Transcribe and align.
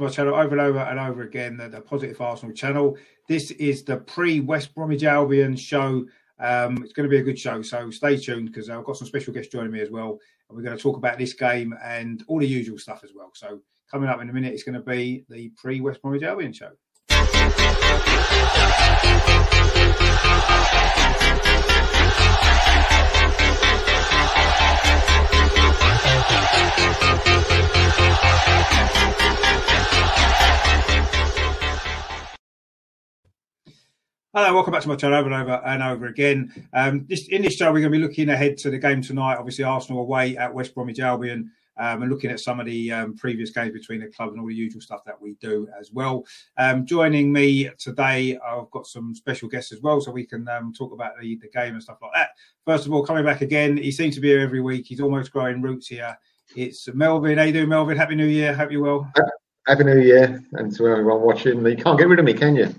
To 0.00 0.04
my 0.04 0.10
channel 0.10 0.34
over 0.34 0.52
and 0.52 0.60
over 0.60 0.78
and 0.78 0.98
over 0.98 1.22
again, 1.22 1.56
the, 1.56 1.68
the 1.68 1.80
Positive 1.80 2.20
Arsenal 2.20 2.54
channel. 2.54 2.96
This 3.28 3.50
is 3.52 3.84
the 3.84 3.98
pre 3.98 4.40
West 4.40 4.74
Bromwich 4.74 5.04
Albion 5.04 5.56
show. 5.56 6.06
Um, 6.38 6.82
it's 6.82 6.92
going 6.94 7.08
to 7.08 7.10
be 7.10 7.18
a 7.18 7.22
good 7.22 7.38
show, 7.38 7.60
so 7.62 7.90
stay 7.90 8.16
tuned 8.16 8.46
because 8.46 8.70
I've 8.70 8.84
got 8.84 8.96
some 8.96 9.06
special 9.06 9.34
guests 9.34 9.52
joining 9.52 9.72
me 9.72 9.80
as 9.80 9.90
well. 9.90 10.18
And 10.48 10.56
we're 10.56 10.64
going 10.64 10.76
to 10.76 10.82
talk 10.82 10.96
about 10.96 11.18
this 11.18 11.34
game 11.34 11.74
and 11.82 12.24
all 12.28 12.38
the 12.38 12.46
usual 12.46 12.78
stuff 12.78 13.04
as 13.04 13.10
well. 13.14 13.30
So, 13.34 13.60
coming 13.90 14.08
up 14.08 14.20
in 14.22 14.30
a 14.30 14.32
minute, 14.32 14.54
it's 14.54 14.62
going 14.62 14.74
to 14.74 14.80
be 14.80 15.24
the 15.28 15.50
pre 15.56 15.80
West 15.80 16.00
Bromwich 16.00 16.22
Albion 16.22 16.52
show. 16.52 16.70
Hello, 34.32 34.54
welcome 34.54 34.72
back 34.72 34.82
to 34.82 34.88
my 34.88 34.96
channel 34.96 35.18
over 35.18 35.32
and 35.32 35.42
over 35.42 35.62
and 35.64 35.82
over 35.82 36.06
again. 36.06 36.68
Um, 36.74 37.06
this, 37.08 37.26
in 37.28 37.40
this 37.40 37.54
show, 37.54 37.72
we're 37.72 37.80
going 37.80 37.92
to 37.92 37.98
be 37.98 38.04
looking 38.04 38.28
ahead 38.28 38.58
to 38.58 38.70
the 38.70 38.78
game 38.78 39.00
tonight. 39.00 39.36
Obviously, 39.36 39.64
Arsenal 39.64 40.02
away 40.02 40.36
at 40.36 40.52
West 40.52 40.74
Bromwich 40.74 41.00
Albion, 41.00 41.52
um, 41.80 42.02
and 42.02 42.10
looking 42.10 42.30
at 42.30 42.38
some 42.38 42.60
of 42.60 42.66
the 42.66 42.92
um, 42.92 43.16
previous 43.16 43.50
games 43.50 43.72
between 43.72 44.00
the 44.00 44.08
club 44.08 44.30
and 44.30 44.40
all 44.40 44.46
the 44.46 44.54
usual 44.54 44.82
stuff 44.82 45.02
that 45.06 45.20
we 45.20 45.34
do 45.40 45.66
as 45.78 45.90
well. 45.90 46.24
Um, 46.58 46.84
joining 46.84 47.32
me 47.32 47.70
today, 47.78 48.38
I've 48.38 48.70
got 48.70 48.86
some 48.86 49.14
special 49.14 49.48
guests 49.48 49.72
as 49.72 49.80
well, 49.80 50.00
so 50.00 50.12
we 50.12 50.26
can 50.26 50.46
um, 50.48 50.72
talk 50.72 50.92
about 50.92 51.12
the, 51.20 51.36
the 51.36 51.48
game 51.48 51.74
and 51.74 51.82
stuff 51.82 51.98
like 52.02 52.12
that. 52.14 52.30
First 52.66 52.86
of 52.86 52.92
all, 52.92 53.04
coming 53.04 53.24
back 53.24 53.40
again, 53.40 53.78
he 53.78 53.90
seems 53.90 54.14
to 54.14 54.20
be 54.20 54.28
here 54.28 54.40
every 54.40 54.60
week. 54.60 54.86
He's 54.86 55.00
almost 55.00 55.32
growing 55.32 55.62
roots 55.62 55.88
here. 55.88 56.16
It's 56.54 56.86
Melvyn. 56.88 57.38
How 57.38 57.44
you 57.44 57.52
doing, 57.52 57.68
Melvyn? 57.68 57.96
Happy 57.96 58.14
New 58.14 58.26
Year. 58.26 58.54
Hope 58.54 58.70
you're 58.70 58.82
well. 58.82 59.10
Happy 59.66 59.84
New 59.84 60.00
Year, 60.00 60.42
and 60.52 60.74
to 60.76 60.86
everyone 60.86 61.22
watching. 61.22 61.64
You 61.64 61.76
can't 61.76 61.98
get 61.98 62.08
rid 62.08 62.18
of 62.18 62.24
me, 62.24 62.34
can 62.34 62.56
you? 62.56 62.74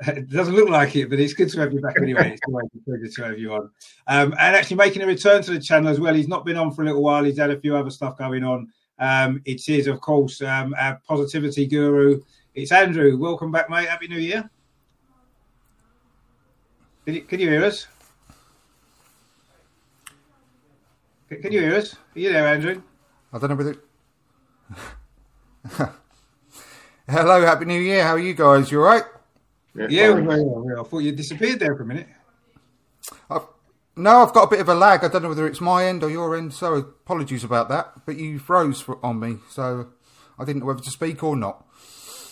It 0.00 0.28
doesn't 0.28 0.54
look 0.54 0.68
like 0.68 0.96
it, 0.96 1.08
but 1.08 1.20
it's 1.20 1.34
good 1.34 1.48
to 1.50 1.60
have 1.60 1.72
you 1.72 1.80
back 1.80 1.96
anyway. 2.00 2.32
It's 2.32 2.40
always 2.48 2.66
a 2.74 2.78
pleasure 2.84 3.08
to 3.08 3.24
have 3.24 3.38
you 3.38 3.54
on. 3.54 3.70
Um, 4.08 4.34
and 4.38 4.56
actually 4.56 4.76
making 4.76 5.02
a 5.02 5.06
return 5.06 5.40
to 5.42 5.52
the 5.52 5.60
channel 5.60 5.88
as 5.88 6.00
well. 6.00 6.14
He's 6.14 6.28
not 6.28 6.44
been 6.44 6.56
on 6.56 6.72
for 6.72 6.82
a 6.82 6.86
little 6.86 7.02
while. 7.02 7.22
He's 7.22 7.38
had 7.38 7.50
a 7.50 7.60
few 7.60 7.76
other 7.76 7.90
stuff 7.90 8.18
going 8.18 8.42
on. 8.42 8.72
Um, 8.98 9.40
it 9.44 9.68
is, 9.68 9.86
of 9.86 10.00
course, 10.00 10.42
um, 10.42 10.74
our 10.78 11.00
positivity 11.06 11.66
guru. 11.66 12.20
It's 12.54 12.72
Andrew. 12.72 13.16
Welcome 13.16 13.52
back, 13.52 13.70
mate. 13.70 13.88
Happy 13.88 14.08
New 14.08 14.18
Year. 14.18 14.50
Can 17.04 17.14
you, 17.14 17.22
can 17.22 17.38
you 17.38 17.48
hear 17.50 17.64
us? 17.64 17.86
Can, 21.28 21.52
you 21.52 21.60
hear 21.60 21.76
us? 21.76 21.94
Are 21.94 22.18
you 22.18 22.32
there, 22.32 22.46
Andrew? 22.46 22.82
I 23.32 23.38
don't 23.38 23.50
know 23.50 23.56
whether. 23.56 23.76
Hello, 27.08 27.44
happy 27.44 27.64
New 27.64 27.80
Year. 27.80 28.04
How 28.04 28.12
are 28.12 28.18
you 28.18 28.34
guys? 28.34 28.70
You 28.70 28.80
all 28.80 28.86
right? 28.86 29.04
Yeah, 29.74 30.10
well, 30.10 30.22
very. 30.24 30.78
I 30.78 30.82
thought 30.84 30.98
you 31.00 31.12
disappeared 31.12 31.60
there 31.60 31.74
for 31.76 31.82
a 31.82 31.86
minute. 31.86 32.08
I've, 33.28 33.46
no, 33.96 34.22
I've 34.22 34.32
got 34.32 34.44
a 34.44 34.50
bit 34.50 34.60
of 34.60 34.68
a 34.68 34.74
lag. 34.74 35.04
I 35.04 35.08
don't 35.08 35.22
know 35.22 35.28
whether 35.28 35.46
it's 35.46 35.60
my 35.60 35.84
end 35.84 36.02
or 36.02 36.10
your 36.10 36.36
end, 36.36 36.52
so 36.52 36.74
apologies 36.74 37.44
about 37.44 37.68
that. 37.68 38.06
But 38.06 38.16
you 38.16 38.38
froze 38.38 38.80
for, 38.80 39.04
on 39.04 39.20
me, 39.20 39.38
so 39.50 39.88
I 40.38 40.44
didn't 40.44 40.60
know 40.60 40.66
whether 40.66 40.82
to 40.82 40.90
speak 40.90 41.22
or 41.22 41.36
not. 41.36 41.66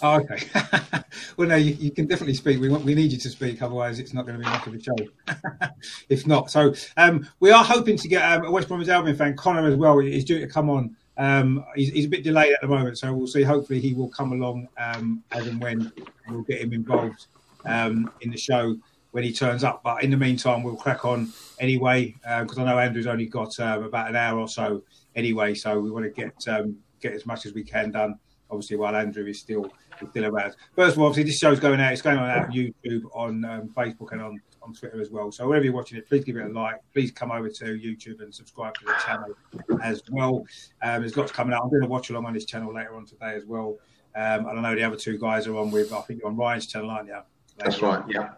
Oh, 0.03 0.21
okay. 0.21 0.49
well, 1.37 1.49
no, 1.49 1.55
you, 1.55 1.75
you 1.75 1.91
can 1.93 2.07
definitely 2.07 2.35
speak. 2.35 2.61
We 2.61 2.69
want, 2.69 2.85
we 2.85 2.95
need 2.95 3.13
you 3.13 3.19
to 3.19 3.31
speak, 3.31 3.63
otherwise 3.63 4.01
it's 4.01 4.13
not 4.13 4.27
going 4.27 4.41
to 4.41 4.45
be 4.45 4.51
much 4.51 4.67
of 4.67 4.75
a 4.75 4.83
show. 4.83 5.69
if 6.09 6.27
not, 6.27 6.51
so 6.51 6.75
um, 6.97 7.29
we 7.39 7.53
are 7.53 7.63
hoping 7.63 7.97
to 7.97 8.09
get 8.09 8.23
um, 8.23 8.45
a 8.45 8.51
West 8.51 8.67
Bromwich 8.67 8.89
Albion 8.89 9.17
fan, 9.17 9.37
Connor 9.37 9.69
as 9.69 9.77
well, 9.77 10.01
is 10.01 10.25
due 10.25 10.41
to 10.41 10.49
come 10.49 10.69
on. 10.69 10.97
Um, 11.17 11.65
he's, 11.75 11.91
he's 11.91 12.07
a 12.07 12.09
bit 12.09 12.25
delayed 12.25 12.53
at 12.53 12.61
the 12.61 12.69
moment, 12.69 12.99
so 12.99 13.13
we'll 13.13 13.27
see. 13.27 13.43
Hopefully, 13.43 13.81
he 13.81 13.95
will 13.95 14.09
come 14.09 14.33
along 14.33 14.69
um, 14.79 15.23
as 15.33 15.47
and 15.47 15.61
when 15.61 15.93
we'll 16.29 16.43
get 16.43 16.61
him 16.61 16.73
involved 16.73 17.27
um, 17.67 18.11
in 18.23 18.31
the 18.31 18.39
show 18.39 18.77
when 19.11 19.25
he 19.25 19.33
turns 19.33 19.63
up. 19.63 19.83
But 19.83 20.03
in 20.03 20.11
the 20.11 20.17
meantime, 20.17 20.63
we'll 20.63 20.77
crack 20.77 21.05
on 21.05 21.33
anyway 21.61 22.15
because 22.41 22.59
I 22.59 22.65
know 22.65 22.79
Andrew's 22.79 23.07
only 23.07 23.27
got 23.27 23.59
um, 23.61 23.85
about 23.85 24.09
an 24.09 24.17
hour 24.17 24.39
or 24.39 24.49
so 24.49 24.83
anyway, 25.15 25.55
so 25.55 25.79
we 25.79 25.91
want 25.91 26.05
to 26.05 26.11
get 26.11 26.49
um, 26.49 26.77
get 27.01 27.13
as 27.13 27.27
much 27.27 27.47
as 27.47 27.53
we 27.53 27.63
can 27.63 27.91
done. 27.91 28.19
Obviously, 28.51 28.77
while 28.77 28.97
Andrew 28.97 29.27
is 29.27 29.39
still 29.39 29.71
still 30.11 30.27
around. 30.27 30.57
First 30.75 30.97
of 30.97 31.03
all, 31.03 31.09
obviously, 31.09 31.31
this 31.31 31.39
show's 31.39 31.61
going 31.61 31.81
out. 31.81 31.93
It's 31.93 32.03
going 32.03 32.19
on 32.19 32.31
out 32.31 32.47
on 32.47 32.53
YouTube, 32.53 33.03
on 33.15 33.45
um, 33.45 33.69
Facebook, 33.69 34.13
and 34.13 34.23
on 34.23 34.41
on 34.63 34.75
Twitter 34.75 35.01
as 35.01 35.11
well. 35.11 35.31
So 35.33 35.47
wherever 35.47 35.65
you're 35.65 35.75
watching 35.75 35.99
it, 35.99 36.09
please 36.09 36.25
give 36.25 36.37
it 36.37 36.45
a 36.45 36.49
like. 36.49 36.77
Please 36.93 37.11
come 37.11 37.31
over 37.31 37.49
to 37.49 37.65
YouTube 37.65 38.21
and 38.21 38.35
subscribe 38.35 38.75
to 38.75 38.85
the 38.85 38.95
channel 39.05 39.35
as 39.83 40.03
well. 40.11 40.45
Um, 40.83 41.03
there's 41.03 41.17
lots 41.17 41.33
coming 41.33 41.55
out. 41.55 41.63
I'm 41.65 41.71
doing 41.71 41.85
a 41.85 41.89
watch 41.89 42.11
along 42.11 42.27
on 42.27 42.35
this 42.35 42.45
channel 42.45 42.73
later 42.75 42.95
on 42.95 43.07
today 43.07 43.35
as 43.35 43.45
well. 43.45 43.79
Um, 44.15 44.47
and 44.47 44.59
I 44.59 44.63
know 44.63 44.75
the 44.75 44.83
other 44.83 44.97
two 44.97 45.19
guys 45.19 45.47
are 45.47 45.57
on 45.57 45.71
with. 45.71 45.93
I 45.93 46.01
think 46.03 46.21
you're 46.21 46.29
on 46.29 46.37
Ryan's 46.37 46.67
channel, 46.67 46.91
aren't 46.91 47.09
you? 47.09 47.19
That's 47.59 47.81
right. 47.83 48.03
Yeah. 48.09 48.31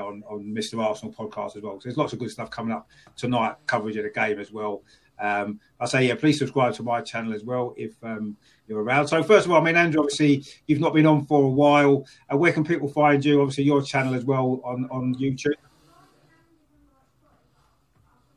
On, 0.00 0.22
on 0.28 0.44
Mr. 0.44 0.82
Arsenal 0.82 1.12
podcast 1.12 1.56
as 1.56 1.62
well. 1.62 1.74
So 1.80 1.80
there's 1.84 1.96
lots 1.96 2.12
of 2.12 2.20
good 2.20 2.30
stuff 2.30 2.50
coming 2.50 2.72
up 2.72 2.88
tonight, 3.16 3.56
coverage 3.66 3.96
of 3.96 4.04
the 4.04 4.10
game 4.10 4.38
as 4.38 4.52
well. 4.52 4.82
Um, 5.18 5.60
I 5.78 5.86
say, 5.86 6.06
yeah, 6.06 6.14
please 6.14 6.38
subscribe 6.38 6.74
to 6.74 6.82
my 6.82 7.02
channel 7.02 7.34
as 7.34 7.44
well 7.44 7.74
if 7.76 7.92
um, 8.02 8.36
you're 8.70 8.82
around. 8.82 9.08
So, 9.08 9.20
first 9.22 9.46
of 9.46 9.52
all, 9.52 9.60
I 9.60 9.64
mean, 9.64 9.76
Andrew, 9.76 10.00
obviously, 10.00 10.44
you've 10.68 10.78
not 10.78 10.94
been 10.94 11.04
on 11.04 11.26
for 11.26 11.42
a 11.42 11.48
while. 11.48 12.06
Uh, 12.32 12.36
where 12.36 12.52
can 12.52 12.64
people 12.64 12.88
find 12.88 13.22
you? 13.22 13.40
Obviously, 13.42 13.64
your 13.64 13.82
channel 13.82 14.14
as 14.14 14.24
well 14.24 14.60
on, 14.64 14.88
on 14.92 15.16
YouTube. 15.16 15.54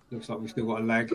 Looks 0.09 0.29
like 0.29 0.39
we've 0.39 0.49
still 0.49 0.65
got 0.65 0.81
a 0.81 0.83
lag. 0.83 1.11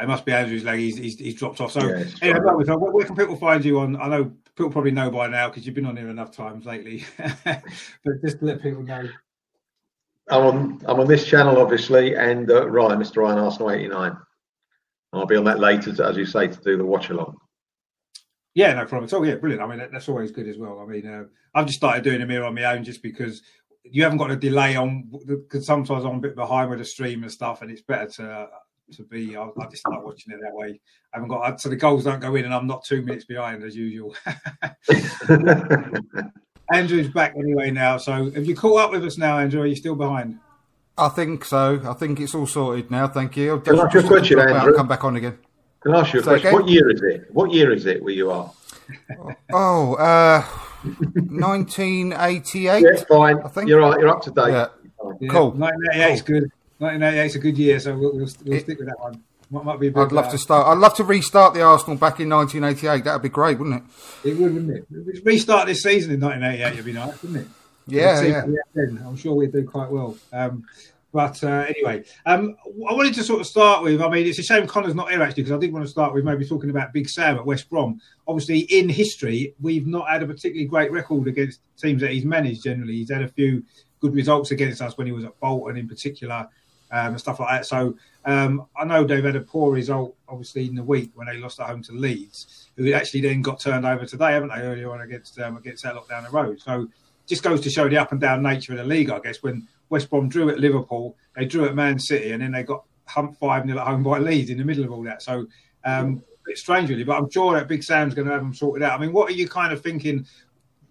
It 0.00 0.06
must 0.06 0.24
be 0.24 0.32
Andrew's 0.32 0.64
leg. 0.64 0.78
He's, 0.78 0.96
he's, 0.96 1.18
he's 1.18 1.34
dropped 1.34 1.60
off. 1.60 1.72
So, 1.72 1.80
Yeah, 1.86 2.04
anyway, 2.22 2.64
where, 2.64 2.78
where 2.78 3.04
can 3.04 3.16
people 3.16 3.36
find 3.36 3.62
you 3.62 3.80
on? 3.80 4.00
I 4.00 4.08
know 4.08 4.32
people 4.56 4.70
probably 4.70 4.92
know 4.92 5.10
by 5.10 5.28
now 5.28 5.48
because 5.48 5.66
you've 5.66 5.74
been 5.74 5.86
on 5.86 5.96
here 5.96 6.08
enough 6.08 6.30
times 6.30 6.64
lately. 6.64 7.04
but 7.44 8.22
just 8.24 8.38
to 8.38 8.46
let 8.46 8.62
people 8.62 8.82
know. 8.82 9.08
I'm 10.30 10.42
on. 10.42 10.82
I'm 10.86 11.00
on 11.00 11.06
this 11.06 11.26
channel, 11.26 11.58
obviously, 11.58 12.14
and 12.14 12.50
uh, 12.50 12.68
Ryan, 12.68 12.98
Mr. 12.98 13.18
Ryan 13.18 13.38
Arsenal 13.38 13.70
'89. 13.70 14.16
I'll 15.12 15.26
be 15.26 15.36
on 15.36 15.44
that 15.44 15.58
later, 15.58 15.90
as 16.02 16.16
you 16.16 16.26
say, 16.26 16.48
to 16.48 16.60
do 16.60 16.76
the 16.76 16.84
watch 16.84 17.10
along. 17.10 17.36
Yeah, 18.54 18.74
no 18.74 18.84
problem 18.86 19.04
at 19.04 19.12
all. 19.12 19.24
Yeah, 19.24 19.36
brilliant. 19.36 19.62
I 19.62 19.66
mean, 19.66 19.78
that, 19.78 19.92
that's 19.92 20.08
always 20.08 20.32
good 20.32 20.48
as 20.48 20.58
well. 20.58 20.80
I 20.80 20.86
mean, 20.86 21.06
uh, 21.06 21.24
I've 21.54 21.66
just 21.66 21.78
started 21.78 22.04
doing 22.04 22.18
them 22.18 22.30
here 22.30 22.44
on 22.44 22.54
my 22.54 22.64
own 22.64 22.84
just 22.84 23.02
because 23.02 23.42
you 23.84 24.02
haven't 24.02 24.18
got 24.18 24.30
a 24.30 24.36
delay 24.36 24.76
on 24.76 25.10
because 25.26 25.64
sometimes 25.64 26.04
I'm 26.04 26.16
a 26.16 26.20
bit 26.20 26.34
behind 26.34 26.68
with 26.68 26.78
the 26.78 26.84
stream 26.84 27.22
and 27.22 27.32
stuff, 27.32 27.62
and 27.62 27.70
it's 27.70 27.82
better 27.82 28.10
to 28.16 28.48
to 28.96 29.02
be. 29.04 29.36
I, 29.36 29.44
I 29.44 29.66
just 29.70 29.82
start 29.82 30.04
watching 30.04 30.32
it 30.32 30.40
that 30.42 30.54
way. 30.54 30.80
I 31.12 31.16
haven't 31.16 31.28
got 31.28 31.60
so 31.60 31.68
the 31.68 31.76
goals 31.76 32.04
don't 32.04 32.20
go 32.20 32.34
in, 32.34 32.44
and 32.44 32.54
I'm 32.54 32.66
not 32.66 32.84
two 32.84 33.02
minutes 33.02 33.24
behind 33.24 33.62
as 33.62 33.76
usual. 33.76 34.14
Andrew's 36.72 37.08
back 37.08 37.34
anyway 37.36 37.70
now. 37.70 37.96
So 37.96 38.30
have 38.30 38.44
you 38.44 38.54
caught 38.54 38.80
up 38.80 38.90
with 38.90 39.04
us 39.04 39.18
now, 39.18 39.38
Andrew? 39.38 39.62
Are 39.62 39.66
you 39.66 39.76
still 39.76 39.94
behind? 39.94 40.38
I 40.98 41.08
think 41.08 41.44
so. 41.44 41.80
I 41.84 41.92
think 41.94 42.20
it's 42.20 42.34
all 42.34 42.46
sorted 42.46 42.90
now. 42.90 43.08
Thank 43.08 43.36
you. 43.36 43.52
I'll 43.52 43.60
Can 43.60 43.78
I 43.78 43.84
ask 43.84 43.94
you 43.94 44.00
a 44.00 44.02
question, 44.04 44.36
drop 44.38 44.48
out 44.48 44.50
and 44.50 44.58
Andrew? 44.62 44.76
Come 44.76 44.88
back 44.88 45.04
on 45.04 45.16
again. 45.16 45.38
Can 45.80 45.94
I 45.94 46.00
ask 46.00 46.12
you 46.12 46.20
a 46.20 46.22
Say 46.22 46.28
question? 46.30 46.48
again? 46.48 46.60
What 46.60 46.68
year 46.68 46.90
is 46.90 47.02
it? 47.02 47.26
What 47.32 47.52
year 47.52 47.72
is 47.72 47.86
it 47.86 48.02
where 48.02 48.12
you 48.12 48.30
are? 48.30 48.50
Oh, 49.52 49.94
uh, 49.94 50.42
1988. 50.84 52.82
Yeah, 52.82 53.02
fine. 53.08 53.38
I 53.44 53.48
think. 53.48 53.68
You're 53.68 53.80
right. 53.80 53.98
You're 53.98 54.08
up 54.08 54.22
to 54.22 54.30
date. 54.30 54.50
Yeah. 54.50 54.68
Yeah, 55.20 55.28
Cool. 55.30 55.50
1988 55.52 56.12
is 56.12 56.22
good. 56.22 56.42
1988 56.78 57.26
is 57.26 57.34
a 57.34 57.38
good 57.38 57.58
year, 57.58 57.80
so 57.80 57.96
we'll, 57.96 58.12
we'll, 58.14 58.28
we'll 58.44 58.60
stick 58.60 58.78
with 58.78 58.88
that 58.88 59.00
one. 59.00 59.22
Might, 59.50 59.64
might 59.64 59.80
be 59.80 59.88
a 59.88 59.90
bit, 59.90 60.00
I'd 60.00 60.12
love 60.12 60.26
uh, 60.26 60.30
to 60.32 60.38
start. 60.38 60.66
I'd 60.66 60.78
love 60.78 60.94
to 60.96 61.04
restart 61.04 61.54
the 61.54 61.62
Arsenal 61.62 61.96
back 61.96 62.20
in 62.20 62.28
1988. 62.28 63.04
That'd 63.04 63.22
be 63.22 63.28
great, 63.28 63.58
wouldn't 63.58 63.82
it? 63.82 64.28
It 64.28 64.38
would, 64.38 64.54
wouldn't 64.54 64.76
it? 64.90 65.24
Restart 65.24 65.66
this 65.66 65.82
season 65.82 66.12
in 66.12 66.20
1988 66.20 66.76
would 66.76 66.84
be 66.84 66.92
nice, 66.92 67.22
wouldn't 67.22 67.46
it? 67.46 67.48
Yeah, 67.88 68.20
yeah. 68.22 68.40
what 68.40 68.48
we 68.48 68.54
have 68.54 68.74
then. 68.74 69.02
I'm 69.06 69.16
sure 69.16 69.34
we'd 69.34 69.52
do 69.52 69.64
quite 69.64 69.90
well. 69.90 70.16
Um, 70.32 70.64
but 71.12 71.42
uh, 71.42 71.64
anyway, 71.66 72.04
um, 72.26 72.56
I 72.66 72.92
wanted 72.92 73.14
to 73.14 73.24
sort 73.24 73.40
of 73.40 73.46
start 73.46 73.82
with. 73.82 74.02
I 74.02 74.08
mean, 74.10 74.26
it's 74.26 74.38
a 74.38 74.42
shame 74.42 74.66
Connor's 74.66 74.94
not 74.94 75.10
here 75.10 75.22
actually 75.22 75.44
because 75.44 75.56
I 75.56 75.60
did 75.60 75.72
want 75.72 75.84
to 75.86 75.90
start 75.90 76.12
with 76.12 76.24
maybe 76.24 76.46
talking 76.46 76.68
about 76.68 76.92
Big 76.92 77.08
Sam 77.08 77.36
at 77.36 77.46
West 77.46 77.70
Brom. 77.70 78.00
Obviously, 78.26 78.60
in 78.60 78.90
history, 78.90 79.54
we've 79.60 79.86
not 79.86 80.08
had 80.08 80.22
a 80.22 80.26
particularly 80.26 80.66
great 80.66 80.92
record 80.92 81.26
against 81.26 81.60
teams 81.78 82.02
that 82.02 82.10
he's 82.10 82.26
managed. 82.26 82.62
Generally, 82.62 82.92
he's 82.92 83.10
had 83.10 83.22
a 83.22 83.28
few 83.28 83.64
good 84.00 84.14
results 84.14 84.50
against 84.50 84.82
us 84.82 84.98
when 84.98 85.06
he 85.06 85.12
was 85.12 85.24
at 85.24 85.38
Bolton, 85.40 85.78
in 85.78 85.88
particular, 85.88 86.46
um, 86.92 87.08
and 87.08 87.18
stuff 87.18 87.40
like 87.40 87.48
that. 87.48 87.66
So 87.66 87.96
um, 88.26 88.66
I 88.76 88.84
know 88.84 89.02
they've 89.04 89.24
had 89.24 89.36
a 89.36 89.40
poor 89.40 89.72
result, 89.72 90.14
obviously, 90.28 90.66
in 90.66 90.74
the 90.74 90.84
week 90.84 91.10
when 91.14 91.26
they 91.26 91.38
lost 91.38 91.58
at 91.58 91.68
home 91.68 91.82
to 91.84 91.92
Leeds, 91.92 92.68
who 92.76 92.92
actually 92.92 93.22
then 93.22 93.40
got 93.40 93.60
turned 93.60 93.86
over 93.86 94.04
today, 94.04 94.32
haven't 94.32 94.50
they, 94.50 94.60
earlier 94.60 94.92
on 94.92 95.00
against 95.00 95.40
um, 95.40 95.56
against 95.56 95.86
Outlook 95.86 96.10
down 96.10 96.24
the 96.24 96.30
road. 96.30 96.60
So 96.60 96.86
just 97.28 97.42
goes 97.42 97.60
to 97.60 97.70
show 97.70 97.88
the 97.88 97.98
up 97.98 98.12
and 98.12 98.20
down 98.20 98.42
nature 98.42 98.72
of 98.72 98.78
the 98.78 98.84
league, 98.84 99.10
I 99.10 99.18
guess. 99.20 99.42
When 99.42 99.68
West 99.90 100.10
Brom 100.10 100.28
drew 100.28 100.50
at 100.50 100.58
Liverpool, 100.58 101.16
they 101.36 101.44
drew 101.44 101.66
at 101.66 101.74
Man 101.74 101.98
City, 101.98 102.32
and 102.32 102.42
then 102.42 102.52
they 102.52 102.62
got 102.62 102.84
humped 103.04 103.38
5 103.38 103.66
0 103.66 103.78
at 103.78 103.86
home 103.86 104.02
by 104.02 104.18
Leeds 104.18 104.50
in 104.50 104.58
the 104.58 104.64
middle 104.64 104.84
of 104.84 104.92
all 104.92 105.02
that. 105.04 105.22
So 105.22 105.46
um, 105.84 106.22
it's 106.46 106.60
strange, 106.60 106.90
really, 106.90 107.04
but 107.04 107.18
I'm 107.18 107.30
sure 107.30 107.54
that 107.54 107.68
Big 107.68 107.82
Sam's 107.82 108.14
going 108.14 108.26
to 108.26 108.32
have 108.32 108.42
them 108.42 108.54
sorted 108.54 108.82
out. 108.82 108.98
I 108.98 109.02
mean, 109.02 109.12
what 109.12 109.30
are 109.30 109.34
you 109.34 109.48
kind 109.48 109.72
of 109.72 109.82
thinking? 109.82 110.26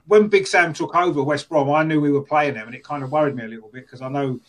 When 0.06 0.30
Big 0.30 0.48
Sam 0.48 0.74
took 0.74 0.96
over 0.96 1.22
West 1.22 1.50
Brom, 1.50 1.70
I 1.70 1.84
knew 1.84 2.00
we 2.00 2.12
were 2.12 2.24
playing 2.24 2.54
them, 2.54 2.68
and 2.68 2.76
it 2.76 2.84
kind 2.84 3.04
of 3.04 3.12
worried 3.12 3.36
me 3.36 3.44
a 3.44 3.48
little 3.48 3.70
bit 3.70 3.86
because 3.86 4.02
I 4.02 4.10
know 4.10 4.40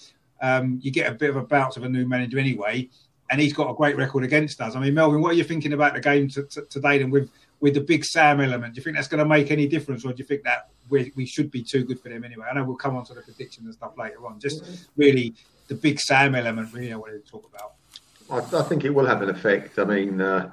um, 0.40 0.78
you 0.82 0.90
get 0.90 1.10
a 1.10 1.14
bit 1.14 1.30
of 1.30 1.36
a 1.36 1.42
bounce 1.42 1.76
of 1.76 1.82
a 1.82 1.88
new 1.88 2.06
manager 2.06 2.38
anyway, 2.38 2.88
and 3.30 3.40
he's 3.40 3.52
got 3.52 3.70
a 3.70 3.74
great 3.74 3.96
record 3.96 4.24
against 4.24 4.60
us. 4.60 4.76
I 4.76 4.80
mean, 4.80 4.94
Melvyn, 4.94 5.20
what 5.20 5.32
are 5.32 5.36
you 5.36 5.44
thinking 5.44 5.72
about 5.72 5.94
the 5.94 6.00
game 6.00 6.28
t- 6.28 6.42
t- 6.48 6.60
today 6.70 6.98
then 6.98 7.10
with, 7.10 7.30
with 7.60 7.74
the 7.74 7.80
Big 7.80 8.04
Sam 8.04 8.40
element? 8.40 8.74
Do 8.74 8.78
you 8.78 8.84
think 8.84 8.96
that's 8.96 9.08
going 9.08 9.18
to 9.18 9.28
make 9.28 9.50
any 9.50 9.66
difference, 9.66 10.04
or 10.04 10.12
do 10.12 10.18
you 10.18 10.24
think 10.24 10.42
that 10.44 10.70
we, 10.88 11.12
we 11.16 11.26
should 11.26 11.50
be 11.50 11.62
too 11.62 11.84
good 11.84 12.00
for 12.00 12.08
them 12.08 12.24
anyway? 12.24 12.46
I 12.50 12.54
know 12.54 12.64
we'll 12.64 12.76
come 12.76 12.96
on 12.96 13.04
to 13.06 13.14
the 13.14 13.22
predictions 13.22 13.66
and 13.66 13.74
stuff 13.74 13.96
later 13.96 14.26
on. 14.26 14.38
Just 14.38 14.88
really 14.96 15.34
the 15.68 15.74
Big 15.74 16.00
Sam 16.00 16.34
element, 16.34 16.72
really, 16.72 16.92
I 16.92 16.96
wanted 16.96 17.24
to 17.24 17.30
talk 17.30 17.50
about. 17.52 17.74
I, 18.30 18.58
I 18.58 18.62
think 18.62 18.84
it 18.84 18.90
will 18.90 19.06
have 19.06 19.22
an 19.22 19.30
effect. 19.30 19.78
I 19.78 19.84
mean, 19.84 20.20
uh, 20.20 20.50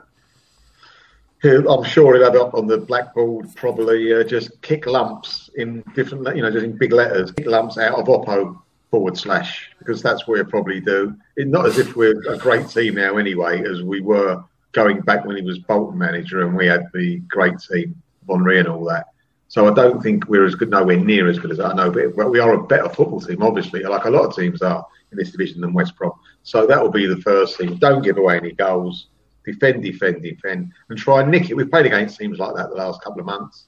I'm 1.44 1.84
sure 1.84 2.16
he'll 2.16 2.24
have 2.24 2.36
up 2.36 2.54
on 2.56 2.66
the 2.66 2.78
blackboard 2.78 3.54
probably 3.56 4.14
uh, 4.14 4.24
just 4.24 4.62
kick 4.62 4.88
lumps 4.88 5.50
in 5.56 5.84
different, 5.94 6.36
you 6.36 6.42
know, 6.42 6.50
just 6.50 6.66
in 6.66 6.76
big 6.76 6.92
letters, 6.92 7.32
kick 7.32 7.46
lumps 7.46 7.78
out 7.78 8.00
of 8.00 8.06
Oppo 8.08 8.60
forward 8.90 9.18
slash 9.18 9.70
because 9.78 10.02
that's 10.02 10.28
what 10.28 10.38
he'll 10.38 10.46
probably 10.46 10.80
do. 10.80 11.16
It, 11.38 11.48
not 11.48 11.66
as 11.66 11.78
if 11.78 11.96
we're 11.96 12.20
a 12.32 12.38
great 12.38 12.70
team 12.70 12.96
now 12.96 13.18
anyway, 13.18 13.64
as 13.70 13.84
we 13.84 14.02
were 14.02 14.44
going 14.76 15.00
back 15.02 15.26
when 15.26 15.38
he 15.38 15.42
was 15.42 15.58
Bolton 15.60 15.98
manager 15.98 16.46
and 16.46 16.56
we 16.56 16.68
had 16.68 16.88
the 16.94 17.18
great 17.30 17.58
team, 17.60 17.96
Bonry 18.28 18.60
and 18.60 18.68
all 18.68 18.84
that. 18.86 19.08
So 19.48 19.72
I 19.72 19.74
don't 19.74 20.04
think 20.04 20.28
we're 20.28 20.46
as 20.46 20.54
good, 20.56 20.70
nowhere 20.70 20.98
near 20.98 21.30
as 21.30 21.40
good 21.40 21.52
as 21.52 21.62
I 21.62 21.74
know, 21.74 21.90
but 21.90 22.30
we 22.30 22.40
are 22.40 22.54
a 22.54 22.68
better 22.68 22.90
football 22.90 23.22
team, 23.22 23.42
obviously, 23.42 23.84
like 23.84 24.06
a 24.06 24.10
lot 24.10 24.26
of 24.26 24.36
teams 24.36 24.62
are 24.62 24.86
in 25.12 25.18
this 25.18 25.32
division 25.32 25.62
than 25.62 25.72
West 25.72 25.96
Brom. 25.96 26.12
So 26.44 26.68
that 26.68 26.82
will 26.82 26.92
be 26.92 27.08
the 27.08 27.22
first 27.22 27.58
thing. 27.58 27.78
Don't 27.78 28.04
give 28.04 28.18
away 28.18 28.38
any 28.38 28.52
goals. 28.52 29.08
Defend, 29.46 29.84
defend, 29.84 30.24
defend, 30.24 30.74
and 30.90 30.98
try 30.98 31.22
and 31.22 31.32
nick 31.32 31.50
it. 31.50 31.54
We've 31.54 31.70
played 31.70 31.86
against 31.86 32.20
teams 32.20 32.40
like 32.40 32.56
that 32.56 32.70
the 32.70 32.76
last 32.76 33.02
couple 33.02 33.20
of 33.20 33.28
months. 33.28 33.68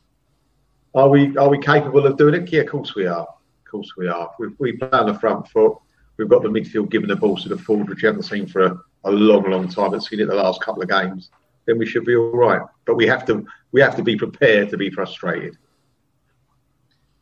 Are 0.95 1.07
we 1.07 1.37
are 1.37 1.49
we 1.49 1.59
capable 1.59 2.05
of 2.05 2.17
doing 2.17 2.33
it? 2.33 2.51
Yeah, 2.51 2.61
of 2.61 2.67
course 2.67 2.95
we 2.95 3.05
are. 3.05 3.21
Of 3.21 3.71
course 3.71 3.93
we 3.95 4.07
are. 4.07 4.31
We, 4.39 4.47
we 4.57 4.73
play 4.73 4.89
on 4.91 5.05
the 5.05 5.19
front 5.19 5.47
foot. 5.49 5.77
We've 6.17 6.27
got 6.27 6.41
the 6.41 6.49
midfield 6.49 6.89
giving 6.89 7.09
the 7.09 7.15
balls 7.15 7.43
to 7.43 7.49
the 7.49 7.57
forward, 7.59 7.89
which 7.89 8.01
we 8.01 8.07
haven't 8.07 8.23
seen 8.23 8.47
for 8.47 8.63
a, 8.63 8.79
a 9.07 9.11
long, 9.11 9.49
long 9.49 9.67
time. 9.69 9.91
But 9.91 10.03
seen 10.03 10.19
it 10.19 10.27
the 10.27 10.35
last 10.35 10.61
couple 10.61 10.81
of 10.81 10.89
games. 10.89 11.29
Then 11.65 11.77
we 11.77 11.85
should 11.85 12.05
be 12.05 12.15
all 12.15 12.31
right. 12.31 12.61
But 12.85 12.95
we 12.95 13.07
have 13.07 13.25
to 13.25 13.45
we 13.71 13.81
have 13.81 13.95
to 13.95 14.03
be 14.03 14.15
prepared 14.15 14.69
to 14.69 14.77
be 14.77 14.89
frustrated. 14.89 15.57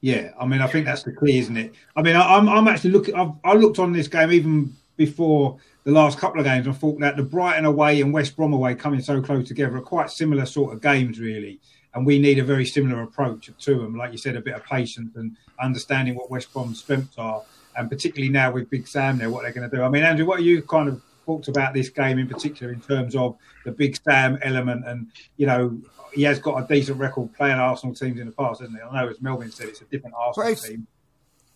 Yeah, 0.02 0.32
I 0.40 0.46
mean, 0.46 0.62
I 0.62 0.68
think 0.68 0.86
that's 0.86 1.04
the 1.04 1.16
key, 1.16 1.40
isn't 1.40 1.58
it? 1.58 1.74
I 1.96 2.02
mean, 2.02 2.16
I, 2.16 2.36
I'm 2.36 2.48
I'm 2.48 2.68
actually 2.68 2.92
looking. 2.92 3.16
I've 3.16 3.32
I 3.44 3.54
looked 3.54 3.80
on 3.80 3.92
this 3.92 4.08
game 4.08 4.32
even 4.32 4.76
before 4.98 5.58
the 5.84 5.92
last 5.92 6.18
couple 6.18 6.40
of 6.40 6.46
games. 6.46 6.68
I 6.68 6.72
thought 6.72 7.00
that 7.00 7.18
the 7.18 7.24
Brighton 7.24 7.66
away 7.66 8.02
and 8.02 8.14
West 8.14 8.36
Brom 8.36 8.54
away 8.54 8.76
coming 8.76 9.02
so 9.02 9.22
close 9.22 9.48
together 9.48 9.78
are 9.78 9.82
quite 9.82 10.10
similar 10.10 10.46
sort 10.46 10.74
of 10.74 10.82
games, 10.82 11.20
really. 11.20 11.60
And 11.94 12.06
we 12.06 12.20
need 12.20 12.40
a 12.40 12.44
very 12.44 12.66
similar 12.66 13.04
approach 13.04 13.50
to 13.58 13.76
them. 13.76 13.96
Like 13.96 14.12
you 14.12 14.18
said, 14.18 14.36
a 14.36 14.42
bit 14.42 14.56
of 14.56 14.64
patience 14.66 15.16
and 15.16 15.38
understanding 15.60 16.16
what 16.16 16.30
West 16.30 16.52
Brom's 16.52 16.80
strengths 16.80 17.18
are, 17.18 17.42
and 17.78 17.90
particularly 17.90 18.32
now 18.32 18.52
with 18.52 18.70
Big 18.70 18.88
Sam 18.88 19.18
there, 19.18 19.30
what 19.30 19.44
they're 19.44 19.54
going 19.54 19.70
to 19.70 19.76
do. 19.76 19.82
I 19.82 19.90
mean, 19.90 20.04
Andrew, 20.04 20.26
what 20.26 20.40
are 20.40 20.44
you 20.44 20.62
kind 20.62 20.90
of 20.90 21.02
talked 21.26 21.48
about 21.48 21.74
this 21.74 21.90
game 21.90 22.20
in 22.20 22.28
particular 22.28 22.72
in 22.72 22.82
terms 22.82 23.16
of 23.16 23.38
the 23.64 23.72
Big 23.72 23.98
Sam 24.04 24.38
element 24.42 24.86
and 24.88 25.08
you 25.38 25.48
know 25.48 25.78
he 26.14 26.24
has 26.24 26.40
got 26.40 26.64
a 26.64 26.68
decent 26.74 26.98
record 26.98 27.34
playing 27.36 27.58
Arsenal 27.58 27.94
teams 27.94 28.20
in 28.20 28.28
the 28.28 28.32
past, 28.32 28.62
hasn't 28.62 28.78
he? 28.78 28.84
I 28.84 29.02
know 29.04 29.10
as 29.10 29.18
Melvyn 29.18 29.52
said, 29.52 29.68
it's 29.68 29.82
a 29.82 29.86
different 29.86 30.16
Arsenal 30.18 30.50
it's- 30.50 30.68
team. 30.68 30.88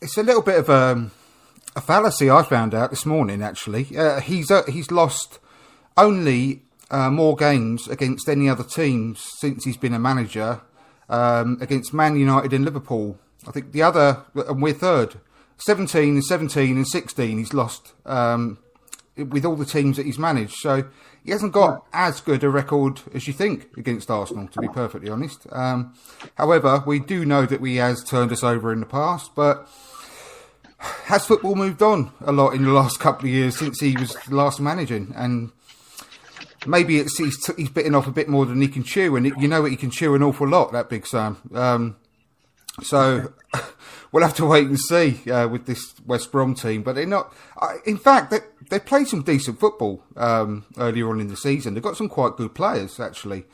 It's 0.02 0.18
a 0.18 0.24
little 0.24 0.42
bit 0.42 0.58
of 0.58 0.70
um, 0.70 1.12
a 1.76 1.82
fallacy 1.82 2.30
I 2.30 2.44
found 2.44 2.74
out 2.74 2.90
this 2.90 3.06
morning. 3.06 3.44
Actually, 3.44 3.98
uh, 3.98 4.22
he's 4.22 4.50
uh, 4.50 4.64
he's 4.70 4.92
lost 4.92 5.40
only 5.98 6.62
uh, 6.90 7.10
more 7.10 7.36
games 7.36 7.86
against 7.90 8.30
any 8.30 8.48
other 8.48 8.64
teams 8.64 9.22
since 9.40 9.66
he's 9.66 9.76
been 9.76 9.94
a 9.94 10.00
manager 10.00 10.62
um, 11.10 11.58
against 11.60 11.94
Man 11.94 12.16
United 12.18 12.54
and 12.54 12.64
Liverpool. 12.64 13.20
I 13.46 13.52
think 13.52 13.74
the 13.74 13.82
other, 13.82 14.24
and 14.36 14.62
we're 14.62 14.74
third. 14.74 15.16
17 15.58 16.14
and 16.14 16.24
17 16.24 16.78
and 16.78 16.88
16 16.88 17.38
he's 17.38 17.54
lost 17.54 17.92
um, 18.06 18.60
with 19.24 19.46
all 19.46 19.56
the 19.56 19.66
teams 19.66 19.98
that 19.98 20.06
he's 20.06 20.20
managed. 20.20 20.56
So 20.56 20.90
he 21.24 21.32
hasn't 21.32 21.54
got 21.54 21.86
as 21.94 22.22
good 22.22 22.44
a 22.44 22.50
record 22.50 23.02
as 23.14 23.28
you 23.28 23.34
think 23.34 23.70
against 23.78 24.10
Arsenal, 24.10 24.48
to 24.48 24.62
be 24.62 24.68
perfectly 24.68 25.10
honest. 25.10 25.48
Um, 25.52 25.94
however, 26.36 26.84
we 26.86 27.00
do 27.00 27.26
know 27.26 27.46
that 27.46 27.64
he 27.64 27.78
has 27.78 28.04
turned 28.04 28.32
us 28.32 28.44
over 28.44 28.72
in 28.72 28.80
the 28.80 28.86
past, 28.86 29.36
but 29.36 29.68
has 30.80 31.26
football 31.26 31.56
moved 31.56 31.82
on 31.82 32.12
a 32.22 32.32
lot 32.32 32.52
in 32.52 32.64
the 32.64 32.72
last 32.74 33.00
couple 33.00 33.26
of 33.26 33.34
years 33.34 33.58
since 33.58 33.80
he 33.80 33.96
was 33.98 34.16
last 34.30 34.60
managing? 34.60 35.14
And 35.16 35.52
maybe 36.66 37.00
it's 37.00 37.18
he's, 37.18 37.38
he's 37.56 37.70
bitten 37.70 37.96
off 37.96 38.08
a 38.08 38.12
bit 38.12 38.30
more 38.30 38.46
than 38.46 38.62
he 38.62 38.68
can 38.68 38.84
chew, 38.84 39.16
and 39.16 39.28
it, 39.28 39.34
you 39.38 39.48
know 39.48 39.62
what 39.62 39.72
he 39.72 39.78
can 39.78 39.92
chew 39.92 40.16
an 40.16 40.24
awful 40.24 40.48
lot, 40.48 40.72
that 40.72 40.90
big 40.90 41.06
Sam. 41.06 41.38
Um, 41.54 41.98
so 42.82 43.34
we'll 44.12 44.24
have 44.24 44.36
to 44.36 44.46
wait 44.46 44.68
and 44.68 44.80
see 44.80 45.30
uh, 45.30 45.48
with 45.48 45.66
this 45.66 45.94
West 46.06 46.32
Brom 46.32 46.56
team. 46.56 46.84
But 46.84 46.96
they're 46.96 47.06
not. 47.06 47.34
I 47.58 47.78
in 47.86 47.98
fact, 47.98 48.32
they 48.32 48.40
they 48.70 48.80
played 48.80 49.08
some 49.08 49.22
decent 49.24 49.60
football 49.60 50.04
um, 50.16 50.66
earlier 50.78 51.10
on 51.10 51.20
in 51.20 51.28
the 51.28 51.38
season. 51.38 51.74
They've 51.74 51.84
got 51.84 51.98
some 51.98 52.10
quite 52.10 52.36
good 52.38 52.54
players 52.56 53.00
actually. 53.00 53.46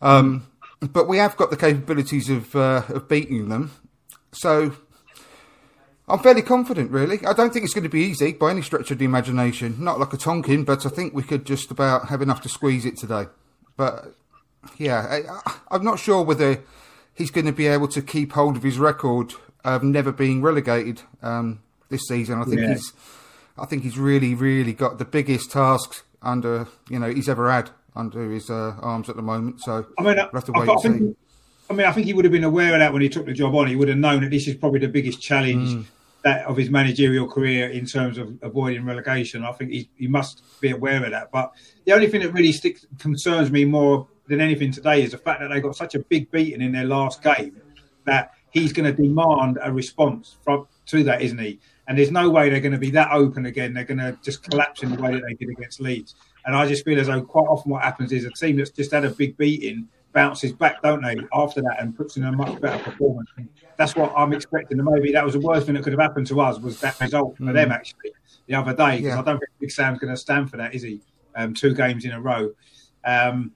Um, 0.00 0.46
but 0.80 1.06
we 1.08 1.18
have 1.18 1.36
got 1.36 1.50
the 1.50 1.56
capabilities 1.56 2.28
of 2.28 2.54
uh, 2.56 2.82
of 2.88 3.08
beating 3.08 3.48
them. 3.48 3.70
So 4.32 4.72
I'm 6.08 6.18
fairly 6.18 6.42
confident, 6.42 6.90
really. 6.90 7.24
I 7.24 7.32
don't 7.32 7.52
think 7.52 7.64
it's 7.64 7.74
going 7.74 7.84
to 7.84 7.90
be 7.90 8.02
easy 8.02 8.32
by 8.32 8.50
any 8.50 8.62
stretch 8.62 8.90
of 8.90 8.98
the 8.98 9.04
imagination. 9.04 9.76
Not 9.78 10.00
like 10.00 10.12
a 10.12 10.16
Tonkin, 10.16 10.64
but 10.64 10.84
I 10.84 10.88
think 10.88 11.14
we 11.14 11.22
could 11.22 11.44
just 11.46 11.70
about 11.70 12.08
have 12.08 12.20
enough 12.22 12.40
to 12.42 12.48
squeeze 12.48 12.84
it 12.84 12.96
today. 12.96 13.26
But 13.76 14.14
yeah, 14.76 15.20
I, 15.46 15.54
I'm 15.70 15.84
not 15.84 15.98
sure 15.98 16.22
whether 16.22 16.62
he's 17.14 17.30
going 17.30 17.46
to 17.46 17.52
be 17.52 17.66
able 17.68 17.88
to 17.88 18.02
keep 18.02 18.32
hold 18.32 18.56
of 18.56 18.62
his 18.62 18.78
record 18.78 19.34
of 19.64 19.84
never 19.84 20.10
being 20.10 20.42
relegated 20.42 21.02
um, 21.22 21.60
this 21.88 22.02
season. 22.08 22.40
I 22.40 22.44
think 22.44 22.60
Yeah. 22.60 22.72
he's, 22.72 22.92
I 23.62 23.66
think 23.66 23.84
he's 23.84 23.96
really, 23.96 24.34
really 24.34 24.72
got 24.72 24.98
the 24.98 25.04
biggest 25.04 25.52
tasks 25.52 26.02
under 26.20 26.66
you 26.90 26.98
know 26.98 27.08
he's 27.10 27.28
ever 27.28 27.50
had 27.50 27.70
under 27.94 28.30
his 28.30 28.50
uh, 28.50 28.74
arms 28.80 29.08
at 29.08 29.16
the 29.16 29.22
moment. 29.22 29.60
So 29.60 29.86
I 29.98 30.02
mean, 30.02 30.16
we'll 30.16 30.28
have 30.32 30.44
to 30.46 30.52
I, 30.54 30.60
wait 30.60 30.68
I 30.68 30.72
and 30.72 30.80
see. 30.80 30.88
think, 30.88 31.16
I 31.70 31.74
mean, 31.74 31.86
I 31.86 31.92
think 31.92 32.06
he 32.06 32.12
would 32.12 32.24
have 32.24 32.32
been 32.32 32.44
aware 32.44 32.72
of 32.74 32.80
that 32.80 32.92
when 32.92 33.02
he 33.02 33.08
took 33.08 33.24
the 33.26 33.32
job 33.32 33.54
on. 33.54 33.68
He 33.68 33.76
would 33.76 33.88
have 33.88 33.98
known 33.98 34.22
that 34.22 34.30
this 34.30 34.48
is 34.48 34.56
probably 34.56 34.80
the 34.80 34.88
biggest 34.88 35.22
challenge 35.22 35.70
Mm. 35.70 35.84
that 36.24 36.44
of 36.46 36.56
his 36.56 36.70
managerial 36.70 37.26
career 37.28 37.68
in 37.68 37.86
terms 37.86 38.18
of 38.18 38.36
avoiding 38.42 38.84
relegation. 38.84 39.44
I 39.44 39.52
think 39.52 39.70
he, 39.70 39.88
he 39.96 40.06
must 40.08 40.42
be 40.60 40.70
aware 40.70 41.04
of 41.04 41.10
that. 41.12 41.30
But 41.30 41.52
the 41.84 41.92
only 41.92 42.08
thing 42.08 42.20
that 42.22 42.32
really 42.32 42.52
sticks 42.52 42.84
concerns 42.98 43.50
me 43.50 43.64
more 43.64 44.06
than 44.28 44.40
anything 44.40 44.70
today 44.72 45.02
is 45.02 45.10
the 45.12 45.18
fact 45.18 45.40
that 45.40 45.48
they 45.48 45.60
got 45.60 45.76
such 45.76 45.94
a 45.94 45.98
big 45.98 46.30
beating 46.30 46.60
in 46.62 46.72
their 46.72 46.84
last 46.84 47.22
game 47.22 47.56
that 48.04 48.32
he's 48.50 48.72
going 48.72 48.94
to 48.94 49.02
demand 49.02 49.58
a 49.62 49.72
response 49.72 50.36
from 50.44 50.66
to 50.86 51.02
that, 51.04 51.22
isn't 51.22 51.38
he? 51.38 51.58
And 51.88 51.98
there's 51.98 52.10
no 52.10 52.30
way 52.30 52.48
they're 52.48 52.60
going 52.60 52.72
to 52.72 52.78
be 52.78 52.90
that 52.90 53.10
open 53.12 53.46
again. 53.46 53.74
They're 53.74 53.84
going 53.84 53.98
to 53.98 54.16
just 54.22 54.48
collapse 54.48 54.82
in 54.82 54.94
the 54.94 55.02
way 55.02 55.12
that 55.12 55.22
they 55.26 55.34
did 55.34 55.50
against 55.50 55.80
Leeds. 55.80 56.14
And 56.46 56.54
I 56.56 56.66
just 56.66 56.84
feel 56.84 56.98
as 56.98 57.08
though 57.08 57.22
quite 57.22 57.46
often 57.46 57.72
what 57.72 57.82
happens 57.82 58.12
is 58.12 58.24
a 58.24 58.30
team 58.30 58.56
that's 58.56 58.70
just 58.70 58.92
had 58.92 59.04
a 59.04 59.10
big 59.10 59.36
beating 59.36 59.88
bounces 60.12 60.52
back, 60.52 60.82
don't 60.82 61.02
they, 61.02 61.16
after 61.32 61.60
that 61.62 61.76
and 61.80 61.96
puts 61.96 62.16
in 62.16 62.24
a 62.24 62.32
much 62.32 62.60
better 62.60 62.82
performance. 62.82 63.28
And 63.36 63.48
that's 63.76 63.96
what 63.96 64.12
I'm 64.16 64.32
expecting. 64.32 64.78
And 64.78 64.88
maybe 64.88 65.12
that 65.12 65.24
was 65.24 65.34
the 65.34 65.40
worst 65.40 65.66
thing 65.66 65.74
that 65.74 65.82
could 65.82 65.92
have 65.92 66.00
happened 66.00 66.26
to 66.28 66.40
us 66.40 66.58
was 66.58 66.80
that 66.80 67.00
result 67.00 67.36
for 67.36 67.52
them 67.52 67.72
actually 67.72 68.12
the 68.46 68.54
other 68.54 68.74
day. 68.74 68.98
Because 68.98 69.14
Yeah. 69.14 69.20
I 69.20 69.22
don't 69.22 69.38
think 69.38 69.50
Big 69.60 69.70
Sam's 69.70 69.98
going 69.98 70.12
to 70.12 70.20
stand 70.20 70.50
for 70.50 70.56
that, 70.58 70.74
is 70.74 70.82
he? 70.82 71.00
Um, 71.34 71.54
two 71.54 71.74
games 71.74 72.04
in 72.04 72.12
a 72.12 72.20
row. 72.20 72.52
Um, 73.04 73.52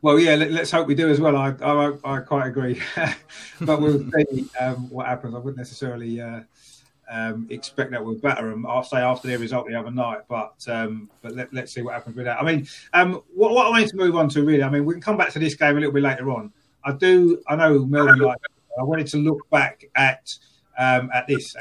well, 0.00 0.18
yeah, 0.18 0.34
let, 0.34 0.50
us 0.52 0.70
hope 0.70 0.86
we 0.86 0.94
do 0.94 1.08
as 1.08 1.18
well. 1.18 1.34
I, 1.34 1.54
I, 1.62 1.92
I 2.04 2.20
quite 2.20 2.46
agree, 2.46 2.78
but 3.62 3.80
we'll 3.80 4.04
see 4.10 4.46
um, 4.60 4.90
what 4.90 5.06
happens. 5.06 5.34
I 5.34 5.38
wouldn't 5.38 5.56
necessarily 5.56 6.20
uh, 6.20 6.40
um, 7.10 7.46
expect 7.50 7.90
that 7.90 8.04
we'll 8.04 8.14
batter 8.14 8.48
them. 8.48 8.66
I'll 8.66 8.82
say 8.82 8.98
after 8.98 9.28
their 9.28 9.38
result 9.38 9.66
the 9.66 9.74
other 9.74 9.90
night, 9.90 10.20
but 10.28 10.54
um, 10.68 11.10
but 11.22 11.34
let, 11.34 11.54
us 11.54 11.72
see 11.72 11.82
what 11.82 11.94
happens 11.94 12.16
with 12.16 12.26
that. 12.26 12.40
I 12.40 12.44
mean, 12.44 12.66
um, 12.92 13.22
what, 13.34 13.52
what 13.52 13.66
I 13.66 13.70
wanted 13.70 13.88
to 13.90 13.96
move 13.96 14.16
on 14.16 14.28
to 14.30 14.42
really, 14.42 14.62
I 14.62 14.70
mean, 14.70 14.84
we 14.84 14.94
can 14.94 15.02
come 15.02 15.16
back 15.16 15.32
to 15.32 15.38
this 15.38 15.54
game 15.54 15.76
a 15.76 15.80
little 15.80 15.92
bit 15.92 16.02
later 16.02 16.30
on. 16.30 16.52
I 16.84 16.92
do, 16.92 17.42
I 17.46 17.56
know 17.56 17.84
Melvyn 17.84 18.20
like. 18.20 18.38
I 18.78 18.82
wanted 18.82 19.06
to 19.08 19.18
look 19.18 19.48
back 19.50 19.84
at 19.94 20.36
um, 20.76 21.08
at 21.14 21.28
this. 21.28 21.54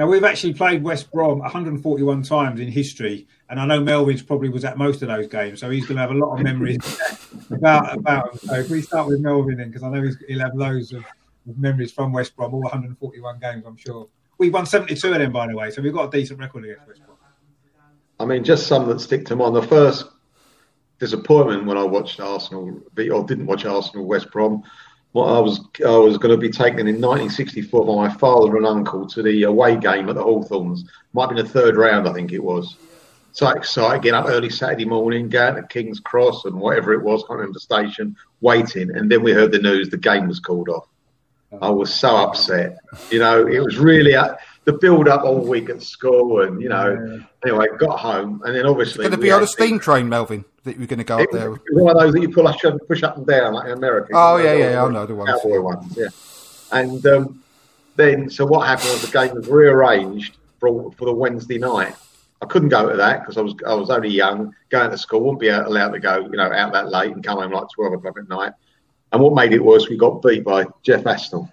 Now 0.00 0.06
we've 0.06 0.24
actually 0.24 0.54
played 0.54 0.82
West 0.82 1.12
Brom 1.12 1.40
141 1.40 2.22
times 2.22 2.58
in 2.58 2.68
history, 2.68 3.26
and 3.50 3.58
I 3.60 3.66
know 3.66 3.80
Melvyn's 3.80 4.22
probably 4.22 4.48
was 4.48 4.64
at 4.64 4.78
most 4.78 5.02
of 5.02 5.08
those 5.08 5.26
games, 5.26 5.60
so 5.60 5.68
he's 5.70 5.84
going 5.84 5.96
to 5.96 6.02
have 6.02 6.12
a 6.12 6.14
lot 6.14 6.34
of 6.34 6.42
memories 6.42 6.78
about 7.50 7.92
about. 7.98 8.30
Them. 8.30 8.48
So 8.48 8.54
if 8.54 8.70
we 8.70 8.80
start 8.80 9.08
with 9.08 9.20
Melvyn, 9.20 9.56
then 9.56 9.68
because 9.68 9.82
I 9.82 9.90
know 9.90 10.02
he's, 10.02 10.16
he'll 10.28 10.38
have 10.38 10.54
loads 10.54 10.92
of, 10.92 11.04
of 11.48 11.58
memories 11.58 11.90
from 11.90 12.12
West 12.12 12.36
Brom, 12.36 12.54
all 12.54 12.62
141 12.62 13.40
games, 13.40 13.64
I'm 13.66 13.76
sure. 13.76 14.08
We 14.38 14.50
won 14.50 14.66
72 14.66 15.12
of 15.12 15.18
them, 15.18 15.32
by 15.32 15.48
the 15.48 15.56
way, 15.56 15.70
so 15.70 15.82
we've 15.82 15.92
got 15.92 16.14
a 16.14 16.18
decent 16.18 16.38
record 16.38 16.64
against 16.64 16.86
West 16.86 17.04
Brom. 17.04 17.18
I 18.20 18.24
mean, 18.24 18.44
just 18.44 18.68
some 18.68 18.86
that 18.88 19.00
stick 19.00 19.26
to 19.26 19.36
mind. 19.36 19.56
The 19.56 19.62
first 19.62 20.06
disappointment 21.00 21.66
when 21.66 21.76
I 21.76 21.82
watched 21.82 22.20
Arsenal, 22.20 22.80
beat, 22.94 23.10
or 23.10 23.24
didn't 23.24 23.46
watch 23.46 23.64
Arsenal 23.64 24.06
West 24.06 24.30
Brom, 24.30 24.62
well, 25.12 25.34
I 25.34 25.40
was 25.40 25.60
I 25.84 25.96
was 25.96 26.18
going 26.18 26.30
to 26.30 26.40
be 26.40 26.50
taken 26.50 26.86
in 26.86 27.00
1964 27.00 27.84
by 27.84 27.94
my 27.96 28.14
father 28.14 28.56
and 28.56 28.66
uncle 28.66 29.08
to 29.08 29.22
the 29.22 29.42
away 29.42 29.76
game 29.76 30.08
at 30.08 30.14
the 30.14 30.22
Hawthorns. 30.22 30.84
Might 31.14 31.22
have 31.22 31.30
been 31.30 31.44
the 31.44 31.50
third 31.50 31.76
round, 31.76 32.08
I 32.08 32.12
think 32.12 32.32
it 32.32 32.44
was. 32.44 32.76
So 33.32 33.48
excited, 33.48 34.02
getting 34.02 34.18
up 34.18 34.26
early 34.26 34.50
Saturday 34.50 34.84
morning, 34.84 35.28
going 35.28 35.54
to 35.54 35.62
King's 35.62 36.00
Cross 36.00 36.44
and 36.46 36.56
whatever 36.56 36.92
it 36.92 37.02
was, 37.02 37.22
can't 37.22 37.38
remember 37.38 37.54
the 37.54 37.60
station, 37.60 38.16
waiting. 38.40 38.94
And 38.94 39.10
then 39.10 39.22
we 39.22 39.32
heard 39.32 39.52
the 39.52 39.58
news 39.60 39.88
the 39.88 39.96
game 39.96 40.26
was 40.28 40.40
called 40.40 40.68
off. 40.68 40.88
I 41.60 41.70
was 41.70 41.92
so 41.92 42.16
upset. 42.16 42.78
You 43.10 43.18
know, 43.18 43.46
it 43.46 43.60
was 43.60 43.76
really 43.76 44.14
uh, 44.14 44.34
the 44.64 44.72
build 44.74 45.08
up 45.08 45.22
all 45.22 45.40
week 45.40 45.68
at 45.68 45.82
school, 45.82 46.42
and 46.42 46.60
you 46.62 46.68
know. 46.68 47.22
Anyway, 47.44 47.66
got 47.78 47.98
home, 47.98 48.42
and 48.44 48.54
then 48.54 48.66
obviously 48.66 49.04
Going 49.04 49.12
to 49.12 49.16
be 49.16 49.32
on 49.32 49.42
a 49.42 49.46
steam 49.46 49.78
train, 49.78 50.08
Melvyn, 50.08 50.44
that 50.64 50.76
you're 50.76 50.86
going 50.86 50.98
to 50.98 51.04
go 51.04 51.18
up 51.18 51.30
there. 51.32 51.50
was 51.50 51.60
one 51.72 51.96
of 51.96 52.02
those 52.02 52.12
that 52.12 52.20
you 52.20 52.28
pull 52.28 52.46
up, 52.46 52.56
push 52.86 53.02
up 53.02 53.16
and 53.16 53.26
down 53.26 53.54
like 53.54 53.66
in 53.66 53.72
America. 53.72 54.10
Oh, 54.12 54.36
know, 54.36 54.44
yeah, 54.44 54.52
yeah, 54.52 54.84
I 54.84 54.90
know 54.90 55.06
the 55.06 55.14
ones, 55.14 55.30
Cowboy 55.30 55.54
yeah. 55.54 55.58
ones, 55.58 55.96
yeah. 55.96 56.08
And 56.72 57.06
um, 57.06 57.42
then, 57.96 58.28
so 58.28 58.44
what 58.44 58.66
happened 58.66 58.90
was 58.90 59.02
the 59.02 59.10
game 59.10 59.34
was 59.34 59.48
rearranged 59.48 60.36
for 60.60 60.92
for 60.92 61.06
the 61.06 61.14
Wednesday 61.14 61.58
night. 61.58 61.94
I 62.42 62.46
couldn't 62.46 62.70
go 62.70 62.88
to 62.88 62.96
that 62.96 63.20
because 63.20 63.36
I 63.36 63.42
was 63.42 63.54
I 63.66 63.74
was 63.74 63.90
only 63.90 64.08
young, 64.08 64.54
going 64.70 64.90
to 64.90 64.98
school, 64.98 65.20
wouldn't 65.20 65.40
be 65.40 65.48
allowed 65.48 65.90
to 65.92 66.00
go, 66.00 66.20
you 66.20 66.36
know, 66.36 66.50
out 66.52 66.72
that 66.72 66.90
late 66.90 67.12
and 67.12 67.22
come 67.22 67.38
home 67.38 67.52
like 67.52 67.68
twelve 67.74 67.92
o'clock 67.92 68.18
at 68.18 68.28
night. 68.28 68.52
And 69.12 69.22
what 69.22 69.34
made 69.34 69.52
it 69.52 69.64
worse, 69.64 69.88
we 69.88 69.96
got 69.96 70.22
beat 70.22 70.44
by 70.44 70.64
Jeff 70.82 71.04
Astle. 71.04 71.52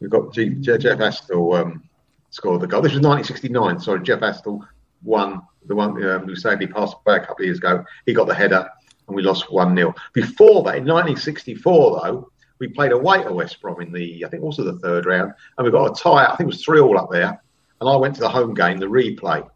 We 0.00 0.08
got 0.08 0.32
G, 0.34 0.50
Jeff 0.50 0.80
Astle 0.80 1.58
um, 1.58 1.82
scored 2.30 2.60
the 2.60 2.66
goal. 2.66 2.82
This 2.82 2.92
was 2.92 3.00
1969. 3.00 3.80
Sorry, 3.80 4.02
Jeff 4.02 4.20
Astle 4.20 4.66
won 5.02 5.42
the 5.66 5.74
one 5.74 5.90
um, 6.04 6.26
who 6.26 6.34
sadly 6.34 6.66
passed 6.66 6.96
away 7.06 7.16
a 7.16 7.20
couple 7.20 7.42
of 7.42 7.46
years 7.46 7.58
ago. 7.58 7.84
He 8.06 8.12
got 8.12 8.26
the 8.26 8.34
header, 8.34 8.68
and 9.06 9.16
we 9.16 9.22
lost 9.22 9.52
one 9.52 9.76
0 9.76 9.94
Before 10.12 10.62
that, 10.64 10.76
in 10.76 10.84
1964, 10.84 12.00
though, 12.02 12.30
we 12.58 12.68
played 12.68 12.92
away 12.92 13.22
to 13.22 13.32
West 13.32 13.60
Brom 13.60 13.80
in 13.80 13.92
the 13.92 14.24
I 14.24 14.28
think 14.28 14.42
also 14.42 14.64
the 14.64 14.78
third 14.78 15.06
round, 15.06 15.32
and 15.56 15.64
we 15.64 15.70
got 15.70 15.90
a 15.90 16.02
tie. 16.02 16.26
I 16.26 16.36
think 16.36 16.48
it 16.48 16.54
was 16.54 16.64
three 16.64 16.80
all 16.80 16.98
up 16.98 17.10
there, 17.10 17.40
and 17.80 17.88
I 17.88 17.96
went 17.96 18.14
to 18.16 18.20
the 18.20 18.28
home 18.28 18.54
game, 18.54 18.78
the 18.78 18.86
replay, 18.86 19.48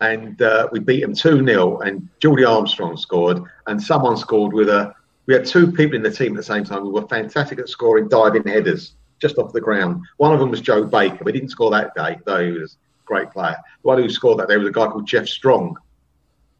and 0.00 0.40
uh, 0.42 0.68
we 0.72 0.80
beat 0.80 1.00
them 1.00 1.14
two 1.14 1.44
0 1.44 1.78
And 1.80 2.08
Geordie 2.20 2.44
Armstrong 2.44 2.96
scored, 2.96 3.42
and 3.66 3.82
someone 3.82 4.16
scored 4.16 4.52
with 4.52 4.68
a. 4.68 4.94
We 5.26 5.34
had 5.34 5.46
two 5.46 5.72
people 5.72 5.96
in 5.96 6.02
the 6.02 6.10
team 6.10 6.32
at 6.32 6.36
the 6.36 6.42
same 6.42 6.64
time 6.64 6.82
who 6.82 6.90
were 6.90 7.08
fantastic 7.08 7.58
at 7.58 7.68
scoring 7.68 8.08
diving 8.08 8.46
headers 8.46 8.94
just 9.20 9.38
off 9.38 9.54
the 9.54 9.60
ground. 9.60 10.02
One 10.18 10.34
of 10.34 10.40
them 10.40 10.50
was 10.50 10.60
Joe 10.60 10.84
Baker, 10.84 11.24
We 11.24 11.32
didn't 11.32 11.48
score 11.48 11.70
that 11.70 11.94
day, 11.94 12.18
though 12.26 12.44
he 12.44 12.58
was 12.58 12.74
a 12.74 13.06
great 13.06 13.30
player. 13.30 13.56
The 13.82 13.88
one 13.88 14.02
who 14.02 14.08
scored 14.10 14.38
that 14.38 14.48
day 14.48 14.58
was 14.58 14.68
a 14.68 14.72
guy 14.72 14.86
called 14.86 15.06
Geoff 15.06 15.26
Strong, 15.26 15.78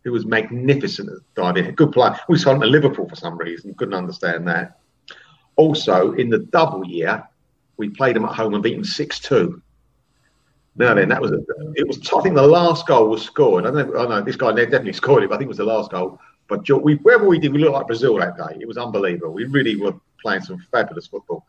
who 0.03 0.13
was 0.13 0.25
magnificent 0.25 1.11
at 1.11 1.19
diving. 1.35 1.75
Good 1.75 1.93
player. 1.93 2.19
We 2.29 2.39
saw 2.39 2.53
him 2.53 2.63
at 2.63 2.69
Liverpool 2.69 3.09
for 3.09 3.17
some 3.17 3.37
reason. 3.37 3.75
Couldn't 3.75 3.95
understand 3.95 4.49
that. 4.49 4.79
Also, 5.57 6.13
in 6.13 6.31
the 6.31 6.39
double 6.39 6.87
year, 6.87 7.29
we 7.77 7.91
played 7.91 8.17
them 8.17 8.25
at 8.25 8.35
home 8.35 8.55
and 8.55 8.63
beat 8.63 8.75
them 8.75 8.85
six 8.85 9.19
two. 9.19 9.61
Now 10.77 10.95
then, 10.95 11.09
that 11.09 11.21
was 11.21 11.31
a, 11.31 11.39
it 11.75 11.87
was. 11.87 11.99
I 12.13 12.21
think 12.21 12.35
the 12.35 12.47
last 12.47 12.87
goal 12.87 13.09
was 13.09 13.23
scored. 13.23 13.67
I 13.67 13.71
don't 13.71 13.93
know. 13.93 14.01
I 14.01 14.09
know 14.09 14.23
this 14.23 14.37
guy 14.37 14.53
definitely 14.53 14.93
scored 14.93 15.23
it, 15.23 15.29
but 15.29 15.37
I 15.37 15.39
think 15.39 15.47
it 15.47 15.57
was 15.57 15.59
the 15.59 15.65
last 15.65 15.91
goal. 15.91 16.19
But 16.49 16.69
we, 16.83 16.97
wherever 16.97 17.27
we 17.27 17.39
did, 17.39 17.53
we 17.53 17.59
looked 17.59 17.75
like 17.75 17.87
Brazil 17.87 18.19
that 18.19 18.37
day. 18.37 18.59
It 18.61 18.69
was 18.69 18.77
unbelievable. 18.77 19.33
We 19.33 19.45
really 19.45 19.77
were 19.77 19.95
playing 20.21 20.43
some 20.43 20.59
fabulous 20.71 21.07
football. 21.07 21.47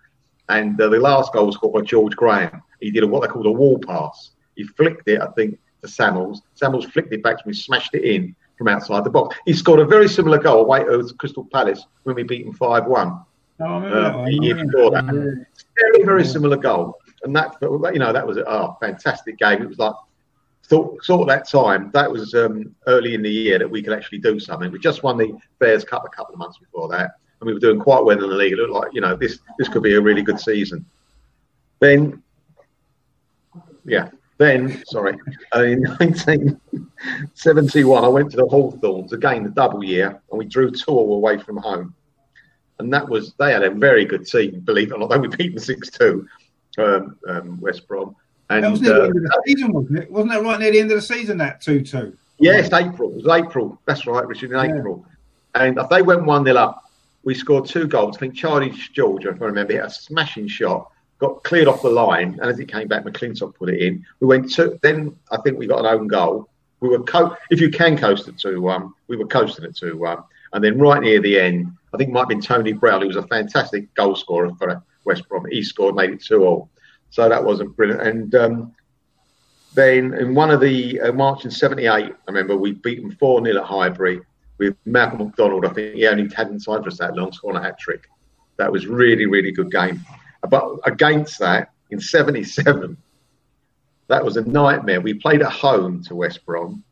And 0.47 0.79
uh, 0.79 0.89
the 0.89 0.99
last 0.99 1.33
goal 1.33 1.47
was 1.47 1.55
scored 1.55 1.73
by 1.73 1.81
George 1.81 2.15
Graham. 2.15 2.61
He 2.79 2.91
did 2.91 3.03
a, 3.03 3.07
what 3.07 3.21
they 3.21 3.27
called 3.27 3.47
a 3.47 3.51
wall 3.51 3.79
pass. 3.79 4.31
He 4.55 4.63
flicked 4.63 5.07
it, 5.07 5.19
I 5.21 5.27
think, 5.31 5.57
to 5.81 5.87
Samuels. 5.87 6.43
Samuels 6.53 6.85
flicked 6.85 7.11
it 7.11 7.23
back 7.23 7.41
to 7.41 7.47
me, 7.47 7.53
smashed 7.53 7.95
it 7.95 8.03
in 8.03 8.35
from 8.57 8.67
outside 8.67 9.03
the 9.03 9.09
box. 9.09 9.35
He 9.45 9.53
scored 9.53 9.79
a 9.79 9.85
very 9.85 10.07
similar 10.07 10.37
goal 10.37 10.61
away 10.61 10.81
at 10.81 11.17
Crystal 11.17 11.47
Palace 11.51 11.85
when 12.03 12.15
we 12.15 12.23
beat 12.23 12.45
them 12.45 12.53
five 12.53 12.85
one. 12.85 13.19
Oh, 13.59 13.65
I 13.65 13.89
Uh, 13.89 14.17
one. 14.17 14.25
the 14.25 14.37
year 14.41 14.55
that. 14.55 15.45
Very, 15.81 16.05
very 16.05 16.23
similar 16.23 16.57
goal. 16.57 16.99
And 17.25 17.35
that, 17.35 17.55
you 17.61 17.99
know, 17.99 18.13
that 18.13 18.25
was 18.25 18.37
a 18.37 18.47
oh, 18.47 18.77
fantastic 18.79 19.37
game. 19.39 19.63
It 19.63 19.67
was 19.67 19.79
like, 19.79 19.95
thought, 20.63 21.03
sort 21.03 21.21
of 21.21 21.27
that 21.27 21.49
time, 21.49 21.89
that 21.93 22.09
was 22.09 22.33
um, 22.35 22.73
early 22.85 23.15
in 23.15 23.23
the 23.23 23.29
year 23.29 23.59
that 23.59 23.69
we 23.69 23.81
could 23.81 23.93
actually 23.93 24.19
do 24.19 24.39
something. 24.39 24.71
We 24.71 24.79
just 24.79 25.03
won 25.03 25.17
the 25.17 25.37
Fairs 25.59 25.83
Cup 25.83 26.05
a 26.05 26.09
couple 26.09 26.33
of 26.33 26.39
months 26.39 26.59
before 26.59 26.87
that. 26.89 27.15
And 27.41 27.47
we 27.47 27.53
were 27.53 27.59
doing 27.59 27.79
quite 27.79 28.05
well 28.05 28.15
in 28.15 28.29
the 28.29 28.35
league. 28.35 28.53
It 28.53 28.57
looked 28.57 28.71
like, 28.71 28.93
you 28.93 29.01
know, 29.01 29.15
this, 29.15 29.39
this 29.57 29.67
could 29.67 29.83
be 29.83 29.95
a 29.95 30.01
really 30.01 30.21
good 30.21 30.39
season. 30.39 30.85
Then, 31.79 32.21
yeah, 33.83 34.09
then, 34.37 34.83
sorry, 34.85 35.17
in 35.55 35.81
1971, 35.97 38.03
I 38.03 38.07
went 38.07 38.31
to 38.31 38.37
the 38.37 38.45
Hawthorns, 38.45 39.13
again, 39.13 39.43
the 39.43 39.49
double 39.49 39.83
year, 39.83 40.21
and 40.29 40.39
we 40.39 40.45
drew 40.45 40.71
two 40.71 40.91
away 40.91 41.39
from 41.39 41.57
home 41.57 41.95
and 42.79 42.91
that 42.93 43.07
was 43.07 43.33
they 43.39 43.53
had 43.53 43.63
a 43.63 43.69
very 43.69 44.05
good 44.05 44.27
team. 44.27 44.59
Believe 44.61 44.91
it 44.91 44.95
or 44.95 44.99
not, 44.99 45.09
they 45.09 45.17
were 45.17 45.29
beaten 45.29 45.59
six 45.59 45.89
two, 45.89 46.27
um, 46.77 47.17
um, 47.27 47.59
West 47.61 47.87
Brom. 47.87 48.15
And 48.49 48.63
That 48.63 48.71
was 48.71 48.81
near 48.81 48.93
the 48.93 49.01
uh, 49.01 49.05
end 49.05 49.15
of 49.17 49.23
the 49.23 49.41
season, 49.47 49.73
wasn't 49.73 49.99
it? 49.99 50.11
Wasn't 50.11 50.31
that 50.31 50.43
right 50.43 50.59
near 50.59 50.71
the 50.71 50.79
end 50.79 50.91
of 50.91 50.97
the 50.97 51.01
season? 51.01 51.37
That 51.39 51.61
two-two. 51.61 52.15
yes, 52.37 52.71
April. 52.73 53.09
It 53.11 53.23
was 53.23 53.27
April. 53.27 53.79
That's 53.85 54.05
right, 54.05 54.25
Richard. 54.27 54.51
In 54.51 54.57
Yeah. 54.57 54.77
April, 54.77 55.05
and 55.55 55.77
if 55.79 55.89
they 55.89 56.01
went 56.01 56.25
one 56.25 56.43
0 56.43 56.55
up, 56.57 56.83
we 57.23 57.33
scored 57.33 57.65
two 57.65 57.87
goals. 57.87 58.17
I 58.17 58.19
think 58.19 58.35
Charlie 58.35 58.69
George, 58.93 59.25
if 59.25 59.41
I 59.41 59.45
remember, 59.45 59.73
hit 59.73 59.83
a 59.85 59.89
smashing 59.89 60.47
shot, 60.47 60.91
got 61.17 61.43
cleared 61.43 61.67
off 61.67 61.81
the 61.81 61.89
line, 61.89 62.37
and 62.39 62.51
as 62.51 62.59
it 62.59 62.67
came 62.67 62.87
back, 62.87 63.03
McClintock 63.03 63.55
put 63.55 63.69
it 63.69 63.81
in. 63.81 64.05
We 64.19 64.27
went 64.27 64.51
to 64.53 64.77
then. 64.83 65.15
I 65.31 65.37
think 65.37 65.57
we 65.57 65.65
got 65.65 65.79
an 65.79 65.85
own 65.87 66.07
goal. 66.07 66.49
We 66.81 66.89
were 66.89 67.01
co- 67.01 67.35
if 67.49 67.59
you 67.59 67.71
can 67.71 67.97
coast 67.97 68.27
it 68.27 68.37
to 68.39 68.59
one, 68.59 68.93
we 69.07 69.15
were 69.15 69.25
coasting 69.25 69.65
it 69.65 69.75
to 69.77 69.93
one, 69.93 70.19
and 70.53 70.63
then 70.63 70.77
right 70.77 71.01
near 71.01 71.19
the 71.19 71.39
end, 71.39 71.71
I 71.93 71.97
think 71.97 72.09
it 72.09 72.13
might 72.13 72.19
have 72.19 72.29
been 72.29 72.41
Tony 72.41 72.73
Brown, 72.73 73.01
who 73.01 73.07
was 73.07 73.15
a 73.15 73.23
fantastic 73.25 73.91
goal 73.95 74.15
scorer 74.15 74.51
for 74.59 74.83
West 75.05 75.27
Brom. 75.29 75.45
He 75.49 75.63
scored, 75.63 75.95
made 75.95 76.11
it 76.11 76.23
two 76.23 76.43
all. 76.43 76.69
So 77.09 77.29
that 77.29 77.43
wasn't 77.43 77.75
brilliant. 77.75 78.01
And 78.01 78.35
um, 78.35 78.75
then 79.73 80.13
in 80.13 80.35
one 80.35 80.51
of 80.51 80.61
the 80.61 80.99
uh, 81.01 81.11
March 81.11 81.45
in 81.45 81.51
'78, 81.51 81.87
I 81.89 82.11
remember 82.27 82.57
we 82.57 82.73
beat 82.73 83.01
them 83.01 83.11
four 83.11 83.43
0 83.43 83.57
at 83.57 83.65
Highbury 83.65 84.21
with 84.57 84.75
Malcolm 84.85 85.19
McDonald. 85.19 85.65
I 85.65 85.69
think 85.69 85.95
he 85.95 86.07
only 86.07 86.29
hadn't 86.33 86.61
signed 86.61 86.83
for 86.83 86.89
us 86.89 86.97
that 86.97 87.15
long, 87.15 87.31
scoring 87.31 87.57
a 87.57 87.61
hat 87.61 87.79
trick. 87.79 88.09
That 88.57 88.71
was 88.71 88.87
really, 88.87 89.25
really 89.25 89.51
good 89.51 89.71
game. 89.71 90.01
But 90.49 90.77
against 90.85 91.39
that, 91.39 91.71
in 91.89 91.99
'77, 91.99 92.97
that 94.07 94.23
was 94.23 94.37
a 94.37 94.43
nightmare. 94.43 95.01
We 95.01 95.13
played 95.13 95.41
at 95.41 95.51
home 95.51 96.03
to 96.03 96.15
West 96.15 96.45
Brom, 96.45 96.83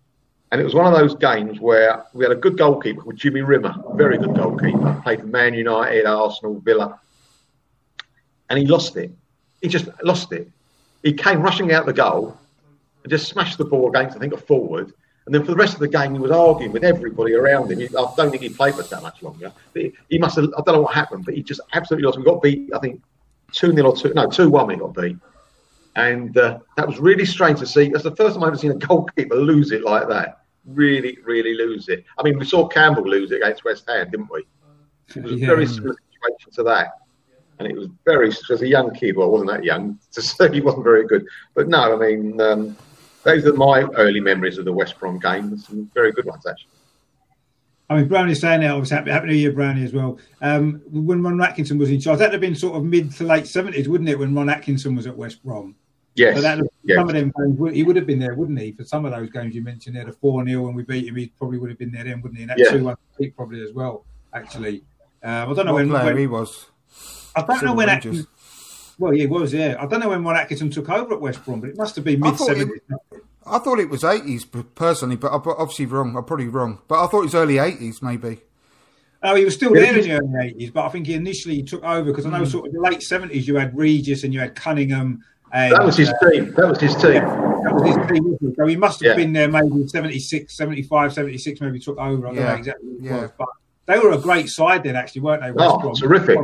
and 0.52 0.60
it 0.60 0.64
was 0.64 0.76
one 0.76 0.86
of 0.86 0.94
those 0.94 1.16
games 1.16 1.60
where 1.60 2.04
we 2.14 2.26
had 2.26 2.32
a 2.32 2.36
good 2.36 2.58
goalkeeper 2.58 3.02
called 3.02 3.18
Jimmy 3.18 3.42
Rimmer, 3.42 3.74
very 3.96 4.18
good 4.18 4.36
goalkeeper. 4.36 5.02
Played 5.04 5.22
for 5.22 5.28
Man 5.28 5.54
United, 5.54 6.06
Arsenal, 6.06 6.60
Villa, 6.60 7.00
and 8.50 8.60
he 8.60 8.66
lost 8.66 8.96
it. 8.98 9.12
He 9.62 9.68
just 9.68 9.88
lost 10.04 10.32
it. 10.32 10.50
He 11.04 11.14
came 11.14 11.42
rushing 11.42 11.72
out 11.74 11.86
the 11.86 11.94
goal 11.94 12.38
and 13.04 13.10
just 13.12 13.28
smashed 13.28 13.58
the 13.58 13.66
ball 13.66 13.90
against, 13.90 14.16
I 14.16 14.20
think, 14.20 14.34
a 14.34 14.38
forward. 14.38 14.94
And 15.26 15.34
then 15.34 15.44
for 15.46 15.52
the 15.52 15.58
rest 15.58 15.74
of 15.74 15.80
the 15.80 15.88
game, 15.88 16.14
he 16.14 16.20
was 16.20 16.32
arguing 16.32 16.72
with 16.74 16.84
everybody 16.84 17.34
around 17.34 17.72
him. 17.72 17.80
He, 17.80 17.86
I 17.88 18.14
don't 18.18 18.30
think 18.32 18.42
he 18.44 18.50
played 18.50 18.76
for 18.76 18.84
that 18.84 19.02
much 19.02 19.22
longer. 19.24 19.52
But 19.74 19.82
he, 19.82 19.94
he 20.10 20.18
must 20.18 20.36
have, 20.36 20.46
I 20.58 20.62
don't 20.66 20.76
know 20.76 20.82
what 20.82 20.94
happened, 20.94 21.24
but 21.26 21.34
he 21.34 21.42
just 21.44 21.62
absolutely 21.74 22.06
lost. 22.06 22.18
We 22.18 22.26
got 22.26 22.42
beat, 22.42 22.70
I 22.74 22.80
think, 22.80 23.02
2 23.54 23.74
0 23.74 23.90
or 23.90 23.96
2, 23.96 24.14
no, 24.14 24.28
2 24.30 24.50
1 24.50 24.68
we 24.68 24.76
got 24.76 24.94
beat. 24.96 25.18
and 25.96 26.38
uh, 26.38 26.60
that 26.76 26.88
was 26.88 27.00
really 27.00 27.26
strange 27.26 27.60
to 27.60 27.66
see. 27.68 27.90
That's 27.90 28.04
the 28.04 28.16
first 28.16 28.34
time 28.36 28.44
I've 28.44 28.48
ever 28.50 28.58
seen 28.58 28.72
a 28.72 28.76
goalkeeper 28.76 29.36
lose 29.36 29.72
it 29.72 29.84
like 29.84 30.08
that. 30.10 30.40
Really, 30.66 31.18
really 31.24 31.54
lose 31.54 31.88
it. 31.90 32.04
I 32.18 32.24
mean, 32.24 32.38
we 32.40 32.46
saw 32.46 32.68
Campbell 32.68 33.04
lose 33.04 33.32
it 33.32 33.36
against 33.42 33.64
West 33.64 33.86
Ham, 33.88 34.10
didn't 34.10 34.30
we? 34.32 34.46
It 35.16 35.24
was 35.24 35.34
a 35.34 35.36
Yeah. 35.36 35.48
very 35.48 35.68
similar 35.68 35.96
situation 36.12 36.52
to 36.54 36.64
that. 36.64 36.88
And 37.64 37.72
it 37.72 37.78
was 37.80 37.88
very, 38.06 38.28
as 38.30 38.62
a 38.62 38.68
young 38.68 38.94
kid, 38.94 39.16
well, 39.16 39.28
I 39.28 39.32
wasn't 39.32 39.52
that 39.52 39.64
young, 39.64 39.98
to 40.12 40.22
say 40.22 40.52
he 40.52 40.62
wasn't 40.62 40.84
very 40.84 41.06
good. 41.08 41.26
But 41.56 41.68
no, 41.70 41.96
I 41.96 41.98
mean, 41.98 42.40
um, 42.42 42.78
those 43.24 43.46
are 43.46 43.54
my 43.54 43.84
early 43.96 44.20
memories 44.20 44.58
of 44.58 44.66
the 44.66 44.74
West 44.74 45.00
Brom 45.00 45.20
game. 45.20 45.58
Some 45.58 45.90
very 45.94 46.12
good 46.12 46.26
ones, 46.26 46.46
actually. 46.46 46.70
I 47.90 47.98
mean, 47.98 48.08
Brownie's 48.08 48.40
saying 48.40 48.62
that. 48.62 48.72
Obviously, 48.72 48.96
happy, 48.98 49.12
happy 49.12 49.28
New 49.28 49.36
Year, 49.36 49.52
Brownie, 49.52 49.84
as 49.84 49.94
well. 49.94 50.18
Um, 50.42 50.82
when 50.90 51.22
Ron 51.22 51.42
Atkinson 51.42 51.78
was 51.78 51.90
in 51.92 52.00
charge, 52.00 52.20
that'd 52.20 52.32
have 52.34 52.42
been 52.42 52.56
sort 52.56 52.76
of 52.76 52.84
mid 52.84 53.12
to 53.16 53.24
late 53.24 53.46
seventies, 53.46 53.88
wouldn't 53.88 54.10
it? 54.10 54.18
When 54.18 54.34
Ron 54.34 54.50
Atkinson 54.50 54.96
was 54.96 55.06
at 55.06 55.16
West 55.16 55.44
Brom, 55.44 55.76
Yes. 56.16 56.36
so 56.38 56.42
that 56.42 56.60
yes. 56.84 56.98
some 56.98 57.10
of 57.10 57.14
them 57.16 57.32
games, 57.38 57.76
he 57.76 57.84
would 57.84 57.96
have 57.96 58.08
been 58.08 58.20
there, 58.20 58.36
wouldn't 58.36 58.60
he? 58.60 58.72
For 58.72 58.84
some 58.86 59.06
of 59.06 59.12
those 59.12 59.30
games 59.30 59.54
you 59.54 59.62
mentioned 59.62 59.96
there, 59.96 60.06
the 60.06 60.14
four 60.14 60.44
0 60.46 60.62
when 60.64 60.74
we 60.76 60.84
beat 60.84 61.08
him, 61.08 61.16
he 61.16 61.28
probably 61.38 61.58
would 61.60 61.70
have 61.70 61.78
been 61.80 61.92
there 61.92 62.04
then, 62.06 62.22
wouldn't 62.22 62.38
he? 62.38 62.44
And 62.44 62.52
that 62.52 62.60
Yeah. 62.60 62.72
two 62.72 62.84
one 62.86 62.98
probably 63.36 63.62
as 63.62 63.74
well. 63.74 64.06
Actually, 64.34 64.84
um, 65.22 65.52
I 65.52 65.54
don't 65.54 65.66
know 65.66 65.74
What 65.74 65.82
when. 65.82 65.90
player 65.90 66.06
when 66.06 66.18
he 66.18 66.28
was. 66.28 66.68
I 67.36 67.42
don't 67.42 67.64
know 67.64 67.74
when 67.74 67.88
Rangers. 67.88 68.20
Atkinson. 68.28 68.96
Well, 69.00 69.12
he 69.12 69.26
was, 69.26 69.54
yeah. 69.54 69.76
I 69.80 69.88
don't 69.88 70.00
know 70.00 70.10
when 70.10 70.24
Ron 70.24 70.36
Atkinson 70.36 70.70
took 70.70 70.90
over 70.90 71.14
at 71.16 71.22
West 71.22 71.44
Brom, 71.46 71.62
but 71.62 71.70
it 71.70 71.78
must 71.78 71.96
have 71.96 72.06
been 72.06 72.20
mid 72.20 72.36
70s. 72.36 72.80
I 73.46 73.58
thought 73.60 73.80
it 73.80 73.90
was 73.90 74.04
80s 74.04 74.46
personally, 74.76 75.16
but 75.16 75.32
I'm 75.34 75.42
obviously 75.46 75.86
wrong. 75.88 76.16
I'm 76.16 76.24
probably 76.24 76.48
wrong. 76.48 76.80
But 76.88 77.04
I 77.04 77.08
thought 77.08 77.22
it 77.22 77.26
was 77.26 77.36
early 77.36 77.56
80s, 77.56 78.02
maybe. 78.02 78.40
Oh, 79.26 79.36
he 79.36 79.46
was 79.46 79.54
still 79.54 79.74
there 79.74 79.98
in 79.98 80.04
the 80.04 80.12
early 80.12 80.48
eighties, 80.50 80.70
but 80.72 80.86
I 80.86 80.90
think 80.90 81.08
he 81.08 81.14
initially 81.14 81.64
took 81.64 81.82
over 81.82 82.04
because 82.12 82.26
I 82.26 82.30
know 82.30 82.44
sort 82.44 82.68
of 82.68 82.74
the 82.74 82.82
late 82.82 83.02
seventies 83.02 83.48
you 83.48 83.56
had 83.56 83.76
Regis 83.76 84.26
and 84.26 84.34
you 84.34 84.42
had 84.42 84.54
Cunningham. 84.54 85.24
And, 85.54 85.72
That 85.72 85.86
was 85.86 85.96
his 85.96 86.10
uh, 86.10 86.30
team. 86.30 86.54
That 86.56 86.68
was 86.68 86.80
his 86.82 86.94
team. 86.96 87.24
that 87.24 87.72
was 87.74 87.88
his 87.88 87.96
team, 88.10 88.24
wasn't 88.32 88.52
it? 88.52 88.56
So 88.58 88.66
he 88.68 88.76
must 88.76 89.02
have 89.02 89.12
Yeah. 89.12 89.24
been 89.24 89.32
there 89.32 89.48
maybe 89.48 89.68
in 89.76 89.88
76, 89.88 90.58
75, 90.58 91.14
76, 91.14 91.62
maybe 91.62 91.80
took 91.80 91.98
over. 91.98 92.28
I 92.28 92.30
don't 92.32 92.36
Yeah, 92.36 92.52
know 92.52 92.58
exactly 92.58 92.86
what 92.90 92.98
it 92.98 93.04
yeah. 93.04 93.22
was. 93.22 93.32
But 93.38 93.48
they 93.86 94.00
were 94.00 94.12
a 94.12 94.18
great 94.18 94.50
side 94.50 94.84
then, 94.84 94.98
actually, 94.98 95.22
weren't 95.22 95.42
they? 95.42 95.52
West 95.52 95.72
Oh, 95.74 95.80
Brom? 95.80 95.96
terrific. 95.96 96.40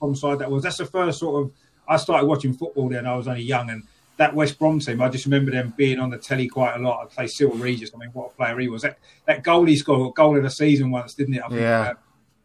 That 0.00 0.50
was. 0.50 0.62
That's 0.62 0.78
the 0.78 0.86
first 0.86 1.18
sort 1.18 1.42
of. 1.44 1.52
I 1.86 1.96
started 1.96 2.26
watching 2.26 2.52
football 2.54 2.88
then. 2.88 3.06
I 3.06 3.14
was 3.16 3.28
only 3.28 3.42
young, 3.42 3.68
and 3.70 3.82
that 4.16 4.34
West 4.34 4.58
Brom 4.58 4.80
team, 4.80 5.00
I 5.02 5.08
just 5.08 5.24
remember 5.24 5.50
them 5.50 5.74
being 5.76 5.98
on 5.98 6.10
the 6.10 6.18
telly 6.18 6.48
quite 6.48 6.74
a 6.76 6.78
lot. 6.78 7.02
I'd 7.02 7.10
play 7.10 7.26
Cyril 7.26 7.54
Regis. 7.56 7.90
I 7.94 7.98
mean, 7.98 8.10
what 8.12 8.28
a 8.32 8.36
player 8.36 8.58
he 8.58 8.68
was. 8.68 8.82
That 8.82 8.98
that 9.26 9.42
goal 9.42 9.64
he 9.66 9.76
scored, 9.76 10.14
goal 10.14 10.36
of 10.36 10.42
the 10.42 10.50
season 10.50 10.90
once, 10.90 11.14
didn't 11.14 11.34
it? 11.34 11.42
I 11.44 11.48
think, 11.48 11.60
Yeah. 11.60 11.80
uh, 11.80 11.94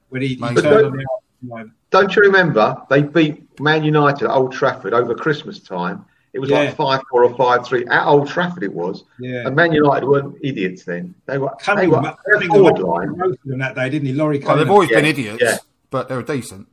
when 0.10 0.22
he, 0.22 0.30
he 0.30 0.36
turned 0.38 0.56
But 0.56 0.86
on 0.86 0.98
the. 0.98 1.72
Don't 1.92 2.16
you 2.16 2.24
remember? 2.24 2.76
They 2.90 3.04
beat 3.04 3.60
Man 3.60 3.84
United 3.84 4.26
at 4.26 4.32
Old 4.32 4.52
Trafford 4.52 4.94
over 4.94 5.14
Christmas 5.16 5.60
time. 5.60 6.06
It 6.34 6.40
was 6.40 6.50
Yeah. 6.50 6.60
like 6.62 6.76
5 6.76 7.02
4 7.10 7.24
or 7.24 7.36
5 7.36 7.66
3. 7.66 7.86
At 7.88 8.06
Old 8.08 8.28
Trafford, 8.28 8.64
it 8.64 8.74
was. 8.74 9.04
Yeah. 9.20 9.46
And 9.48 9.56
Man 9.56 9.72
United 9.72 10.06
weren't 10.08 10.36
idiots 10.44 10.84
then. 10.84 11.14
They 11.28 11.38
were, 11.38 11.50
they 11.60 11.64
Cunningham, 11.64 12.04
were 12.04 12.16
their 12.26 12.34
Cunningham 12.40 12.76
forward 12.76 12.80
line. 13.18 13.36
them 13.46 13.60
that 13.60 13.76
day, 13.76 13.90
didn't 13.90 14.08
he? 14.08 14.14
Laurie 14.14 14.40
Well, 14.40 14.58
they've 14.58 14.70
always 14.70 14.90
been 14.90 15.06
idiots, 15.06 15.42
yeah. 15.42 15.58
but 15.92 16.10
they 16.10 16.16
were 16.16 16.24
decent. 16.24 16.68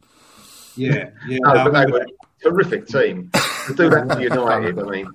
Yeah, 0.77 1.11
yeah. 1.29 1.39
No, 1.43 1.51
I 1.51 1.65
but 1.69 1.73
they 1.73 1.93
were 1.93 2.03
a 2.03 2.07
terrific 2.43 2.87
team. 2.87 3.31
To 3.67 3.75
do 3.75 3.91
that 3.91 4.09
to 4.09 4.23
United, 4.23 4.79
I 4.79 4.83
mean, 4.83 5.09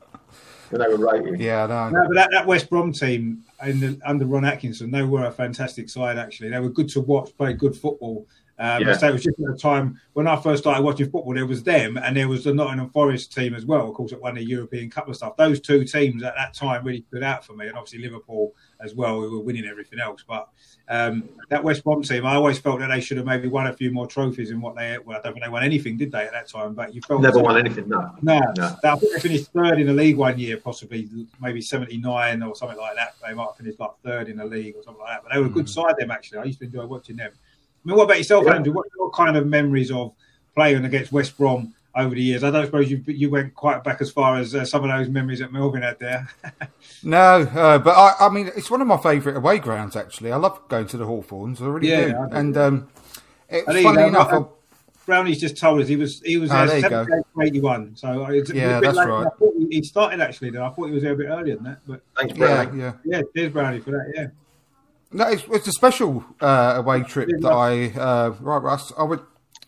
when 0.69 0.81
they 0.81 0.87
were 0.87 1.11
rated. 1.11 1.39
Yeah, 1.39 1.65
no. 1.67 1.89
No, 1.89 2.07
but 2.07 2.15
that, 2.15 2.29
that 2.31 2.45
West 2.45 2.69
Brom 2.69 2.91
team 2.91 3.43
in 3.65 3.79
the, 3.79 3.99
under 4.05 4.25
Ron 4.25 4.45
Atkinson, 4.45 4.91
they 4.91 5.03
were 5.03 5.25
a 5.25 5.31
fantastic 5.31 5.89
side. 5.89 6.17
Actually, 6.17 6.49
they 6.49 6.59
were 6.59 6.69
good 6.69 6.89
to 6.89 7.01
watch, 7.01 7.35
play 7.37 7.53
good 7.53 7.75
football. 7.75 8.27
Um, 8.59 8.81
Yeah. 8.81 9.05
It 9.07 9.13
was 9.13 9.23
just 9.23 9.39
at 9.39 9.53
a 9.53 9.57
time 9.57 9.99
when 10.13 10.27
I 10.27 10.35
first 10.35 10.63
started 10.63 10.83
watching 10.83 11.09
football. 11.09 11.33
There 11.33 11.45
was 11.45 11.61
them, 11.63 11.97
and 11.97 12.17
there 12.17 12.27
was 12.27 12.43
the 12.43 12.53
Nottingham 12.53 12.89
Forest 12.89 13.33
team 13.33 13.53
as 13.53 13.65
well. 13.65 13.87
Of 13.87 13.93
course, 13.93 14.11
that 14.11 14.21
won 14.21 14.35
the 14.35 14.43
European 14.43 14.89
Cup 14.89 15.05
and 15.07 15.15
stuff. 15.15 15.37
Those 15.37 15.59
two 15.59 15.83
teams 15.83 16.23
at 16.23 16.33
that 16.35 16.53
time 16.53 16.83
really 16.83 17.03
stood 17.07 17.23
out 17.23 17.45
for 17.45 17.53
me, 17.53 17.67
and 17.67 17.77
obviously 17.77 17.99
Liverpool 17.99 18.53
as 18.79 18.95
well, 18.95 19.19
who 19.21 19.31
were 19.31 19.43
winning 19.43 19.65
everything 19.65 19.99
else. 19.99 20.23
But 20.27 20.49
um, 20.89 21.29
that 21.49 21.63
West 21.63 21.83
Brom 21.83 22.01
team, 22.01 22.25
I 22.25 22.35
always 22.35 22.57
felt 22.59 22.79
that 22.79 22.87
they 22.87 22.99
should 23.01 23.17
have 23.17 23.25
maybe 23.25 23.47
won 23.47 23.67
a 23.67 23.73
few 23.73 23.91
more 23.91 24.07
trophies 24.07 24.49
than 24.49 24.59
what 24.61 24.75
they. 24.75 24.97
Well, 24.97 25.17
I 25.17 25.21
don't 25.21 25.33
think 25.33 25.45
they 25.45 25.49
won 25.51 25.63
anything, 25.63 25.97
did 25.97 26.11
they, 26.11 26.25
at 26.25 26.31
that 26.31 26.47
time? 26.47 26.73
But 26.73 26.93
you 26.95 27.01
felt 27.01 27.21
Never 27.21 27.39
won 27.39 27.57
anything, 27.57 27.87
no. 27.89 28.11
no, 28.21 28.39
No. 28.57 28.75
I 28.83 28.95
think 28.95 29.13
they 29.13 29.19
finished 29.19 29.51
third 29.51 29.79
in 29.79 29.87
the 29.87 29.93
league 29.93 30.17
one 30.17 30.39
year, 30.39 30.57
possibly 30.57 31.07
maybe 31.39 31.61
seventy 31.61 31.97
nine 31.97 32.41
or 32.41 32.55
something 32.55 32.77
like 32.77 32.95
that. 32.95 33.15
They 33.25 33.33
might 33.33 33.45
have 33.45 33.57
finished 33.57 33.79
like 33.79 33.91
third 34.03 34.29
in 34.29 34.37
the 34.37 34.45
league 34.45 34.75
or 34.75 34.83
something 34.83 35.01
like 35.01 35.15
that. 35.15 35.23
But 35.23 35.33
they 35.33 35.39
were 35.39 35.47
a 35.47 35.49
good 35.49 35.69
side. 35.69 35.95
Them 35.97 36.11
actually, 36.11 36.39
I 36.39 36.43
used 36.45 36.59
to 36.59 36.65
enjoy 36.65 36.85
watching 36.85 37.17
them. 37.17 37.31
I 37.85 37.87
mean, 37.87 37.97
what 37.97 38.03
about 38.05 38.17
yourself, 38.17 38.45
Yeah. 38.45 38.55
Andrew? 38.55 38.73
What 38.73 38.85
are 38.87 38.89
your 38.97 39.11
kind 39.11 39.37
of 39.37 39.47
memories 39.47 39.91
of 39.91 40.13
playing 40.55 40.83
against 40.85 41.11
West 41.11 41.37
Brom 41.37 41.73
over 41.95 42.13
the 42.13 42.21
years? 42.21 42.43
I 42.43 42.51
don't 42.51 42.65
suppose 42.65 42.91
you 42.91 43.01
you 43.07 43.29
went 43.29 43.53
quite 43.55 43.83
back 43.83 44.01
as 44.01 44.11
far 44.11 44.37
as 44.37 44.53
uh, 44.55 44.65
some 44.65 44.83
of 44.83 44.89
those 44.89 45.09
memories 45.09 45.39
that 45.39 45.51
Melvyn 45.51 45.81
had 45.83 45.99
there. 45.99 46.27
No, 47.03 47.19
uh, 47.43 47.77
but 47.77 47.91
I, 47.95 48.25
I 48.25 48.29
mean, 48.29 48.49
it's 48.55 48.71
one 48.71 48.81
of 48.81 48.87
my 48.87 48.97
favourite 48.97 49.37
away 49.37 49.59
grounds, 49.59 49.95
actually. 49.95 50.31
I 50.31 50.37
love 50.37 50.59
going 50.67 50.87
to 50.87 50.97
the 50.97 51.05
Hawthorns. 51.05 51.61
I 51.61 51.65
really 51.67 51.89
Yeah, 51.89 52.05
do. 52.07 52.17
I. 52.31 52.39
And 52.39 52.57
um, 52.57 52.87
it, 53.49 53.63
I 53.67 53.73
think, 53.73 53.85
funny 53.87 54.01
uh, 54.03 54.07
enough, 54.07 54.33
uh, 54.33 54.39
I- 54.41 54.45
Brownie's 55.05 55.39
just 55.39 55.55
told 55.57 55.79
us 55.79 55.87
he 55.87 55.95
was 55.95 56.21
he 56.23 56.37
was 56.37 56.49
Oh, 56.51 56.65
78 56.65 57.23
81. 57.41 57.95
So 57.95 58.25
it's 58.25 58.51
Yeah, 58.51 58.79
a 58.79 58.81
bit 58.81 58.85
that's 58.87 58.97
late. 58.97 59.07
right. 59.07 59.27
I 59.27 59.29
thought 59.29 59.53
he 59.69 59.81
started 59.83 60.19
actually. 60.21 60.49
Then 60.49 60.63
I 60.63 60.69
thought 60.69 60.87
he 60.87 60.91
was 60.91 61.03
there 61.03 61.13
a 61.13 61.15
bit 61.15 61.27
earlier 61.29 61.55
than 61.55 61.63
that. 61.65 61.79
But 61.87 62.01
Thanks, 62.17 62.37
yeah, 62.37 62.63
Brownie. 62.65 62.81
yeah. 62.81 62.93
yeah, 63.05 63.21
cheers 63.33 63.53
Brownie 63.53 63.79
for 63.79 63.91
that. 63.91 64.11
Yeah. 64.15 64.27
No, 65.11 65.27
it's, 65.29 65.43
it's 65.49 65.67
a 65.67 65.71
special 65.71 66.25
uh, 66.41 66.73
away 66.77 67.01
trip 67.03 67.29
that 67.39 67.51
I 67.51 67.87
uh, 67.97 68.29
right, 68.41 68.61
Russ. 68.61 68.91
I 68.97 69.03
went 69.03 69.21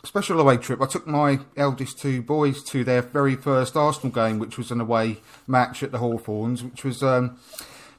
special 0.03 0.39
away 0.39 0.57
trip. 0.57 0.81
I 0.81 0.85
took 0.85 1.07
my 1.07 1.39
eldest 1.55 1.99
two 1.99 2.21
boys 2.21 2.61
to 2.65 2.83
their 2.83 3.01
very 3.01 3.35
first 3.35 3.75
Arsenal 3.75 4.11
game, 4.13 4.39
which 4.39 4.57
was 4.57 4.69
an 4.71 4.81
away 4.81 5.17
match 5.47 5.81
at 5.83 5.91
the 5.91 5.97
Hawthorns, 5.99 6.63
which 6.63 6.83
was 6.83 7.01
um, 7.03 7.37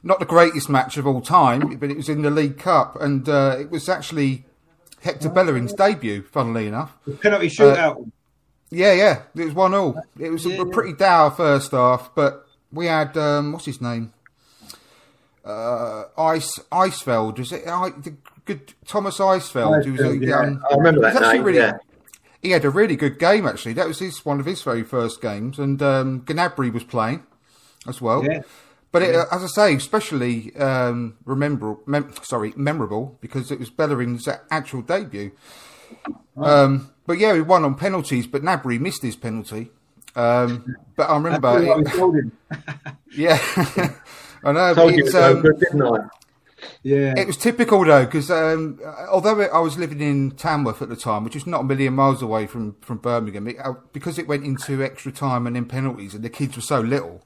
not 0.03 0.19
the 0.19 0.25
greatest 0.25 0.69
match 0.69 0.97
of 0.97 1.07
all 1.07 1.21
time, 1.21 1.77
but 1.77 1.89
it 1.89 1.97
was 1.97 2.09
in 2.09 2.21
the 2.21 2.29
League 2.31 2.57
Cup, 2.59 2.99
and 3.01 3.27
uh, 3.27 3.57
it 3.59 3.71
was 3.71 3.89
actually 3.89 4.45
Hector 5.01 5.29
Bellerin's 5.29 5.73
debut. 5.73 6.21
Funnily 6.23 6.67
enough, 6.67 6.95
The 7.07 7.13
penalty 7.15 7.47
shootout. 7.47 8.11
yeah, 8.69 8.93
yeah, 8.93 9.21
it 9.35 9.45
was 9.45 9.53
one 9.55 9.73
all. 9.73 9.99
It 10.19 10.29
was 10.31 10.45
a, 10.45 10.61
a 10.61 10.65
pretty 10.69 10.93
dour 10.93 11.31
first 11.31 11.71
half, 11.71 12.13
but 12.13 12.47
we 12.71 12.85
had 12.85 13.17
um, 13.17 13.51
what's 13.51 13.65
his 13.65 13.81
name? 13.81 14.13
Uh, 15.43 16.03
Ice 16.17 16.59
Eisfeld, 16.71 17.39
Was 17.39 17.51
it? 17.51 17.67
I, 17.67 17.89
the 17.89 18.15
good 18.45 18.73
Thomas 18.85 19.17
Eisfeld, 19.17 19.85
who 19.85 19.93
was 19.93 20.17
yeah. 20.17 20.27
young. 20.27 20.61
I 20.69 20.75
remember 20.75 21.01
that 21.01 21.15
actually 21.15 21.33
name, 21.33 21.43
really- 21.43 21.57
yeah. 21.59 21.77
He 22.41 22.51
had 22.51 22.65
a 22.65 22.69
really 22.71 22.95
good 22.95 23.19
game 23.19 23.45
actually. 23.45 23.73
That 23.73 23.87
was 23.87 23.99
his 23.99 24.25
one 24.25 24.39
of 24.39 24.45
his 24.47 24.63
very 24.63 24.83
first 24.83 25.21
games, 25.21 25.59
and 25.59 25.81
um, 25.81 26.21
Gnabry 26.21 26.73
was 26.73 26.83
playing 26.83 27.23
as 27.87 28.01
well. 28.01 28.25
Yeah. 28.25 28.41
But 28.91 29.03
it, 29.03 29.15
as 29.31 29.43
I 29.43 29.47
say, 29.47 29.75
especially 29.75 30.53
um, 30.57 31.17
remember, 31.23 31.77
mem- 31.85 32.13
sorry, 32.23 32.53
memorable 32.57 33.17
because 33.21 33.51
it 33.51 33.59
was 33.59 33.69
Bellerin's 33.69 34.27
actual 34.49 34.81
debut. 34.81 35.31
Um, 36.35 36.91
but 37.05 37.17
yeah, 37.17 37.33
we 37.33 37.41
won 37.41 37.63
on 37.63 37.75
penalties, 37.75 38.27
but 38.27 38.41
Gnabry 38.41 38.79
missed 38.79 39.01
his 39.01 39.15
penalty. 39.15 39.69
Um, 40.15 40.75
but 40.95 41.09
I 41.09 41.15
remember, 41.15 41.65
what 41.65 41.87
I 41.87 41.91
told 41.91 42.15
him. 42.15 42.31
yeah, 43.15 43.37
I 44.43 44.51
know. 44.51 44.73
Told 44.73 44.91
you 44.93 44.99
it 44.99 45.05
It's, 45.07 45.13
was 45.13 45.23
um, 45.23 45.41
good, 45.41 45.59
didn't 45.59 45.81
I? 45.81 46.07
Yeah. 46.83 47.13
it 47.17 47.25
was 47.25 47.37
typical 47.37 47.83
though, 47.83 48.05
because 48.05 48.29
um, 48.29 48.79
although 49.09 49.41
I 49.41 49.59
was 49.59 49.77
living 49.77 49.99
in 49.99 50.31
Tamworth 50.31 50.81
at 50.81 50.89
the 50.89 50.95
time, 50.95 51.23
which 51.23 51.35
is 51.35 51.47
not 51.47 51.61
a 51.61 51.63
million 51.63 51.95
miles 51.95 52.21
away 52.21 52.47
from 52.47 52.75
from 52.81 52.97
Birmingham, 52.97 53.47
it, 53.47 53.57
uh, 53.63 53.73
because 53.93 54.19
it 54.19 54.27
went 54.27 54.43
into 54.45 54.83
extra 54.83 55.11
time 55.11 55.47
and 55.47 55.55
then 55.55 55.65
penalties, 55.65 56.13
and 56.13 56.23
the 56.23 56.29
kids 56.29 56.55
were 56.55 56.61
so 56.61 56.79
little, 56.79 57.25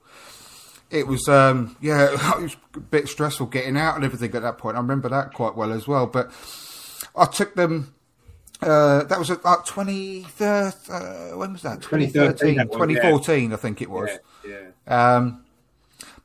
it 0.89 1.08
was 1.08 1.28
um, 1.28 1.75
yeah, 1.82 2.13
it 2.38 2.41
was 2.41 2.56
a 2.75 2.80
bit 2.80 3.08
stressful 3.08 3.47
getting 3.47 3.78
out 3.78 3.95
and 3.95 4.06
everything 4.06 4.34
at 4.36 4.41
that 4.41 4.58
point. 4.58 4.78
I 4.78 4.80
remember 4.80 5.10
that 5.10 5.34
quite 5.34 5.56
well 5.56 5.71
as 5.71 5.88
well. 5.88 6.08
But 6.08 6.32
I 7.15 7.25
took 7.25 7.56
them. 7.56 7.93
Uh, 8.62 9.04
that 9.04 9.19
was 9.19 9.30
at 9.30 9.43
like 9.43 9.65
20, 9.65 10.25
uh, 10.39 10.71
when 11.34 11.51
was 11.51 11.62
that? 11.63 11.82
2013, 11.82 12.56
2013, 12.56 12.56
that 12.56 12.67
yeah. 12.67 12.78
2014, 12.78 13.54
I 13.54 13.56
think 13.58 13.82
it 13.82 13.89
was. 13.89 14.10
yeah, 14.47 14.69
yeah. 14.88 15.15
Um, 15.17 15.44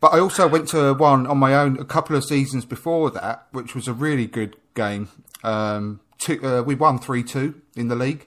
but 0.00 0.14
I 0.14 0.18
also 0.18 0.48
went 0.48 0.68
to 0.68 0.94
one 0.94 1.26
on 1.26 1.38
my 1.38 1.54
own 1.54 1.78
a 1.78 1.84
couple 1.84 2.16
of 2.16 2.24
seasons 2.24 2.64
before 2.64 3.10
that, 3.10 3.46
which 3.52 3.74
was 3.74 3.86
a 3.86 3.92
really 3.92 4.26
good 4.26 4.56
game. 4.74 5.08
Um, 5.44 6.00
two, 6.18 6.44
uh, 6.44 6.62
we 6.62 6.74
won 6.74 6.98
3 6.98 7.22
2 7.22 7.54
in 7.76 7.88
the 7.88 7.94
league 7.94 8.26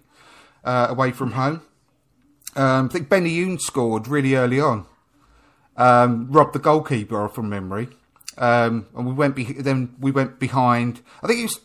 uh, 0.64 0.88
away 0.90 1.12
from 1.12 1.32
home. 1.32 1.62
Um, 2.56 2.86
I 2.86 2.90
think 2.90 3.10
Benayoun 3.10 3.60
scored 3.60 4.08
really 4.08 4.36
early 4.36 4.60
on, 4.60 4.86
um, 5.76 6.32
robbed 6.32 6.54
the 6.54 6.60
goalkeeper 6.60 7.28
from 7.28 7.50
memory. 7.50 7.90
Um, 8.38 8.88
and 8.96 9.08
we 9.08 9.14
went 9.14 9.36
be- 9.36 9.54
then 9.54 9.96
we 10.00 10.12
went 10.12 10.40
behind. 10.40 11.02
I 11.24 11.28
think 11.28 11.40
it 11.40 11.44
was, 11.44 11.60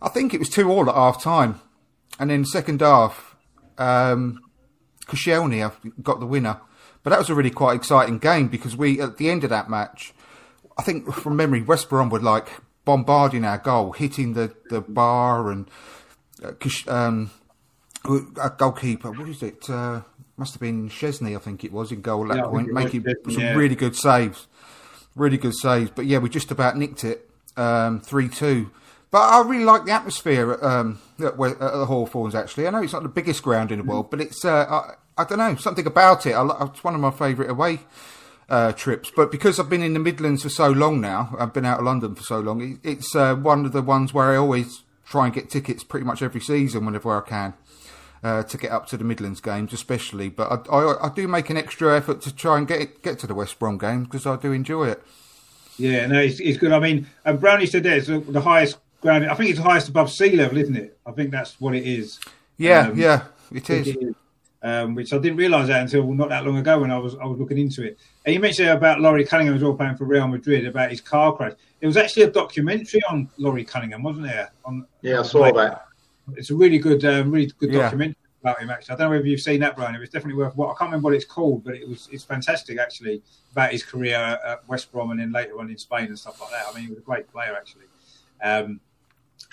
I 0.00 0.08
think 0.08 0.34
it 0.34 0.38
was 0.38 0.48
two 0.48 0.70
all 0.70 0.88
at 0.88 0.94
half 0.94 1.22
time, 1.22 1.60
and 2.18 2.30
then 2.30 2.44
second 2.44 2.80
half, 2.80 3.36
um, 3.76 4.40
Koscielny 5.06 5.70
got 6.02 6.20
the 6.20 6.26
winner. 6.26 6.60
But 7.02 7.10
that 7.10 7.18
was 7.18 7.30
a 7.30 7.34
really 7.34 7.50
quite 7.50 7.76
exciting 7.76 8.18
game 8.18 8.48
because 8.48 8.76
we, 8.76 9.00
at 9.00 9.16
the 9.16 9.30
end 9.30 9.44
of 9.44 9.50
that 9.50 9.70
match, 9.70 10.12
I 10.76 10.82
think 10.82 11.12
from 11.12 11.36
memory, 11.36 11.62
West 11.62 11.88
Brom 11.88 12.10
were 12.10 12.20
like 12.20 12.48
bombarding 12.84 13.44
our 13.44 13.58
goal, 13.58 13.92
hitting 13.92 14.34
the, 14.34 14.54
the 14.70 14.80
bar 14.80 15.50
and 15.50 15.68
uh, 16.42 16.52
um, 16.86 17.30
a 18.04 18.50
goalkeeper. 18.50 19.10
What 19.10 19.28
is 19.28 19.42
it? 19.42 19.68
Uh, 19.68 20.02
must 20.36 20.54
have 20.54 20.60
been 20.60 20.88
Szczesny, 20.88 21.36
I 21.36 21.40
think 21.40 21.64
it 21.64 21.72
was, 21.72 21.90
in 21.90 22.00
goal 22.00 22.30
at 22.30 22.36
that 22.36 22.46
I 22.46 22.48
point, 22.48 22.72
making 22.72 23.04
some 23.28 23.42
yeah. 23.42 23.54
really 23.54 23.74
good 23.74 23.96
saves. 23.96 24.46
Really 25.16 25.36
good 25.36 25.54
saves. 25.54 25.90
But 25.90 26.06
yeah, 26.06 26.18
we 26.18 26.28
just 26.28 26.50
about 26.50 26.76
nicked 26.76 27.04
it 27.04 27.28
um, 27.56 28.00
3 28.00 28.28
2. 28.28 28.70
But 29.10 29.18
I 29.18 29.42
really 29.42 29.64
like 29.64 29.84
the 29.84 29.92
atmosphere 29.92 30.52
at, 30.52 30.62
um, 30.62 31.00
at, 31.18 31.32
at 31.32 31.58
the 31.58 31.86
Hawthorns, 31.86 32.34
actually. 32.34 32.66
I 32.66 32.70
know 32.70 32.82
it's 32.82 32.92
not 32.92 33.02
the 33.02 33.08
biggest 33.08 33.42
ground 33.42 33.72
in 33.72 33.78
the 33.78 33.84
world, 33.84 34.10
but 34.10 34.20
it's, 34.20 34.44
uh, 34.44 34.94
I, 35.18 35.24
don't 35.24 35.38
know, 35.38 35.54
something 35.56 35.86
about 35.86 36.26
it. 36.26 36.32
I, 36.32 36.66
it's 36.66 36.84
one 36.84 36.94
of 36.94 37.00
my 37.00 37.10
favourite 37.10 37.50
away 37.50 37.80
uh, 38.48 38.72
trips. 38.72 39.10
But 39.14 39.30
because 39.30 39.58
I've 39.58 39.68
been 39.68 39.82
in 39.82 39.92
the 39.92 39.98
Midlands 39.98 40.42
for 40.42 40.48
so 40.48 40.70
long 40.70 41.00
now, 41.00 41.34
I've 41.38 41.52
been 41.52 41.64
out 41.64 41.80
of 41.80 41.84
London 41.84 42.14
for 42.14 42.22
so 42.22 42.40
long, 42.40 42.60
it, 42.60 42.78
it's 42.88 43.14
uh, 43.14 43.34
one 43.34 43.66
of 43.66 43.72
the 43.72 43.82
ones 43.82 44.14
where 44.14 44.32
I 44.32 44.36
always 44.36 44.82
try 45.04 45.26
and 45.26 45.34
get 45.34 45.50
tickets 45.50 45.84
pretty 45.84 46.04
much 46.06 46.22
every 46.22 46.40
season 46.40 46.84
whenever 46.84 47.16
I 47.16 47.26
can 47.26 47.54
uh, 48.22 48.42
to 48.42 48.58
get 48.58 48.70
up 48.70 48.86
to 48.88 48.96
the 48.96 49.04
Midlands 49.04 49.40
games, 49.40 49.72
especially. 49.72 50.28
But 50.28 50.68
I, 50.70 50.76
I, 50.76 51.06
I 51.06 51.14
do 51.14 51.28
make 51.28 51.50
an 51.50 51.56
extra 51.56 51.96
effort 51.96 52.20
to 52.22 52.34
try 52.34 52.58
and 52.58 52.66
get 52.66 53.02
get 53.02 53.18
to 53.20 53.26
the 53.26 53.34
West 53.34 53.58
Brom 53.58 53.78
games 53.78 54.06
because 54.06 54.26
I 54.26 54.36
do 54.36 54.52
enjoy 54.52 54.88
it. 54.88 55.02
Yeah, 55.78 56.06
no, 56.06 56.20
it's, 56.20 56.40
it's 56.40 56.58
good. 56.58 56.72
I 56.72 56.80
mean, 56.80 57.06
and 57.24 57.38
Brownie 57.38 57.66
said 57.66 57.84
there, 57.84 57.96
it's 57.98 58.08
the, 58.08 58.40
highest 58.40 58.78
ground. 59.00 59.26
I 59.26 59.34
think 59.34 59.50
it's 59.50 59.60
the 59.60 59.64
highest 59.64 59.88
above 59.88 60.10
sea 60.10 60.34
level, 60.34 60.58
isn't 60.58 60.76
it? 60.76 60.98
I 61.06 61.12
think 61.12 61.30
that's 61.30 61.60
what 61.60 61.74
it 61.76 61.86
is. 61.86 62.18
Yeah, 62.56 62.88
Um, 62.88 62.98
yeah, 62.98 63.26
it 63.52 63.70
is. 63.70 63.86
it 63.86 64.02
is. 64.02 64.14
Um, 64.60 64.96
which 64.96 65.12
I 65.12 65.18
didn't 65.18 65.36
realise 65.36 65.68
that 65.68 65.82
until 65.82 66.12
not 66.12 66.30
that 66.30 66.44
long 66.44 66.56
ago 66.56 66.80
when 66.80 66.90
I 66.90 66.98
was 66.98 67.14
I 67.14 67.24
was 67.26 67.38
looking 67.38 67.58
into 67.58 67.84
it. 67.84 67.96
And 68.24 68.34
you 68.34 68.40
mentioned 68.40 68.68
about 68.68 69.00
Laurie 69.00 69.24
Cunningham 69.24 69.54
as 69.54 69.62
well 69.62 69.74
playing 69.74 69.94
for 69.96 70.04
Real 70.04 70.26
Madrid 70.26 70.66
about 70.66 70.90
his 70.90 71.00
car 71.00 71.32
crash. 71.36 71.52
It 71.80 71.86
was 71.86 71.96
actually 71.96 72.24
a 72.24 72.30
documentary 72.30 73.00
on 73.08 73.30
Laurie 73.36 73.64
Cunningham, 73.64 74.02
wasn't 74.02 74.26
there? 74.26 74.50
On 74.64 74.84
Yeah, 75.00 75.20
I 75.20 75.22
saw 75.22 75.52
that. 75.52 75.86
it's 76.34 76.50
a 76.50 76.56
really 76.56 76.78
good, 76.78 77.04
um, 77.04 77.30
really 77.30 77.52
good 77.58 77.72
Yeah. 77.72 77.82
documentary 77.82 78.16
about 78.42 78.60
him. 78.60 78.70
Actually, 78.70 78.94
I 78.94 78.98
don't 78.98 79.06
know 79.06 79.16
whether 79.16 79.28
you've 79.28 79.40
seen 79.40 79.60
that, 79.60 79.76
Brian. 79.76 79.94
It 79.94 80.00
was 80.00 80.10
definitely 80.10 80.42
worth. 80.42 80.56
What 80.56 80.70
I 80.70 80.74
can't 80.76 80.90
remember 80.90 81.04
what 81.04 81.14
it's 81.14 81.24
called, 81.24 81.62
but 81.62 81.76
it 81.76 81.88
was 81.88 82.08
it's 82.10 82.24
fantastic 82.24 82.78
actually 82.80 83.22
about 83.52 83.70
his 83.70 83.84
career 83.84 84.16
at 84.44 84.68
West 84.68 84.90
Brom 84.90 85.12
and 85.12 85.20
then 85.20 85.30
later 85.30 85.60
on 85.60 85.70
in 85.70 85.78
Spain 85.78 86.06
and 86.06 86.18
stuff 86.18 86.40
like 86.40 86.50
that. 86.50 86.64
I 86.68 86.74
mean, 86.74 86.84
he 86.84 86.90
was 86.90 86.98
a 86.98 87.02
great 87.02 87.30
player 87.30 87.54
actually. 87.56 87.84
Um, 88.42 88.80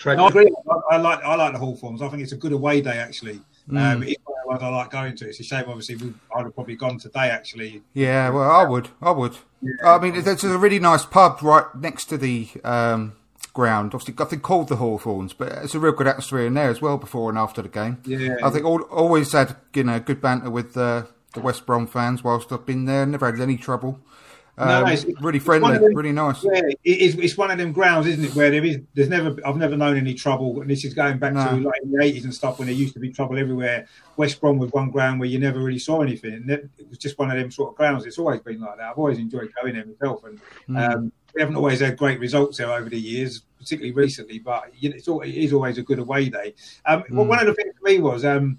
no, 0.04 0.24
I 0.24 0.28
agree. 0.28 0.50
I, 0.68 0.94
I 0.94 0.96
like 0.96 1.22
I 1.22 1.36
like 1.36 1.52
the 1.52 1.60
Hawthorns. 1.60 2.02
I 2.02 2.08
think 2.08 2.24
it's 2.24 2.32
a 2.32 2.36
good 2.36 2.52
away 2.52 2.80
day 2.80 2.98
actually. 2.98 3.40
Mm. 3.70 3.94
Um, 3.94 4.02
it's 4.46 4.48
one 4.48 4.56
of 4.56 4.60
the 4.60 4.66
ones 4.66 4.74
I 4.74 4.76
like 4.76 4.90
going 4.90 5.16
to. 5.16 5.28
It's 5.28 5.40
a 5.40 5.42
shame, 5.42 5.64
obviously, 5.68 5.96
we, 5.96 6.14
I'd 6.34 6.44
have 6.44 6.54
probably 6.54 6.76
gone 6.76 6.98
today 6.98 7.30
actually. 7.30 7.82
Yeah, 7.94 8.30
well, 8.30 8.50
I 8.50 8.64
would, 8.64 8.88
I 9.02 9.10
would. 9.10 9.36
I 9.84 9.98
mean, 9.98 10.22
there's 10.22 10.44
a 10.44 10.58
really 10.58 10.78
nice 10.78 11.04
pub 11.04 11.42
right 11.42 11.64
next 11.74 12.06
to 12.06 12.18
the 12.18 12.48
um, 12.64 13.14
ground. 13.52 13.94
Obviously, 13.94 14.14
I 14.18 14.28
think 14.28 14.42
called 14.42 14.68
the 14.68 14.76
Hawthorns, 14.76 15.32
but 15.32 15.48
it's 15.48 15.74
a 15.74 15.80
real 15.80 15.92
good 15.92 16.06
atmosphere 16.06 16.46
in 16.46 16.54
there 16.54 16.70
as 16.70 16.80
well 16.80 16.98
before 16.98 17.30
and 17.30 17.38
after 17.38 17.62
the 17.62 17.68
game. 17.68 18.00
Yeah. 18.04 18.36
I 18.42 18.50
think 18.50 18.64
all, 18.64 18.82
always 18.82 19.32
had 19.32 19.56
you 19.74 19.84
know 19.84 19.98
good 19.98 20.20
banter 20.20 20.50
with 20.50 20.76
uh, 20.76 21.04
the 21.34 21.40
West 21.40 21.66
Brom 21.66 21.86
fans 21.86 22.22
whilst 22.22 22.52
I've 22.52 22.66
been 22.66 22.84
there. 22.84 23.04
Never 23.06 23.30
had 23.30 23.40
any 23.40 23.56
trouble. 23.56 24.00
Um, 24.58 24.68
No, 24.68 24.90
it's- 24.90 25.04
really 25.20 25.38
friendly, 25.38 25.76
them- 25.76 25.94
really 25.94 26.12
nice. 26.12 26.42
Yeah, 26.42 26.62
it's, 26.82 27.14
it's 27.16 27.36
one 27.36 27.50
of 27.50 27.58
them 27.58 27.72
grounds, 27.72 28.06
isn't 28.06 28.24
it? 28.24 28.34
Where 28.34 28.50
there 28.50 28.64
is, 28.64 28.78
there's 28.94 29.10
never, 29.10 29.36
I've 29.46 29.58
never 29.58 29.76
known 29.76 29.98
any 29.98 30.14
trouble, 30.14 30.62
and 30.62 30.70
this 30.70 30.82
is 30.84 30.94
going 30.94 31.18
back 31.18 31.34
No. 31.34 31.44
to 31.46 31.56
like 31.56 31.82
in 31.82 31.92
the 31.92 32.02
eighties 32.02 32.24
and 32.24 32.34
stuff 32.34 32.58
when 32.58 32.66
there 32.66 32.74
used 32.74 32.94
to 32.94 33.00
be 33.00 33.10
trouble 33.12 33.38
everywhere. 33.38 33.86
West 34.16 34.40
Brom 34.40 34.56
was 34.58 34.72
one 34.72 34.90
ground 34.90 35.20
where 35.20 35.28
you 35.28 35.38
never 35.38 35.58
really 35.60 35.78
saw 35.78 36.00
anything, 36.00 36.32
and 36.32 36.50
it 36.50 36.70
was 36.88 36.96
just 36.96 37.18
one 37.18 37.30
of 37.30 37.36
them 37.36 37.50
sort 37.50 37.70
of 37.72 37.76
grounds. 37.76 38.06
It's 38.06 38.18
always 38.18 38.40
been 38.40 38.60
like 38.60 38.78
that. 38.78 38.90
I've 38.92 38.98
always 38.98 39.18
enjoyed 39.18 39.52
going 39.60 39.74
there 39.74 39.84
myself, 39.84 40.24
and 40.24 40.40
um, 40.78 41.12
we 41.34 41.42
haven't 41.42 41.56
always 41.56 41.80
had 41.80 41.98
great 41.98 42.18
results 42.18 42.56
there 42.56 42.72
over 42.72 42.88
the 42.88 42.98
years, 42.98 43.42
particularly 43.58 43.92
recently. 43.92 44.38
But 44.38 44.72
you 44.78 44.88
know, 44.88 44.96
it's 44.96 45.06
all, 45.06 45.20
it 45.20 45.34
is 45.34 45.52
always 45.52 45.76
a 45.76 45.82
good 45.82 45.98
away 45.98 46.30
day. 46.30 46.54
Um, 46.86 47.04
well, 47.10 47.26
one 47.26 47.40
of 47.40 47.46
the 47.46 47.52
things 47.54 47.74
for 47.78 47.84
me 47.90 47.98
was 48.00 48.24
um, 48.24 48.58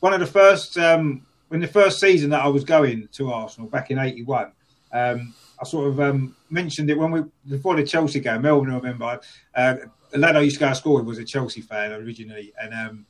one 0.00 0.14
of 0.14 0.20
the 0.20 0.26
first 0.26 0.78
um, 0.78 1.26
when 1.48 1.60
the 1.60 1.68
first 1.68 2.00
season 2.00 2.30
that 2.30 2.42
I 2.42 2.48
was 2.48 2.64
going 2.64 3.06
to 3.12 3.30
Arsenal 3.32 3.68
back 3.68 3.90
in 3.90 3.98
'81. 3.98 4.52
Um, 4.96 5.34
I 5.60 5.64
sort 5.64 5.88
of 5.88 6.00
um, 6.00 6.36
mentioned 6.50 6.90
it 6.90 6.98
when 6.98 7.10
we 7.10 7.22
before 7.48 7.76
the 7.76 7.84
Chelsea 7.84 8.20
game. 8.20 8.42
Melvyn, 8.42 8.72
I 8.72 8.76
remember, 8.76 9.20
uh, 9.54 9.76
a 10.12 10.18
lad 10.18 10.36
I 10.36 10.40
used 10.40 10.56
to 10.56 10.60
go 10.60 10.68
to 10.68 10.74
school 10.74 10.96
with 10.96 11.06
was 11.06 11.18
a 11.18 11.24
Chelsea 11.24 11.60
fan 11.60 11.92
originally, 11.92 12.52
and 12.60 12.74
um, 12.74 13.06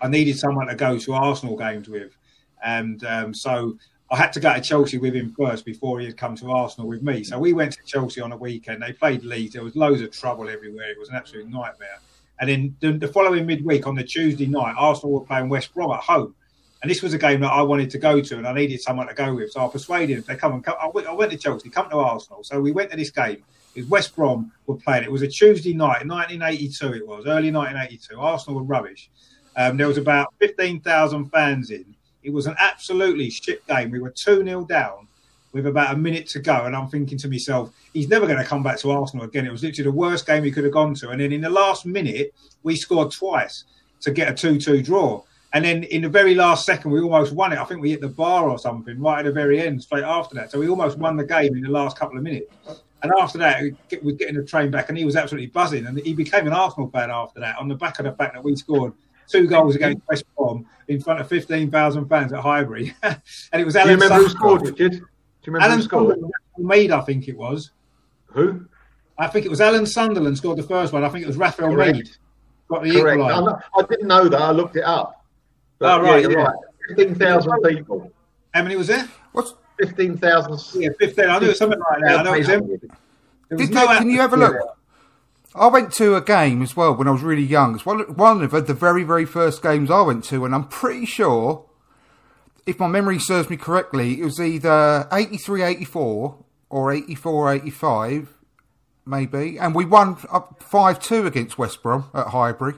I 0.00 0.08
needed 0.08 0.38
someone 0.38 0.66
to 0.66 0.74
go 0.74 0.98
to 0.98 1.12
Arsenal 1.14 1.56
games 1.56 1.88
with, 1.88 2.16
and 2.64 3.04
um, 3.04 3.34
so 3.34 3.76
I 4.10 4.16
had 4.16 4.32
to 4.34 4.40
go 4.40 4.52
to 4.52 4.60
Chelsea 4.60 4.98
with 4.98 5.14
him 5.14 5.34
first 5.34 5.64
before 5.64 6.00
he 6.00 6.06
had 6.06 6.18
come 6.18 6.36
to 6.36 6.50
Arsenal 6.50 6.86
with 6.86 7.02
me. 7.02 7.24
So 7.24 7.38
we 7.38 7.54
went 7.54 7.72
to 7.72 7.78
Chelsea 7.86 8.20
on 8.20 8.32
a 8.32 8.36
weekend. 8.36 8.82
They 8.82 8.92
played 8.92 9.24
Leeds. 9.24 9.54
There 9.54 9.64
was 9.64 9.74
loads 9.74 10.02
of 10.02 10.10
trouble 10.10 10.50
everywhere. 10.50 10.90
It 10.90 10.98
was 10.98 11.08
an 11.08 11.16
absolute 11.16 11.48
nightmare. 11.48 11.98
And 12.38 12.50
then 12.50 12.76
the, 12.80 12.92
the 12.92 13.08
following 13.08 13.46
midweek 13.46 13.86
on 13.86 13.94
the 13.94 14.04
Tuesday 14.04 14.46
night, 14.46 14.74
Arsenal 14.76 15.12
were 15.12 15.24
playing 15.24 15.48
West 15.48 15.72
Brom 15.72 15.92
at 15.92 16.00
home. 16.00 16.34
And 16.82 16.90
this 16.90 17.00
was 17.00 17.14
a 17.14 17.18
game 17.18 17.40
that 17.40 17.52
I 17.52 17.62
wanted 17.62 17.90
to 17.90 17.98
go 17.98 18.20
to, 18.20 18.38
and 18.38 18.46
I 18.46 18.52
needed 18.52 18.80
someone 18.80 19.06
to 19.06 19.14
go 19.14 19.34
with. 19.34 19.52
So 19.52 19.64
I 19.64 19.68
persuaded 19.68 20.18
him 20.18 20.22
to 20.24 20.36
come 20.36 20.54
and 20.54 20.64
come. 20.64 20.74
I 20.80 20.88
went, 20.88 21.06
I 21.06 21.12
went 21.12 21.30
to 21.30 21.38
Chelsea, 21.38 21.70
come 21.70 21.88
to 21.90 21.96
Arsenal. 21.96 22.42
So 22.42 22.60
we 22.60 22.72
went 22.72 22.90
to 22.90 22.96
this 22.96 23.10
game. 23.10 23.44
It 23.74 23.82
was 23.82 23.88
West 23.88 24.16
Brom 24.16 24.52
were 24.66 24.76
playing. 24.76 25.04
It 25.04 25.12
was 25.12 25.22
a 25.22 25.28
Tuesday 25.28 25.72
night, 25.72 26.06
1982. 26.06 26.94
It 26.94 27.06
was 27.06 27.26
early 27.26 27.52
1982. 27.52 28.18
Arsenal 28.18 28.60
were 28.60 28.66
rubbish. 28.66 29.10
Um, 29.56 29.76
there 29.76 29.86
was 29.86 29.96
about 29.96 30.34
15,000 30.40 31.30
fans 31.30 31.70
in. 31.70 31.94
It 32.22 32.32
was 32.32 32.46
an 32.46 32.56
absolutely 32.58 33.30
shit 33.30 33.66
game. 33.66 33.90
We 33.90 34.00
were 34.00 34.10
2 34.10 34.44
0 34.44 34.64
down 34.64 35.08
with 35.52 35.66
about 35.66 35.94
a 35.94 35.98
minute 35.98 36.26
to 36.28 36.40
go. 36.40 36.64
And 36.64 36.74
I'm 36.74 36.88
thinking 36.88 37.18
to 37.18 37.28
myself, 37.28 37.72
he's 37.92 38.08
never 38.08 38.26
going 38.26 38.38
to 38.38 38.44
come 38.44 38.62
back 38.62 38.78
to 38.78 38.90
Arsenal 38.90 39.24
again. 39.24 39.46
It 39.46 39.52
was 39.52 39.62
literally 39.62 39.90
the 39.90 39.96
worst 39.96 40.26
game 40.26 40.44
he 40.44 40.50
could 40.50 40.64
have 40.64 40.72
gone 40.72 40.94
to. 40.96 41.10
And 41.10 41.20
then 41.20 41.32
in 41.32 41.42
the 41.42 41.50
last 41.50 41.86
minute, 41.86 42.34
we 42.62 42.76
scored 42.76 43.12
twice 43.12 43.64
to 44.00 44.10
get 44.10 44.30
a 44.30 44.34
2 44.34 44.58
2 44.58 44.82
draw. 44.82 45.22
And 45.54 45.64
then 45.64 45.82
in 45.84 46.02
the 46.02 46.08
very 46.08 46.34
last 46.34 46.64
second, 46.64 46.90
we 46.90 47.00
almost 47.00 47.32
won 47.32 47.52
it. 47.52 47.58
I 47.58 47.64
think 47.64 47.82
we 47.82 47.90
hit 47.90 48.00
the 48.00 48.08
bar 48.08 48.48
or 48.48 48.58
something 48.58 48.98
right 49.00 49.18
at 49.18 49.24
the 49.26 49.32
very 49.32 49.60
end, 49.60 49.82
straight 49.82 50.04
after 50.04 50.34
that. 50.36 50.50
So 50.50 50.58
we 50.58 50.68
almost 50.68 50.96
won 50.98 51.16
the 51.16 51.24
game 51.24 51.54
in 51.54 51.62
the 51.62 51.70
last 51.70 51.98
couple 51.98 52.16
of 52.16 52.22
minutes. 52.22 52.50
And 53.02 53.12
after 53.20 53.36
that, 53.38 53.62
we 53.62 53.76
get- 53.88 54.02
we're 54.04 54.16
getting 54.16 54.36
the 54.36 54.44
train 54.44 54.70
back, 54.70 54.88
and 54.88 54.96
he 54.96 55.04
was 55.04 55.16
absolutely 55.16 55.48
buzzing. 55.48 55.86
And 55.86 55.98
he 55.98 56.14
became 56.14 56.46
an 56.46 56.52
Arsenal 56.52 56.88
fan 56.88 57.10
after 57.10 57.40
that, 57.40 57.58
on 57.58 57.68
the 57.68 57.74
back 57.74 57.98
of 57.98 58.06
the 58.06 58.12
fact 58.12 58.34
that 58.34 58.42
we 58.42 58.56
scored 58.56 58.94
two 59.28 59.46
goals 59.46 59.74
against 59.74 60.02
West 60.08 60.24
Brom 60.36 60.64
in 60.88 61.00
front 61.00 61.20
of 61.20 61.28
15,000 61.28 62.08
fans 62.08 62.32
at 62.32 62.40
Highbury. 62.40 62.94
and 63.02 63.20
it 63.52 63.64
was 63.64 63.76
Alan. 63.76 63.98
do 63.98 64.04
you 64.04 64.10
remember 64.10 64.24
who 64.24 64.30
scored, 64.30 64.62
Richard? 64.62 64.92
Do 64.92 64.96
you 64.96 65.02
remember 65.52 65.64
Alan 65.66 65.78
who 65.78 65.84
scored? 65.84 66.18
Meade, 66.58 66.92
I 66.92 67.00
think 67.00 67.28
it 67.28 67.36
was. 67.36 67.70
Who? 68.26 68.66
I 69.18 69.26
think 69.26 69.44
it 69.44 69.50
was 69.50 69.60
Alan 69.60 69.86
Sunderland 69.86 70.36
scored 70.38 70.58
the 70.58 70.62
first 70.62 70.92
one. 70.92 71.04
I 71.04 71.08
think 71.08 71.24
it 71.24 71.26
was 71.26 71.36
Raphael 71.36 71.72
Correct. 71.72 71.96
Meade 71.96 72.10
got 72.68 72.82
the 72.82 72.90
Correct. 72.92 73.20
I 73.22 73.82
didn't 73.82 74.08
know 74.08 74.28
that. 74.28 74.40
I 74.40 74.50
looked 74.52 74.76
it 74.76 74.84
up. 74.84 75.21
Oh, 75.82 76.00
right, 76.00 76.22
you're 76.22 76.32
yeah. 76.32 76.44
right. 76.44 76.56
15,000 76.96 77.60
people. 77.62 78.10
How 78.54 78.62
many 78.62 78.76
was 78.76 78.88
there? 78.88 79.08
What's, 79.32 79.54
15,000. 79.78 80.82
Yeah, 80.82 80.90
15. 80.98 81.24
I 81.28 81.38
knew 81.38 81.54
something 81.54 81.78
like 81.78 82.00
that. 82.02 82.20
I 82.20 82.22
know 82.22 82.34
it 82.34 82.38
was 82.38 82.48
him. 82.48 82.66
There 82.66 82.78
was 83.58 83.68
did 83.68 83.74
no 83.74 83.86
they- 83.88 83.98
can 83.98 84.10
you 84.10 84.20
have 84.20 84.32
a 84.32 84.36
look? 84.36 84.56
I 85.54 85.66
went 85.66 85.92
to 85.94 86.16
a 86.16 86.22
game 86.22 86.62
as 86.62 86.74
well 86.76 86.94
when 86.94 87.06
I 87.06 87.10
was 87.10 87.22
really 87.22 87.42
young. 87.42 87.74
It's 87.74 87.84
one, 87.84 88.00
one 88.16 88.42
of 88.42 88.50
the 88.66 88.72
very, 88.74 89.04
very 89.04 89.26
first 89.26 89.62
games 89.62 89.90
I 89.90 90.00
went 90.00 90.24
to, 90.24 90.46
and 90.46 90.54
I'm 90.54 90.66
pretty 90.66 91.04
sure, 91.04 91.66
if 92.64 92.78
my 92.78 92.86
memory 92.88 93.18
serves 93.18 93.50
me 93.50 93.58
correctly, 93.58 94.20
it 94.20 94.24
was 94.24 94.40
either 94.40 95.06
83 95.12 95.62
84 95.62 96.38
or 96.70 96.92
84 96.92 97.52
85, 97.52 98.28
maybe. 99.04 99.58
And 99.58 99.74
we 99.74 99.84
won 99.84 100.16
5 100.16 100.98
2 101.00 101.26
against 101.26 101.58
West 101.58 101.82
Brom 101.82 102.08
at 102.14 102.28
Highbury. 102.28 102.74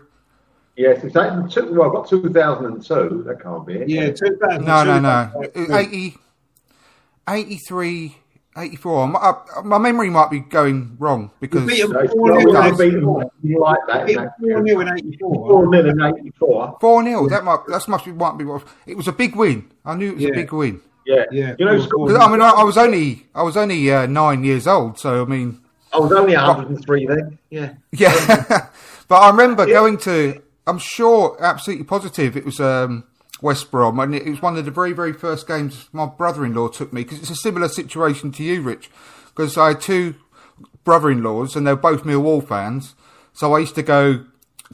Yes, 0.77 1.05
it's 1.05 1.15
that, 1.15 1.51
two, 1.51 1.73
well, 1.73 1.89
I've 1.89 1.93
got 1.95 2.09
2002. 2.09 3.23
That 3.27 3.41
can't 3.41 3.65
be 3.67 3.75
it. 3.75 3.89
Yeah, 3.89 4.11
2002. 4.11 4.65
No, 4.65 4.83
no, 4.85 4.99
no. 5.01 5.41
It 5.43 5.71
80, 5.71 6.17
83, 7.29 8.17
84. 8.57 9.09
My, 9.09 9.19
uh, 9.21 9.63
my 9.63 9.79
memory 9.79 10.11
might 10.11 10.31
be 10.31 10.41
going 10.41 10.97
wrong 10.99 11.31
because. 11.41 11.67
beat 11.67 11.81
'em 11.83 11.91
No, 11.93 12.01
it's 12.01 12.13
4 12.13 12.29
not- 12.29 12.41
0 12.41 12.77
we 12.77 12.87
in 12.87 12.93
84. 12.95 13.21
them. 13.21 13.31
You 13.43 13.61
like 13.61 13.79
that, 13.89 14.07
Beat 14.07 14.13
isn't 14.13 14.25
'em 14.25 14.31
it? 14.43 14.53
4 14.53 14.67
0 14.67 14.81
in 14.81 14.89
84. 14.89 15.35
4 15.49 15.71
0 15.73 15.89
in 15.91 16.03
84. 16.03 16.77
Four 16.81 17.05
0 17.05 17.29
That 17.29 17.45
might 17.45 17.59
that 17.69 17.89
must 17.89 18.05
be 18.05 18.13
might 18.13 18.37
be 18.39 18.45
what 18.45 18.63
it 18.87 18.97
was 18.97 19.09
a 19.09 19.13
big 19.13 19.37
win. 19.37 19.65
I 19.85 19.95
knew 19.95 20.09
it 20.11 20.15
was 20.17 20.23
Yeah. 20.25 20.31
a 20.31 20.35
big 20.35 20.53
win. 20.53 20.81
Yeah. 21.07 21.25
Yeah, 21.31 21.55
You 21.59 21.67
know, 21.67 21.77
four- 21.79 21.87
school, 21.87 22.09
four- 22.09 22.19
I 22.19 22.31
mean, 22.31 22.41
I, 22.41 22.51
I 22.51 22.65
was 22.65 22.77
only 22.79 23.27
I 23.35 23.43
was 23.43 23.57
only 23.57 23.93
uh, 23.93 24.07
nine 24.07 24.43
years 24.45 24.67
old, 24.67 24.99
so 24.99 25.23
I 25.23 25.25
mean, 25.25 25.61
I 25.93 25.99
was 25.99 26.11
only 26.13 26.35
103 26.35 27.07
then. 27.07 27.39
Yeah. 27.51 27.75
yeah. 27.93 28.67
but 29.09 29.17
I 29.17 29.31
remember 29.31 29.67
going 29.67 29.99
to. 29.99 30.41
I'm 30.66 30.79
sure, 30.79 31.37
absolutely 31.40 31.85
positive, 31.85 32.37
it 32.37 32.44
was 32.44 32.61
um, 32.61 33.05
West 33.42 33.70
Brom, 33.70 33.98
and 34.00 34.14
it 34.14 34.27
was 34.27 34.40
one 34.40 34.57
of 34.57 34.64
the 34.64 34.70
very 34.70 34.92
very 34.92 35.12
first 35.12 35.46
games 35.46 35.88
my 35.92 36.07
brother-in-law 36.07 36.68
took 36.68 36.92
me 36.92 37.03
because 37.03 37.18
it's 37.18 37.31
a 37.31 37.37
similar 37.37 37.68
situation 37.68 38.33
to 38.33 38.42
you, 38.42 38.62
Rich, 38.62 38.90
because 39.27 39.59
I 39.59 39.68
had 39.68 39.81
two 39.81 40.14
brother-in-laws 40.85 41.57
and 41.57 41.66
they 41.66 41.72
were 41.72 41.81
both 41.81 42.05
Millwall 42.05 42.46
fans, 42.46 42.94
so 43.33 43.55
I 43.55 43.61
used 43.61 43.74
to 43.74 43.83
go 43.83 44.24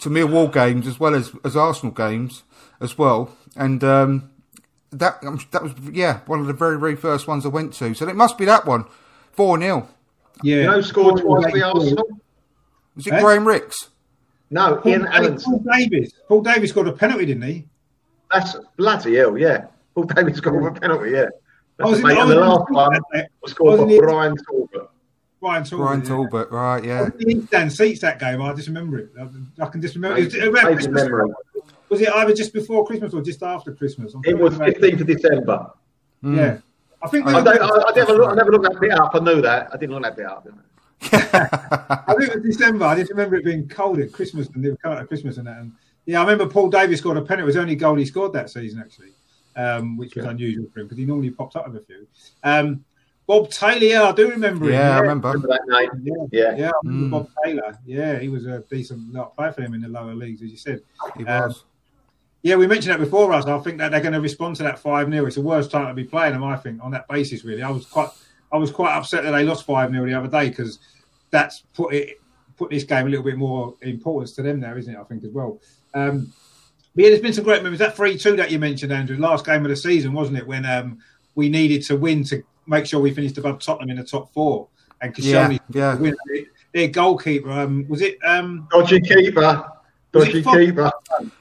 to 0.01 0.09
Millwall 0.09 0.53
games 0.53 0.87
as 0.87 1.01
well 1.01 1.15
as 1.15 1.33
as 1.45 1.57
Arsenal 1.57 1.93
games 1.93 2.43
as 2.81 2.97
well, 2.97 3.37
and. 3.57 3.83
Um, 3.83 4.31
that 4.93 5.23
um, 5.25 5.41
that 5.53 5.63
was 5.63 5.73
yeah 5.93 6.21
one 6.27 6.41
of 6.41 6.47
the 6.47 6.53
very 6.53 6.79
very 6.79 6.97
first 6.97 7.27
ones 7.29 7.47
I 7.47 7.49
went 7.49 7.73
to. 7.75 7.95
So 7.95 8.09
it 8.09 8.17
must 8.17 8.37
be 8.37 8.45
that 8.47 8.67
one, 8.67 8.87
four 9.33 9.59
0 9.59 9.89
Yeah. 10.43 10.57
You 10.57 10.63
know 10.65 10.73
who 10.73 10.83
scored 10.83 11.21
twice 11.21 11.45
for 11.45 11.49
84. 11.49 11.67
Arsenal? 11.67 12.09
Was 12.97 13.07
it 13.07 13.13
Eh? 13.13 13.21
Graham 13.21 13.47
Rix? 13.47 13.91
No, 14.51 14.77
Paul, 14.77 14.93
Ian 14.93 15.07
Allen. 15.07 15.41
Paul 15.41 15.65
Davis. 15.73 16.13
Paul 16.29 16.43
Davis 16.43 16.71
scored 16.71 16.89
a 16.89 16.93
penalty, 16.93 17.27
didn't 17.27 17.43
he? 17.43 17.67
That's 18.33 18.57
bloody 18.77 19.17
hell, 19.17 19.39
yeah. 19.39 19.67
Paul 19.95 20.05
Davis 20.05 20.41
got 20.41 20.55
a 20.55 20.81
penalty, 20.81 21.11
yeah. 21.11 21.27
I 21.79 21.87
was 21.87 21.99
in, 21.99 22.07
Mate, 22.07 22.19
I 22.19 22.23
and 22.23 22.31
the 22.31 22.35
last 22.37 22.67
the 22.69 22.75
one 22.75 23.01
that 23.13 23.31
was 23.41 23.53
scored 23.53 23.81
wasn't 23.81 23.89
by 23.91 23.95
it? 23.95 24.03
Brian 24.03 24.37
Talbot. 24.37 24.91
Brian 25.41 25.65
Talbot. 25.65 25.87
Brian 25.87 26.01
yeah. 26.01 26.09
Talbot, 26.09 26.51
right? 26.51 26.83
I 26.83 26.87
Yeah. 26.87 27.01
was 27.03 27.13
in 27.13 27.19
the 27.19 27.31
East 27.31 27.47
Stand 27.47 27.73
seats 27.73 28.01
that 28.03 28.19
game. 28.19 28.43
I 28.43 28.53
just 28.53 28.69
remember 28.69 28.99
it. 28.99 29.11
I, 29.19 29.65
I 29.65 29.67
can 29.69 29.81
just 29.81 29.95
remember. 29.95 30.19
It 30.19 30.27
was, 30.27 30.35
around 30.35 30.73
Amazing 30.73 30.75
Christmas. 30.75 31.05
memory. 31.05 31.31
was 31.89 32.01
it 32.03 32.09
either 32.13 32.35
just 32.35 32.53
before 32.53 32.87
Christmas 32.87 33.15
or 33.15 33.23
just 33.23 33.43
after 33.43 33.73
Christmas? 33.73 34.15
I'm 34.15 34.21
It 34.25 34.37
was 34.37 34.55
15th 34.59 35.01
of 35.01 35.07
December. 35.07 35.73
remember. 36.23 36.43
Yeah, 36.43 36.55
hmm. 36.57 36.61
I 37.03 37.09
think. 37.09 37.27
I, 37.27 37.41
don't, 37.41 37.63
I, 37.63 37.67
I, 37.67 37.93
never 37.97 38.13
look, 38.13 38.31
I 38.31 38.35
never 38.35 38.53
looked 38.53 38.65
that 38.65 38.81
bit 38.81 38.93
up. 38.93 39.13
I 39.15 39.19
knew 39.21 39.41
that. 39.41 39.71
I 39.73 39.77
didn't 39.79 39.95
look 39.95 40.03
that 40.03 40.17
bit 40.17 40.27
up. 40.27 40.45
Didn't 40.45 40.59
I? 40.59 40.70
I 41.13 42.15
think 42.19 42.31
it 42.31 42.35
was 42.37 42.45
December. 42.45 42.85
I 42.87 42.97
just 42.97 43.11
remember 43.11 43.37
it 43.37 43.45
being 43.45 43.69
cold 43.69 44.01
at 44.01 44.13
Christmas 44.13 44.49
and 44.49 44.65
they 44.65 44.71
were 44.71 44.77
coming 44.77 44.99
at 44.99 45.09
Christmas 45.09 45.37
and 45.39 45.47
that. 45.47 45.59
And 45.59 45.73
yeah, 46.07 46.19
I 46.19 46.23
remember 46.23 46.47
Paul 46.47 46.69
Davis 46.71 46.99
scored 47.01 47.17
a 47.17 47.23
penalty. 47.23 47.43
It 47.43 47.47
was 47.47 47.55
the 47.55 47.61
only 47.63 47.77
goal 47.77 47.97
he 47.97 48.05
scored 48.05 48.33
that 48.35 48.51
season 48.51 48.81
actually, 48.81 49.13
um, 49.57 49.97
which 49.97 50.15
was 50.17 50.27
unusual 50.27 50.67
for 50.73 50.81
him 50.81 50.87
because 50.87 50.99
he 50.99 51.05
normally 51.07 51.31
popped 51.31 51.57
up 51.57 51.67
with 51.69 51.83
a 51.83 51.85
few. 51.87 52.07
Um, 52.43 52.85
Bob 53.27 53.49
Taylor, 53.51 53.79
yeah, 53.85 54.03
I 54.03 54.13
do 54.13 54.29
remember 54.29 54.65
him. 54.67 54.73
Yeah, 54.73 54.97
I 54.97 55.01
remember. 55.01 55.29
Remember 55.29 55.49
that 55.49 55.69
name? 55.69 56.03
Yeah, 56.03 56.51
Yeah. 56.51 56.57
yeah, 56.57 56.69
I 56.71 56.73
remember 56.83 57.07
Mm. 57.07 57.11
Bob 57.11 57.29
Taylor. 57.45 57.79
Yeah, 57.87 58.19
he 58.19 58.29
was 58.29 58.47
a 58.47 58.59
decent 58.69 59.13
lot 59.13 59.37
player 59.37 59.53
for 59.53 59.63
him 59.63 59.73
in 59.75 59.83
the 59.83 59.89
lower 59.89 60.15
leagues, 60.15 60.43
as 60.43 60.51
you 60.51 60.57
said. 60.57 60.81
He 61.17 61.25
Um, 61.25 61.49
was. 61.49 61.65
Yeah, 62.43 62.57
we 62.57 62.67
mentioned 62.67 62.93
that 62.93 62.99
before, 63.01 63.29
Russ. 63.29 63.45
I 63.47 63.57
think 63.59 63.79
that 63.79 63.91
they're 63.93 64.01
going 64.01 64.15
to 64.15 64.21
respond 64.21 64.57
to 64.57 64.63
that 64.65 64.79
five 64.79 65.09
0 65.11 65.27
It's 65.27 65.37
the 65.37 65.43
worst 65.43 65.71
time 65.71 65.89
to 65.89 65.95
be 65.95 66.05
playing 66.09 66.33
them. 66.33 66.43
I 66.43 66.57
think 66.57 66.83
on 66.83 66.91
that 66.93 67.07
basis, 67.07 67.45
really. 67.45 67.63
I 67.63 67.71
was 67.71 67.85
quite, 67.87 68.09
I 68.53 68.57
was 68.57 68.71
quite 68.71 68.95
upset 68.97 69.23
that 69.25 69.31
they 69.33 69.45
lost 69.45 69.65
five 69.67 69.91
0 69.91 70.07
the 70.07 70.15
other 70.15 70.29
day 70.29 70.49
because 70.49 70.79
that's 71.31 71.61
put 71.75 71.95
it 71.95 72.21
put 72.57 72.71
this 72.71 72.85
game 72.85 73.07
a 73.07 73.11
little 73.11 73.25
bit 73.25 73.37
more 73.37 73.75
importance 73.83 74.33
to 74.33 74.43
them 74.43 74.61
now, 74.61 74.77
isn't 74.77 74.95
it? 74.95 74.99
I 74.99 75.05
think 75.05 75.25
as 75.25 75.31
well. 75.31 75.59
Um, 75.95 76.33
but 76.95 77.05
yeah, 77.05 77.11
there's 77.11 77.23
been 77.23 77.33
some 77.33 77.45
great 77.45 77.63
memories. 77.63 77.79
That 77.79 77.97
three 77.97 78.19
two 78.19 78.37
that 78.37 78.51
you 78.51 78.59
mentioned, 78.59 78.93
Andrew, 78.93 79.17
last 79.17 79.47
game 79.47 79.65
of 79.65 79.71
the 79.71 79.77
season, 79.77 80.13
wasn't 80.13 80.39
it? 80.39 80.47
When 80.47 80.67
um, 80.67 80.99
we 81.37 81.49
needed 81.49 81.83
to 81.87 81.97
win 81.97 82.25
to 82.25 82.43
make 82.67 82.87
sure 82.87 83.01
we 83.01 83.15
finished 83.15 83.39
above 83.39 83.61
Tottenham 83.61 83.91
in 83.91 83.97
the 83.97 84.05
top 84.05 84.33
four, 84.33 84.69
and 85.01 85.17
Yeah, 85.19 85.49
Koscielny 85.49 85.61
yeah. 85.71 85.95
win. 85.97 86.17
Their 86.73 86.89
goalkeeper 86.89 87.51
um, 87.51 87.87
was 87.89 88.01
it? 88.03 88.19
Um, 88.25 88.69
Dodgy 88.71 89.01
keeper. 89.01 89.41
Was 90.13 90.27
Dodgy 90.27 90.39
it 90.41 90.45
keeper. 90.45 90.91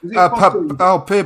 was 0.02 0.12
it 0.12 0.16
Uh, 0.16 0.28
Foster? 0.30 0.76
oh, 0.80 0.98
P, 1.00 1.22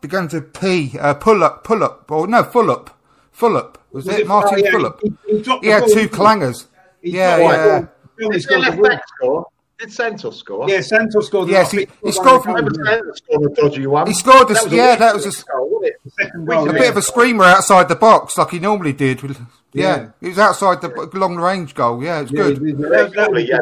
began 0.00 0.28
to 0.28 0.40
P. 0.40 0.96
Uh, 0.98 1.14
pull 1.14 1.44
up, 1.44 1.62
pull 1.64 1.84
up, 1.84 2.10
or 2.10 2.26
no, 2.26 2.42
full 2.42 2.70
up, 2.70 2.98
full 3.30 3.56
up. 3.56 3.79
Was, 3.92 4.04
Was 4.06 4.14
it, 4.14 4.20
it- 4.20 4.26
Martin 4.26 4.54
oh, 4.54 4.56
yeah, 4.64 4.70
Fulop? 4.70 5.00
he- 5.02 5.36
he 5.36 5.42
He, 5.62 5.68
had 5.68 5.80
ball, 5.80 5.88
two 5.94 6.08
clangers. 6.08 6.66
He 7.02 7.10
Yeah, 7.12 7.36
dropped 7.38 7.52
yeah. 7.54 7.78
ball. 7.80 7.88
Koscielny 8.18 8.32
Did 8.32 8.42
scored 8.42 8.60
left 8.60 8.82
back 8.82 9.02
score? 9.16 9.46
Did 9.78 9.92
Santos 9.92 10.38
score? 10.38 10.68
Yeah, 10.68 10.80
Santos 10.82 11.26
scored. 11.26 11.48
Yes, 11.48 11.70
he- 11.72 11.88
he 12.04 12.12
scored 12.12 12.42
from- 12.42 12.52
the 12.52 12.62
Remember 12.62 12.70
goals, 12.84 12.86
Santos 12.88 13.16
scored 13.18 13.42
a 13.50 13.54
dodgy 13.54 13.86
one? 13.86 14.06
He 14.08 14.12
scored 14.12 14.50
a- 14.50 14.54
That 14.54 14.70
yeah, 14.70 14.96
that 14.96 15.14
was 15.14 15.24
a- 15.24 15.44
goal, 15.50 15.70
wasn't 15.70 15.94
it? 16.18 16.46
goal, 16.46 16.68
A 16.68 16.72
yeah. 16.72 16.78
bit 16.78 16.90
of 16.90 16.96
a 16.98 17.02
screamer 17.02 17.44
outside 17.44 17.88
the 17.88 17.96
box, 17.96 18.36
like 18.36 18.50
he 18.50 18.58
normally 18.58 18.92
did. 18.92 19.22
Yeah, 19.22 19.30
Yeah. 19.72 20.06
he 20.20 20.28
was 20.28 20.38
outside 20.38 20.82
the 20.82 21.08
long 21.14 21.36
range 21.36 21.74
goal. 21.74 22.02
Yeah, 22.02 22.20
it's 22.20 22.30
Yeah, 22.30 22.42
good. 22.42 22.58
he 22.58 22.72
did. 22.72 22.78
That, 22.90 23.12
that, 23.14 23.32
was, 23.32 23.44
Yeah, 23.44 23.58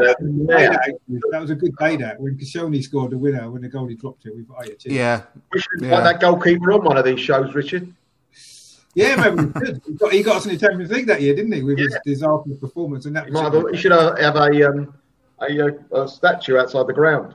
that, 1.31 1.41
was 1.41 1.51
a 1.51 1.55
good 1.55 1.77
day. 1.79 1.97
That 1.97 2.21
when 2.21 2.37
Koscielny 2.37 2.83
scored 2.83 3.13
the 3.13 3.19
winner, 3.19 3.49
when 3.51 3.63
the 3.63 3.69
goalie 3.69 3.97
dropped 3.99 4.27
it, 4.27 4.35
we 4.35 4.43
thought, 4.43 4.57
oh, 4.59 4.65
yeah, 4.65 4.75
cheers. 4.79 4.95
Yeah, 4.95 5.21
We 5.53 5.61
should 5.61 5.83
Yeah. 5.83 5.91
find 5.91 6.07
that 6.07 6.21
goalkeeper 6.21 6.73
on 6.73 6.83
one 6.85 6.97
of 6.97 7.05
these 7.05 7.21
shows, 7.21 7.55
Richard. 7.55 7.93
Yeah, 8.99 9.17
man, 9.17 9.53
we 9.55 9.61
did. 9.65 9.83
He 9.87 9.93
got, 9.95 10.13
he 10.13 10.23
got 10.23 10.37
us 10.37 10.47
in 10.47 10.53
the 10.53 10.59
Champions 10.59 10.91
League 10.91 11.07
that 11.07 11.21
year, 11.21 11.35
didn't 11.35 11.53
he? 11.53 11.63
With 11.63 11.79
his 11.79 11.93
Yeah. 11.93 11.99
disastrous 12.05 12.59
performance, 12.59 13.07
and 13.07 13.15
that 13.17 13.27
You, 13.29 13.33
was 13.35 13.43
have, 13.43 13.55
you 13.55 13.77
should 13.77 13.93
have, 13.93 14.19
have 14.19 14.37
a, 14.37 14.69
um, 14.69 14.95
a, 15.41 15.67
uh, 15.95 16.03
a 16.05 16.09
statue 16.09 16.57
outside 16.57 16.87
the 16.87 16.93
ground. 16.93 17.35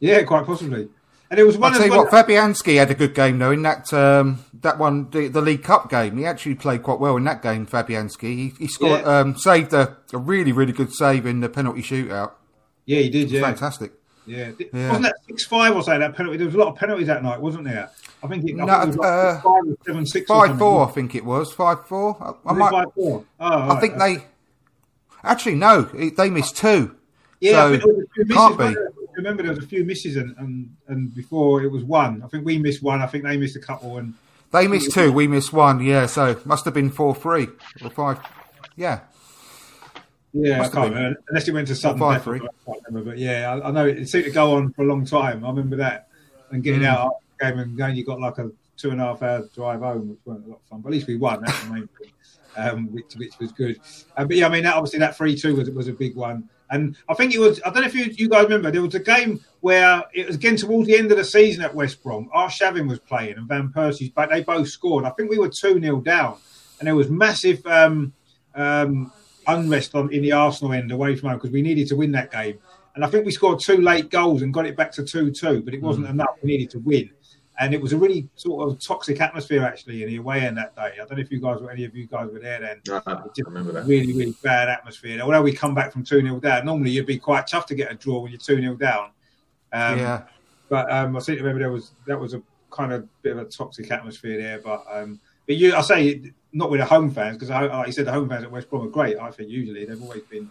yeah, 0.00 0.22
quite 0.22 0.44
possibly. 0.46 0.88
And 1.28 1.40
it 1.40 1.44
was 1.44 1.56
I'll 1.56 1.62
one 1.62 1.72
tell 1.72 1.82
of 1.82 1.86
you 1.88 1.96
what, 1.96 2.10
Fabianski 2.10 2.76
had 2.78 2.90
a 2.92 2.94
good 2.94 3.12
game 3.12 3.40
though 3.40 3.50
in 3.50 3.62
that 3.62 3.92
um, 3.92 4.44
that 4.60 4.78
one, 4.78 5.10
the, 5.10 5.26
the 5.26 5.40
League 5.40 5.64
Cup 5.64 5.90
game. 5.90 6.16
He 6.18 6.24
actually 6.24 6.54
played 6.54 6.84
quite 6.84 7.00
well 7.00 7.16
in 7.16 7.24
that 7.24 7.42
game. 7.42 7.66
Fabianski, 7.66 8.20
he, 8.36 8.52
he 8.60 8.68
scored, 8.68 9.00
Yeah. 9.00 9.18
um, 9.20 9.36
saved 9.36 9.72
a, 9.72 9.96
a 10.12 10.18
really 10.18 10.52
really 10.52 10.72
good 10.72 10.92
save 10.92 11.26
in 11.26 11.40
the 11.40 11.48
penalty 11.48 11.82
shootout. 11.82 12.32
yeah, 12.84 13.00
he 13.00 13.08
did. 13.10 13.28
Yeah, 13.32 13.40
Fantastic. 13.40 13.92
yeah. 14.24 14.50
Yeah. 14.72 14.86
Wasn't 14.88 15.02
that 15.06 15.16
six 15.26 15.44
five 15.46 15.74
or 15.74 15.82
so? 15.82 15.98
That 15.98 16.14
penalty. 16.14 16.36
There 16.36 16.46
was 16.46 16.54
a 16.54 16.58
lot 16.58 16.68
of 16.68 16.76
penalties 16.76 17.08
that 17.08 17.24
night, 17.24 17.40
wasn't 17.40 17.64
there? 17.64 17.90
I 18.22 18.28
think 18.28 18.44
it, 18.48 18.54
I 18.60 18.64
No, 18.64 18.80
think 18.80 18.82
it 18.82 18.86
was 18.86 18.96
like 18.96 19.06
uh, 19.06 19.32
six, 19.34 19.44
five 19.44 19.62
or 19.66 19.76
seven 19.86 20.06
six. 20.06 20.30
or 20.30 20.34
Five 20.34 20.48
something. 20.48 20.58
four, 20.58 20.88
I 20.88 20.90
think 20.92 21.14
it 21.14 21.24
was 21.24 21.52
five 21.52 21.86
four. 21.86 22.16
I, 22.46 22.50
I 22.50 22.52
might, 22.54 22.70
five 22.70 22.86
four? 22.94 23.24
Oh, 23.40 23.46
I 23.46 23.68
right. 23.68 23.80
think 23.80 23.98
they 23.98 24.24
actually 25.22 25.54
no, 25.56 25.82
they 25.82 26.30
missed 26.30 26.56
two. 26.56 26.96
Yeah, 27.40 27.52
so 27.52 27.66
I 27.66 27.70
think 27.70 27.82
there 27.84 27.94
was 27.94 28.04
a 28.04 28.08
few 28.14 28.24
misses. 28.24 28.36
can't 28.36 28.58
be. 28.58 28.76
Remember, 29.16 29.42
there 29.42 29.52
was 29.54 29.64
a 29.64 29.66
few 29.66 29.84
misses, 29.84 30.16
and, 30.16 30.34
and 30.38 30.76
and 30.88 31.14
before 31.14 31.62
it 31.62 31.70
was 31.70 31.84
one. 31.84 32.22
I 32.22 32.28
think 32.28 32.44
we 32.44 32.58
missed 32.58 32.82
one. 32.82 33.00
I 33.02 33.06
think 33.06 33.24
they 33.24 33.36
missed 33.36 33.56
a 33.56 33.60
couple, 33.60 33.98
and 33.98 34.14
They 34.52 34.66
missed 34.68 34.92
two, 34.92 35.12
we 35.12 35.26
missed 35.26 35.52
one. 35.52 35.80
Yeah, 35.82 36.06
so 36.06 36.38
must 36.44 36.64
have 36.64 36.74
been 36.74 36.90
four 36.90 37.14
three 37.14 37.48
or 37.82 37.90
five. 37.90 38.18
Yeah, 38.76 39.00
yeah, 40.32 40.58
Must 40.58 40.70
I 40.70 40.74
can't 40.74 40.94
remember. 40.94 41.22
Unless 41.28 41.48
it 41.48 41.52
went 41.52 41.68
to 41.68 41.74
Sutton 41.74 41.98
five, 41.98 42.22
three. 42.22 42.38
I 42.40 42.46
can't 42.72 42.82
remember. 42.88 43.10
But 43.12 43.18
yeah, 43.18 43.52
I, 43.54 43.68
I 43.68 43.70
know 43.70 43.86
it, 43.86 44.06
seemed 44.06 44.24
to 44.24 44.30
go 44.30 44.54
on 44.56 44.72
for 44.74 44.82
a 44.82 44.86
long 44.86 45.04
time. 45.06 45.44
I 45.44 45.48
remember 45.48 45.76
that, 45.76 46.08
and 46.50 46.62
getting 46.62 46.82
Mm. 46.82 46.86
out 46.88 47.16
game 47.38 47.58
and 47.58 47.76
going. 47.76 47.96
You 47.96 48.04
got 48.04 48.20
like 48.20 48.38
a 48.38 48.50
two 48.76 48.90
and 48.90 49.00
a 49.00 49.04
half 49.04 49.22
hour 49.22 49.48
drive 49.54 49.80
home, 49.80 50.10
which 50.10 50.18
weren't 50.24 50.46
a 50.46 50.48
lot 50.48 50.60
of 50.62 50.68
fun. 50.68 50.80
But 50.80 50.90
at 50.90 50.92
least 50.92 51.06
we 51.06 51.16
won. 51.16 51.42
That's 51.44 51.64
the 51.64 51.72
main 51.72 51.88
thing, 51.98 52.12
um, 52.56 52.92
which 52.92 53.14
which 53.16 53.38
was 53.38 53.52
good. 53.52 53.80
Uh, 54.16 54.24
but 54.24 54.36
yeah, 54.36 54.46
I 54.46 54.50
mean, 54.50 54.64
that, 54.64 54.74
obviously 54.74 54.98
that 55.00 55.16
three 55.16 55.36
two 55.36 55.56
was 55.56 55.70
was 55.70 55.88
a 55.88 55.92
big 55.92 56.14
one. 56.14 56.48
And 56.70 56.96
I 57.08 57.14
think 57.14 57.32
it 57.32 57.38
was. 57.38 57.60
I 57.64 57.70
don't 57.70 57.82
know 57.82 57.88
if 57.88 57.94
you, 57.94 58.04
you 58.04 58.28
guys 58.28 58.44
remember. 58.44 58.70
There 58.70 58.82
was 58.82 58.94
a 58.94 59.00
game 59.00 59.40
where 59.60 60.02
it 60.12 60.26
was 60.26 60.36
again 60.36 60.56
towards 60.56 60.88
the 60.88 60.96
end 60.96 61.12
of 61.12 61.18
the 61.18 61.24
season 61.24 61.62
at 61.62 61.74
West 61.74 62.02
Brom. 62.02 62.28
Arshavin 62.34 62.88
was 62.88 62.98
playing 62.98 63.36
and 63.36 63.46
Van 63.46 63.72
Persie's 63.72 64.10
back. 64.10 64.30
They 64.30 64.42
both 64.42 64.68
scored. 64.68 65.04
I 65.04 65.10
think 65.10 65.30
we 65.30 65.38
were 65.38 65.48
two 65.48 65.80
0 65.80 66.00
down, 66.00 66.38
and 66.80 66.88
there 66.88 66.96
was 66.96 67.08
massive 67.08 67.64
um, 67.66 68.12
um, 68.56 69.12
unrest 69.46 69.94
on 69.94 70.12
in 70.12 70.22
the 70.22 70.32
Arsenal 70.32 70.72
end 70.72 70.90
away 70.90 71.14
from 71.14 71.28
home 71.28 71.38
because 71.38 71.52
we 71.52 71.62
needed 71.62 71.86
to 71.88 71.96
win 71.96 72.10
that 72.12 72.32
game. 72.32 72.58
And 72.96 73.04
I 73.04 73.08
think 73.08 73.26
we 73.26 73.30
scored 73.30 73.60
two 73.60 73.76
late 73.76 74.10
goals 74.10 74.42
and 74.42 74.52
got 74.52 74.66
it 74.66 74.76
back 74.76 74.90
to 74.92 75.04
two 75.04 75.30
two, 75.30 75.62
but 75.62 75.74
it 75.74 75.82
wasn't 75.82 76.06
enough. 76.06 76.36
We 76.42 76.50
needed 76.50 76.70
to 76.70 76.78
win. 76.80 77.10
And 77.58 77.72
it 77.72 77.80
was 77.80 77.92
a 77.92 77.96
really 77.96 78.28
sort 78.36 78.68
of 78.68 78.78
toxic 78.78 79.20
atmosphere 79.20 79.64
actually 79.64 80.02
in 80.02 80.08
the 80.08 80.16
away 80.16 80.40
end 80.40 80.58
that 80.58 80.76
day. 80.76 80.92
I 80.94 80.96
don't 80.98 81.12
know 81.12 81.18
if 81.18 81.30
you 81.30 81.40
guys 81.40 81.60
were 81.60 81.70
any 81.70 81.84
of 81.84 81.96
you 81.96 82.06
guys 82.06 82.30
were 82.30 82.38
there 82.38 82.60
then. 82.60 82.80
Uh, 82.90 83.00
I 83.06 83.22
remember 83.44 83.72
that. 83.72 83.86
really, 83.86 84.12
really 84.12 84.34
bad 84.42 84.68
atmosphere. 84.68 85.20
Although 85.22 85.42
we 85.42 85.52
come 85.52 85.74
back 85.74 85.90
from 85.90 86.04
2 86.04 86.20
0 86.20 86.40
down, 86.40 86.66
normally 86.66 86.90
you'd 86.90 87.06
be 87.06 87.18
quite 87.18 87.46
tough 87.46 87.64
to 87.66 87.74
get 87.74 87.90
a 87.90 87.94
draw 87.94 88.20
when 88.20 88.30
you're 88.30 88.38
2 88.38 88.60
0 88.60 88.74
down. 88.74 89.10
Um, 89.72 89.98
yeah. 89.98 90.22
But 90.68 90.90
um, 90.92 91.16
I 91.16 91.20
seem 91.20 91.36
to 91.36 91.42
remember 91.42 91.60
there 91.60 91.72
was 91.72 91.92
that 92.06 92.18
was 92.18 92.34
a 92.34 92.42
kind 92.70 92.92
of 92.92 93.08
bit 93.22 93.32
of 93.32 93.38
a 93.38 93.44
toxic 93.46 93.90
atmosphere 93.90 94.38
there. 94.38 94.58
But 94.58 94.84
um, 94.90 95.20
but 95.46 95.56
you, 95.56 95.74
I 95.74 95.80
say 95.80 96.32
not 96.52 96.70
with 96.70 96.80
the 96.80 96.86
home 96.86 97.10
fans 97.10 97.38
because 97.38 97.50
like 97.50 97.86
you 97.86 97.92
said, 97.92 98.06
the 98.06 98.12
home 98.12 98.28
fans 98.28 98.44
at 98.44 98.50
West 98.50 98.68
Brom 98.68 98.86
are 98.86 98.90
great. 98.90 99.18
I 99.18 99.30
think 99.30 99.48
usually 99.48 99.84
they've 99.84 100.02
always 100.02 100.22
been 100.22 100.50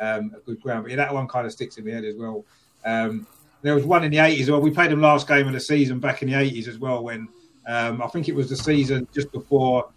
um, 0.00 0.34
a 0.36 0.40
good 0.40 0.60
ground. 0.60 0.84
But 0.84 0.90
yeah, 0.90 0.96
that 0.96 1.12
one 1.12 1.28
kind 1.28 1.46
of 1.46 1.52
sticks 1.52 1.76
in 1.78 1.84
the 1.84 1.92
head 1.92 2.04
as 2.04 2.14
well. 2.16 2.44
Um, 2.84 3.26
there 3.62 3.74
was 3.74 3.84
one 3.84 4.04
in 4.04 4.10
the 4.10 4.18
80s. 4.18 4.48
Well, 4.48 4.60
we 4.60 4.70
played 4.70 4.90
them 4.90 5.00
last 5.00 5.26
game 5.26 5.46
of 5.46 5.52
the 5.52 5.60
season 5.60 5.98
back 5.98 6.22
in 6.22 6.30
the 6.30 6.34
80s 6.34 6.68
as 6.68 6.78
well. 6.78 7.02
When 7.02 7.28
um, 7.66 8.02
I 8.02 8.06
think 8.08 8.28
it 8.28 8.34
was 8.34 8.48
the 8.48 8.56
season 8.56 9.06
just 9.12 9.32
before. 9.32 9.88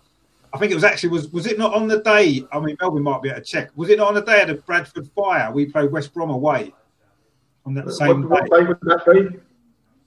I 0.52 0.58
think 0.58 0.72
it 0.72 0.76
was 0.76 0.84
actually 0.84 1.10
was 1.10 1.30
was 1.30 1.46
it 1.46 1.60
not 1.60 1.74
on 1.76 1.88
the 1.88 2.02
day? 2.02 2.44
I 2.52 2.60
mean, 2.60 2.76
Melvyn 2.78 3.04
might 3.04 3.22
be 3.22 3.30
able 3.30 3.40
to 3.40 3.46
check. 3.46 3.70
Was 3.76 3.90
it 3.90 4.00
not 4.00 4.08
on 4.08 4.16
the 4.16 4.22
day 4.22 4.42
of 4.42 4.48
the 4.48 4.56
Bradford 4.56 5.08
fire? 5.16 5.52
We 5.52 5.68
played 5.68 5.92
West 5.92 6.14
Brom 6.14 6.32
away 6.32 6.74
on 7.66 7.76
that 7.76 7.92
same 7.92 8.28
What, 8.28 8.46
day. 8.46 8.50
what 8.50 8.68
would 8.68 8.78
that 8.82 9.06
be? 9.06 9.40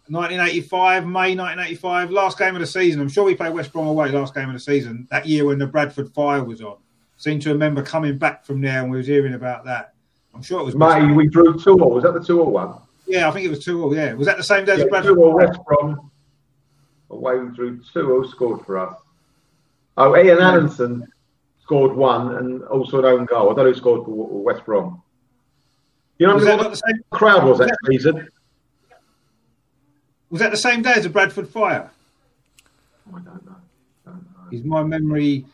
1985, 0.09 1.07
May 1.07 1.37
1985, 1.37 2.11
last 2.11 2.37
game 2.37 2.57
of 2.57 2.61
the 2.61 2.67
season. 2.67 3.01
I'm 3.01 3.09
sure 3.09 3.25
we 3.25 3.37
played 3.37 3.55
West 3.55 3.73
Brom 3.73 3.87
away 3.87 4.11
last 4.11 4.35
game 4.35 4.49
of 4.49 4.55
the 4.55 4.61
season. 4.61 5.07
That 5.11 5.27
year 5.27 5.45
when 5.45 5.59
the 5.59 5.67
Bradford 5.67 6.13
fire 6.13 6.43
was 6.43 6.61
on. 6.61 6.77
Seem 7.19 7.39
to 7.41 7.51
remember 7.51 7.83
coming 7.83 8.19
back 8.19 8.45
from 8.45 8.61
there 8.61 8.83
and 8.83 8.91
we 8.91 8.97
was 8.97 9.07
hearing 9.07 9.35
about 9.35 9.65
that. 9.65 9.95
I'm 10.35 10.43
sure 10.43 10.61
it 10.61 10.65
was. 10.65 10.75
May, 10.75 11.13
we 11.13 11.29
drew 11.29 11.57
2 11.57 11.81
all. 11.81 11.91
Was 11.91 12.03
that 12.03 12.15
the 12.15 12.25
2 12.25 12.41
all 12.41 12.51
one? 12.51 12.75
Yeah, 13.13 13.29
I 13.29 13.31
think 13.31 13.45
it 13.45 13.51
was 13.51 13.63
two 13.63 13.83
all. 13.83 13.95
Yeah, 13.95 14.15
was 14.15 14.27
that 14.27 14.39
the 14.39 14.43
same 14.43 14.65
day 14.65 14.73
as 14.73 14.79
Yeah, 14.79 14.85
the 14.85 14.91
Bradford 14.91 15.17
2 15.17 15.23
all? 15.23 15.35
West 15.35 15.59
Brom. 15.67 16.11
Away 17.11 17.41
we 17.41 17.55
drew 17.55 17.79
2 17.93 18.11
all, 18.11 18.25
scored 18.27 18.65
for 18.65 18.79
us. 18.79 18.99
Oh, 19.99 20.17
Ian 20.17 20.39
Allinson 20.39 21.07
scored 21.61 21.95
one 21.95 22.37
and 22.37 22.63
also 22.63 23.01
an 23.01 23.05
own 23.05 23.27
goal. 23.27 23.51
I 23.51 23.55
don't 23.55 23.59
know 23.59 23.65
who 23.65 23.75
scored 23.75 24.07
for 24.07 24.43
West 24.43 24.65
Brom. 24.65 25.03
You 26.17 26.27
know 26.27 26.37
Was 26.37 26.47
what 26.47 26.59
that 26.59 26.71
the 26.71 26.77
same? 26.77 27.03
crowd 27.11 27.45
was 27.47 27.59
that 27.59 27.77
season? 27.87 28.29
Was 30.31 30.41
that 30.41 30.51
the 30.51 30.57
same 30.57 30.81
day 30.81 30.95
as 30.95 31.03
the 31.03 31.11
Bradford 31.11 31.51
fire? 31.51 31.91
Oh, 33.13 33.17
I 33.17 33.21
don't 33.21 33.45
know. 33.45 33.57
Don't 34.07 34.15
know. 34.15 34.57
Is 34.57 34.65
my 34.65 34.83
memory 34.83 35.45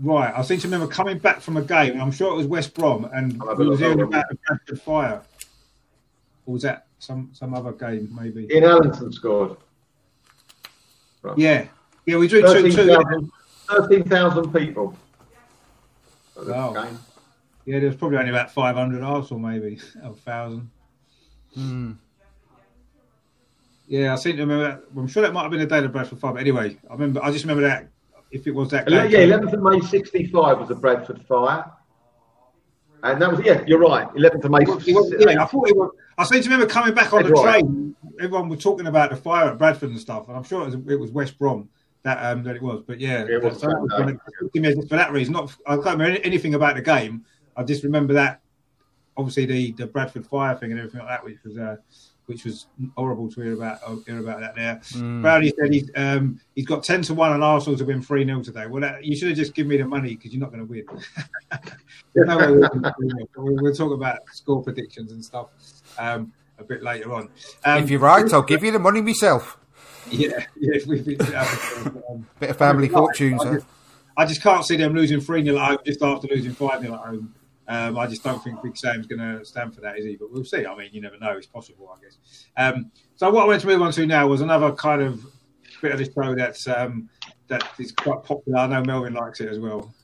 right? 0.00 0.32
I 0.34 0.40
seem 0.40 0.58
to 0.60 0.66
remember 0.68 0.86
coming 0.86 1.18
back 1.18 1.42
from 1.42 1.58
a 1.58 1.62
game. 1.62 1.92
and 1.92 2.00
I'm 2.00 2.12
sure 2.12 2.32
it 2.32 2.36
was 2.36 2.46
West 2.46 2.72
Brom, 2.72 3.04
and 3.12 3.38
I'll 3.42 3.48
have 3.48 3.60
a 3.60 3.62
we 3.62 3.68
was 3.68 3.80
hearing 3.80 4.00
about 4.00 4.24
the 4.30 4.38
Bradford 4.46 4.80
fire. 4.80 5.22
Or 6.46 6.54
was 6.54 6.62
that 6.62 6.86
some 7.04 7.30
some 7.32 7.54
other 7.54 7.72
game? 7.72 8.08
Maybe. 8.18 8.48
Ian 8.50 8.64
Allinson 8.64 9.12
scored. 9.12 9.56
Right. 11.22 11.38
Yeah, 11.38 11.66
yeah. 12.06 12.16
We 12.16 12.28
drew 12.28 12.42
two 12.42 12.70
two. 12.70 12.72
13,000 12.72 13.30
13,000 13.68 14.52
people. 14.52 14.94
Wow. 16.36 16.72
game. 16.72 16.98
Yeah, 17.64 17.78
there 17.78 17.88
was 17.88 17.96
probably 17.96 18.18
only 18.18 18.30
about 18.30 18.52
500 18.52 19.02
Arsenal, 19.02 19.40
maybe, 19.40 19.80
a 20.02 20.08
1,000. 20.08 20.70
Hmm. 21.54 21.92
Yeah, 23.86 24.12
I 24.12 24.16
seem 24.16 24.36
to 24.36 24.42
remember 24.42 24.64
that. 24.64 24.82
I'm 24.96 25.06
sure 25.06 25.22
that 25.22 25.32
might 25.32 25.42
have 25.42 25.50
been 25.50 25.60
the 25.60 25.66
day 25.66 25.78
of 25.78 25.84
the 25.84 25.88
Bradford 25.88 26.18
fire, 26.18 26.32
but 26.32 26.40
anyway, 26.40 26.76
I 26.88 26.92
remember. 26.92 27.22
I 27.22 27.30
just 27.30 27.44
remember 27.44 27.62
that. 27.62 27.88
If 28.30 28.46
it 28.46 28.50
was 28.50 28.70
that, 28.70 28.88
game, 28.88 29.10
Yeah, 29.10 29.36
11th 29.36 29.52
of 29.52 29.62
May 29.62 29.80
65 29.80 30.58
was 30.58 30.68
the 30.68 30.74
Bradford 30.74 31.22
fire. 31.26 31.70
And 33.04 33.20
that 33.20 33.30
was, 33.30 33.40
yeah, 33.44 33.62
you're 33.66 33.78
right, 33.78 34.08
11th 34.14 34.44
of 34.44 34.50
May. 34.50 34.64
Was- 34.64 35.14
yeah, 35.18 35.42
I 35.42 35.44
thought 35.44 35.68
it 35.68 35.76
was. 35.76 35.90
I 36.16 36.24
seem 36.24 36.42
to 36.42 36.48
remember 36.48 36.66
coming 36.66 36.94
back 36.94 37.12
on 37.12 37.22
the 37.22 37.30
right. 37.30 37.60
train. 37.60 37.94
Everyone 38.18 38.48
was 38.48 38.62
talking 38.62 38.86
about 38.86 39.10
the 39.10 39.16
fire 39.16 39.50
at 39.50 39.58
Bradford 39.58 39.90
and 39.90 40.00
stuff, 40.00 40.28
and 40.28 40.36
I'm 40.36 40.42
sure 40.42 40.62
it 40.62 40.66
was, 40.66 40.74
it 40.74 40.98
was 40.98 41.10
West 41.10 41.38
Brom 41.38 41.68
that 42.02 42.24
um, 42.24 42.42
that 42.44 42.56
it 42.56 42.62
was. 42.62 42.82
But 42.86 43.00
yeah, 43.00 43.24
was 43.38 43.60
so 43.60 43.66
that 43.68 44.18
that 44.54 44.86
for 44.88 44.96
that 44.96 45.12
reason. 45.12 45.34
Not 45.34 45.54
I 45.66 45.74
can't 45.74 45.98
remember 45.98 46.20
anything 46.22 46.54
about 46.54 46.76
the 46.76 46.82
game. 46.82 47.24
I 47.56 47.62
just 47.62 47.82
remember 47.82 48.14
that 48.14 48.40
obviously 49.16 49.46
the, 49.46 49.72
the 49.72 49.86
Bradford 49.86 50.26
fire 50.26 50.56
thing 50.56 50.70
and 50.70 50.80
everything 50.80 51.00
like 51.00 51.08
that, 51.08 51.24
which 51.24 51.38
was 51.44 51.58
uh, 51.58 51.76
which 52.26 52.44
was 52.44 52.66
horrible 52.96 53.30
to 53.30 53.40
hear 53.40 53.52
about 53.52 53.78
uh, 53.86 53.96
hear 54.06 54.18
about 54.18 54.40
that 54.40 54.54
there. 54.54 54.80
Brownie 55.20 55.52
said 55.58 55.72
he's 55.72 55.90
um, 55.94 56.40
he's 56.54 56.66
got 56.66 56.82
ten 56.82 57.02
to 57.02 57.14
one 57.14 57.32
on 57.32 57.42
Arsenal 57.42 57.78
to 57.78 57.84
win 57.84 58.02
three 58.02 58.24
0 58.24 58.42
today. 58.42 58.66
Well, 58.66 58.80
that, 58.82 59.04
you 59.04 59.16
should 59.16 59.28
have 59.28 59.36
just 59.36 59.54
given 59.54 59.70
me 59.70 59.76
the 59.76 59.86
money 59.86 60.14
because 60.14 60.32
you're 60.32 60.40
not 60.40 60.52
going 60.52 60.66
to 60.66 60.70
win. 60.70 60.86
No 62.16 62.38
way 62.38 62.46
we'll, 62.52 63.56
we'll, 63.56 63.74
talk 63.74 63.92
about 63.92 64.20
score 64.32 64.62
predictions 64.62 65.10
and 65.10 65.24
stuff 65.24 65.48
um, 65.98 66.32
a 66.58 66.64
bit 66.64 66.80
later 66.80 67.12
on. 67.12 67.28
Um, 67.64 67.82
if 67.82 67.90
you're 67.90 67.98
right, 67.98 68.32
I'll 68.32 68.42
give 68.42 68.62
you 68.62 68.70
the 68.70 68.78
money 68.78 69.02
myself. 69.02 69.58
yeah, 70.10 70.46
yeah, 70.60 70.74
if 70.76 71.34
um, 72.08 72.26
Bit 72.38 72.50
of 72.50 72.56
family 72.56 72.88
fortunes. 72.88 73.44
I 73.44 73.54
just, 73.54 73.66
I 74.16 74.26
just 74.26 74.42
can't 74.42 74.64
see 74.64 74.76
them 74.76 74.94
losing 74.94 75.20
3 75.20 75.44
0 75.44 75.58
at 75.58 75.68
home 75.68 75.78
just 75.84 76.02
after 76.02 76.28
losing 76.28 76.52
5 76.52 76.82
0 76.82 76.94
at 76.94 77.00
home. 77.00 77.34
Um, 77.66 77.98
I 77.98 78.06
just 78.06 78.22
don't 78.22 78.42
think 78.42 78.62
Big 78.62 78.76
Sam's 78.76 79.06
going 79.06 79.20
to 79.20 79.44
stand 79.44 79.74
for 79.74 79.80
that, 79.80 79.98
is 79.98 80.04
he? 80.04 80.16
But 80.16 80.30
we'll 80.30 80.44
see. 80.44 80.66
I 80.66 80.76
mean, 80.76 80.90
you 80.92 81.00
never 81.00 81.18
know. 81.18 81.32
It's 81.32 81.46
possible, 81.46 81.94
I 81.96 82.02
guess. 82.02 82.46
Um, 82.56 82.90
so 83.16 83.30
what 83.30 83.44
I 83.44 83.46
wanted 83.46 83.60
to 83.62 83.66
move 83.68 83.82
on 83.82 83.92
to 83.92 84.06
now 84.06 84.26
was 84.26 84.40
another 84.40 84.72
kind 84.72 85.02
of 85.02 85.24
bit 85.80 85.92
of 85.92 85.98
this 85.98 86.08
show 86.14 86.34
that's 86.34 86.66
um, 86.66 87.08
that 87.48 87.62
is 87.78 87.92
quite 87.92 88.22
popular. 88.22 88.60
I 88.60 88.66
know 88.66 88.82
Melvyn 88.82 89.14
likes 89.14 89.40
it 89.40 89.50
as 89.50 89.58
well. 89.58 89.94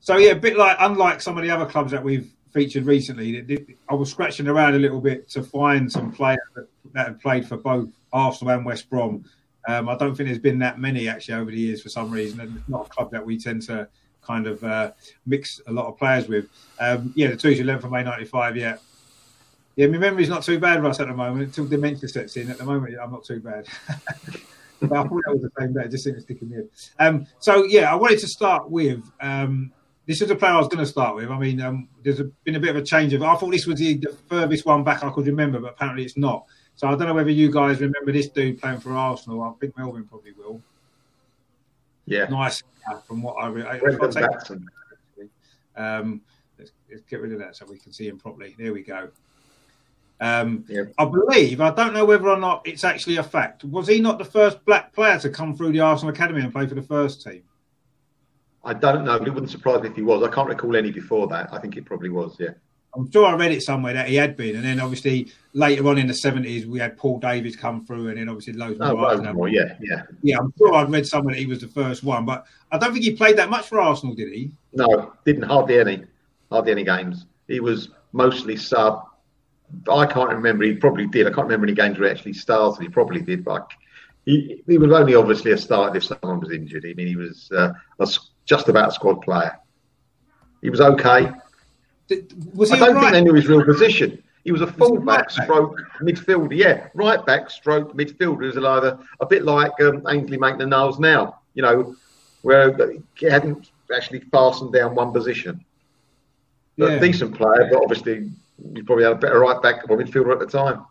So 0.00 0.18
yeah, 0.18 0.32
a 0.32 0.36
bit 0.36 0.58
like 0.58 0.76
unlike 0.80 1.22
some 1.22 1.38
of 1.38 1.44
the 1.44 1.50
other 1.50 1.64
clubs 1.64 1.92
that 1.92 2.04
we've 2.04 2.33
featured 2.54 2.86
recently, 2.86 3.68
I 3.90 3.94
was 3.94 4.10
scratching 4.10 4.46
around 4.46 4.74
a 4.74 4.78
little 4.78 5.00
bit 5.00 5.28
to 5.30 5.42
find 5.42 5.90
some 5.90 6.12
players 6.12 6.38
that, 6.54 6.68
had 6.94 7.20
played 7.20 7.46
for 7.46 7.56
both 7.56 7.88
Arsenal 8.12 8.54
and 8.54 8.64
West 8.64 8.88
Brom. 8.88 9.24
Um, 9.66 9.88
I 9.88 9.96
don't 9.96 10.14
think 10.14 10.28
there's 10.28 10.38
been 10.38 10.60
that 10.60 10.78
many 10.78 11.08
actually 11.08 11.34
over 11.34 11.50
the 11.50 11.58
years 11.58 11.82
for 11.82 11.88
some 11.88 12.10
reason, 12.10 12.40
and 12.40 12.56
it's 12.56 12.68
not 12.68 12.86
a 12.86 12.88
club 12.88 13.10
that 13.10 13.26
we 13.26 13.36
tend 13.38 13.62
to 13.62 13.88
kind 14.22 14.46
of 14.46 14.62
uh, 14.62 14.92
mix 15.26 15.60
a 15.66 15.72
lot 15.72 15.86
of 15.86 15.98
players 15.98 16.28
with. 16.28 16.46
Um, 16.78 17.12
yeah, 17.16 17.28
the 17.28 17.36
two 17.36 17.54
to 17.54 17.60
eleven 17.60 17.82
from 17.82 17.90
May 17.90 18.04
'95. 18.04 18.56
Yeah, 18.56 18.76
yeah, 19.74 19.88
my 19.88 19.98
memory's 19.98 20.28
not 20.28 20.44
too 20.44 20.60
bad, 20.60 20.82
Russ, 20.82 21.00
at 21.00 21.08
the 21.08 21.14
moment. 21.14 21.46
Until 21.46 21.66
dementia 21.66 22.08
sets 22.08 22.36
in, 22.36 22.50
at 22.50 22.58
the 22.58 22.64
moment 22.64 22.94
I'm 23.02 23.10
not 23.10 23.24
too 23.24 23.40
bad. 23.40 23.66
but 24.80 24.92
I 24.92 25.02
thought 25.02 25.22
that 25.26 25.32
was 25.32 25.42
the 25.42 25.50
same 25.58 25.72
day. 25.72 25.88
Just 25.88 26.04
to 26.04 26.20
stick 26.20 26.40
in 26.40 26.52
head. 26.52 26.68
Um, 27.00 27.26
so 27.40 27.64
yeah, 27.64 27.90
I 27.90 27.96
wanted 27.96 28.20
to 28.20 28.28
start 28.28 28.70
with. 28.70 29.02
Um, 29.20 29.72
this 30.06 30.20
is 30.20 30.30
a 30.30 30.34
player 30.34 30.52
I 30.52 30.58
was 30.58 30.68
going 30.68 30.84
to 30.84 30.86
start 30.86 31.16
with. 31.16 31.30
I 31.30 31.38
mean, 31.38 31.60
um, 31.60 31.88
there's 32.02 32.20
a, 32.20 32.24
been 32.24 32.56
a 32.56 32.60
bit 32.60 32.70
of 32.70 32.76
a 32.76 32.84
change 32.84 33.12
of. 33.14 33.22
I 33.22 33.34
thought 33.36 33.50
this 33.50 33.66
was 33.66 33.78
the, 33.78 33.96
the 33.96 34.16
furthest 34.28 34.66
one 34.66 34.84
back 34.84 35.02
I 35.02 35.10
could 35.10 35.26
remember, 35.26 35.60
but 35.60 35.72
apparently 35.72 36.04
it's 36.04 36.16
not. 36.16 36.46
So 36.76 36.88
I 36.88 36.90
don't 36.90 37.06
know 37.06 37.14
whether 37.14 37.30
you 37.30 37.50
guys 37.50 37.80
remember 37.80 38.12
this 38.12 38.28
dude 38.28 38.60
playing 38.60 38.80
for 38.80 38.92
Arsenal. 38.92 39.42
I 39.42 39.52
think 39.60 39.76
Melvyn 39.76 40.08
probably 40.08 40.32
will. 40.32 40.60
Yeah. 42.06 42.26
Nice 42.26 42.62
from 43.06 43.22
what 43.22 43.34
I. 43.34 43.46
Re- 43.48 43.62
I 43.62 43.78
Brendon 43.78 44.08
if 44.10 44.16
I 44.16 44.20
take- 44.48 45.30
um, 45.76 46.20
let's, 46.58 46.70
let's 46.90 47.02
get 47.04 47.20
rid 47.20 47.32
of 47.32 47.38
that 47.38 47.56
so 47.56 47.66
we 47.66 47.78
can 47.78 47.92
see 47.92 48.06
him 48.06 48.18
properly. 48.18 48.54
There 48.58 48.72
we 48.72 48.82
go. 48.82 49.08
Um, 50.20 50.64
Yeah. 50.68 50.84
I 50.98 51.04
believe, 51.04 51.60
I 51.60 51.70
don't 51.70 51.92
know 51.92 52.04
whether 52.04 52.28
or 52.28 52.36
not 52.38 52.62
it's 52.64 52.84
actually 52.84 53.16
a 53.16 53.22
fact. 53.22 53.64
Was 53.64 53.88
he 53.88 54.00
not 54.00 54.18
the 54.18 54.24
first 54.24 54.64
black 54.64 54.92
player 54.92 55.18
to 55.18 55.28
come 55.30 55.56
through 55.56 55.72
the 55.72 55.80
Arsenal 55.80 56.14
Academy 56.14 56.40
and 56.40 56.52
play 56.52 56.66
for 56.66 56.74
the 56.76 56.82
first 56.82 57.22
team? 57.22 57.42
I 58.64 58.74
don't 58.74 59.04
know, 59.04 59.18
but 59.18 59.28
it 59.28 59.34
wouldn't 59.34 59.50
surprise 59.50 59.82
me 59.82 59.88
if 59.88 59.96
he 59.96 60.02
was. 60.02 60.22
I 60.22 60.34
can't 60.34 60.48
recall 60.48 60.76
any 60.76 60.90
before 60.90 61.26
that. 61.28 61.52
I 61.52 61.58
think 61.58 61.76
it 61.76 61.84
probably 61.84 62.08
was, 62.08 62.36
yeah. 62.38 62.50
I'm 62.96 63.10
sure 63.10 63.26
I 63.26 63.34
read 63.34 63.52
it 63.52 63.62
somewhere 63.62 63.92
that 63.94 64.08
he 64.08 64.14
had 64.14 64.36
been. 64.36 64.56
And 64.56 64.64
then 64.64 64.80
obviously 64.80 65.32
later 65.52 65.86
on 65.88 65.98
in 65.98 66.06
the 66.06 66.12
70s, 66.12 66.64
we 66.64 66.78
had 66.78 66.96
Paul 66.96 67.18
Davis 67.18 67.56
come 67.56 67.84
through 67.84 68.08
and 68.08 68.18
then 68.18 68.28
obviously 68.28 68.52
loads 68.52 68.78
Oh, 68.80 68.96
more. 68.96 69.10
Rosemore, 69.10 69.52
yeah, 69.52 69.76
yeah. 69.80 70.02
Yeah, 70.22 70.38
I'm 70.38 70.52
sure 70.56 70.74
I'd 70.74 70.90
read 70.90 71.06
somewhere 71.06 71.34
that 71.34 71.40
he 71.40 71.46
was 71.46 71.60
the 71.60 71.68
first 71.68 72.04
one. 72.04 72.24
But 72.24 72.46
I 72.70 72.78
don't 72.78 72.92
think 72.92 73.04
he 73.04 73.16
played 73.16 73.36
that 73.38 73.50
much 73.50 73.66
for 73.66 73.80
Arsenal, 73.80 74.14
did 74.14 74.32
he? 74.32 74.52
No, 74.72 75.12
didn't 75.24 75.42
hardly 75.42 75.80
any, 75.80 76.04
hardly 76.50 76.72
any 76.72 76.84
games. 76.84 77.26
He 77.48 77.60
was 77.60 77.90
mostly 78.12 78.56
sub. 78.56 79.04
I 79.90 80.06
can't 80.06 80.30
remember. 80.30 80.64
He 80.64 80.74
probably 80.74 81.08
did. 81.08 81.26
I 81.26 81.30
can't 81.30 81.48
remember 81.48 81.66
any 81.66 81.74
games 81.74 81.98
where 81.98 82.08
he 82.08 82.14
actually 82.14 82.34
started. 82.34 82.80
He 82.80 82.88
probably 82.88 83.22
did, 83.22 83.44
but 83.44 83.68
he, 84.24 84.62
he 84.68 84.78
was 84.78 84.92
only 84.92 85.14
obviously 85.16 85.50
a 85.50 85.58
start 85.58 85.96
if 85.96 86.04
someone 86.04 86.40
was 86.40 86.52
injured. 86.52 86.86
I 86.88 86.94
mean, 86.94 87.08
he 87.08 87.16
was 87.16 87.50
uh, 87.50 87.72
a 87.98 88.06
just 88.46 88.68
about 88.68 88.88
a 88.88 88.92
squad 88.92 89.22
player. 89.22 89.58
He 90.62 90.70
was 90.70 90.80
okay. 90.80 91.30
Did- 92.08 92.32
Was 92.56 92.70
he 92.70 92.76
I 92.76 92.78
don't 92.78 92.96
all 92.96 93.02
think 93.02 93.12
they 93.12 93.22
knew 93.22 93.34
his 93.34 93.46
real 93.48 93.64
position. 93.64 94.22
He 94.44 94.52
was 94.52 94.60
a 94.60 94.66
right 94.66 94.74
fullback, 94.76 95.18
back? 95.20 95.30
stroke 95.30 95.80
midfielder. 96.02 96.54
Yeah, 96.56 96.88
right 96.94 97.24
back, 97.24 97.48
stroke 97.50 97.96
midfielder. 97.96 98.44
Is 98.44 98.56
either 98.58 98.98
a 99.20 99.26
bit 99.26 99.44
like 99.44 99.72
um, 99.80 100.02
Ainsley 100.08 100.36
Maitland-Niles 100.36 100.98
now. 100.98 101.40
You 101.54 101.62
know, 101.62 101.96
where 102.42 102.76
he 103.16 103.26
hadn't 103.26 103.70
actually 103.94 104.20
fastened 104.20 104.72
down 104.72 104.94
one 104.94 105.12
position. 105.12 105.64
Yeah. 106.76 106.88
a 106.88 107.00
decent 107.00 107.34
player, 107.36 107.68
but 107.70 107.80
obviously 107.82 108.30
he 108.74 108.82
probably 108.82 109.04
had 109.04 109.12
a 109.12 109.16
better 109.16 109.38
right 109.38 109.60
back 109.62 109.88
or 109.88 109.96
midfielder 109.96 110.32
at 110.32 110.40
the 110.40 110.46
time. 110.46 110.84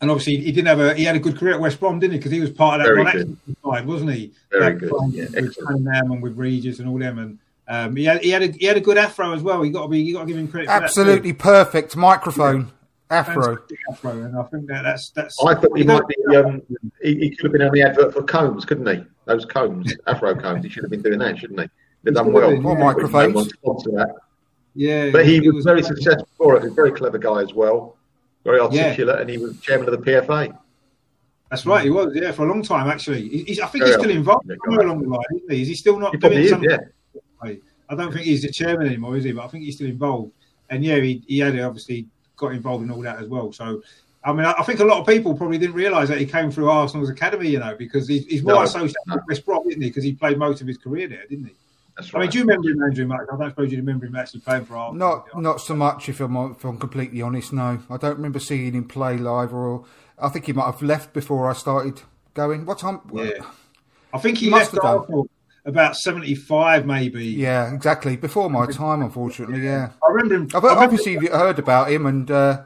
And 0.00 0.10
obviously, 0.10 0.36
he 0.36 0.52
didn't 0.52 0.68
have 0.68 0.78
a. 0.80 0.94
He 0.94 1.04
had 1.04 1.16
a 1.16 1.18
good 1.18 1.36
career 1.36 1.54
at 1.54 1.60
West 1.60 1.80
Brom, 1.80 1.98
didn't 1.98 2.12
he? 2.12 2.18
Because 2.18 2.30
he 2.30 2.40
was 2.40 2.50
part 2.50 2.80
of 2.80 2.86
that 2.86 2.92
Very 2.94 3.04
Ron 3.04 3.12
good. 3.12 3.56
Side, 3.64 3.86
wasn't 3.86 4.12
he? 4.12 4.32
Very 4.50 4.72
That 4.74 4.78
good, 4.78 4.92
yeah, 5.10 5.24
with 5.24 5.36
excellent. 5.36 5.88
And 5.88 6.22
with 6.22 6.36
Regis 6.38 6.78
and 6.78 6.88
all 6.88 6.98
them, 6.98 7.18
and 7.18 7.38
um, 7.66 7.96
he 7.96 8.04
had 8.04 8.22
he 8.22 8.30
had 8.30 8.42
a 8.42 8.52
he 8.52 8.66
had 8.66 8.76
a 8.76 8.80
good 8.80 8.96
afro 8.96 9.32
as 9.32 9.42
well. 9.42 9.64
You 9.64 9.72
got 9.72 9.82
to 9.82 9.88
be 9.88 10.00
you 10.00 10.14
got 10.14 10.20
to 10.20 10.26
give 10.26 10.36
him 10.36 10.46
credit. 10.46 10.66
for 10.66 10.72
that. 10.72 10.82
Absolutely 10.84 11.32
perfect 11.32 11.96
microphone. 11.96 12.70
Afro. 13.10 13.58
Afro, 13.90 14.10
and 14.22 14.36
I 14.36 14.42
think 14.44 14.66
that 14.66 14.82
that's 14.82 15.10
that's. 15.10 15.42
I 15.44 15.54
thought 15.54 15.76
he 15.76 15.82
might 15.84 16.06
be. 16.06 16.36
Um, 16.36 16.62
he, 17.02 17.14
he 17.18 17.30
could 17.30 17.44
have 17.46 17.52
been 17.52 17.62
on 17.62 17.72
the 17.72 17.82
advert 17.82 18.12
for 18.12 18.22
combs, 18.22 18.64
couldn't 18.66 18.86
he? 18.86 19.04
Those 19.24 19.46
combs, 19.46 19.94
Afro 20.06 20.34
combs. 20.34 20.62
He 20.64 20.70
should 20.70 20.84
have 20.84 20.90
been 20.90 21.02
doing 21.02 21.18
that, 21.20 21.38
shouldn't 21.38 21.60
he? 21.60 21.68
He'd 22.04 22.14
done 22.14 22.32
well. 22.32 22.50
have 22.50 22.58
been, 22.58 22.66
Or 22.66 22.78
yeah. 22.78 22.84
microphones. 22.84 23.34
No 23.64 23.74
that. 23.96 24.14
yeah, 24.74 25.10
But 25.10 25.26
he 25.26 25.38
it 25.38 25.52
was 25.54 25.64
very 25.64 25.82
successful 25.82 26.28
for 26.36 26.56
it. 26.56 26.62
He's 26.62 26.72
a 26.72 26.74
very 26.74 26.92
clever 26.92 27.18
guy 27.18 27.42
as 27.42 27.52
well. 27.54 27.96
Very 28.48 28.60
articulate, 28.60 29.20
and 29.20 29.30
he 29.30 29.38
was 29.38 29.60
chairman 29.60 29.92
of 29.92 30.02
the 30.02 30.10
PFA. 30.10 30.56
That's 31.50 31.64
right, 31.66 31.84
he 31.84 31.90
was. 31.90 32.14
Yeah, 32.14 32.32
for 32.32 32.46
a 32.46 32.48
long 32.48 32.62
time 32.62 32.88
actually. 32.88 33.28
He- 33.28 33.44
He's, 33.44 33.60
I 33.60 33.66
think 33.66 33.84
Very 33.84 33.92
he's 33.96 34.00
still 34.00 34.16
involved 34.16 34.46
yeah, 34.48 34.56
somewhere 34.64 34.86
along 34.86 35.02
the 35.02 35.08
line, 35.08 35.24
isn't 35.36 35.50
he? 35.52 35.62
Is 35.62 35.68
he 35.68 35.74
still 35.74 35.98
not 35.98 36.12
He 36.14 36.18
doing 36.18 36.38
is, 36.38 36.50
something? 36.50 36.70
yeah. 36.70 36.78
I 37.90 37.94
don't 37.94 38.12
think 38.12 38.26
he's 38.26 38.42
the 38.42 38.50
chairman 38.52 38.86
anymore, 38.86 39.16
is 39.16 39.24
he? 39.24 39.32
But 39.32 39.44
I 39.44 39.48
think 39.48 39.64
he's 39.64 39.76
still 39.76 39.86
involved. 39.86 40.32
And 40.68 40.84
yeah, 40.84 40.96
he, 40.96 41.22
he 41.26 41.38
had 41.38 41.58
obviously 41.58 42.06
got 42.36 42.52
involved 42.52 42.84
in 42.84 42.90
all 42.90 43.00
that 43.00 43.18
as 43.18 43.28
well. 43.28 43.50
So, 43.50 43.82
I 44.24 44.32
mean, 44.34 44.44
I, 44.44 44.52
I 44.58 44.62
think 44.62 44.80
a 44.80 44.84
lot 44.84 45.00
of 45.00 45.06
people 45.06 45.34
probably 45.34 45.56
didn't 45.56 45.74
realise 45.74 46.08
that 46.10 46.18
he 46.18 46.26
came 46.26 46.50
through 46.50 46.68
Arsenal's 46.68 47.08
academy, 47.08 47.48
you 47.48 47.58
know, 47.60 47.74
because 47.78 48.06
he's, 48.06 48.26
he's 48.26 48.42
more 48.42 48.56
No, 48.56 48.62
associated 48.62 48.96
no. 49.06 49.14
with 49.14 49.24
West 49.28 49.46
Brom, 49.46 49.66
isn't 49.68 49.80
he? 49.80 49.88
Because 49.88 50.04
he 50.04 50.12
played 50.12 50.36
most 50.38 50.60
of 50.60 50.66
his 50.66 50.76
career 50.76 51.08
there, 51.08 51.24
didn't 51.30 51.46
he? 51.46 51.54
That's 51.98 52.14
I 52.14 52.20
mean, 52.20 52.30
do 52.30 52.38
you 52.38 52.44
remember 52.44 52.70
him, 52.70 52.82
Andrew? 52.82 53.06
Much? 53.06 53.20
I 53.32 53.36
don't 53.36 53.50
suppose 53.50 53.72
you 53.72 53.78
remember 53.78 54.06
him 54.06 54.14
actually 54.14 54.40
playing 54.40 54.66
for 54.66 54.76
Arsenal. 54.76 55.24
Not 55.34 55.42
not 55.42 55.60
so 55.60 55.74
much 55.74 56.08
if 56.08 56.20
I'm 56.20 56.36
if 56.52 56.64
I'm 56.64 56.78
completely 56.78 57.20
honest. 57.22 57.52
No, 57.52 57.80
I 57.90 57.96
don't 57.96 58.16
remember 58.16 58.38
seeing 58.38 58.72
him 58.74 58.86
play 58.86 59.16
live, 59.16 59.52
or 59.52 59.84
I 60.16 60.28
think 60.28 60.46
he 60.46 60.52
might 60.52 60.66
have 60.66 60.80
left 60.80 61.12
before 61.12 61.50
I 61.50 61.54
started 61.54 62.02
going. 62.34 62.66
What 62.66 62.78
time? 62.78 63.00
Yeah. 63.12 63.30
I 64.14 64.18
think 64.18 64.38
he 64.38 64.46
He 64.46 64.52
left. 64.52 64.78
Arsenal 64.78 65.28
about 65.64 65.96
seventy-five, 65.96 66.86
maybe. 66.86 67.24
Yeah, 67.26 67.74
exactly. 67.74 68.16
Before 68.16 68.48
my 68.48 68.66
time, 68.66 69.02
unfortunately. 69.02 69.60
Yeah, 69.64 69.90
I 70.02 70.10
remember 70.12 70.34
him. 70.36 70.42
I've 70.54 70.64
I 70.64 70.68
remember- 70.68 70.84
obviously 70.84 71.16
heard 71.26 71.58
about 71.58 71.90
him, 71.90 72.06
and 72.06 72.30
uh, 72.30 72.62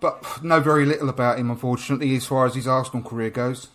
but 0.00 0.42
know 0.44 0.60
very 0.60 0.86
little 0.86 1.08
about 1.08 1.38
him, 1.40 1.50
unfortunately, 1.50 2.14
as 2.14 2.26
far 2.26 2.46
as 2.46 2.54
his 2.54 2.68
Arsenal 2.68 3.02
career 3.02 3.30
goes. 3.30 3.68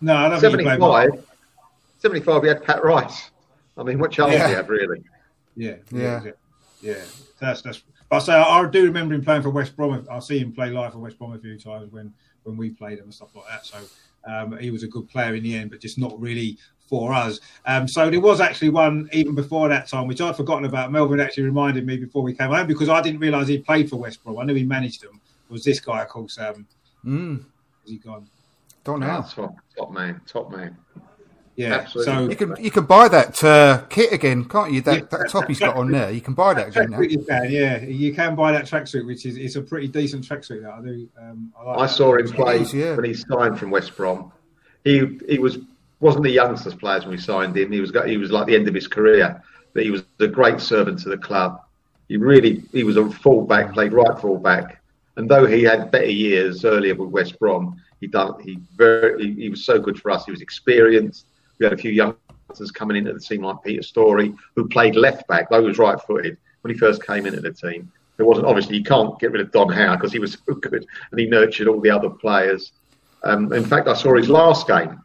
No, 0.00 0.16
I 0.16 0.28
don't 0.28 0.40
think 0.40 0.58
he 0.58 0.64
played 0.64 0.80
75, 0.80 1.24
75, 2.00 2.42
he 2.42 2.48
had 2.48 2.64
Pat 2.64 2.84
Rice. 2.84 3.30
I 3.76 3.82
mean, 3.82 3.98
what 3.98 4.12
chance 4.12 4.32
Yeah. 4.32 4.46
do 4.46 4.50
you 4.50 4.56
have, 4.56 4.68
really? 4.68 5.02
Yeah, 5.56 5.76
Yeah. 5.92 6.22
yeah, 6.24 6.30
yeah. 6.80 7.04
That's 7.40 7.62
that's. 7.62 7.82
But 8.08 8.16
I 8.16 8.18
say 8.20 8.32
I, 8.34 8.42
I 8.60 8.68
do 8.70 8.84
remember 8.84 9.14
him 9.14 9.24
playing 9.24 9.42
for 9.42 9.50
West 9.50 9.74
Brom. 9.76 10.06
I 10.10 10.18
see 10.20 10.38
him 10.38 10.52
play 10.52 10.70
live 10.70 10.92
for 10.92 10.98
West 10.98 11.18
Brom 11.18 11.32
a 11.32 11.38
few 11.38 11.58
times 11.58 11.90
when 11.92 12.12
when 12.44 12.56
we 12.56 12.70
played 12.70 12.98
him 12.98 13.04
and 13.04 13.14
stuff 13.14 13.34
like 13.34 13.44
that. 13.48 13.64
So 13.66 13.78
um, 14.28 14.56
he 14.58 14.70
was 14.70 14.82
a 14.82 14.88
good 14.88 15.08
player 15.08 15.34
in 15.34 15.42
the 15.42 15.56
end, 15.56 15.70
but 15.70 15.80
just 15.80 15.98
not 15.98 16.18
really 16.20 16.58
for 16.88 17.12
us. 17.14 17.40
Um, 17.66 17.88
so 17.88 18.10
there 18.10 18.20
was 18.20 18.40
actually 18.40 18.68
one 18.68 19.08
even 19.12 19.34
before 19.34 19.68
that 19.70 19.88
time, 19.88 20.06
which 20.06 20.20
I'd 20.20 20.36
forgotten 20.36 20.64
about. 20.66 20.90
Melvyn 20.90 21.20
actually 21.22 21.44
reminded 21.44 21.86
me 21.86 21.96
before 21.96 22.22
we 22.22 22.34
came 22.34 22.50
home 22.50 22.66
because 22.66 22.88
I 22.88 23.00
didn't 23.00 23.20
realise 23.20 23.48
he 23.48 23.58
played 23.58 23.88
for 23.88 23.96
West 23.96 24.22
Brom. 24.22 24.38
I 24.38 24.44
knew 24.44 24.54
he 24.54 24.64
managed 24.64 25.02
them. 25.02 25.20
Was 25.48 25.64
this 25.64 25.80
guy, 25.80 26.02
of 26.02 26.08
course? 26.08 26.38
Um, 26.38 26.66
Mm, 27.04 27.38
is 27.84 27.90
he 27.90 27.96
gone? 27.98 28.28
don't 28.84 29.00
know. 29.00 29.24
Oh, 29.24 29.28
top, 29.34 29.54
top 29.76 29.90
man, 29.92 30.20
top 30.26 30.50
man. 30.52 30.76
Yeah, 31.62 31.74
Absolutely. 31.74 32.12
so 32.12 32.28
You 32.30 32.36
can 32.36 32.64
you 32.64 32.70
can 32.70 32.84
buy 32.86 33.08
that 33.08 33.42
uh, 33.44 33.82
kit 33.88 34.12
again, 34.12 34.44
can't 34.44 34.72
you? 34.72 34.80
That, 34.80 34.94
Yeah, 34.94 35.18
that 35.18 35.30
top 35.30 35.46
he's 35.46 35.60
got 35.60 35.76
on 35.76 35.92
there. 35.92 36.10
You 36.10 36.20
can 36.20 36.34
buy 36.34 36.54
that 36.54 36.68
again 36.68 36.90
now. 36.90 37.00
you 37.00 37.24
can, 37.24 37.50
yeah, 37.50 37.80
you 37.80 38.12
can 38.12 38.34
buy 38.34 38.50
that 38.50 38.64
tracksuit, 38.64 39.06
which 39.06 39.26
is 39.26 39.36
it's 39.36 39.54
a 39.54 39.62
pretty 39.62 39.86
decent 39.86 40.26
tracksuit. 40.28 40.62
That 40.62 40.74
I 40.74 40.80
do. 40.80 41.08
Um, 41.20 41.52
I, 41.56 41.62
like 41.64 41.78
I 41.78 41.86
saw 41.86 42.16
him 42.16 42.28
play 42.32 42.60
is, 42.60 42.74
yeah. 42.74 42.96
when 42.96 43.04
he 43.04 43.14
signed 43.14 43.58
from 43.58 43.70
West 43.70 43.96
Brom. 43.96 44.32
He 44.82 45.20
he 45.28 45.38
was 45.38 45.58
wasn't 46.00 46.24
the 46.24 46.30
youngsters 46.30 46.74
players 46.74 47.04
when 47.04 47.12
we 47.12 47.18
signed 47.18 47.56
him. 47.56 47.70
He 47.70 47.80
was 47.80 47.92
got, 47.92 48.08
he 48.08 48.16
was 48.16 48.32
like 48.32 48.46
the 48.46 48.56
end 48.56 48.66
of 48.66 48.74
his 48.74 48.88
career, 48.88 49.40
but 49.72 49.84
he 49.84 49.90
was 49.90 50.02
a 50.18 50.26
great 50.26 50.60
servant 50.60 50.98
to 51.00 51.10
the 51.10 51.18
club. 51.18 51.62
He 52.08 52.16
really 52.16 52.64
he 52.72 52.82
was 52.82 52.96
a 52.96 53.08
fullback, 53.08 53.72
played 53.72 53.92
right 53.92 54.18
fullback, 54.18 54.82
and 55.16 55.28
though 55.28 55.46
he 55.46 55.62
had 55.62 55.92
better 55.92 56.10
years 56.10 56.64
earlier 56.64 56.96
with 56.96 57.10
West 57.10 57.38
Brom, 57.38 57.80
he 58.00 58.08
done 58.08 58.42
he 58.42 58.58
very 58.76 59.22
he, 59.22 59.42
he 59.42 59.48
was 59.48 59.64
so 59.64 59.78
good 59.78 60.00
for 60.00 60.10
us. 60.10 60.24
He 60.24 60.32
was 60.32 60.42
experienced. 60.42 61.26
We 61.62 61.66
had 61.66 61.74
a 61.74 61.76
few 61.76 61.92
youngsters 61.92 62.72
coming 62.72 62.96
into 62.96 63.12
the 63.12 63.20
team 63.20 63.42
like 63.42 63.62
Peter 63.64 63.84
Storey, 63.84 64.34
who 64.56 64.66
played 64.66 64.96
left 64.96 65.28
back, 65.28 65.48
though 65.48 65.60
he 65.60 65.68
was 65.68 65.78
right 65.78 65.96
footed 66.00 66.36
when 66.62 66.74
he 66.74 66.78
first 66.78 67.06
came 67.06 67.24
into 67.24 67.40
the 67.40 67.52
team. 67.52 67.92
There 68.16 68.26
wasn't 68.26 68.48
obviously 68.48 68.78
you 68.78 68.82
can't 68.82 69.16
get 69.20 69.30
rid 69.30 69.40
of 69.40 69.52
Don 69.52 69.68
Howe 69.68 69.94
because 69.94 70.12
he 70.12 70.18
was 70.18 70.32
so 70.48 70.54
good 70.54 70.84
and 71.12 71.20
he 71.20 71.26
nurtured 71.26 71.68
all 71.68 71.80
the 71.80 71.90
other 71.90 72.10
players. 72.10 72.72
Um, 73.22 73.52
in 73.52 73.64
fact, 73.64 73.86
I 73.86 73.94
saw 73.94 74.16
his 74.16 74.28
last 74.28 74.66
game. 74.66 75.00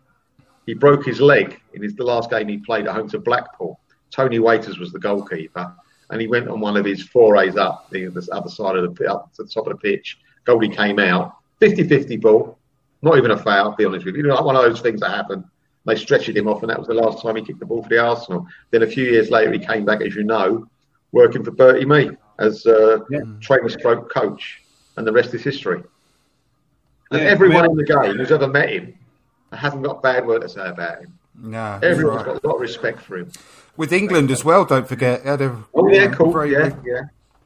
He 0.65 0.73
broke 0.73 1.05
his 1.05 1.21
leg 1.21 1.61
in 1.75 1.83
his 1.83 1.93
the 1.93 2.03
last 2.03 2.31
game 2.31 2.47
he 2.47 2.57
played 2.57 2.87
at 2.87 2.95
home 2.95 3.07
to 3.09 3.19
Blackpool. 3.19 3.79
Tony 4.09 4.39
Waiters 4.39 4.79
was 4.79 4.91
the 4.91 4.97
goalkeeper, 4.97 5.75
and 6.09 6.19
he 6.19 6.27
went 6.27 6.47
on 6.47 6.59
one 6.59 6.75
of 6.75 6.85
his 6.85 7.03
forays 7.03 7.55
up 7.55 7.87
the, 7.91 8.07
the 8.07 8.27
other 8.31 8.49
side 8.49 8.75
of 8.77 8.95
the 8.95 9.13
up 9.13 9.31
to 9.35 9.43
the 9.43 9.49
top 9.49 9.67
of 9.67 9.73
the 9.73 9.77
pitch. 9.77 10.17
Goldie 10.43 10.69
came 10.69 10.97
out 10.97 11.35
50-50 11.61 12.19
ball, 12.19 12.57
not 13.03 13.15
even 13.15 13.29
a 13.29 13.37
foul. 13.37 13.69
To 13.69 13.77
be 13.77 13.85
honest 13.85 14.07
with 14.07 14.15
you, 14.15 14.23
you 14.23 14.27
know, 14.27 14.33
like 14.33 14.43
one 14.43 14.55
of 14.55 14.63
those 14.63 14.81
things 14.81 15.01
that 15.01 15.11
happen. 15.11 15.47
They 15.88 15.95
stretched 15.95 16.27
him 16.29 16.47
off, 16.49 16.61
and 16.63 16.69
that 16.69 16.77
was 16.77 16.88
the 16.89 16.93
last 16.93 17.21
time 17.23 17.38
he 17.38 17.41
kicked 17.41 17.59
the 17.59 17.65
ball 17.65 17.81
for 17.81 17.88
the 17.89 17.97
Arsenal. 17.97 18.45
Then 18.71 18.83
a 18.83 18.88
few 18.88 19.05
years 19.05 19.31
later, 19.31 19.51
he 19.53 19.59
came 19.59 19.85
back, 19.85 20.01
as 20.01 20.13
you 20.15 20.23
know, 20.23 20.67
working 21.13 21.43
for 21.45 21.51
Bertie 21.51 21.85
Mee 21.85 22.09
as 22.39 22.65
uh, 22.65 22.99
Yeah. 23.09 23.21
trainer 23.39 23.69
stroke 23.69 24.13
coach, 24.13 24.61
and 24.97 25.07
the 25.07 25.13
rest 25.13 25.33
is 25.33 25.41
history. 25.43 25.81
And 27.11 27.21
Yeah, 27.21 27.27
everyone 27.29 27.61
well- 27.61 27.71
in 27.71 27.77
the 27.77 27.85
game 27.85 28.17
who's 28.17 28.31
ever 28.31 28.47
met 28.49 28.69
him 28.69 28.93
hasn't 29.53 29.81
got 29.83 29.99
a 29.99 30.01
bad 30.01 30.27
word 30.27 30.41
to 30.41 30.49
say 30.49 30.67
about 30.67 30.99
him. 30.99 31.13
No, 31.39 31.51
that's 31.79 31.85
Everyone's 31.85 32.17
right. 32.17 32.25
got 32.25 32.43
a 32.43 32.47
lot 32.47 32.55
of 32.55 32.61
respect 32.61 32.99
for 33.01 33.17
him. 33.19 33.31
with 33.77 33.93
England 33.93 34.29
as 34.29 34.43
well. 34.43 34.65
Don't 34.65 34.88
forget, 34.89 35.23
had 35.23 35.39
a, 35.41 35.55
Oh 35.73 35.88
yeah, 35.88 36.07
cool. 36.07 36.33
very, 36.33 36.51
yeah, 36.51 36.75
yeah, 36.83 37.01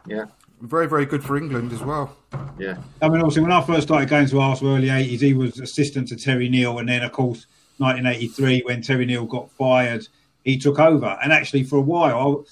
yeah, 0.08 0.26
very 0.62 0.88
very 0.88 1.06
good 1.06 1.24
for 1.24 1.38
England 1.38 1.72
as 1.74 1.84
well. 1.84 2.16
yeah. 2.58 2.78
I 3.04 3.08
mean, 3.10 3.18
obviously, 3.22 3.44
when 3.44 3.52
I 3.52 3.62
first 3.62 3.84
started 3.88 4.10
going 4.10 4.26
to 4.28 4.40
Arsenal 4.40 4.76
early 4.78 4.88
80s, 4.88 5.20
he 5.22 5.34
was 5.36 5.60
assistant 5.60 6.08
to 6.08 6.16
Terry 6.16 6.48
Neill. 6.50 6.80
And 6.80 6.88
then, 6.90 7.04
of 7.04 7.12
course, 7.12 7.46
1983, 7.82 8.62
when 8.66 8.82
Terry 8.82 9.06
Neill 9.06 9.26
got 9.26 9.52
fired, 9.52 10.08
he 10.44 10.58
took 10.58 10.80
over. 10.80 11.18
And 11.24 11.32
actually, 11.34 11.64
for 11.64 11.78
a 11.78 11.82
while, 11.82 12.46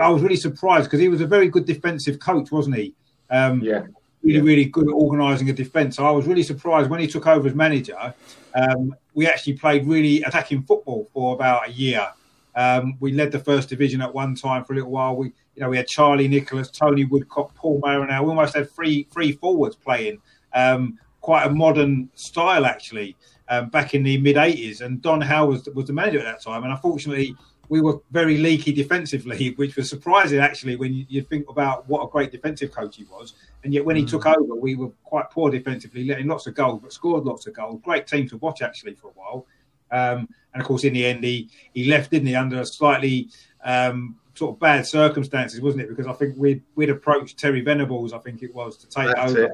I, 0.00 0.08
was 0.08 0.22
really 0.22 0.36
surprised 0.36 0.84
because 0.84 1.00
he 1.00 1.08
was 1.08 1.20
a 1.20 1.26
very 1.26 1.48
good 1.48 1.66
defensive 1.66 2.18
coach, 2.20 2.50
wasn't 2.52 2.76
he? 2.76 2.94
Um, 3.30 3.60
Yeah. 3.60 3.86
Really, 4.22 4.36
Yeah. 4.36 4.42
really 4.42 4.64
good 4.66 4.86
at 4.86 4.92
organising 4.92 5.48
a 5.48 5.52
defence. 5.52 5.96
So 5.96 6.04
I 6.04 6.10
was 6.10 6.26
really 6.26 6.42
surprised 6.42 6.90
when 6.90 7.00
he 7.00 7.06
took 7.06 7.26
over 7.26 7.48
as 7.48 7.54
manager. 7.54 8.14
Um, 8.54 8.94
we 9.14 9.26
actually 9.26 9.54
played 9.54 9.86
really 9.86 10.22
attacking 10.22 10.62
football 10.62 11.08
for 11.12 11.34
about 11.34 11.68
a 11.68 11.72
year. 11.72 12.06
Um, 12.54 12.96
we 13.00 13.12
led 13.12 13.32
the 13.32 13.38
first 13.38 13.70
division 13.70 14.02
at 14.02 14.12
one 14.12 14.34
time 14.34 14.64
for 14.64 14.74
a 14.74 14.76
little 14.76 14.90
while. 14.90 15.16
We, 15.16 15.28
you 15.54 15.62
know, 15.62 15.70
we 15.70 15.78
had 15.78 15.86
Charlie 15.86 16.28
Nicholas, 16.28 16.70
Tony 16.70 17.04
Woodcock, 17.04 17.54
Paul 17.54 17.80
Mariner. 17.82 18.22
We 18.22 18.28
almost 18.28 18.54
had 18.54 18.70
three 18.70 19.06
three 19.10 19.32
forwards 19.32 19.76
playing. 19.76 20.18
Um, 20.52 20.98
quite 21.20 21.46
a 21.46 21.50
modern 21.50 22.08
style 22.14 22.66
actually. 22.66 23.16
Um, 23.52 23.68
back 23.68 23.94
in 23.94 24.04
the 24.04 24.16
mid 24.16 24.36
'80s, 24.36 24.80
and 24.80 25.02
Don 25.02 25.20
Howe 25.20 25.46
was 25.46 25.68
was 25.74 25.86
the 25.86 25.92
manager 25.92 26.20
at 26.20 26.24
that 26.24 26.40
time. 26.40 26.62
And 26.62 26.72
unfortunately, 26.72 27.34
we 27.70 27.80
were 27.80 28.00
very 28.10 28.36
leaky 28.36 28.72
defensively, 28.72 29.50
which 29.56 29.76
was 29.76 29.88
surprising 29.88 30.40
actually 30.40 30.76
when 30.76 30.92
you, 30.92 31.06
you 31.08 31.22
think 31.22 31.48
about 31.48 31.88
what 31.88 32.04
a 32.04 32.08
great 32.08 32.30
defensive 32.30 32.72
coach 32.72 32.96
he 32.96 33.04
was. 33.04 33.34
And 33.64 33.72
yet 33.72 33.84
when 33.84 33.96
he 33.96 34.04
took 34.04 34.26
over, 34.26 34.54
we 34.54 34.74
were 34.74 34.90
quite 35.04 35.30
poor 35.30 35.50
defensively, 35.50 36.04
letting 36.04 36.26
lots 36.26 36.46
of 36.46 36.54
goals, 36.54 36.80
but 36.82 36.92
scored 36.92 37.24
lots 37.24 37.46
of 37.46 37.54
goals. 37.54 37.80
Great 37.82 38.06
team 38.06 38.28
to 38.28 38.36
watch 38.38 38.60
actually 38.60 38.94
for 38.94 39.08
a 39.08 39.12
while. 39.12 39.46
Um, 39.92 40.28
and 40.52 40.60
of 40.60 40.66
course, 40.66 40.84
in 40.84 40.92
the 40.92 41.06
end, 41.06 41.22
he, 41.24 41.48
he 41.72 41.84
left, 41.84 42.10
didn't 42.10 42.26
he, 42.26 42.34
under 42.34 42.60
a 42.60 42.66
slightly 42.66 43.28
um, 43.64 44.16
sort 44.34 44.56
of 44.56 44.60
bad 44.60 44.86
circumstances, 44.86 45.60
wasn't 45.60 45.82
it? 45.82 45.88
Because 45.88 46.08
I 46.08 46.12
think 46.12 46.34
we'd, 46.36 46.62
we'd 46.74 46.90
approached 46.90 47.38
Terry 47.38 47.60
Venables, 47.60 48.12
I 48.12 48.18
think 48.18 48.42
it 48.42 48.52
was, 48.52 48.76
to 48.78 48.88
take 48.88 49.14
That's 49.14 49.30
over. 49.30 49.44
it. 49.44 49.52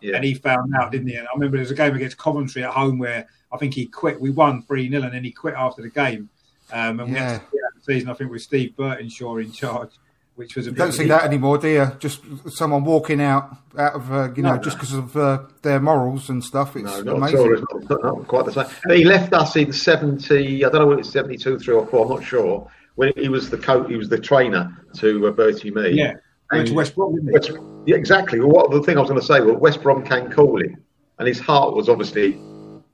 Yeah. 0.00 0.16
And 0.16 0.24
he 0.24 0.34
found 0.34 0.72
out, 0.74 0.92
didn't 0.92 1.08
he? 1.08 1.14
And 1.16 1.26
I 1.26 1.30
remember 1.34 1.56
there 1.56 1.62
was 1.62 1.70
a 1.70 1.74
game 1.74 1.94
against 1.94 2.18
Coventry 2.18 2.62
at 2.64 2.70
home 2.70 2.98
where 2.98 3.26
I 3.52 3.56
think 3.56 3.74
he 3.74 3.86
quit. 3.86 4.20
We 4.20 4.30
won 4.30 4.62
3 4.62 4.90
0 4.90 5.02
and 5.02 5.12
then 5.14 5.24
he 5.24 5.32
quit 5.32 5.54
after 5.54 5.82
the 5.82 5.88
game. 5.90 6.28
Um, 6.72 7.00
and 7.00 7.12
we 7.12 7.18
had 7.18 7.30
Yeah. 7.32 7.38
to 7.38 7.44
see 7.50 7.58
out 7.64 7.74
the 7.74 7.92
season, 7.94 8.10
I 8.10 8.14
think, 8.14 8.30
with 8.30 8.42
Steve 8.42 8.74
Burtenshaw 8.76 9.42
in 9.42 9.52
charge, 9.52 9.90
which 10.34 10.54
was 10.56 10.66
a 10.66 10.70
bit 10.72 10.78
don't 10.78 10.92
see 10.92 11.06
that 11.06 11.24
anymore, 11.24 11.56
do 11.58 11.68
you? 11.68 11.86
Just 11.98 12.20
someone 12.48 12.84
walking 12.84 13.22
out 13.22 13.56
out 13.78 13.94
of 13.94 14.12
uh, 14.12 14.28
you 14.36 14.42
know 14.42 14.56
No, 14.56 14.60
just 14.62 14.76
because 14.76 14.92
of 14.92 15.16
uh, 15.16 15.42
their 15.62 15.80
morals 15.80 16.28
and 16.28 16.42
stuff. 16.44 16.76
It's 16.76 16.84
No, 16.84 17.00
not 17.02 17.16
amazing. 17.16 17.38
at 17.38 17.40
all. 17.40 17.78
It's 17.78 17.88
not, 17.88 18.02
not 18.04 18.28
quite 18.28 18.44
the 18.46 18.52
same. 18.52 18.66
But 18.84 18.98
he 18.98 19.04
left 19.04 19.32
us 19.32 19.56
in 19.56 19.72
seventy. 19.72 20.64
I 20.64 20.68
don't 20.68 20.80
know 20.80 20.86
what 20.88 20.98
it's 20.98 21.10
seventy-two, 21.10 21.58
three 21.60 21.74
or 21.74 21.86
four. 21.86 22.04
I'm 22.04 22.10
not 22.10 22.24
sure. 22.24 22.68
When 22.96 23.12
he 23.16 23.28
was 23.28 23.48
the 23.50 23.58
coach, 23.58 23.88
he 23.88 23.96
was 23.96 24.08
the 24.08 24.18
trainer 24.18 24.76
to 24.98 25.26
uh, 25.28 25.30
Bertie 25.30 25.70
Mee. 25.70 25.90
Yeah. 25.90 26.14
To 26.52 26.72
West 26.74 26.94
Brom? 26.94 27.18
West, 27.22 27.50
yeah, 27.86 27.96
exactly. 27.96 28.38
Well, 28.38 28.50
what 28.50 28.70
the 28.70 28.82
thing 28.82 28.96
I 28.96 29.00
was 29.00 29.10
going 29.10 29.20
to 29.20 29.26
say 29.26 29.40
was 29.40 29.56
West 29.56 29.82
Brom 29.82 30.04
came 30.04 30.30
calling, 30.30 30.76
and 31.18 31.28
his 31.28 31.40
heart 31.40 31.74
was 31.74 31.88
obviously. 31.88 32.38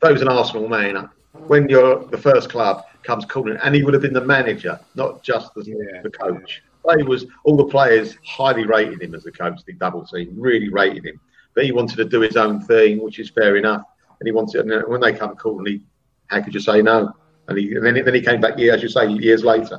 Though 0.00 0.08
he 0.08 0.14
was 0.14 0.22
an 0.22 0.28
Arsenal 0.28 0.68
man, 0.68 1.08
when 1.46 1.68
you're 1.68 2.04
the 2.06 2.18
first 2.18 2.48
club 2.48 2.84
comes 3.04 3.24
calling, 3.24 3.56
and 3.62 3.74
he 3.74 3.84
would 3.84 3.94
have 3.94 4.02
been 4.02 4.12
the 4.12 4.24
manager, 4.24 4.80
not 4.94 5.22
just 5.22 5.54
the, 5.54 5.62
Yeah. 5.64 6.02
the 6.02 6.10
coach. 6.10 6.62
He 6.96 7.04
was 7.04 7.26
all 7.44 7.56
the 7.56 7.66
players 7.66 8.16
highly 8.26 8.66
rated 8.66 9.00
him 9.02 9.14
as 9.14 9.22
the 9.22 9.30
coach. 9.30 9.60
The 9.64 9.74
double 9.74 10.04
team 10.04 10.34
really 10.36 10.68
rated 10.68 11.04
him, 11.04 11.20
but 11.54 11.64
he 11.64 11.72
wanted 11.72 11.96
to 11.98 12.04
do 12.04 12.20
his 12.20 12.36
own 12.36 12.60
thing, 12.62 13.00
which 13.02 13.20
is 13.20 13.30
fair 13.30 13.56
enough. 13.56 13.82
And 14.18 14.26
he 14.26 14.32
wanted, 14.32 14.66
and 14.66 14.88
when 14.88 15.00
they 15.00 15.12
come 15.12 15.36
calling, 15.36 15.66
he, 15.66 15.82
how 16.26 16.40
could 16.40 16.54
you 16.54 16.60
say 16.60 16.82
no? 16.82 17.12
And, 17.48 17.58
he, 17.58 17.74
and 17.74 17.84
then, 17.84 18.04
then 18.04 18.14
he 18.14 18.20
came 18.20 18.40
back, 18.40 18.54
yeah, 18.56 18.72
as 18.74 18.82
you 18.82 18.88
say, 18.88 19.08
years 19.08 19.44
later. 19.44 19.78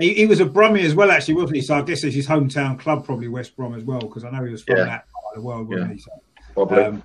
He, 0.00 0.14
he 0.14 0.26
was 0.26 0.40
a 0.40 0.46
Brummie 0.46 0.82
as 0.82 0.94
well, 0.94 1.10
actually, 1.10 1.34
wasn't 1.34 1.56
he? 1.56 1.62
So 1.62 1.74
I 1.76 1.82
guess 1.82 2.02
it's 2.04 2.14
his 2.16 2.26
hometown 2.26 2.78
club, 2.78 3.04
probably 3.04 3.28
West 3.28 3.54
Brom 3.56 3.74
as 3.74 3.84
well, 3.84 4.00
because 4.00 4.24
I 4.24 4.30
know 4.30 4.42
he 4.44 4.50
was 4.52 4.62
from 4.62 4.78
Yeah. 4.78 4.84
that 4.84 5.04
part 5.12 5.24
of 5.36 5.42
the 5.42 5.46
world, 5.46 5.68
wasn't 5.68 5.88
Yeah. 5.90 5.94
he? 5.94 6.00
So, 6.00 6.10
Probably. 6.54 6.82
um, 6.84 7.02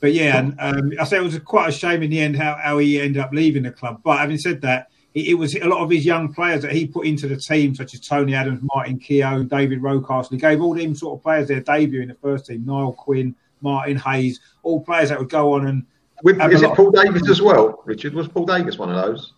but 0.00 0.12
yeah, 0.12 0.38
and 0.38 0.56
um, 0.58 0.92
I 1.00 1.04
say 1.04 1.18
it 1.18 1.22
was 1.22 1.38
quite 1.38 1.68
a 1.68 1.72
shame 1.72 2.02
in 2.02 2.10
the 2.10 2.20
end 2.20 2.36
how, 2.36 2.58
how 2.60 2.78
he 2.78 3.00
ended 3.00 3.22
up 3.22 3.30
leaving 3.32 3.62
the 3.62 3.70
club. 3.70 4.00
But 4.02 4.18
having 4.18 4.36
said 4.38 4.60
that, 4.62 4.88
it, 5.14 5.28
it 5.28 5.34
was 5.34 5.54
a 5.54 5.64
lot 5.68 5.78
of 5.84 5.90
his 5.90 6.04
young 6.04 6.34
players 6.34 6.62
that 6.62 6.72
he 6.72 6.86
put 6.86 7.06
into 7.06 7.28
the 7.28 7.36
team, 7.36 7.74
such 7.76 7.94
as 7.94 8.00
Tony 8.00 8.34
Adams, 8.34 8.60
Martin 8.74 8.98
Keown, 8.98 9.46
David 9.46 9.80
Rocastle. 9.80 10.30
He 10.30 10.38
gave 10.38 10.60
all 10.60 10.74
them 10.74 10.96
sort 10.96 11.18
of 11.18 11.22
players 11.22 11.46
their 11.46 11.60
debut 11.60 12.02
in 12.02 12.08
the 12.08 12.14
first 12.16 12.46
team. 12.46 12.64
Niall 12.66 12.94
Quinn, 12.94 13.36
Martin 13.60 13.96
Hayes, 13.98 14.40
all 14.64 14.80
players 14.80 15.10
that 15.10 15.18
would 15.20 15.30
go 15.30 15.52
on 15.52 15.68
and 15.68 15.86
With, 16.24 16.40
is 16.50 16.62
it 16.62 16.70
Paul 16.74 16.90
Davis 16.90 17.28
as 17.30 17.40
well, 17.40 17.80
Richard? 17.84 18.14
Was 18.14 18.26
Paul 18.26 18.46
Davis 18.46 18.78
one 18.78 18.90
of 18.90 18.96
those? 18.96 19.34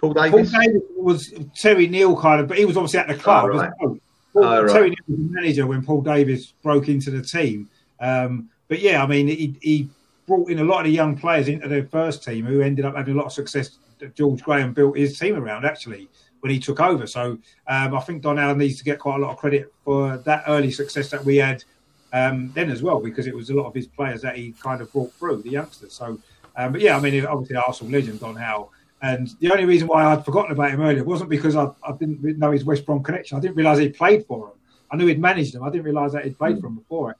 Paul 0.00 0.14
Paul 0.14 0.30
Davis? 0.30 0.52
Davis 0.52 0.82
was 0.96 1.34
Terry 1.56 1.86
Neill 1.86 2.16
kind 2.16 2.40
of, 2.40 2.48
but 2.48 2.58
he 2.58 2.64
was 2.64 2.76
obviously 2.76 3.00
at 3.00 3.08
the 3.08 3.14
club. 3.14 3.46
Oh, 3.46 3.54
as 3.54 3.60
right. 3.62 3.72
Paul, 3.80 3.98
Oh, 4.34 4.62
right. 4.62 4.70
Terry 4.72 4.90
Neill 4.90 4.96
was 5.08 5.16
the 5.18 5.34
manager 5.34 5.66
when 5.66 5.82
Paul 5.84 6.02
Davis 6.02 6.52
broke 6.62 6.88
into 6.88 7.10
the 7.10 7.22
team. 7.22 7.68
Um, 8.00 8.48
but 8.68 8.80
yeah, 8.80 9.02
I 9.02 9.06
mean, 9.06 9.26
he, 9.26 9.54
he 9.60 9.88
brought 10.26 10.50
in 10.50 10.58
a 10.60 10.64
lot 10.64 10.80
of 10.80 10.84
the 10.84 10.92
young 10.92 11.16
players 11.16 11.48
into 11.48 11.66
their 11.66 11.84
first 11.86 12.22
team 12.22 12.44
who 12.44 12.60
ended 12.60 12.84
up 12.84 12.94
having 12.94 13.14
a 13.14 13.16
lot 13.16 13.26
of 13.26 13.32
success. 13.32 13.78
that 13.98 14.14
George 14.14 14.42
Graham 14.42 14.72
built 14.72 14.96
his 14.96 15.18
team 15.18 15.34
around 15.34 15.64
actually 15.64 16.08
when 16.40 16.52
he 16.52 16.60
took 16.60 16.78
over. 16.80 17.06
So 17.06 17.38
um, 17.66 17.94
I 17.94 18.00
think 18.00 18.22
Don 18.22 18.38
Allen 18.38 18.58
needs 18.58 18.78
to 18.78 18.84
get 18.84 19.00
quite 19.00 19.16
a 19.16 19.18
lot 19.18 19.32
of 19.32 19.38
credit 19.38 19.72
for 19.84 20.18
that 20.18 20.44
early 20.46 20.70
success 20.70 21.10
that 21.10 21.24
we 21.24 21.38
had 21.38 21.64
um, 22.12 22.52
then 22.54 22.70
as 22.70 22.82
well, 22.82 23.00
because 23.00 23.26
it 23.26 23.34
was 23.34 23.50
a 23.50 23.54
lot 23.54 23.66
of 23.66 23.74
his 23.74 23.86
players 23.86 24.22
that 24.22 24.36
he 24.36 24.52
kind 24.52 24.80
of 24.80 24.92
brought 24.92 25.12
through 25.14 25.42
the 25.42 25.50
youngsters. 25.50 25.94
So, 25.94 26.18
um, 26.56 26.72
but 26.72 26.80
yeah, 26.80 26.96
I 26.96 27.00
mean, 27.00 27.26
obviously 27.26 27.56
Arsenal 27.56 27.92
legend 27.92 28.20
Don 28.20 28.36
Howe. 28.36 28.70
And 29.00 29.28
the 29.40 29.50
only 29.52 29.64
reason 29.64 29.86
why 29.86 30.04
I'd 30.04 30.24
forgotten 30.24 30.52
about 30.52 30.70
him 30.70 30.80
earlier 30.80 31.04
wasn't 31.04 31.30
because 31.30 31.54
I, 31.54 31.68
I 31.84 31.92
didn't 31.98 32.22
know 32.38 32.50
his 32.50 32.64
West 32.64 32.84
Brom 32.84 33.02
connection. 33.02 33.38
I 33.38 33.40
didn't 33.40 33.56
realise 33.56 33.78
he 33.78 33.90
played 33.90 34.26
for 34.26 34.48
them. 34.48 34.56
I 34.90 34.96
knew 34.96 35.06
he'd 35.06 35.20
managed 35.20 35.54
them. 35.54 35.62
I 35.62 35.70
didn't 35.70 35.84
realise 35.84 36.12
that 36.12 36.24
he'd 36.24 36.36
played 36.38 36.56
for 36.56 36.62
them 36.62 36.76
before. 36.76 37.16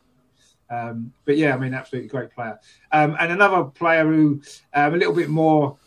Um, 0.70 1.12
but 1.24 1.36
yeah, 1.36 1.54
I 1.54 1.58
mean, 1.58 1.74
absolutely 1.74 2.08
great 2.08 2.30
player. 2.30 2.58
Um, 2.92 3.16
and 3.20 3.32
another 3.32 3.64
player 3.64 4.04
who 4.04 4.42
um, 4.74 4.94
a 4.94 4.96
little 4.96 5.14
bit 5.14 5.28
more 5.28 5.78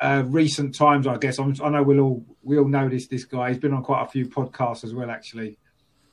uh, 0.00 0.24
recent 0.26 0.74
times, 0.74 1.06
I 1.06 1.16
guess. 1.16 1.38
I'm, 1.38 1.54
I 1.62 1.68
know 1.70 1.82
we'll 1.82 2.00
all 2.00 2.24
we 2.42 2.58
all 2.58 2.68
know 2.68 2.88
this 2.88 3.06
this 3.06 3.24
guy. 3.24 3.48
He's 3.50 3.58
been 3.58 3.72
on 3.72 3.82
quite 3.82 4.02
a 4.02 4.06
few 4.08 4.26
podcasts 4.26 4.84
as 4.84 4.94
well, 4.94 5.10
actually. 5.10 5.58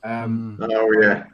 Um, 0.02 0.58
Oh, 0.60 0.92
yeah. 1.02 1.24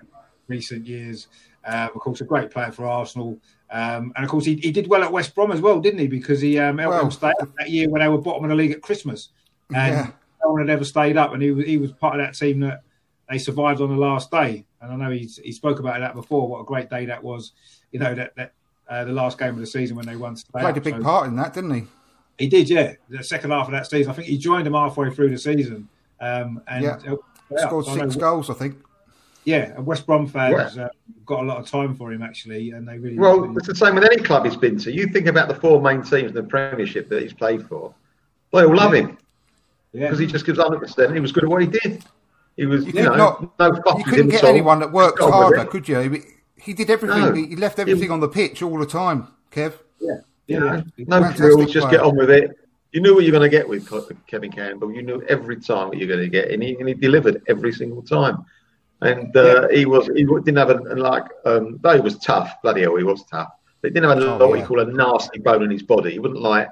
recent 0.49 0.87
years. 0.87 1.29
Um, 1.65 1.91
of 1.95 2.01
course, 2.01 2.21
a 2.23 2.25
great 2.25 2.51
player 2.51 2.73
for 2.73 2.87
Arsenal. 2.87 3.39
Um, 3.73 4.13
and 4.17 4.25
of 4.25 4.31
course, 4.31 4.45
he, 4.45 4.57
he 4.57 4.73
did 4.73 4.89
well 4.89 5.03
at 5.05 5.13
West 5.13 5.35
Brom 5.35 5.53
as 5.53 5.61
well, 5.61 5.81
didn't 5.81 6.01
he? 6.01 6.09
Because 6.09 6.41
he 6.41 6.59
um, 6.59 6.79
helped 6.79 6.93
Well- 6.95 7.03
them 7.03 7.11
stay 7.11 7.33
up 7.41 7.49
that 7.59 7.71
year 7.71 7.89
when 7.89 8.01
they 8.01 8.09
were 8.09 8.19
bottom 8.19 8.45
of 8.45 8.51
the 8.51 8.57
league 8.57 8.73
at 8.73 8.83
Christmas. 8.83 9.29
And 9.75 9.95
Yeah. 9.95 10.11
no 10.45 10.51
one 10.53 10.61
had 10.61 10.71
ever 10.71 10.85
stayed 10.85 11.17
up, 11.17 11.33
and 11.33 11.41
he 11.43 11.51
was 11.53 11.65
he 11.67 11.79
was 11.79 11.93
part 11.93 12.19
of 12.19 12.27
that 12.27 12.35
team 12.35 12.61
that 12.61 12.83
they 13.31 13.39
survived 13.39 13.81
on 13.81 13.89
the 13.91 13.97
last 13.97 14.31
day. 14.31 14.65
And 14.81 14.93
I 14.93 14.97
know 14.97 15.11
he's, 15.11 15.37
he 15.37 15.53
spoke 15.53 15.79
about 15.79 16.01
that 16.01 16.15
before. 16.15 16.49
What 16.49 16.61
a 16.61 16.65
great 16.65 16.91
day 16.91 17.05
that 17.07 17.23
was! 17.23 17.53
You 17.93 18.01
know 18.01 18.13
that 18.15 18.35
that 18.37 18.53
uh, 18.89 19.05
the 19.05 19.13
last 19.13 19.39
game 19.39 19.51
of 19.51 19.61
the 19.61 19.67
season 19.67 19.97
when 19.97 20.07
they 20.07 20.17
won. 20.17 20.37
Played 20.53 20.77
a 20.77 20.81
big 20.81 20.97
So- 20.97 21.03
part 21.03 21.29
in 21.29 21.37
that, 21.37 21.55
didn't 21.55 21.75
he? 21.75 21.85
He 22.39 22.49
did, 22.49 22.69
yeah. 22.71 22.95
The 23.11 23.23
second 23.23 23.51
half 23.51 23.67
of 23.67 23.73
that 23.73 23.87
season, 23.87 24.11
I 24.11 24.15
think 24.15 24.27
he 24.27 24.39
joined 24.39 24.65
them 24.67 24.73
halfway 24.73 25.11
through 25.11 25.29
the 25.31 25.39
season. 25.39 25.89
Um, 26.21 26.63
and 26.67 26.83
Yeah. 26.85 26.99
Scored 27.59 27.87
I 27.89 27.95
six 27.99 28.17
goals, 28.17 28.49
I 28.49 28.55
think. 28.55 28.77
Yeah, 29.45 29.73
and 29.77 29.87
West 29.87 30.07
Brom 30.07 30.27
fans 30.27 30.77
uh, 30.77 30.89
got 31.25 31.41
a 31.41 31.47
lot 31.47 31.59
of 31.59 31.67
time 31.67 31.95
for 31.95 32.13
him 32.13 32.23
actually, 32.23 32.73
and 32.73 32.87
they 32.87 32.99
really. 32.99 33.19
Well, 33.19 33.57
it's 33.57 33.67
the 33.67 33.75
same 33.75 33.95
with 33.95 34.05
any 34.05 34.17
club 34.23 34.45
he's 34.45 34.57
been 34.57 34.79
to. 34.79 34.93
You 34.93 35.07
think 35.07 35.27
about 35.27 35.49
the 35.49 35.55
four 35.55 35.81
main 35.81 36.03
teams 36.03 36.31
in 36.31 36.35
the 36.35 36.43
Premiership 36.43 37.09
that 37.09 37.23
he's 37.23 37.33
played 37.33 37.67
for. 37.67 37.95
They 38.53 38.65
all 38.65 38.77
love 38.77 38.93
him 38.93 39.17
yeah. 39.93 40.07
because 40.07 40.19
he 40.19 40.27
just 40.27 40.45
gives 40.45 40.59
100%. 40.59 41.15
He 41.15 41.21
was 41.21 41.33
good 41.33 41.45
at 41.45 41.51
what 41.51 41.63
he 41.63 41.69
did. 41.69 42.05
He 42.57 42.67
was, 42.67 42.85
you, 42.85 42.93
could 42.93 43.05
know, 43.05 43.15
not- 43.15 43.59
no 43.59 43.97
You 43.97 44.05
couldn't 44.05 44.27
get 44.27 44.35
insult. 44.35 44.51
anyone 44.51 44.81
that 44.81 44.93
worked 44.93 45.19
Got 45.19 45.33
harder, 45.33 45.65
could 45.65 45.89
you? 45.89 46.01
He- 46.01 46.23
He 46.57 46.75
did 46.75 46.91
everything. 46.91 47.21
No. 47.21 47.33
He 47.33 47.57
left 47.57 47.79
everything 47.79 48.11
on 48.11 48.21
the 48.21 48.29
pitch 48.29 48.63
all 48.63 48.79
the 48.79 48.85
time, 48.87 49.29
Kev. 49.51 49.75
yeah, 50.01 50.17
You 50.47 50.65
yeah. 50.65 50.83
no 50.99 51.21
Fantastic 51.23 51.37
frills, 51.39 51.73
just 51.73 51.89
get 51.91 52.01
on 52.01 52.17
with 52.17 52.31
it. 52.31 52.51
You 52.93 53.01
knew 53.01 53.15
what 53.15 53.23
you're 53.25 53.33
going 53.33 53.49
to 53.49 53.57
get 53.57 53.67
with 53.67 53.89
Kevin 54.27 54.51
Campbell. 54.53 54.93
You 54.93 55.03
knew 55.03 55.23
every 55.29 55.57
time 55.61 55.89
what 55.89 55.97
you're 55.97 56.09
going 56.09 56.21
to 56.21 56.29
get, 56.29 56.51
and 56.51 56.63
he, 56.63 56.77
and 56.77 56.89
he 56.89 56.95
delivered 56.95 57.41
every 57.47 57.73
single 57.73 58.03
time. 58.03 58.45
And 59.03 59.35
uh, 59.37 59.69
he 59.69 59.87
was 59.87 60.07
he 60.15 60.25
didn't 60.25 60.57
have 60.57 60.71
a 60.71 60.75
like 60.95 61.25
um, 61.45 61.79
though 61.83 61.95
he 61.95 62.01
was 62.01 62.19
tough. 62.19 62.61
Bloody 62.63 62.83
hell, 62.83 62.97
he 62.97 63.05
was 63.05 63.25
tough. 63.25 63.51
But 63.81 63.91
he 63.91 63.95
didn't 63.95 64.11
have 64.11 64.19
a, 64.19 64.27
Oh, 64.43 64.49
what 64.49 64.55
yeah. 64.57 64.61
you 64.63 64.67
call 64.67 64.81
a 64.81 64.85
nasty 64.85 65.39
bone 65.39 65.63
in 65.63 65.71
his 65.71 65.83
body. 65.83 66.13
He 66.13 66.19
wouldn't 66.19 66.41
like 66.41 66.69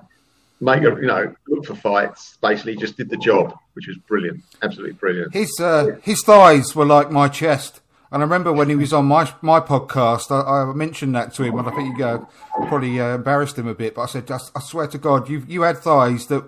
make 0.60 0.80
a, 0.82 0.90
you 1.00 1.06
know 1.06 1.34
look 1.48 1.64
for 1.64 1.74
fights. 1.74 2.36
Basically, 2.42 2.72
he 2.74 2.78
just 2.78 2.96
did 2.98 3.08
the 3.08 3.16
job, 3.16 3.56
which 3.72 3.86
was 3.86 3.96
brilliant, 4.06 4.42
absolutely 4.62 4.92
brilliant. 4.94 5.32
His 5.32 5.58
uh, 5.58 5.96
his 6.02 6.22
thighs 6.22 6.74
were 6.76 6.84
like 6.86 7.10
my 7.10 7.28
chest. 7.28 7.80
And 8.10 8.22
I 8.22 8.24
remember 8.24 8.52
when 8.54 8.70
he 8.70 8.74
was 8.76 8.92
on 8.92 9.04
my 9.06 9.30
my 9.42 9.60
podcast, 9.60 10.30
I, 10.30 10.70
I 10.70 10.72
mentioned 10.74 11.14
that 11.14 11.32
to 11.34 11.42
him, 11.44 11.58
and 11.58 11.68
I 11.68 11.70
think 11.74 11.96
you 11.98 12.04
uh, 12.04 12.24
probably 12.66 12.98
uh, 13.00 13.14
embarrassed 13.14 13.58
him 13.58 13.68
a 13.68 13.74
bit. 13.74 13.94
But 13.94 14.02
I 14.02 14.06
said, 14.06 14.30
I, 14.30 14.38
I 14.56 14.60
swear 14.60 14.86
to 14.86 14.98
God, 14.98 15.28
you 15.30 15.44
you 15.48 15.62
had 15.62 15.78
thighs 15.78 16.26
that 16.28 16.44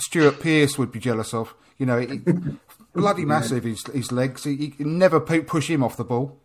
Stuart 0.00 0.40
Pearce 0.40 0.76
would 0.78 0.90
be 0.92 0.98
jealous 1.00 1.32
of. 1.34 1.54
You 1.78 1.86
know, 1.86 1.98
he, 1.98 2.20
bloody 2.94 3.24
massive 3.24 3.64
his 3.64 3.82
his 3.92 4.10
legs. 4.12 4.44
He, 4.44 4.74
he 4.78 4.84
never 4.84 5.20
pu- 5.20 5.42
push 5.42 5.68
him 5.68 5.82
off 5.82 5.96
the 5.96 6.04
ball. 6.04 6.38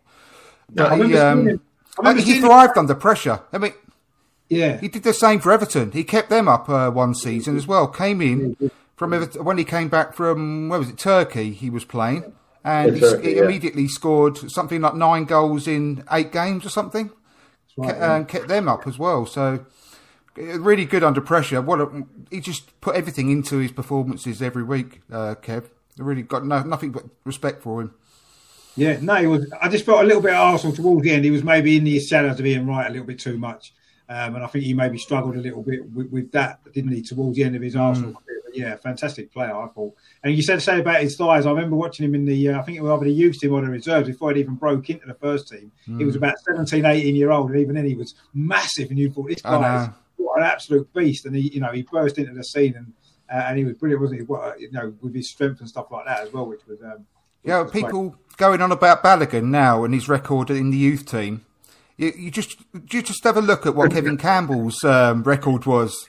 But 0.72 0.92
I 0.92 0.96
he, 0.96 1.16
um, 1.16 1.48
him- 1.48 1.60
I 1.98 2.02
remember 2.02 2.20
he 2.22 2.30
seeing 2.32 2.42
him- 2.42 2.48
thrived 2.48 2.78
under 2.78 2.94
pressure. 2.94 3.40
I 3.52 3.58
mean, 3.58 3.72
yeah, 4.48 4.78
he 4.80 4.88
did 4.88 5.02
the 5.02 5.12
same 5.14 5.40
for 5.40 5.52
Everton. 5.52 5.92
He 5.92 6.04
kept 6.04 6.28
them 6.30 6.48
up 6.48 6.68
uh, 6.68 6.90
one 6.90 7.14
season 7.14 7.56
as 7.56 7.66
well. 7.66 7.86
Came 7.88 8.20
in 8.20 8.70
from 8.96 9.12
Everton, 9.12 9.44
when 9.44 9.58
he 9.58 9.64
came 9.64 9.88
back 9.88 10.14
from 10.14 10.68
where 10.68 10.78
was 10.78 10.88
it 10.90 10.98
Turkey? 10.98 11.52
He 11.52 11.70
was 11.70 11.84
playing, 11.84 12.32
and 12.64 12.94
he, 12.96 13.00
Yeah, 13.02 13.10
Turkey, 13.10 13.28
he 13.30 13.36
yeah. 13.36 13.44
immediately 13.44 13.88
scored 13.88 14.36
something 14.50 14.80
like 14.80 14.94
nine 14.94 15.24
goals 15.24 15.66
in 15.66 16.04
eight 16.12 16.32
games 16.32 16.64
or 16.66 16.68
something, 16.70 17.10
right, 17.76 17.94
Ke- 17.94 17.98
and 18.00 18.28
kept 18.28 18.48
them 18.48 18.68
up 18.68 18.86
as 18.86 18.98
well. 18.98 19.24
So 19.26 19.64
really 20.36 20.84
good 20.84 21.02
under 21.04 21.20
pressure. 21.20 21.60
What 21.60 21.80
a, 21.80 22.04
he 22.30 22.40
just 22.40 22.80
put 22.80 22.94
everything 22.94 23.30
into 23.30 23.58
his 23.58 23.72
performances 23.72 24.40
every 24.42 24.62
week. 24.62 25.00
Uh, 25.12 25.34
Kev, 25.42 25.64
I 26.00 26.04
really 26.04 26.22
got 26.22 26.46
no, 26.46 26.62
nothing 26.62 26.92
but 26.92 27.04
respect 27.24 27.62
for 27.62 27.82
him. 27.82 27.94
Yeah, 28.76 28.98
no, 29.00 29.16
he 29.16 29.26
was. 29.26 29.52
I 29.60 29.68
just 29.68 29.84
felt 29.84 30.00
a 30.00 30.06
little 30.06 30.22
bit 30.22 30.32
Arsenal 30.32 30.74
towards 30.74 31.02
the 31.02 31.10
end. 31.10 31.24
He 31.24 31.30
was 31.30 31.42
maybe 31.42 31.76
in 31.76 31.84
the 31.84 32.00
shadows 32.00 32.40
of 32.40 32.46
Ian 32.46 32.66
Wright 32.66 32.86
a 32.86 32.90
little 32.90 33.06
bit 33.06 33.18
too 33.18 33.36
much, 33.36 33.74
um, 34.08 34.36
and 34.36 34.44
I 34.44 34.46
think 34.46 34.64
he 34.64 34.74
maybe 34.74 34.96
struggled 34.96 35.36
a 35.36 35.40
little 35.40 35.62
bit 35.62 35.84
with, 35.90 36.10
with 36.10 36.32
that, 36.32 36.60
didn't 36.72 36.92
he, 36.92 37.02
towards 37.02 37.36
the 37.36 37.44
end 37.44 37.56
of 37.56 37.62
his 37.62 37.76
Arsenal 37.76 38.12
career? 38.12 38.40
But 38.44 38.56
yeah, 38.56 38.76
fantastic 38.76 39.32
player, 39.32 39.54
I 39.54 39.68
thought. 39.68 39.94
And 40.22 40.34
you 40.34 40.42
said 40.42 40.54
to 40.54 40.60
say 40.60 40.80
about 40.80 41.02
his 41.02 41.16
thighs. 41.16 41.46
I 41.46 41.50
remember 41.50 41.76
watching 41.76 42.06
him 42.06 42.14
in 42.14 42.24
the. 42.24 42.50
Uh, 42.50 42.60
I 42.60 42.62
think 42.62 42.78
it 42.78 42.82
was 42.82 42.90
either 42.92 43.04
the 43.04 43.12
youth 43.12 43.38
team 43.38 43.52
or 43.52 43.60
the 43.60 43.68
reserves 43.68 44.08
before 44.08 44.32
he 44.32 44.40
even 44.40 44.54
broke 44.54 44.88
into 44.88 45.06
the 45.06 45.14
first 45.14 45.48
team. 45.48 45.70
He 45.98 46.04
was 46.04 46.16
about 46.16 46.38
17, 46.38 46.84
18 46.84 47.16
year 47.16 47.32
old, 47.32 47.50
and 47.50 47.60
even 47.60 47.74
then 47.74 47.86
he 47.86 47.96
was 47.96 48.14
massive. 48.32 48.90
And 48.90 48.98
you 48.98 49.10
thought 49.10 49.28
this 49.28 49.42
guy 49.42 49.84
is 49.84 49.90
what 50.16 50.38
an 50.38 50.44
absolute 50.44 50.92
beast. 50.94 51.26
And 51.26 51.34
he, 51.34 51.52
you 51.52 51.60
know, 51.60 51.72
he 51.72 51.82
burst 51.82 52.18
into 52.18 52.32
the 52.32 52.44
scene 52.44 52.76
and. 52.76 52.92
Uh, 53.32 53.44
and 53.46 53.58
he 53.58 53.64
was 53.64 53.74
brilliant, 53.74 54.00
wasn't 54.02 54.20
he? 54.20 54.24
What, 54.26 54.40
uh, 54.42 54.52
you 54.58 54.70
know, 54.72 54.92
with 55.00 55.14
his 55.14 55.30
strength 55.30 55.60
and 55.60 55.68
stuff 55.68 55.86
like 55.90 56.04
that 56.06 56.20
as 56.26 56.32
well, 56.32 56.46
which 56.46 56.66
was 56.66 56.80
um, 56.82 57.06
Yeah, 57.44 57.58
which 57.62 57.64
was 57.66 57.72
great. 57.72 57.84
people 57.84 58.16
going 58.36 58.60
on 58.62 58.72
about 58.72 59.02
Balogun 59.04 59.44
now 59.44 59.84
and 59.84 59.94
his 59.94 60.08
record 60.08 60.50
in 60.50 60.70
the 60.70 60.76
youth 60.76 61.06
team. 61.06 61.44
You, 61.96 62.12
you 62.16 62.30
just 62.30 62.56
you 62.90 63.02
just 63.02 63.22
have 63.24 63.36
a 63.36 63.40
look 63.42 63.66
at 63.66 63.74
what 63.76 63.92
Kevin 63.92 64.16
Campbell's 64.28 64.82
um, 64.84 65.22
record 65.22 65.64
was 65.66 66.08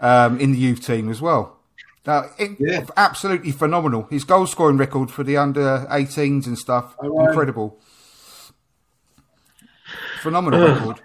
um, 0.00 0.38
in 0.40 0.52
the 0.52 0.58
youth 0.58 0.84
team 0.86 1.10
as 1.10 1.20
well. 1.20 1.58
Now, 2.06 2.26
it, 2.38 2.52
Yeah. 2.58 2.84
absolutely 2.96 3.50
phenomenal. 3.50 4.06
His 4.10 4.24
goal 4.24 4.46
scoring 4.46 4.76
record 4.76 5.10
for 5.10 5.24
the 5.24 5.36
under 5.36 5.86
18s 5.90 6.46
and 6.46 6.56
stuff, 6.58 6.94
Oh, 7.02 7.26
incredible. 7.26 7.78
Phenomenal 10.20 10.60
record. 10.68 11.00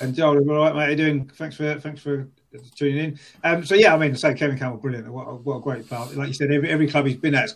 And 0.00 0.14
Joel, 0.14 0.50
all 0.50 0.56
right, 0.64 0.74
mate? 0.74 0.82
How 0.84 0.88
you 0.90 0.96
doing? 0.96 1.30
Thanks 1.34 1.56
for 1.56 1.78
thanks 1.80 2.00
for 2.02 2.26
tuning 2.74 2.98
in. 2.98 3.18
Um, 3.44 3.64
so 3.64 3.74
yeah, 3.74 3.94
I 3.94 3.98
mean, 3.98 4.14
say 4.16 4.34
Kevin 4.34 4.58
Campbell, 4.58 4.78
brilliant. 4.80 5.08
What 5.08 5.24
a, 5.28 5.34
what 5.34 5.56
a 5.56 5.60
great 5.60 5.86
player. 5.86 6.06
Like 6.14 6.28
you 6.28 6.34
said, 6.34 6.50
every 6.50 6.68
every 6.70 6.88
club 6.88 7.06
he's 7.06 7.16
been 7.16 7.34
at 7.34 7.50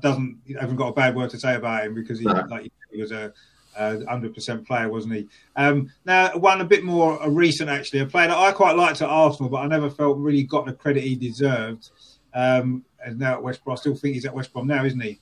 doesn't 0.00 0.38
haven't 0.58 0.76
got 0.76 0.88
a 0.88 0.92
bad 0.92 1.14
word 1.14 1.30
to 1.30 1.38
say 1.38 1.54
about 1.54 1.84
him 1.84 1.94
because 1.94 2.18
he 2.18 2.24
No. 2.24 2.44
like 2.48 2.70
he 2.92 3.00
was 3.00 3.12
a 3.12 3.32
hundred 3.76 4.34
percent 4.34 4.66
player, 4.66 4.88
wasn't 4.88 5.14
he? 5.14 5.28
Um, 5.56 5.90
now 6.04 6.36
one 6.38 6.60
a 6.60 6.64
bit 6.64 6.84
more 6.84 7.18
a 7.22 7.30
recent 7.30 7.68
actually, 7.70 8.00
a 8.00 8.06
player 8.06 8.28
that 8.28 8.36
I 8.36 8.52
quite 8.52 8.76
liked 8.76 9.02
at 9.02 9.08
Arsenal, 9.08 9.50
but 9.50 9.58
I 9.58 9.66
never 9.66 9.90
felt 9.90 10.18
really 10.18 10.42
got 10.42 10.66
the 10.66 10.72
credit 10.72 11.02
he 11.04 11.14
deserved. 11.14 11.90
Um, 12.34 12.84
and 13.04 13.18
now 13.18 13.34
at 13.34 13.42
West 13.42 13.62
Brom, 13.64 13.76
I 13.76 13.80
still 13.80 13.94
think 13.94 14.14
he's 14.14 14.24
at 14.24 14.34
West 14.34 14.52
Brom 14.52 14.66
now, 14.66 14.84
isn't 14.84 15.00
he? 15.00 15.20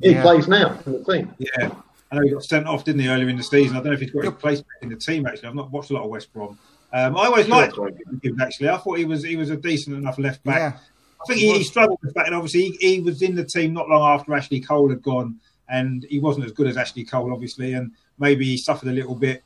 He 0.00 0.10
Yeah. 0.12 0.22
plays 0.22 0.48
now 0.48 0.78
in 0.86 0.92
the 0.92 1.04
team. 1.04 1.34
Yeah. 1.38 1.70
I 2.12 2.16
know 2.16 2.22
he 2.22 2.30
got 2.30 2.42
sent 2.42 2.66
off, 2.66 2.84
didn't 2.84 3.02
he, 3.02 3.08
earlier 3.08 3.28
in 3.28 3.36
the 3.36 3.42
season? 3.42 3.76
I 3.76 3.80
don't 3.80 3.86
know 3.88 3.92
if 3.92 4.00
he's 4.00 4.10
got 4.10 4.24
a 4.26 4.32
place 4.32 4.62
in 4.82 4.88
the 4.88 4.96
team. 4.96 5.26
Actually, 5.26 5.48
I've 5.50 5.54
not 5.54 5.70
watched 5.70 5.90
a 5.90 5.94
lot 5.94 6.02
of 6.02 6.10
West 6.10 6.32
Brom. 6.32 6.58
Um, 6.92 7.16
I 7.16 7.26
always 7.26 7.48
liked 7.48 7.76
him. 7.76 8.40
Actually, 8.40 8.68
I 8.68 8.76
thought 8.78 8.98
he 8.98 9.04
was 9.04 9.22
he 9.22 9.36
was 9.36 9.50
a 9.50 9.56
decent 9.56 9.96
enough 9.96 10.18
left 10.18 10.42
back. 10.44 10.74
Yeah. 10.74 10.80
I 11.22 11.24
think 11.26 11.40
he, 11.40 11.52
he 11.58 11.64
struggled 11.64 11.98
with 12.02 12.14
that, 12.14 12.26
and 12.26 12.34
obviously 12.34 12.70
he, 12.70 12.94
he 12.94 13.00
was 13.00 13.22
in 13.22 13.34
the 13.34 13.44
team 13.44 13.74
not 13.74 13.88
long 13.88 14.18
after 14.18 14.34
Ashley 14.34 14.60
Cole 14.60 14.88
had 14.88 15.02
gone, 15.02 15.38
and 15.68 16.04
he 16.08 16.18
wasn't 16.18 16.46
as 16.46 16.52
good 16.52 16.66
as 16.66 16.76
Ashley 16.76 17.04
Cole, 17.04 17.32
obviously, 17.32 17.74
and 17.74 17.92
maybe 18.18 18.44
he 18.44 18.56
suffered 18.56 18.88
a 18.88 18.92
little 18.92 19.14
bit 19.14 19.44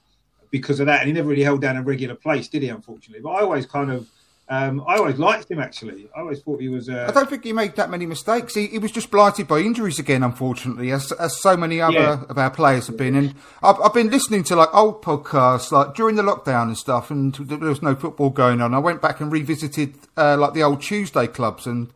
because 0.50 0.78
of 0.78 0.86
that, 0.86 1.00
and 1.00 1.08
he 1.08 1.12
never 1.12 1.28
really 1.28 1.42
held 1.42 1.60
down 1.60 1.76
a 1.76 1.82
regular 1.82 2.14
place, 2.14 2.46
did 2.48 2.62
he? 2.62 2.68
Unfortunately, 2.68 3.20
but 3.20 3.30
I 3.30 3.40
always 3.40 3.66
kind 3.66 3.90
of, 3.90 4.08
um, 4.48 4.84
I 4.86 4.96
always 4.96 5.18
liked 5.18 5.50
him. 5.50 5.58
Actually, 5.58 6.08
I 6.14 6.20
always 6.20 6.40
thought 6.42 6.60
he 6.60 6.68
was. 6.68 6.88
Uh, 6.88 7.06
I 7.08 7.12
don't 7.12 7.28
think 7.30 7.44
he 7.44 7.52
made 7.52 7.76
that 7.76 7.88
many 7.90 8.04
mistakes. 8.06 8.54
He, 8.54 8.66
he 8.66 8.78
was 8.78 8.92
just 8.92 9.10
blighted 9.10 9.48
by 9.48 9.60
injuries 9.60 9.98
again, 9.98 10.22
unfortunately, 10.22 10.90
as, 10.92 11.10
as 11.12 11.40
so 11.40 11.56
many 11.56 11.80
other 11.80 11.94
Yeah. 11.94 12.22
of 12.28 12.36
our 12.36 12.50
players 12.50 12.86
have 12.88 12.96
been. 12.96 13.14
And 13.14 13.34
I've, 13.62 13.80
I've 13.80 13.94
been 13.94 14.10
listening 14.10 14.44
to 14.44 14.56
like 14.56 14.74
old 14.74 15.02
podcasts, 15.02 15.72
like 15.72 15.94
during 15.94 16.16
the 16.16 16.22
lockdown 16.22 16.64
and 16.64 16.76
stuff, 16.76 17.10
and 17.10 17.34
there 17.34 17.58
was 17.58 17.82
no 17.82 17.94
football 17.94 18.30
going 18.30 18.60
on. 18.60 18.74
I 18.74 18.78
went 18.78 19.00
back 19.00 19.20
and 19.20 19.32
revisited 19.32 19.94
uh, 20.16 20.36
like 20.36 20.52
the 20.54 20.62
old 20.62 20.82
Tuesday 20.82 21.26
clubs 21.26 21.66
and 21.66 21.90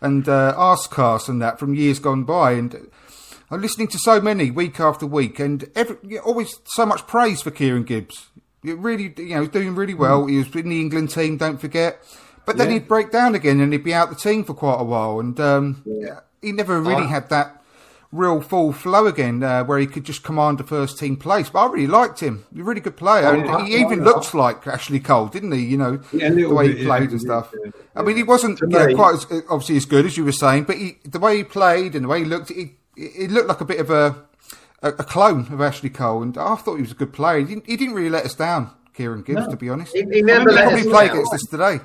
and 0.00 0.26
uh, 0.28 0.54
Arsecast 0.56 1.28
and 1.28 1.42
that 1.42 1.58
from 1.58 1.74
years 1.74 1.98
gone 1.98 2.24
by, 2.24 2.52
and. 2.52 2.88
I'm 3.52 3.60
listening 3.60 3.88
to 3.88 3.98
so 3.98 4.20
many 4.20 4.52
week 4.52 4.78
after 4.78 5.04
week, 5.06 5.40
and 5.40 5.68
every, 5.74 6.20
always 6.20 6.60
so 6.66 6.86
much 6.86 7.08
praise 7.08 7.42
for 7.42 7.50
Kieran 7.50 7.82
Gibbs. 7.82 8.28
Really, 8.62 9.12
you 9.16 9.34
know, 9.34 9.40
he's 9.42 9.50
doing 9.50 9.74
really 9.74 9.94
well. 9.94 10.26
He 10.26 10.36
was 10.38 10.54
in 10.54 10.68
the 10.68 10.80
England 10.80 11.10
team, 11.10 11.36
don't 11.38 11.60
forget. 11.60 11.98
But 12.46 12.56
then 12.58 12.68
Yeah. 12.68 12.74
he'd 12.74 12.88
break 12.88 13.10
down 13.10 13.34
again, 13.34 13.60
and 13.60 13.72
he'd 13.72 13.84
be 13.84 13.94
out 13.94 14.10
the 14.10 14.16
team 14.16 14.44
for 14.44 14.54
quite 14.54 14.80
a 14.80 14.84
while. 14.84 15.20
And 15.20 15.38
um, 15.40 15.82
he 16.42 16.52
never 16.52 16.80
really 16.80 17.06
had 17.06 17.28
that 17.30 17.56
real 18.12 18.40
full 18.40 18.72
flow 18.72 19.06
again, 19.06 19.40
uh, 19.42 19.62
where 19.64 19.78
he 19.78 19.86
could 19.86 20.02
just 20.04 20.24
command 20.24 20.58
a 20.60 20.64
first 20.64 20.98
team 20.98 21.16
place. 21.16 21.48
But 21.48 21.60
I 21.60 21.72
really 21.72 21.86
liked 21.86 22.18
him. 22.20 22.44
He's 22.52 22.60
a 22.62 22.64
really 22.64 22.80
good 22.80 22.96
player. 22.96 23.28
and 23.32 23.48
I- 23.48 23.64
he 23.66 23.76
even 23.76 24.00
I- 24.00 24.04
looks 24.04 24.34
like 24.34 24.66
Ashley 24.66 24.98
Cole, 25.00 25.28
didn't 25.28 25.52
he? 25.52 25.60
You 25.60 25.76
know, 25.78 26.00
Yeah, 26.12 26.30
the 26.30 26.46
way 26.46 26.68
bit, 26.68 26.78
he 26.78 26.84
played 26.86 27.02
he 27.10 27.12
and 27.12 27.20
stuff. 27.20 27.54
yeah, 27.64 27.70
I 27.94 28.02
mean, 28.02 28.16
he 28.16 28.24
wasn't 28.24 28.60
know, 28.68 28.86
me- 28.86 28.94
quite 28.94 29.14
as 29.14 29.26
obviously 29.48 29.76
as 29.76 29.84
good 29.84 30.06
as 30.06 30.16
you 30.16 30.24
were 30.24 30.32
saying, 30.32 30.64
but 30.64 30.76
he, 30.76 30.98
the 31.04 31.20
way 31.20 31.36
he 31.36 31.44
played 31.44 31.94
and 31.94 32.04
the 32.04 32.08
way 32.08 32.18
he 32.20 32.24
looked, 32.24 32.48
he, 32.48 32.72
he 32.96 33.28
looked 33.28 33.48
like 33.48 33.60
a 33.60 33.64
bit 33.64 33.78
of 33.78 33.90
a, 33.90 34.16
a, 34.82 34.88
a 34.88 35.04
clone 35.04 35.52
of 35.52 35.60
Ashley 35.60 35.90
Cole. 35.90 36.22
And 36.22 36.36
I 36.38 36.56
thought 36.56 36.76
he 36.76 36.82
was 36.82 36.92
a 36.92 36.96
good 36.96 37.12
player. 37.12 37.38
He 37.40 37.44
didn't, 37.44 37.66
he 37.66 37.76
didn't 37.76 37.94
really 37.94 38.10
let 38.10 38.24
us 38.24 38.34
down, 38.34 38.70
Kieran 38.94 39.22
Gibbs, 39.22 39.48
to 39.48 39.56
be 39.56 39.68
honest. 39.68 39.92
He, 39.94 40.04
he 40.10 40.22
never 40.22 40.50
He'll 40.50 40.54
let 40.54 40.64
Probably 40.64 40.80
us 40.80 40.86
play 40.86 41.06
down. 41.06 41.16
against 41.16 41.34
us 41.34 41.42
today. 41.50 41.80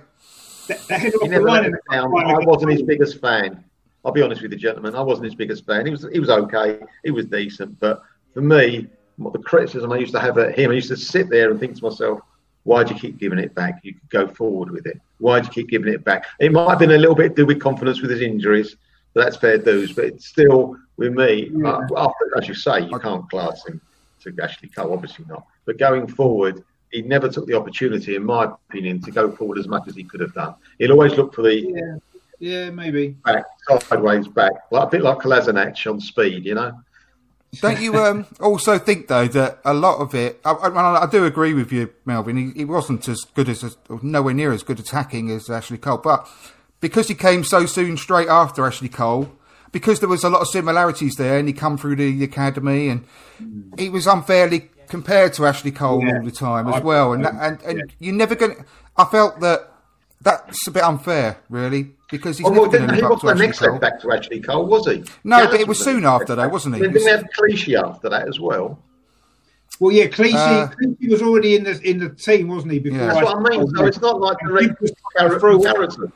the, 0.68 0.74
the 0.88 1.20
He 1.24 1.28
never 1.30 1.50
let 1.50 1.66
us 1.66 1.80
down. 1.92 2.06
I 2.26 2.40
wasn't 2.46 2.72
his 2.72 2.82
biggest 2.84 3.20
fan. 3.22 3.64
I'll 4.04 4.12
be 4.12 4.22
honest 4.22 4.42
with 4.44 4.52
you, 4.52 4.58
gentlemen. 4.60 4.96
I 4.96 5.02
wasn't 5.02 5.26
his 5.26 5.36
biggest 5.36 5.66
fan. 5.66 5.86
He 5.86 5.92
was 5.92 6.08
he 6.14 6.20
was 6.20 6.30
okay. 6.30 6.80
He 7.04 7.10
was 7.12 7.26
decent, 7.26 7.80
but 7.80 8.04
for 8.36 8.42
me, 8.42 8.88
what 9.18 9.34
the 9.34 9.40
criticism 9.40 9.92
I 9.92 9.98
used 9.98 10.14
to 10.14 10.20
have 10.20 10.38
at 10.38 10.58
him, 10.58 10.70
I 10.70 10.76
used 10.76 10.90
to 10.90 10.98
sit 10.98 11.30
there 11.30 11.50
and 11.50 11.60
think 11.60 11.76
to 11.78 11.84
myself, 11.84 12.20
"Why 12.64 12.84
do 12.84 12.94
you 12.94 13.00
keep 13.00 13.18
giving 13.18 13.40
it 13.40 13.56
back? 13.56 13.80
You 13.82 13.94
could 13.96 14.10
go 14.10 14.28
forward 14.28 14.70
with 14.70 14.86
it. 14.86 15.02
Why 15.18 15.40
do 15.40 15.48
you 15.48 15.52
keep 15.52 15.70
giving 15.70 15.92
it 15.92 16.04
back?" 16.04 16.26
It 16.40 16.52
might 16.52 16.70
have 16.70 16.78
been 16.78 16.92
a 16.92 16.98
little 17.00 17.16
bit 17.16 17.30
to 17.30 17.36
do 17.36 17.46
with 17.48 17.60
confidence 17.60 18.00
with 18.00 18.12
his 18.12 18.22
injuries, 18.22 18.76
but 19.16 19.24
that's 19.24 19.38
fair 19.38 19.58
dues. 19.58 19.94
But 19.94 20.06
it's 20.06 20.28
still 20.28 20.78
with 20.98 21.14
me, 21.14 21.52
uh, 21.64 21.82
after, 21.98 22.38
as 22.38 22.48
you 22.48 22.54
say, 22.54 22.82
you 22.82 23.00
can't 23.00 23.30
class 23.30 23.66
him 23.66 23.82
to 24.22 24.34
Ashley 24.42 24.70
Cole, 24.70 24.94
obviously 24.94 25.26
not. 25.28 25.46
But 25.66 25.78
going 25.78 26.08
forward, 26.08 26.64
he 26.92 27.02
never 27.02 27.28
took 27.28 27.48
the 27.48 27.56
opportunity, 27.56 28.16
in 28.16 28.24
my 28.24 28.46
opinion, 28.46 29.02
to 29.02 29.12
go 29.12 29.32
forward 29.32 29.58
as 29.58 29.68
much 29.68 29.88
as 29.88 29.96
he 29.96 30.04
could 30.04 30.22
have 30.22 30.34
done. 30.34 30.56
He'll 30.80 30.92
always 30.92 31.14
look 31.16 31.34
for 31.34 31.42
the 31.42 31.56
Yeah, 31.60 31.98
yeah, 32.40 32.70
maybe. 32.70 33.18
back, 33.26 33.46
sideways 33.82 34.28
back, 34.28 34.54
like 34.72 34.88
a 34.88 34.92
bit 34.92 35.02
like 35.02 35.20
Kolasinac 35.20 35.90
on 35.90 36.00
speed, 36.00 36.46
you 36.46 36.56
know. 36.56 36.80
Don't 37.62 37.80
you 37.80 37.96
um, 37.96 38.26
also 38.40 38.78
think 38.78 39.08
though 39.08 39.28
that 39.28 39.60
a 39.64 39.74
lot 39.74 40.00
of 40.00 40.14
it? 40.14 40.42
I, 40.44 40.52
I, 40.52 41.04
I 41.04 41.10
do 41.10 41.26
agree 41.26 41.54
with 41.54 41.72
you, 41.72 41.94
Melvyn. 42.06 42.38
He, 42.38 42.60
he 42.60 42.66
wasn't 42.66 43.08
as 43.08 43.22
good 43.34 43.50
as, 43.50 43.78
nowhere 44.02 44.34
near 44.34 44.52
as 44.52 44.64
good 44.64 44.80
attacking 44.80 45.32
as 45.32 45.50
Ashley 45.50 45.78
Cole, 45.78 45.98
but 45.98 46.30
because 46.82 47.08
he 47.08 47.16
came 47.16 47.44
so 47.44 47.66
soon 47.66 47.98
straight 47.98 48.28
after 48.28 48.66
Ashley 48.66 48.90
Cole, 48.90 49.32
because 49.76 50.00
there 50.00 50.08
was 50.08 50.24
a 50.24 50.30
lot 50.30 50.42
of 50.42 50.48
similarities 50.48 51.16
there, 51.16 51.38
and 51.38 51.50
he 51.50 51.54
come 51.54 51.78
through 51.78 51.98
the 51.98 52.24
academy, 52.24 52.88
and 52.88 53.04
he 53.78 53.90
was 53.90 54.08
unfairly 54.08 54.70
compared 54.88 55.34
to 55.34 55.46
Ashley 55.46 55.72
Cole 55.72 56.02
Yeah. 56.02 56.16
all 56.20 56.24
the 56.24 56.32
time 56.32 56.70
as 56.70 56.76
I- 56.76 56.80
well, 56.80 57.12
and 57.12 57.26
that, 57.26 57.34
and, 57.42 57.62
and 57.64 57.78
yeah. 57.80 57.84
you're 58.00 58.16
never 58.16 58.36
going. 58.36 58.56
to 58.56 58.66
I 58.96 59.04
felt 59.04 59.42
that 59.42 59.70
that's 60.22 60.66
a 60.68 60.72
bit 60.72 60.82
unfair, 60.84 61.36
really, 61.50 61.92
because 62.10 62.38
he's 62.38 62.48
Oh, 62.48 62.52
never 62.52 62.62
well, 62.62 62.70
going 62.72 62.82
to 62.84 62.88
didn't, 62.88 62.96
he 62.96 63.02
live 63.02 63.10
wasn't 63.12 63.28
the 63.28 63.32
Ashley 63.34 63.46
next 63.48 63.58
step 63.58 63.82
back 63.82 64.00
to 64.02 64.12
Ashley 64.14 64.40
Cole, 64.40 64.66
was 64.66 64.86
he? 64.88 65.04
No, 65.26 65.38
Gallas 65.40 65.52
but 65.52 65.60
it 65.60 65.68
was 65.68 65.84
soon 65.84 66.04
next 66.04 66.12
after 66.22 66.36
that, 66.36 66.50
wasn't 66.52 66.76
he? 66.76 66.82
Then 66.82 66.92
It 66.92 66.94
was- 66.94 67.04
Didn't 67.04 67.18
we 67.18 67.22
have 67.24 67.32
Clichy 67.38 67.76
after 67.76 68.08
that 68.10 68.30
as 68.30 68.40
well? 68.40 68.80
Well, 69.82 69.92
yeah, 69.92 70.08
Clichy, 70.08 70.38
Uh, 70.38 70.68
Clichy 70.68 71.10
was 71.10 71.22
already 71.22 71.58
in 71.58 71.66
the 71.66 71.78
in 71.84 72.00
the 72.00 72.08
team, 72.12 72.48
wasn't 72.48 72.72
he? 72.72 72.80
Before 72.80 72.98
Yeah. 73.00 73.08
That's 73.14 73.26
what 73.26 73.36
I 73.36 73.58
mean. 73.58 73.68
So 73.76 73.86
it's 73.86 74.00
not 74.00 74.22
like 74.22 74.38
direct 74.40 74.70
He 74.70 74.76
was 74.80 74.92
character. 75.18 75.40
through- 75.42 75.62
character. 75.64 76.12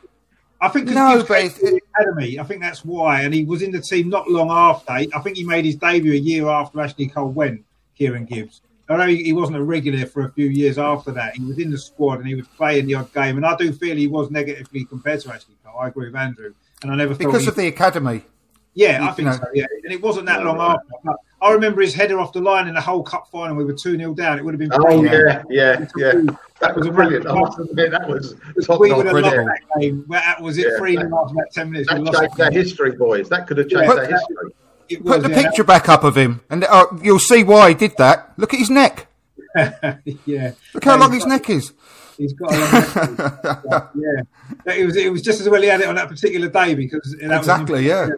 I 0.62 0.68
think 0.68 0.88
'cause 0.88 0.96
No, 0.96 1.16
Gibbs 1.18 1.28
but 1.30 1.38
came 1.38 1.46
it's- 1.48 1.60
to 1.60 1.66
the 1.72 1.82
academy. 1.96 2.40
I 2.40 2.44
think 2.44 2.62
that's 2.62 2.84
why, 2.84 3.22
and 3.22 3.34
he 3.34 3.46
was 3.46 3.62
in 3.62 3.72
the 3.72 3.80
team 3.82 4.10
not 4.10 4.30
long 4.30 4.50
after. 4.52 4.92
I 4.92 5.06
think 5.24 5.38
he 5.38 5.44
made 5.44 5.64
his 5.66 5.76
debut 5.76 6.14
a 6.14 6.18
year 6.18 6.48
after 6.48 6.82
Ashley 6.82 7.08
Cole 7.08 7.30
went. 7.32 7.64
Kieran 7.98 8.26
Gibbs. 8.26 8.62
I 8.88 8.98
know 8.98 9.08
he, 9.08 9.24
he 9.24 9.34
wasn't 9.34 9.58
a 9.58 9.64
regular 9.64 10.06
for 10.06 10.26
a 10.26 10.32
few 10.32 10.48
years 10.48 10.78
after 10.80 11.12
that. 11.12 11.36
He 11.36 11.44
was 11.46 11.60
in 11.60 11.70
the 11.70 11.78
squad 11.78 12.20
and 12.20 12.28
he 12.28 12.34
was 12.34 12.48
playing 12.58 12.88
the 12.88 12.96
odd 12.96 13.14
game, 13.14 13.38
and 13.38 13.46
I 13.46 13.56
do 13.56 13.72
feel 13.72 13.96
he 13.96 14.08
was 14.08 14.32
negatively 14.32 14.84
compared 14.86 15.20
to 15.22 15.34
Ashley 15.34 15.56
Cole. 15.64 15.80
I 15.80 15.90
agree 15.90 16.08
with 16.08 16.16
Andrew, 16.16 16.54
and 16.82 16.92
I 16.92 16.96
never 16.96 17.14
thought 17.14 17.20
because 17.20 17.42
he- 17.44 17.48
of 17.50 17.56
the 17.56 17.68
academy. 17.68 18.24
yeah, 18.74 19.04
I 19.04 19.10
you 19.10 19.14
think 19.16 19.26
know. 19.28 19.34
so. 19.34 19.44
Yeah, 19.54 19.66
and 19.84 19.94
it 19.94 20.02
wasn't 20.02 20.26
that 20.28 20.40
Yeah, 20.40 20.46
long 20.48 20.58
right. 20.58 20.72
after. 20.76 20.88
But 21.04 21.16
I 21.42 21.52
remember 21.52 21.82
his 21.82 21.94
header 21.94 22.20
off 22.20 22.34
the 22.34 22.42
line 22.42 22.68
in 22.68 22.74
the 22.74 22.82
Hull 22.82 23.04
cup 23.04 23.28
final. 23.32 23.56
We 23.56 23.64
were 23.66 23.74
two 23.74 23.96
0 23.98 24.14
down. 24.14 24.40
It 24.40 24.46
would 24.46 24.54
have 24.54 24.60
been. 24.60 24.72
Oh 24.74 24.80
brilliant. 24.82 25.46
yeah, 25.50 25.86
yeah, 25.98 26.14
yeah. 26.16 26.22
That 26.62 26.76
was 26.76 26.88
a 26.88 26.92
brilliant. 26.92 27.26
I 27.28 27.34
must 27.40 27.58
admit, 27.60 27.92
that 27.92 28.08
was 28.08 28.36
top 28.66 28.80
We 28.82 28.92
would 28.94 29.06
have 29.06 29.16
notch. 29.16 29.24
loved 29.24 29.48
that 29.48 29.62
game. 29.80 30.06
That 30.10 30.42
was 30.42 30.58
it 30.58 30.68
Yeah, 30.72 30.78
three 30.78 30.96
that- 30.98 31.04
0 31.08 31.18
after 31.24 31.34
about 31.36 31.52
ten 31.54 31.72
minutes. 31.72 31.90
We 31.92 31.98
That 32.00 32.04
lost 32.06 32.20
changed 32.20 32.40
it. 32.40 32.44
our 32.44 32.52
history, 32.52 32.92
boys. 32.92 33.30
That 33.30 33.48
could 33.48 33.58
have 33.60 33.70
changed 33.70 33.86
Yeah. 33.86 33.92
our 33.94 34.06
history. 34.06 34.52
It 34.90 35.04
was, 35.04 35.18
Put 35.18 35.24
the 35.24 35.30
yeah, 35.30 35.44
picture 35.44 35.64
back 35.64 35.88
up 35.88 36.04
of 36.04 36.18
him, 36.18 36.42
and 36.50 36.64
uh, 36.66 36.88
you'll 37.02 37.20
see 37.20 37.44
why 37.44 37.70
he 37.70 37.76
did 37.76 37.94
that. 37.98 38.34
Look 38.38 38.54
at 38.54 38.60
his 38.60 38.70
neck. 38.72 39.08
yeah. 40.26 40.52
Look 40.74 40.84
how 40.84 40.96
Yeah, 40.96 41.00
long 41.00 41.12
his 41.14 41.24
got- 41.24 41.30
neck 41.30 41.50
is. 41.50 41.74
He's 42.18 42.34
got. 42.34 42.52
A 42.54 43.62
long 43.72 43.90
yeah, 44.66 44.74
it 44.76 44.86
was. 44.86 44.98
It 44.98 45.12
was 45.12 45.22
just 45.22 45.40
as 45.40 45.48
well 45.48 45.62
he 45.62 45.68
had 45.70 45.80
it 45.82 45.88
on 45.88 45.96
that 45.96 46.10
particular 46.10 46.50
day 46.50 46.74
because 46.76 47.16
that 47.22 47.30
was 47.30 47.40
Exactly, 47.40 47.88
yeah. 47.88 48.10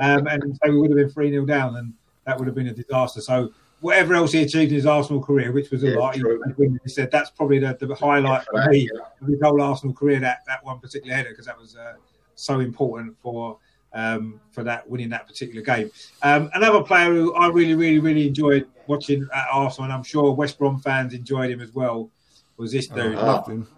Um, 0.00 0.26
and 0.26 0.58
so 0.64 0.70
we 0.70 0.78
would 0.78 0.90
have 0.90 0.96
been 0.96 1.10
three 1.10 1.30
0 1.30 1.44
down, 1.44 1.76
and 1.76 1.92
that 2.26 2.38
would 2.38 2.46
have 2.46 2.54
been 2.54 2.68
a 2.68 2.72
disaster. 2.72 3.20
So 3.20 3.50
whatever 3.84 4.14
else 4.14 4.32
he 4.32 4.40
achieved 4.40 4.72
in 4.72 4.76
his 4.76 4.86
Arsenal 4.86 5.22
career, 5.22 5.52
which 5.52 5.70
was 5.70 5.82
a 5.84 5.90
Yeah, 5.90 5.98
lot, 5.98 6.14
he, 6.14 6.20
true. 6.22 6.40
he 6.56 6.88
said 6.88 7.10
that's 7.10 7.28
probably 7.28 7.58
the, 7.58 7.76
the 7.78 7.94
highlight 7.94 8.42
for 8.46 8.58
Yeah, 8.58 8.68
me 8.68 8.88
yeah. 8.90 9.00
of 9.20 9.28
his 9.28 9.38
whole 9.42 9.60
Arsenal 9.60 9.94
career. 9.94 10.20
That 10.20 10.38
that 10.46 10.64
one 10.64 10.78
particular 10.80 11.14
header 11.14 11.28
because 11.28 11.44
that 11.44 11.58
was 11.58 11.76
uh, 11.76 11.94
so 12.34 12.60
important 12.60 13.16
for. 13.20 13.58
Um, 13.96 14.40
for 14.50 14.64
that 14.64 14.90
winning 14.90 15.10
that 15.10 15.24
particular 15.28 15.62
game, 15.62 15.88
um, 16.22 16.50
another 16.54 16.82
player 16.82 17.12
who 17.14 17.32
I 17.36 17.46
really, 17.46 17.76
really, 17.76 18.00
really 18.00 18.26
enjoyed 18.26 18.66
watching 18.88 19.24
at 19.32 19.46
Arsenal, 19.52 19.84
and 19.84 19.92
I'm 19.92 20.02
sure 20.02 20.32
West 20.32 20.58
Brom 20.58 20.80
fans 20.80 21.14
enjoyed 21.14 21.52
him 21.52 21.60
as 21.60 21.72
well, 21.72 22.10
was 22.56 22.72
this 22.72 22.88
dude. 22.88 23.14
I 23.16 23.24
loved 23.24 23.48
him. 23.48 23.68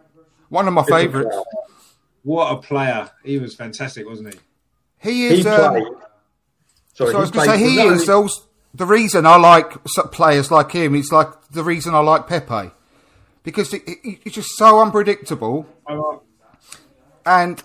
One 0.49 0.67
of 0.69 0.73
my 0.73 0.85
favourites. 0.85 1.37
What 2.23 2.51
a 2.51 2.57
player! 2.57 3.11
He 3.25 3.39
was 3.39 3.55
fantastic, 3.55 4.07
wasn't 4.07 4.33
he? 4.33 4.41
He 5.01 5.29
He 5.29 5.41
is. 5.41 5.47
um, 5.47 5.73
played. 5.73 5.85
Sorry, 6.95 7.13
so 7.13 7.19
I 7.19 7.21
was 7.21 7.29
he 7.29 7.35
going 7.35 7.51
to 7.51 7.59
say 7.59 7.63
he 7.63 7.81
is 7.81 8.09
also 8.09 8.46
the 8.77 8.87
reason 8.87 9.27
I 9.27 9.37
like 9.37 9.83
players 10.13 10.51
like 10.51 10.73
him. 10.73 10.95
is 10.95 11.11
like 11.13 11.29
the 11.51 11.65
reason 11.65 11.95
I 11.95 12.01
like 12.01 12.27
Pepe 12.27 12.71
because 13.43 13.71
he- 13.73 14.19
he's 14.23 14.35
just 14.35 14.51
so 14.57 14.81
unpredictable. 14.81 15.67
And 17.25 17.61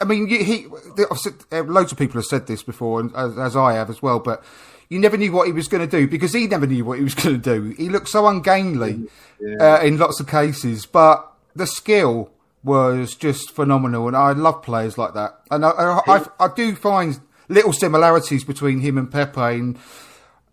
I 0.00 0.04
mean, 0.04 0.26
he 0.28 0.66
the, 0.96 1.06
said, 1.16 1.34
uh, 1.52 1.64
loads 1.64 1.92
of 1.92 1.98
people 1.98 2.18
have 2.18 2.24
said 2.24 2.46
this 2.46 2.62
before, 2.62 3.00
and 3.00 3.14
as, 3.14 3.36
as 3.38 3.56
I 3.56 3.74
have 3.74 3.90
as 3.90 4.00
well. 4.00 4.20
But 4.20 4.42
you 4.88 4.98
never 4.98 5.16
knew 5.18 5.32
what 5.32 5.46
he 5.46 5.52
was 5.52 5.68
going 5.68 5.86
to 5.86 5.98
do 5.98 6.08
because 6.08 6.32
he 6.32 6.46
never 6.46 6.66
knew 6.66 6.84
what 6.84 6.98
he 6.98 7.04
was 7.04 7.14
going 7.14 7.40
to 7.40 7.60
do. 7.60 7.74
He 7.76 7.88
looked 7.90 8.08
so 8.08 8.26
ungainly 8.26 9.08
uh, 9.60 9.80
in 9.82 9.98
lots 9.98 10.18
of 10.20 10.26
cases, 10.28 10.86
but 10.86 11.30
the 11.54 11.66
skill 11.66 12.30
was 12.62 13.14
just 13.14 13.50
phenomenal, 13.52 14.06
and 14.08 14.16
I 14.16 14.32
love 14.32 14.62
players 14.62 14.96
like 14.96 15.14
that. 15.14 15.40
And 15.50 15.64
I, 15.64 15.70
I, 15.70 16.00
I, 16.06 16.26
I 16.40 16.48
do 16.54 16.74
find 16.74 17.20
little 17.48 17.72
similarities 17.72 18.44
between 18.44 18.80
him 18.80 18.96
and 18.96 19.10
Pepe, 19.10 19.40
and 19.40 19.78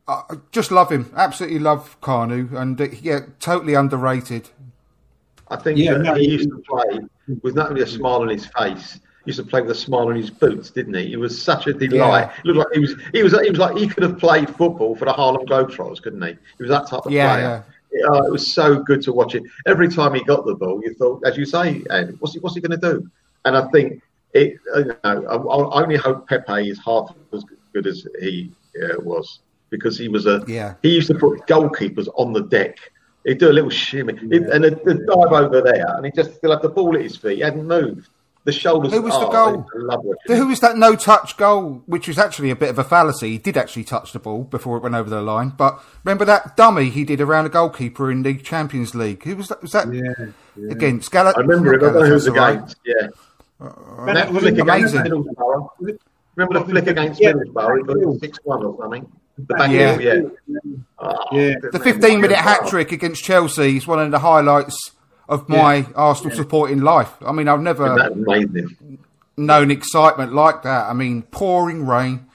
I 0.08 0.14
I 0.30 0.36
just 0.52 0.72
love 0.72 0.92
him. 0.92 1.12
Absolutely 1.16 1.60
love 1.60 2.00
Kanu, 2.02 2.54
and 2.54 2.80
uh, 2.80 2.88
yeah, 3.02 3.22
totally 3.40 3.74
underrated. 3.74 4.50
I 5.50 5.56
think 5.58 5.78
Yeah, 5.78 5.94
that 5.94 6.04
no, 6.04 6.14
he 6.16 6.26
he- 6.26 6.32
used 6.34 6.50
to 6.50 6.62
play 6.70 7.00
with 7.42 7.56
not 7.56 7.70
only 7.70 7.82
a 7.82 7.88
smile 7.88 8.22
on 8.22 8.30
his 8.30 8.46
face. 8.58 9.00
He 9.26 9.32
used 9.32 9.40
to 9.40 9.46
play 9.46 9.62
with 9.62 9.72
a 9.72 9.76
smile 9.76 10.08
on 10.08 10.16
his 10.16 10.30
boots, 10.30 10.70
didn't 10.72 10.94
he? 10.94 11.08
He 11.08 11.16
was 11.18 11.42
such 11.42 11.68
a 11.68 11.74
delight. 11.74 12.32
He 12.44 12.50
looked 12.50 12.60
like 12.60 12.68
he 12.74 12.80
was. 12.80 12.96
He 13.14 13.24
was. 13.24 13.34
He 13.42 13.50
was 13.50 13.60
like 13.60 13.76
he 13.78 13.88
could 13.88 14.04
have 14.04 14.18
played 14.18 14.50
football 14.50 14.96
for 14.96 15.06
the 15.06 15.12
Harlem 15.14 15.46
Globetrotters, 15.46 16.02
couldn't 16.02 16.22
he? 16.22 16.30
He 16.30 16.64
was 16.64 16.70
that 16.70 16.88
type 16.88 17.06
of 17.06 17.12
Yeah, 17.12 17.34
player. 17.34 17.66
Oh, 18.10 18.26
it 18.26 18.32
was 18.32 18.54
so 18.54 18.82
good 18.84 19.02
to 19.04 19.12
watch 19.14 19.36
it. 19.36 19.44
Every 19.66 19.88
time 19.90 20.14
he 20.14 20.24
got 20.24 20.46
the 20.46 20.56
ball, 20.56 20.82
you 20.84 20.94
thought, 20.94 21.24
as 21.26 21.36
you 21.38 21.46
say, 21.46 21.84
Andy, 21.90 22.14
what's 22.20 22.34
he, 22.34 22.40
what's 22.40 22.56
he 22.56 22.62
going 22.62 22.80
to 22.80 22.94
do? 22.94 23.10
And 23.46 23.58
I 23.58 23.68
think 23.70 24.02
it. 24.34 24.58
uh, 24.76 24.80
You 24.80 24.86
know, 25.04 25.28
I, 25.28 25.36
I 25.36 25.84
only 25.84 25.96
hope 25.98 26.28
Pepe 26.28 26.70
is 26.70 26.80
half 26.86 27.14
as 27.34 27.44
good 27.74 27.88
as 27.88 28.06
he 28.22 28.52
uh, 28.84 29.00
was 29.02 29.40
because 29.70 29.98
he 29.98 30.08
was 30.08 30.26
a. 30.26 30.44
Yeah. 30.48 30.76
He 30.82 30.96
used 30.96 31.08
to 31.08 31.16
put 31.16 31.46
goalkeepers 31.48 32.08
on 32.16 32.34
the 32.34 32.42
deck. 32.44 32.78
He'd 33.26 33.40
do 33.40 33.50
a 33.50 33.54
little 33.54 33.70
shimmy, 33.70 34.16
He'd- 34.16 34.36
and 34.52 34.64
the, 34.64 34.70
the 34.86 34.94
dive 34.96 35.34
over 35.34 35.62
there, 35.62 35.86
and 35.98 36.06
he 36.06 36.12
just 36.12 36.36
still 36.36 36.52
had 36.52 36.62
the 36.62 36.70
ball 36.70 36.96
at 36.96 37.02
his 37.02 37.18
feet. 37.18 37.38
He 37.38 37.42
hadn't 37.44 37.66
moved. 37.68 38.08
The 38.46 38.54
shoulders. 38.54 38.94
Who 38.94 39.02
was 39.02 39.12
the 39.20 39.28
goal? 39.28 39.66
I. 39.92 40.34
Who 40.34 40.48
was 40.48 40.62
that 40.62 40.78
no 40.78 40.96
touch 40.96 41.36
goal, 41.36 41.84
which 41.86 42.08
was 42.08 42.18
actually 42.18 42.50
a 42.50 42.56
bit 42.56 42.70
of 42.70 42.80
a 42.80 42.84
fallacy? 42.86 43.32
He 43.32 43.38
did 43.40 43.58
actually 43.58 43.84
touch 43.84 44.14
the 44.14 44.20
ball 44.20 44.46
before 44.46 44.78
it 44.78 44.84
went 44.84 44.96
over 44.96 45.10
the 45.10 45.22
line. 45.22 45.50
But 45.50 45.84
remember 46.06 46.24
that 46.24 46.56
dummy 46.56 46.90
he 46.90 47.04
did 47.04 47.20
around 47.20 47.46
a 47.46 47.50
goalkeeper 47.50 48.10
in 48.10 48.24
the 48.24 48.38
Champions 48.38 48.96
League? 48.96 49.22
Who 49.26 49.36
was 49.36 49.50
that? 49.50 49.62
Was 49.62 49.74
that 49.74 49.94
Yeah, 49.94 50.72
against 50.72 51.12
Gal- 51.12 51.28
I 51.36 51.42
remember 51.42 51.74
it. 51.74 51.84
I 51.84 51.88
don't 51.92 51.94
know 51.96 52.06
who 52.06 52.14
was 52.14 52.28
Galatasaray? 52.30 52.54
against. 52.56 52.76
Yeah. 52.86 53.08
Man, 54.06 54.16
that 54.16 54.32
was 54.32 54.44
flick 54.44 54.54
it 54.56 54.62
against 54.62 54.96
amazing. 54.96 55.12
Middlesbrough. 55.12 55.98
Remember 56.38 56.60
the 56.60 56.66
flick 56.66 56.88
against 56.88 57.20
Yeah. 57.22 57.34
Middlesbrough? 57.34 58.00
He 58.00 58.06
got 58.06 58.20
six 58.22 58.40
one 58.46 58.64
or 58.64 58.78
something. 58.80 59.12
The 59.38 59.44
back 59.44 59.72
Yeah. 59.72 59.98
heel, 59.98 60.32
yeah. 60.48 60.62
Oh, 61.00 61.14
Yeah. 61.32 61.56
The 61.72 61.80
15 61.80 62.22
minute 62.22 62.38
hat 62.38 62.68
trick 62.68 62.92
against 62.92 63.24
Chelsea 63.24 63.78
is 63.78 63.88
one 63.88 64.00
of 64.00 64.12
the 64.12 64.20
highlights 64.20 64.92
of 65.30 65.48
my 65.48 65.86
Arsenal 65.96 66.36
supporting 66.36 66.82
life. 66.82 67.12
I 67.26 67.32
mean, 67.32 67.48
I've 67.48 67.62
never 67.62 68.12
known 69.36 69.72
excitement 69.72 70.34
like 70.34 70.64
that. 70.64 70.90
I 70.90 70.94
mean, 70.94 71.22
pouring 71.24 71.86
rain, 71.86 72.26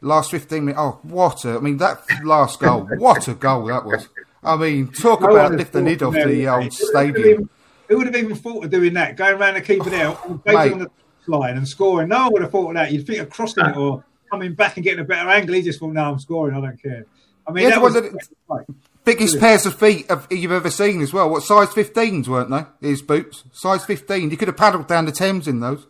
last 0.00 0.30
15 0.30 0.64
minutes. 0.66 0.80
Oh, 0.80 1.00
what 1.02 1.44
a, 1.44 1.56
I 1.56 1.60
mean, 1.60 1.78
that 1.78 2.02
last 2.24 2.60
goal, 2.60 2.88
what 2.98 3.26
a 3.26 3.34
goal 3.34 3.66
that 3.66 3.84
was. 3.84 4.08
I 4.44 4.56
mean, 4.56 4.88
talk 4.88 5.20
No 5.20 5.30
about 5.30 5.50
one 5.50 5.58
lift 5.58 5.72
the 5.72 5.80
lid 5.80 6.02
off 6.02 6.14
of 6.14 6.28
the 6.28 6.48
old 6.48 6.62
Who 6.62 6.64
would 6.64 6.72
have 6.72 6.72
stadium. 6.72 7.28
even- 7.28 7.48
Who 7.88 7.96
would 7.98 8.06
have 8.06 8.16
even 8.16 8.36
thought 8.36 8.64
of 8.64 8.70
doing 8.70 8.94
that? 8.94 9.16
Going 9.16 9.34
around 9.34 9.56
and 9.56 9.64
keeping 9.64 9.92
it 9.92 10.04
oh, 10.04 10.42
out, 10.46 10.72
on 10.72 10.78
the 10.78 10.90
line 11.26 11.56
and 11.56 11.68
scoring. 11.68 12.08
No 12.08 12.24
one 12.24 12.32
would 12.32 12.42
have 12.42 12.50
thought 12.50 12.68
of 12.68 12.74
that. 12.74 12.92
You'd 12.92 13.06
think 13.06 13.18
of 13.20 13.30
crossing 13.30 13.64
it 13.66 13.76
ah. 13.76 13.80
or 13.80 14.04
coming 14.32 14.54
back 14.54 14.76
and 14.76 14.82
getting 14.84 15.00
a 15.00 15.04
better 15.04 15.28
angle. 15.28 15.54
He 15.54 15.62
just 15.62 15.78
thought, 15.78 15.92
"No, 15.92 16.02
I'm 16.10 16.18
scoring. 16.18 16.56
I 16.56 16.60
don't 16.60 16.82
care." 16.82 17.04
I 17.46 17.52
mean, 17.52 17.64
Yeah, 17.64 17.70
that 17.70 17.82
was 17.82 17.94
one 17.94 18.02
that- 18.48 18.66
Biggest 19.04 19.40
pairs 19.40 19.66
of 19.66 19.74
feet 19.74 20.08
you've 20.30 20.52
ever 20.52 20.70
seen 20.70 21.02
as 21.02 21.12
well. 21.12 21.28
What 21.28 21.42
size 21.42 21.70
15s 21.70 22.28
weren't 22.28 22.50
they? 22.50 22.88
His 22.88 23.02
boots, 23.02 23.42
size 23.52 23.84
15. 23.84 24.30
You 24.30 24.36
could 24.36 24.46
have 24.46 24.56
paddled 24.56 24.86
down 24.86 25.06
the 25.06 25.12
Thames 25.12 25.48
in 25.48 25.58
those. 25.58 25.86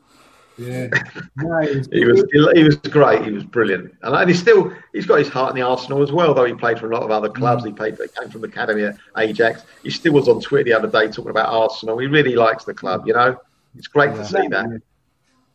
yeah. 0.56 0.88
No, 1.36 1.58
it 1.58 1.76
was, 1.76 1.88
He 1.92 2.04
was 2.06 2.24
he 2.54 2.64
was 2.64 2.76
great. 2.76 3.22
He 3.24 3.32
was 3.32 3.44
brilliant, 3.44 3.94
and, 4.02 4.14
and 4.14 4.28
he's 4.30 4.40
still 4.40 4.72
he's 4.94 5.04
got 5.06 5.18
his 5.18 5.28
heart 5.28 5.50
in 5.50 5.56
the 5.56 5.62
Arsenal 5.62 6.02
as 6.02 6.10
well. 6.10 6.32
Though 6.32 6.44
he 6.46 6.54
played 6.54 6.78
for 6.78 6.90
a 6.90 6.94
lot 6.94 7.02
of 7.02 7.10
other 7.10 7.28
clubs. 7.28 7.62
Mm. 7.62 7.66
He 7.66 7.72
played 7.74 7.96
for, 7.98 8.06
came 8.06 8.30
from 8.30 8.40
the 8.40 8.48
academy 8.48 8.84
at 8.84 8.96
Ajax. 9.18 9.62
He 9.82 9.90
still 9.90 10.14
was 10.14 10.28
on 10.28 10.40
Twitter 10.40 10.64
the 10.64 10.72
other 10.72 10.88
day 10.88 11.08
talking 11.12 11.30
about 11.30 11.48
Arsenal. 11.52 11.98
He 11.98 12.06
really 12.06 12.34
likes 12.34 12.64
the 12.64 12.74
club. 12.74 13.06
You 13.06 13.12
know, 13.12 13.36
it's 13.76 13.88
great 13.88 14.14
to 14.14 14.24
see 14.24 14.48
that. 14.48 14.80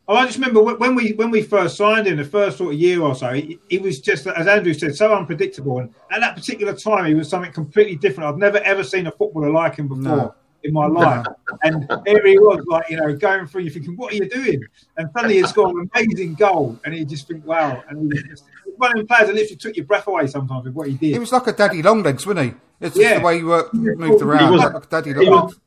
Oh, 0.09 0.15
I 0.15 0.25
just 0.25 0.37
remember 0.37 0.61
when 0.61 0.95
we 0.95 1.11
when 1.13 1.31
we 1.31 1.41
first 1.41 1.75
signed 1.75 2.07
him, 2.07 2.15
the 2.15 2.23
first 2.23 2.57
sort 2.57 2.73
of 2.73 2.79
year 2.79 3.01
or 3.01 3.13
so, 3.13 3.33
he, 3.33 3.59
he 3.69 3.77
was 3.77 3.99
just 3.99 4.25
as 4.25 4.47
Andrew 4.47 4.73
said, 4.73 4.95
so 4.95 5.13
unpredictable. 5.13 5.79
And 5.79 5.93
at 6.11 6.21
that 6.21 6.35
particular 6.35 6.73
time, 6.73 7.05
he 7.05 7.13
was 7.13 7.27
something 7.27 7.51
completely 7.51 7.97
different. 7.97 8.29
I've 8.29 8.37
never 8.37 8.59
ever 8.59 8.83
seen 8.85 9.07
a 9.07 9.11
footballer 9.11 9.49
like 9.51 9.75
him 9.75 9.89
before 9.89 10.01
No. 10.03 10.35
in 10.63 10.71
my 10.71 10.87
life. 10.87 11.25
and 11.63 11.91
here 12.05 12.25
he 12.25 12.39
was, 12.39 12.63
like 12.67 12.89
you 12.89 12.95
know, 12.95 13.13
going 13.17 13.47
through. 13.47 13.63
You 13.63 13.69
thinking, 13.69 13.97
what 13.97 14.13
are 14.13 14.15
you 14.15 14.29
doing? 14.29 14.63
And 14.95 15.09
suddenly 15.13 15.37
he 15.41 15.43
scored 15.43 15.75
an 15.75 15.89
amazing 15.93 16.35
goal, 16.35 16.79
and 16.85 16.95
you 16.95 17.03
just 17.03 17.27
think, 17.27 17.45
wow. 17.45 17.83
And 17.89 17.99
he 17.99 18.07
was 18.07 18.23
just 18.29 18.43
one 18.77 18.91
of 18.91 18.95
them 18.97 19.07
players 19.07 19.27
that 19.27 19.35
literally 19.35 19.57
took 19.57 19.75
your 19.75 19.85
breath 19.85 20.07
away 20.07 20.27
sometimes 20.27 20.63
with 20.63 20.73
what 20.73 20.87
he 20.87 20.93
did. 20.93 21.11
He 21.11 21.19
was 21.19 21.33
like 21.33 21.47
a 21.47 21.51
daddy 21.51 21.81
long 21.81 22.01
legs, 22.03 22.25
wasn't 22.25 22.45
he? 22.45 22.53
It's 22.79 22.95
just 22.95 23.05
Yeah. 23.09 23.19
the 23.19 23.25
way 23.25 23.39
he 23.39 23.43
worked, 23.43 23.73
moved 23.73 24.21
around. 24.21 24.45
He 24.45 24.51
was- 24.51 24.63
like 24.73 24.85
a 24.85 24.87
daddy 24.87 25.13
he 25.13 25.29
long 25.29 25.47
legs. 25.47 25.59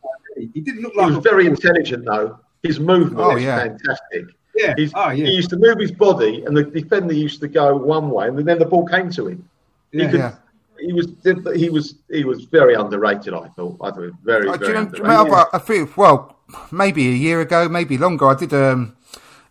he 0.54 0.60
didn't 0.62 0.80
look 0.80 0.96
like 0.96 1.10
He 1.10 1.16
was 1.16 1.26
a 1.26 1.28
very 1.28 1.46
intelligent 1.46 2.06
though. 2.06 2.38
His 2.62 2.78
movement 2.80 3.20
Oh, 3.20 3.34
was 3.34 3.42
yeah. 3.42 3.58
fantastic. 3.58 4.24
yeah. 4.56 4.74
He's, 4.76 4.92
oh 4.94 5.10
yeah. 5.10 5.24
He 5.26 5.32
used 5.32 5.50
to 5.50 5.56
move 5.56 5.78
his 5.78 5.92
body, 5.92 6.44
and 6.44 6.56
the 6.56 6.64
defender 6.64 7.14
used 7.14 7.40
to 7.40 7.48
go 7.48 7.76
one 7.76 8.10
way, 8.10 8.28
and 8.28 8.38
then 8.46 8.58
the 8.58 8.66
ball 8.66 8.86
came 8.86 9.10
to 9.12 9.28
him. 9.28 9.48
Yeah. 9.92 10.04
He, 10.04 10.10
could, 10.10 10.18
Yeah. 10.20 10.34
he 10.78 10.92
was 10.92 11.06
he 11.54 11.68
was 11.70 11.94
he 12.10 12.24
was 12.24 12.44
very 12.44 12.74
underrated. 12.74 13.32
I 13.34 13.48
thought. 13.48 13.76
I 13.80 13.90
thought 13.90 14.12
very 14.24 14.48
Uh, 14.48 14.56
do 14.56 14.66
very 14.66 14.84
do 14.86 14.96
you 14.98 15.02
remember, 15.02 15.46
I 15.52 15.58
feel, 15.58 15.88
well, 15.96 16.36
maybe 16.70 17.08
a 17.08 17.12
year 17.12 17.40
ago, 17.40 17.68
maybe 17.68 17.96
longer, 17.98 18.26
I 18.26 18.34
did 18.34 18.52
um, 18.52 18.94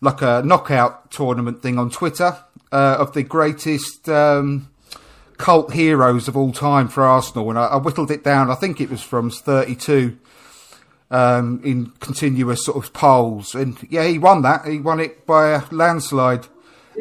like 0.02 0.22
a 0.22 0.42
knockout 0.46 1.12
tournament 1.12 1.62
thing 1.62 1.78
on 1.80 1.90
Twitter 1.90 2.38
uh, 2.72 2.96
of 3.00 3.14
the 3.14 3.24
greatest 3.24 4.08
um, 4.08 4.70
cult 5.38 5.74
heroes 5.74 6.28
of 6.28 6.38
all 6.38 6.52
time 6.52 6.88
for 6.88 7.04
Arsenal, 7.04 7.50
and 7.50 7.58
I, 7.58 7.66
I 7.66 7.78
whittled 7.78 8.12
it 8.12 8.24
down. 8.24 8.52
I 8.52 8.56
think 8.56 8.80
it 8.80 8.90
was 8.90 9.02
from 9.02 9.30
32 9.32 10.18
um, 11.12 11.62
in 11.64 11.88
continuous 12.00 12.66
sort 12.66 12.84
of 12.84 12.94
polls, 12.94 13.56
and 13.56 13.78
yeah, 13.90 14.06
he 14.06 14.20
won 14.20 14.42
that. 14.44 14.66
He 14.66 14.80
won 14.80 15.00
it 15.00 15.26
by 15.26 15.50
a 15.50 15.64
landslide, 15.72 16.48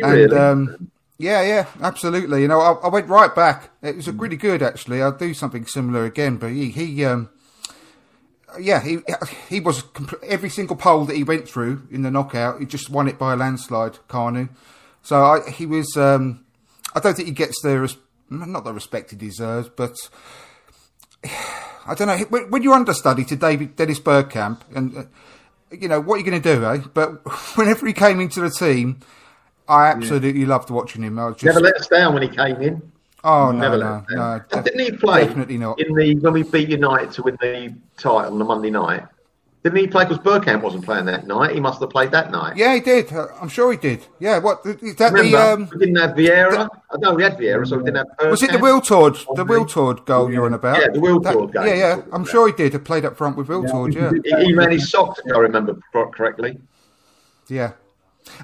and 0.03 0.33
um, 0.33 0.91
yeah, 1.19 1.43
yeah, 1.43 1.67
absolutely. 1.81 2.43
You 2.43 2.49
know, 2.49 2.61
I, 2.61 2.73
I 2.87 2.89
went 2.89 3.09
right 3.09 3.35
back. 3.35 3.71
It 3.83 3.97
was 3.97 4.09
really 4.09 4.37
good, 4.37 4.63
actually. 4.63 5.03
I'll 5.03 5.13
do 5.13 5.35
something 5.35 5.67
similar 5.67 6.05
again, 6.05 6.37
but 6.37 6.51
he, 6.51 6.71
he 6.71 7.05
um, 7.05 7.29
yeah, 8.59 8.83
he 8.83 8.99
he 9.49 9.61
was 9.61 9.85
every 10.23 10.49
single 10.49 10.77
poll 10.77 11.05
that 11.05 11.17
he 11.17 11.25
went 11.25 11.49
through 11.49 11.87
in 11.91 12.03
the 12.03 12.11
knockout. 12.11 12.61
He 12.61 12.67
just 12.67 12.91
won 12.91 13.09
it 13.09 13.19
by 13.19 13.35
a 13.35 13.37
landslide, 13.37 13.99
Kanu. 14.09 14.49
So 15.03 15.23
I, 15.23 15.51
he 15.51 15.67
was. 15.67 15.97
Um, 15.97 16.45
I 16.95 17.01
don't 17.01 17.15
think 17.15 17.29
he 17.29 17.35
gets 17.35 17.61
the 17.63 17.81
res- 17.81 17.97
not 18.31 18.65
the 18.65 18.73
respect 18.73 19.11
he 19.11 19.17
deserves, 19.17 19.69
but 19.69 19.95
I 21.89 21.95
don't 21.95 22.07
know. 22.09 22.18
When 22.49 22.62
you're 22.62 22.74
understudy 22.74 23.24
to 23.24 23.36
David 23.36 23.74
Dennis 23.76 23.99
Bergkamp, 23.99 24.61
and 24.74 24.97
uh, 24.97 25.03
you 25.70 25.89
know 25.89 26.01
what 26.01 26.16
you're 26.20 26.30
going 26.30 26.43
to 26.43 26.55
do, 26.57 26.64
eh? 26.64 26.78
But 26.93 27.12
whenever 27.57 27.86
he 27.86 27.93
came 27.93 28.20
into 28.20 28.41
the 28.41 28.51
team, 28.51 29.01
I 29.68 29.86
absolutely 29.89 30.45
loved 30.47 30.70
watching 30.70 31.03
him. 31.03 31.18
I 31.18 31.30
just 31.30 31.45
Never 31.45 31.61
let 31.61 31.76
us 31.76 31.89
down 31.89 32.14
when 32.14 32.22
he 32.22 32.28
came 32.28 32.61
in. 32.62 32.93
oh 33.24 33.51
no 33.53 33.59
Never 33.59 33.78
no 33.78 33.84
let 33.86 33.95
us 33.95 34.05
no. 34.11 34.16
down. 34.16 34.45
def- 34.51 34.64
Didn't 34.64 34.80
he 34.80 34.93
play 34.99 35.24
Definitely 35.26 35.59
not. 35.59 35.80
in 35.80 35.95
the 35.95 36.14
when 36.16 36.32
we 36.34 36.43
beat 36.43 36.68
United 36.68 37.11
to 37.12 37.22
win 37.22 37.36
the 37.41 37.74
title 37.97 38.32
on 38.32 38.39
the 38.39 38.45
Monday 38.45 38.70
night? 38.70 39.05
Didn't 39.65 39.79
he 39.79 39.87
play 39.89 40.05
because 40.05 40.19
Bergkamp 40.19 40.63
wasn't 40.63 40.85
playing 40.85 41.07
that 41.07 41.27
night? 41.27 41.53
He 41.53 41.61
must 41.61 41.81
have 41.81 41.91
played 41.91 42.13
that 42.13 42.31
night. 42.31 42.57
Yeah, 42.57 42.75
he 42.75 42.81
did. 42.81 43.13
Uh, 43.13 43.27
I'm 43.41 43.49
sure 43.49 43.73
he 43.73 43.77
did. 43.77 44.07
Yeah, 44.21 44.39
what 44.39 44.61
is 44.65 44.95
that? 44.97 45.13
Remember, 45.13 45.37
the 45.37 45.53
um, 45.53 45.69
we 45.73 45.79
didn't 45.87 45.97
have 45.97 46.17
Vieira. 46.17 46.69
I 46.91 46.97
know 46.99 47.15
we 47.15 47.25
had 47.25 47.37
Vieira, 47.37 47.67
so 47.67 47.77
we 47.77 47.85
didn't 47.85 48.07
have. 48.19 48.31
Was 48.31 48.43
it 48.43 48.53
the. 48.53 48.59
Wiltord, 48.59 49.15
the 49.35 49.45
Wiltord 49.45 50.05
goal 50.05 50.33
you're 50.33 50.47
on 50.47 50.55
about? 50.55 50.81
Yeah, 50.81 50.89
the 50.93 51.01
Wiltord 51.01 51.53
game. 51.53 51.67
Yeah, 51.67 51.75
yeah. 51.75 52.03
I'm 52.13 52.25
sure 52.25 52.47
he 52.47 52.53
did. 52.53 52.73
He 52.73 52.79
played 52.79 53.05
up 53.05 53.17
front 53.17 53.37
with 53.37 53.49
Wiltord, 53.49 53.95
yeah. 53.95 54.13
He, 54.39 54.47
he 54.47 54.55
ran 54.55 54.71
his 54.71 54.91
socks, 54.91 55.21
if 55.25 55.35
I 55.35 55.39
remember 55.39 55.77
correctly. 55.93 56.61
Yeah. 57.49 57.73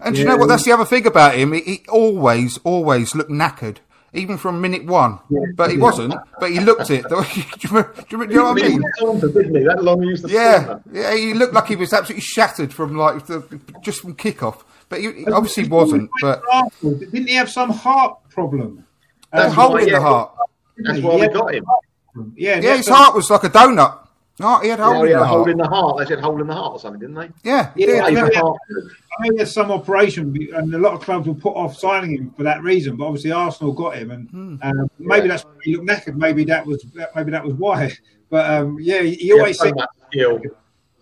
And 0.03 0.15
do 0.15 0.21
you 0.21 0.27
know 0.27 0.37
what? 0.37 0.49
That's 0.49 0.65
the 0.65 0.73
other 0.73 0.85
thing 0.85 1.07
about 1.07 1.35
him. 1.37 1.53
He, 1.53 1.61
he 1.61 1.85
always, 1.89 2.59
always 2.65 3.15
looked 3.15 3.31
knackered, 3.31 3.79
even 4.15 4.39
from 4.39 4.61
minute 4.61 4.87
one. 4.87 5.19
But 5.57 5.71
he 5.71 5.77
wasn't. 5.77 6.15
But 6.41 6.51
he 6.51 6.61
looked 6.61 6.91
it. 6.91 7.07
do, 7.09 7.17
you, 7.35 7.45
remember- 7.71 7.95
do 8.07 8.17
you 8.17 8.27
know 8.27 8.45
what 8.45 8.62
I 8.65 8.69
mean? 8.69 8.83
Saunter, 8.99 9.29
didn't 9.29 9.57
he? 9.57 9.62
That 9.65 9.83
long 9.83 10.03
used 10.03 10.29
Yeah, 10.31 10.79
yeah. 10.91 11.15
He 11.15 11.35
looked 11.35 11.55
like 11.55 11.67
he 11.67 11.77
was 11.77 11.93
absolutely 11.93 12.23
shattered 12.23 12.73
from 12.73 12.97
like 12.97 13.27
the, 13.27 13.61
just 13.83 14.01
from 14.01 14.15
kickoff. 14.15 14.62
But 14.89 15.01
he, 15.01 15.12
he 15.12 15.27
obviously 15.27 15.69
wasn't. 15.69 16.11
But 16.21 16.43
Arsenal, 16.51 16.95
didn't 16.99 17.27
he 17.27 17.35
have 17.35 17.51
some 17.51 17.71
heart 17.71 18.19
problem? 18.31 18.87
a 19.33 19.37
That's 19.37 19.49
um, 19.51 19.55
hole 19.57 19.73
why, 19.73 19.83
in 19.83 19.89
yeah, 19.89 19.95
the 19.95 20.01
heart. 20.01 20.33
That's 20.79 20.99
he? 20.99 21.05
why 21.05 21.17
we 21.17 21.29
got 21.29 21.55
him. 21.55 21.67
Yeah, 22.37 22.61
Yeah, 22.61 22.77
his 22.77 22.89
heart 22.89 23.15
was 23.15 23.29
like 23.31 23.45
a 23.45 23.51
donut. 23.51 24.04
Oh, 24.41 24.61
he 24.61 24.68
had 24.68 24.80
a 24.80 24.85
hole 24.85 25.05
he 25.05 25.12
in 25.12 25.16
had 25.16 25.20
the 25.20 25.24
a 25.24 25.26
hole 25.26 25.39
heart. 25.39 25.51
in 25.51 25.57
the 25.59 25.68
heart. 25.68 25.99
They 25.99 26.07
said 26.07 26.20
hole 26.20 26.41
in 26.41 26.47
the 26.49 26.55
heart 26.55 26.72
or 26.72 26.80
something, 26.80 27.01
didn't 27.01 27.14
they? 27.14 27.30
Yeah, 27.45 27.72
he 27.74 27.87
Yeah, 27.87 28.09
did. 28.09 28.18
He's 28.18 28.35
yeah. 28.35 28.43
I 28.43 29.28
know 29.28 29.37
there's 29.37 29.53
some 29.53 29.70
operation, 29.70 30.37
and 30.55 30.74
a 30.74 30.78
lot 30.78 30.95
of 30.95 31.01
clubs 31.03 31.28
will 31.28 31.37
put 31.37 31.55
off 31.55 31.76
signing 31.78 32.11
him 32.16 32.30
for 32.37 32.43
that 32.43 32.62
reason. 32.62 32.97
But 32.97 33.07
obviously, 33.07 33.30
Arsenal 33.30 33.72
got 33.72 33.97
him, 33.97 34.11
and 34.11 34.28
Hmm. 34.30 34.57
um, 34.62 34.91
maybe 34.99 35.28
that's 35.28 35.45
why 35.45 35.53
he 35.62 35.76
looked 35.76 35.89
knackered. 35.89 36.16
Maybe 36.16 36.43
that 36.45 36.66
was 36.66 36.85
maybe 37.14 37.30
that 37.30 37.45
was 37.45 37.55
why. 37.55 37.93
But 38.30 38.51
um, 38.51 38.78
yeah, 38.80 39.03
he, 39.03 39.11
he 39.14 39.16
He 39.26 39.32
always 39.32 39.59
so 39.59 39.66
said, 39.66 39.76
much. 39.76 39.89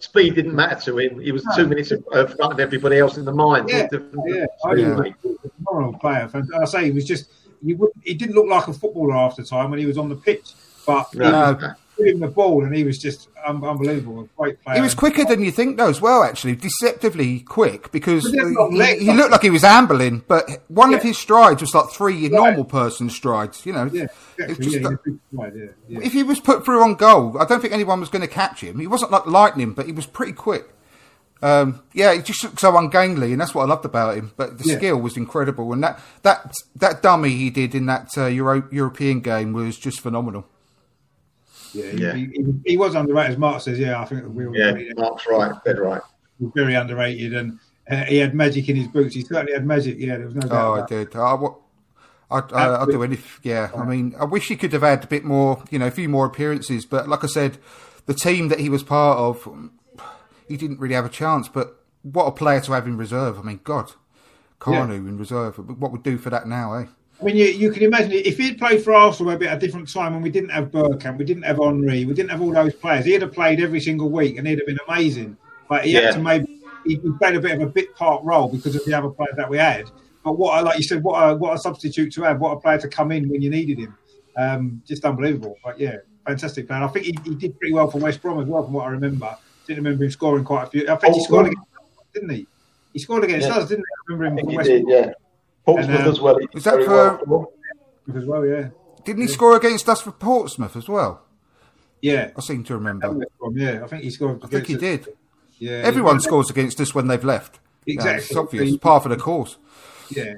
Speed 0.01 0.35
didn't 0.35 0.55
matter 0.55 0.79
to 0.81 0.99
him. 0.99 1.21
He 1.21 1.31
was 1.31 1.47
two 1.57 1.67
minutes 1.69 1.93
in 1.93 2.03
front 2.03 2.41
of 2.41 2.59
everybody 2.61 2.99
else 2.99 3.17
in 3.17 3.25
the 3.25 3.33
mind. 3.33 3.71
yeah, 3.71 3.87
yeah, 3.93 4.47
I 4.67 4.73
speed, 4.73 4.85
think 4.85 4.99
mate. 4.99 5.15
he 5.23 5.29
was 5.29 5.39
a 5.45 5.51
phenomenal 5.65 5.99
player. 6.01 6.29
And 6.35 6.51
I 6.61 6.65
say 6.65 6.85
he 6.87 6.91
was 6.91 7.05
just 7.07 7.31
he 7.65 7.75
would 7.75 7.91
he 8.03 8.13
didn't 8.13 8.35
look 8.35 8.49
like 8.49 8.67
a 8.67 8.73
footballer 8.73 9.15
half 9.15 9.37
the 9.37 9.45
time 9.45 9.71
when 9.71 9.79
he 9.79 9.87
was 9.87 9.97
on 9.97 10.09
the 10.09 10.17
pitch, 10.17 10.55
but 10.85 11.07
he 11.13 11.19
Was 11.99 12.19
the 12.21 12.27
ball, 12.29 12.65
and 12.65 12.75
he 12.75 12.85
was 12.85 12.99
just 12.99 13.29
un- 13.47 13.63
unbelievable, 13.63 14.23
a 14.23 14.41
great 14.41 14.63
player. 14.65 14.77
He 14.77 14.81
was 14.83 14.95
quicker 14.95 15.25
than 15.25 15.43
you 15.45 15.51
think, 15.53 15.77
though, 15.77 15.89
as 15.91 16.01
well. 16.01 16.23
Actually, 16.25 16.57
deceptively 16.57 17.41
quick 17.41 17.93
because 17.93 18.25
they're 18.33 18.49
he, 18.49 19.05
he 19.05 19.13
looked 19.13 19.31
like 19.31 19.43
he 19.43 19.51
was 19.51 19.63
ambling, 19.63 20.25
but 20.27 20.49
one 20.69 20.95
of 20.95 21.03
his 21.03 21.19
strides 21.19 21.61
was 21.61 21.75
like 21.75 21.91
three 21.91 22.29
normal 22.29 22.65
person 22.65 23.11
strides. 23.11 23.67
You 23.67 23.75
know, 23.75 23.91
yeah, 23.93 24.07
exactly. 24.39 24.65
just 24.65 24.77
Yeah, 24.81 24.89
a 24.89 24.91
big 25.05 25.19
yeah, 25.33 25.67
yeah. 25.89 26.01
if 26.03 26.13
he 26.13 26.23
was 26.23 26.41
put 26.41 26.65
through 26.65 26.83
on 26.83 26.95
goal, 26.95 27.37
I 27.39 27.45
don't 27.45 27.61
think 27.61 27.75
anyone 27.75 28.01
was 28.01 28.09
going 28.09 28.23
to 28.23 28.29
catch 28.29 28.63
him. 28.63 28.79
He 28.81 28.87
wasn't 28.87 29.11
like 29.11 29.27
lightning, 29.27 29.73
but 29.73 29.87
he 29.87 29.93
was 29.93 30.07
pretty 30.07 30.33
quick. 30.33 30.71
Um, 31.43 31.83
yeah, 31.93 32.15
he 32.15 32.23
just 32.23 32.43
looked 32.45 32.61
so 32.61 32.77
ungainly, 32.77 33.33
and 33.33 33.41
that's 33.41 33.53
what 33.55 33.65
I 33.65 33.67
loved 33.67 33.85
about 33.85 34.17
him. 34.17 34.33
But 34.37 34.59
the 34.59 34.65
Yeah. 34.69 34.77
skill 34.77 34.97
was 35.01 35.17
incredible, 35.17 35.73
and 35.73 35.83
that 35.83 36.01
that 36.23 36.53
that 36.77 37.03
dummy 37.03 37.31
he 37.31 37.51
did 37.51 37.75
in 37.75 37.87
that 37.87 38.09
uh, 38.17 38.27
Euro- 38.27 38.69
European 38.71 39.21
game 39.21 39.53
was 39.53 39.77
just 39.77 40.01
phenomenal. 40.01 40.47
Yeah, 41.75 41.91
he, 41.91 41.97
Yeah. 41.99 42.15
He, 42.15 42.27
he, 42.27 42.45
he 42.67 42.77
was 42.77 42.95
underrated. 42.95 43.33
As 43.33 43.39
Mark 43.39 43.61
says, 43.63 43.79
yeah, 43.79 44.01
I 44.01 44.05
think 44.05 44.25
we 44.29 44.47
were 44.47 44.57
Yeah, 44.57 44.73
very, 44.73 44.93
Mark's 44.97 45.27
right. 45.27 45.53
Dead 45.65 45.79
right. 45.79 46.01
very 46.41 46.75
underrated, 46.75 47.35
and 47.35 47.59
uh, 47.91 48.05
he 48.05 48.19
had 48.19 48.35
magic 48.35 48.69
in 48.69 48.77
his 48.77 48.89
boots. 48.89 49.15
He 49.15 49.23
certainly 49.23 49.53
had 49.53 49.67
magic. 49.67 49.97
Yeah, 49.99 50.17
there 50.17 50.27
was 50.27 50.35
no 50.35 50.41
doubt. 50.43 50.53
Oh, 50.53 50.73
I 50.75 50.79
about 50.79 50.93
it. 50.93 51.11
did. 51.11 51.17
I, 51.17 51.35
wa- 51.35 51.55
I, 52.31 52.39
I, 52.39 52.67
I'll 52.77 52.87
do 52.87 53.03
anything. 53.03 53.29
Yeah, 53.43 53.71
I 53.77 53.85
mean, 53.85 54.15
I 54.19 54.25
wish 54.25 54.49
he 54.49 54.57
could 54.57 54.73
have 54.73 54.83
had 54.83 55.05
a 55.05 55.07
bit 55.07 55.25
more, 55.25 55.63
you 55.71 55.79
know, 55.79 55.87
a 55.87 55.91
few 55.91 56.09
more 56.09 56.25
appearances. 56.27 56.85
But 56.87 57.09
like 57.09 57.23
I 57.25 57.27
said, 57.27 57.59
the 58.07 58.15
team 58.15 58.49
that 58.49 58.61
he 58.61 58.69
was 58.69 58.83
part 58.83 59.19
of, 59.19 59.49
he 60.49 60.57
didn't 60.57 60.81
really 60.81 60.95
have 60.95 61.05
a 61.05 61.11
chance. 61.11 61.49
But 61.49 61.77
what 62.03 62.25
a 62.25 62.33
player 62.33 62.61
to 62.61 62.73
have 62.73 62.87
in 62.87 62.97
reserve. 62.97 63.39
I 63.39 63.43
mean, 63.43 63.61
God, 63.65 63.93
Kanu 64.61 64.95
in 64.97 65.19
reserve. 65.19 65.57
What 65.81 65.93
would 65.93 66.03
do 66.03 66.17
for 66.19 66.31
that 66.31 66.47
now, 66.49 66.75
eh? 66.75 66.87
I 67.23 67.25
mean, 67.25 67.37
you, 67.37 67.45
you 67.47 67.71
can 67.71 67.85
imagine 67.85 68.11
if 68.13 68.37
he'd 68.37 68.59
played 68.59 68.83
for 68.83 68.93
Arsenal 68.95 69.31
maybe 69.33 69.47
at 69.47 69.57
a 69.57 69.61
different 69.61 69.91
time 69.93 70.13
when 70.13 70.23
we 70.23 70.31
didn't 70.31 70.51
have 70.51 70.73
Bergkamp, 70.73 71.19
we 71.19 71.25
didn't 71.25 71.45
have 71.45 71.59
Henry, 71.59 72.05
we 72.05 72.15
didn't 72.15 72.31
have 72.31 72.43
all 72.43 72.53
those 72.53 72.75
players. 72.75 73.05
He'd 73.05 73.23
have 73.23 73.33
played 73.33 73.61
every 73.61 73.81
single 73.81 74.11
week 74.11 74.39
and 74.39 74.47
he'd 74.47 74.59
have 74.59 74.67
been 74.67 74.79
amazing. 74.89 75.37
But 75.69 75.85
he 75.85 75.93
Yeah. 75.93 76.01
had 76.07 76.15
to 76.15 76.21
maybe 76.21 76.47
he, 76.85 76.97
he 76.97 77.13
played 77.21 77.37
a 77.37 77.41
bit 77.41 77.53
of 77.53 77.61
a 77.61 77.67
bit 77.67 77.95
part 77.95 78.25
role 78.25 78.49
because 78.49 78.75
of 78.75 78.85
the 78.85 78.93
other 78.93 79.09
players 79.11 79.35
that 79.37 79.49
we 79.49 79.57
had. 79.59 79.89
But 80.25 80.37
what 80.37 80.55
I 80.57 80.61
like 80.61 80.79
you 80.79 80.83
said, 80.83 81.03
what 81.05 81.17
a 81.21 81.37
what 81.37 81.55
a 81.55 81.59
substitute 81.59 82.13
to 82.15 82.23
have, 82.23 82.41
what 82.41 82.51
a 82.51 82.61
player 82.61 82.79
to 82.79 82.89
come 82.89 83.13
in 83.13 83.29
when 83.29 83.41
you 83.41 83.51
needed 83.51 83.79
him. 83.79 83.97
Um, 84.37 84.83
just 84.85 85.05
unbelievable. 85.05 85.57
But 85.65 85.79
yeah, 85.79 85.99
fantastic 86.27 86.67
player. 86.67 86.83
I 86.83 86.89
think 86.89 87.07
he, 87.07 87.15
he 87.25 87.35
did 87.37 87.57
pretty 87.59 87.73
well 87.73 87.89
for 87.91 87.99
West 87.99 88.21
Brom 88.21 88.41
as 88.41 88.49
well, 88.49 88.65
from 88.65 88.73
what 88.73 88.87
I 88.87 88.91
remember. 88.91 89.37
Didn't 89.67 89.85
remember 89.85 90.05
him 90.05 90.11
scoring 90.11 90.45
quite 90.45 90.65
a 90.65 90.71
few. 90.71 90.83
I 90.89 90.97
think 90.97 91.15
he 91.15 91.21
Oh, 91.21 91.25
scored 91.25 91.47
right. 91.47 91.53
against, 91.53 92.13
didn't 92.15 92.31
he? 92.31 92.47
He 92.93 92.99
scored 92.99 93.25
against 93.25 93.47
Yeah. 93.49 93.57
us, 93.57 93.69
didn't 93.69 93.85
he? 93.85 94.13
I 94.13 94.17
remember 94.17 94.41
him 94.41 94.49
I 94.49 94.51
he 94.51 94.57
West 94.57 94.69
did, 94.69 94.83
Brom 94.85 94.93
yeah. 94.97 95.13
Portsmouth 95.65 95.97
And, 95.97 96.05
um, 96.07 96.11
as 96.13 96.21
well. 96.21 96.39
is 96.55 96.65
that 96.65 96.85
for- 96.85 97.21
well 97.27 97.53
as 98.17 98.25
well. 98.25 98.47
Yeah, 98.47 98.69
Didn't 99.05 99.23
he 99.23 99.29
score 99.29 99.57
against 99.57 99.89
us 99.89 100.01
for 100.01 100.13
Portsmouth 100.13 100.77
as 100.77 100.89
well? 100.89 101.23
yeah. 102.01 102.31
I 102.37 102.41
seem 102.41 102.65
to 102.65 102.75
remember. 102.75 103.17
Yeah, 103.55 103.85
I 103.85 103.87
think 103.87 104.03
he 104.05 104.11
scored. 104.11 104.41
I 104.45 104.49
think 104.49 104.67
he 104.67 104.75
against 104.75 105.03
us. 105.03 105.07
did. 105.07 105.17
Yeah, 105.59 105.83
Everyone 105.85 106.17
he- 106.17 106.23
scores 106.23 106.51
against 106.51 106.81
us 106.81 106.95
when 106.95 107.07
they've 107.07 107.25
left. 107.25 107.61
You 107.87 107.97
know, 107.97 108.01
Exactly. 108.03 108.25
it's 108.25 108.37
obvious. 108.37 108.69
It's 108.71 108.77
part 108.79 109.05
of 109.07 109.11
the 109.11 109.17
course. 109.17 109.57
Yeah, 110.11 110.35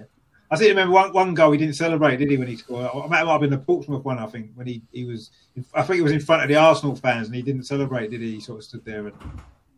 I 0.50 0.56
think 0.56 0.68
remember 0.70 0.92
one, 0.94 1.12
one 1.12 1.34
goal 1.34 1.52
he 1.52 1.58
didn't 1.58 1.74
celebrate, 1.76 2.16
did 2.18 2.30
he? 2.30 2.36
When 2.36 2.48
he 2.48 2.56
scored, 2.56 2.88
I 2.94 3.06
might 3.08 3.26
have 3.26 3.40
been 3.40 3.50
the 3.50 3.58
Portsmouth 3.58 4.04
one. 4.04 4.18
I 4.18 4.26
think 4.26 4.50
when 4.54 4.66
he, 4.66 4.82
he 4.92 5.04
was, 5.04 5.30
I 5.74 5.82
think 5.82 5.96
he 5.96 6.02
was 6.02 6.12
in 6.12 6.20
front 6.20 6.42
of 6.42 6.48
the 6.48 6.56
Arsenal 6.56 6.94
fans 6.96 7.26
and 7.28 7.34
he 7.36 7.42
didn't 7.42 7.64
celebrate, 7.64 8.10
did 8.10 8.20
he? 8.20 8.34
He 8.34 8.40
sort 8.40 8.58
of 8.58 8.64
stood 8.64 8.84
there 8.84 9.06
and 9.06 9.14
all 9.22 9.30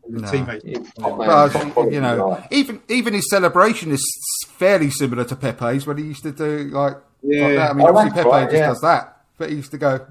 the 0.08 0.20
No. 0.20 0.30
teammates. 0.30 0.64
He's 0.64 0.92
top 0.94 1.18
man, 1.18 1.28
Well, 1.28 1.50
top 1.50 1.90
you 1.92 2.00
know, 2.00 2.30
guy. 2.34 2.48
even 2.50 2.80
even 2.88 3.14
his 3.14 3.28
celebration 3.30 3.90
is 3.92 4.04
fairly 4.48 4.90
similar 4.90 5.24
to 5.24 5.36
Pepe's 5.36 5.86
when 5.86 5.96
he 5.98 6.04
used 6.04 6.22
to 6.22 6.32
do 6.32 6.68
like, 6.72 6.96
Yeah. 7.22 7.42
like 7.46 7.56
that. 7.56 7.70
I 7.70 7.72
mean, 7.74 7.86
Oh, 7.86 7.96
obviously 7.96 8.10
Pepe 8.22 8.28
right, 8.28 8.44
just 8.50 8.54
yeah. 8.54 8.66
does 8.68 8.80
that, 8.82 9.16
but 9.38 9.50
he 9.50 9.56
used 9.56 9.70
to 9.72 9.78
go, 9.78 10.06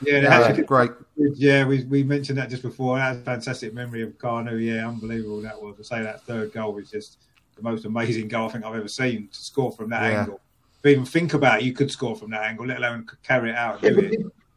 Yeah, 0.00 0.20
they 0.20 0.22
yeah, 0.22 0.46
had 0.54 0.66
great. 0.66 0.90
yeah. 1.16 1.64
We, 1.64 1.84
we 1.84 2.02
mentioned 2.02 2.38
that 2.38 2.50
just 2.50 2.62
before. 2.62 2.98
That 2.98 3.10
was 3.10 3.18
a 3.18 3.22
fantastic 3.22 3.72
memory 3.72 4.02
of 4.02 4.18
Kanu. 4.18 4.62
Yeah, 4.62 4.88
unbelievable 4.88 5.40
that 5.42 5.60
was. 5.60 5.76
I 5.90 5.98
say 5.98 6.02
that 6.02 6.22
third 6.22 6.52
goal 6.52 6.74
was 6.74 6.90
just 6.90 7.18
the 7.56 7.62
most 7.62 7.84
amazing 7.84 8.28
goal 8.28 8.48
I 8.48 8.52
think 8.52 8.64
I've 8.64 8.74
ever 8.74 8.88
seen 8.88 9.28
to 9.28 9.38
score 9.38 9.70
from 9.72 9.90
that 9.90 10.02
Yeah. 10.10 10.20
angle. 10.20 10.40
To 10.82 10.88
even 10.90 11.04
think 11.06 11.32
about 11.34 11.60
it, 11.60 11.64
you 11.64 11.72
could 11.72 11.90
score 11.90 12.14
from 12.16 12.30
that 12.32 12.42
angle, 12.42 12.66
let 12.66 12.76
alone 12.78 13.06
carry 13.22 13.50
it 13.50 13.56
out. 13.56 13.82
Yeah, 13.82 13.92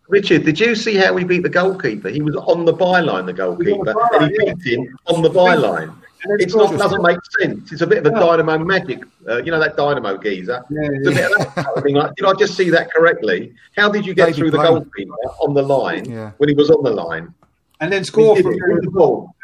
And 0.09 0.21
but 0.21 0.27
do 0.27 0.33
it. 0.35 0.39
did- 0.39 0.39
Richard, 0.39 0.45
did 0.45 0.59
you 0.59 0.75
see 0.75 0.95
how 0.95 1.13
we 1.13 1.23
beat 1.23 1.43
the 1.43 1.49
goalkeeper? 1.49 2.09
He 2.09 2.21
was 2.21 2.35
on 2.35 2.65
the 2.65 2.73
byline, 2.73 3.25
the 3.25 3.33
goalkeeper, 3.33 3.93
byline, 3.93 4.21
and 4.21 4.31
he 4.31 4.37
yeah. 4.47 4.53
beat 4.53 4.79
him 4.79 4.97
on 5.07 5.21
the 5.21 5.29
byline. 5.29 5.89
And 6.23 6.31
then 6.31 6.37
It's 6.39 6.53
scored. 6.53 6.71
not 6.71 6.79
doesn't 6.79 7.03
make 7.03 7.19
sense. 7.39 7.71
It's 7.71 7.81
a 7.81 7.87
bit 7.87 7.99
of 7.99 8.05
a 8.07 8.11
No. 8.11 8.19
Dynamo 8.37 8.57
magic. 8.65 9.03
Uh, 9.27 9.37
you 9.43 9.51
know 9.51 9.59
that 9.59 9.77
Dynamo 9.77 10.17
geezer. 10.17 10.63
Yeah, 10.69 10.89
It's 10.91 11.07
a 11.07 11.11
bit 11.11 11.31
of 11.31 11.37
that 11.37 11.55
kind 11.55 11.67
of 11.75 11.83
thing. 11.83 11.95
Like, 11.95 12.15
did 12.15 12.25
I 12.25 12.33
just 12.33 12.55
see 12.57 12.69
that 12.71 12.91
correctly? 12.91 13.53
How 13.75 13.89
did 13.89 14.05
you 14.05 14.13
get 14.15 14.33
through 14.33 14.49
the 14.51 14.57
Blaine. 14.57 14.67
goalkeeper 14.73 15.13
on 15.41 15.53
the 15.53 15.61
line 15.61 16.05
Yeah. 16.09 16.31
when 16.37 16.49
he 16.49 16.55
was 16.55 16.69
on 16.71 16.83
the 16.83 16.91
line? 16.91 17.33
and 17.79 17.93
then 17.93 18.03
score 18.03 18.35
from 18.41 18.53
it 18.53 18.81
the 18.81 18.89
ball. 18.91 19.35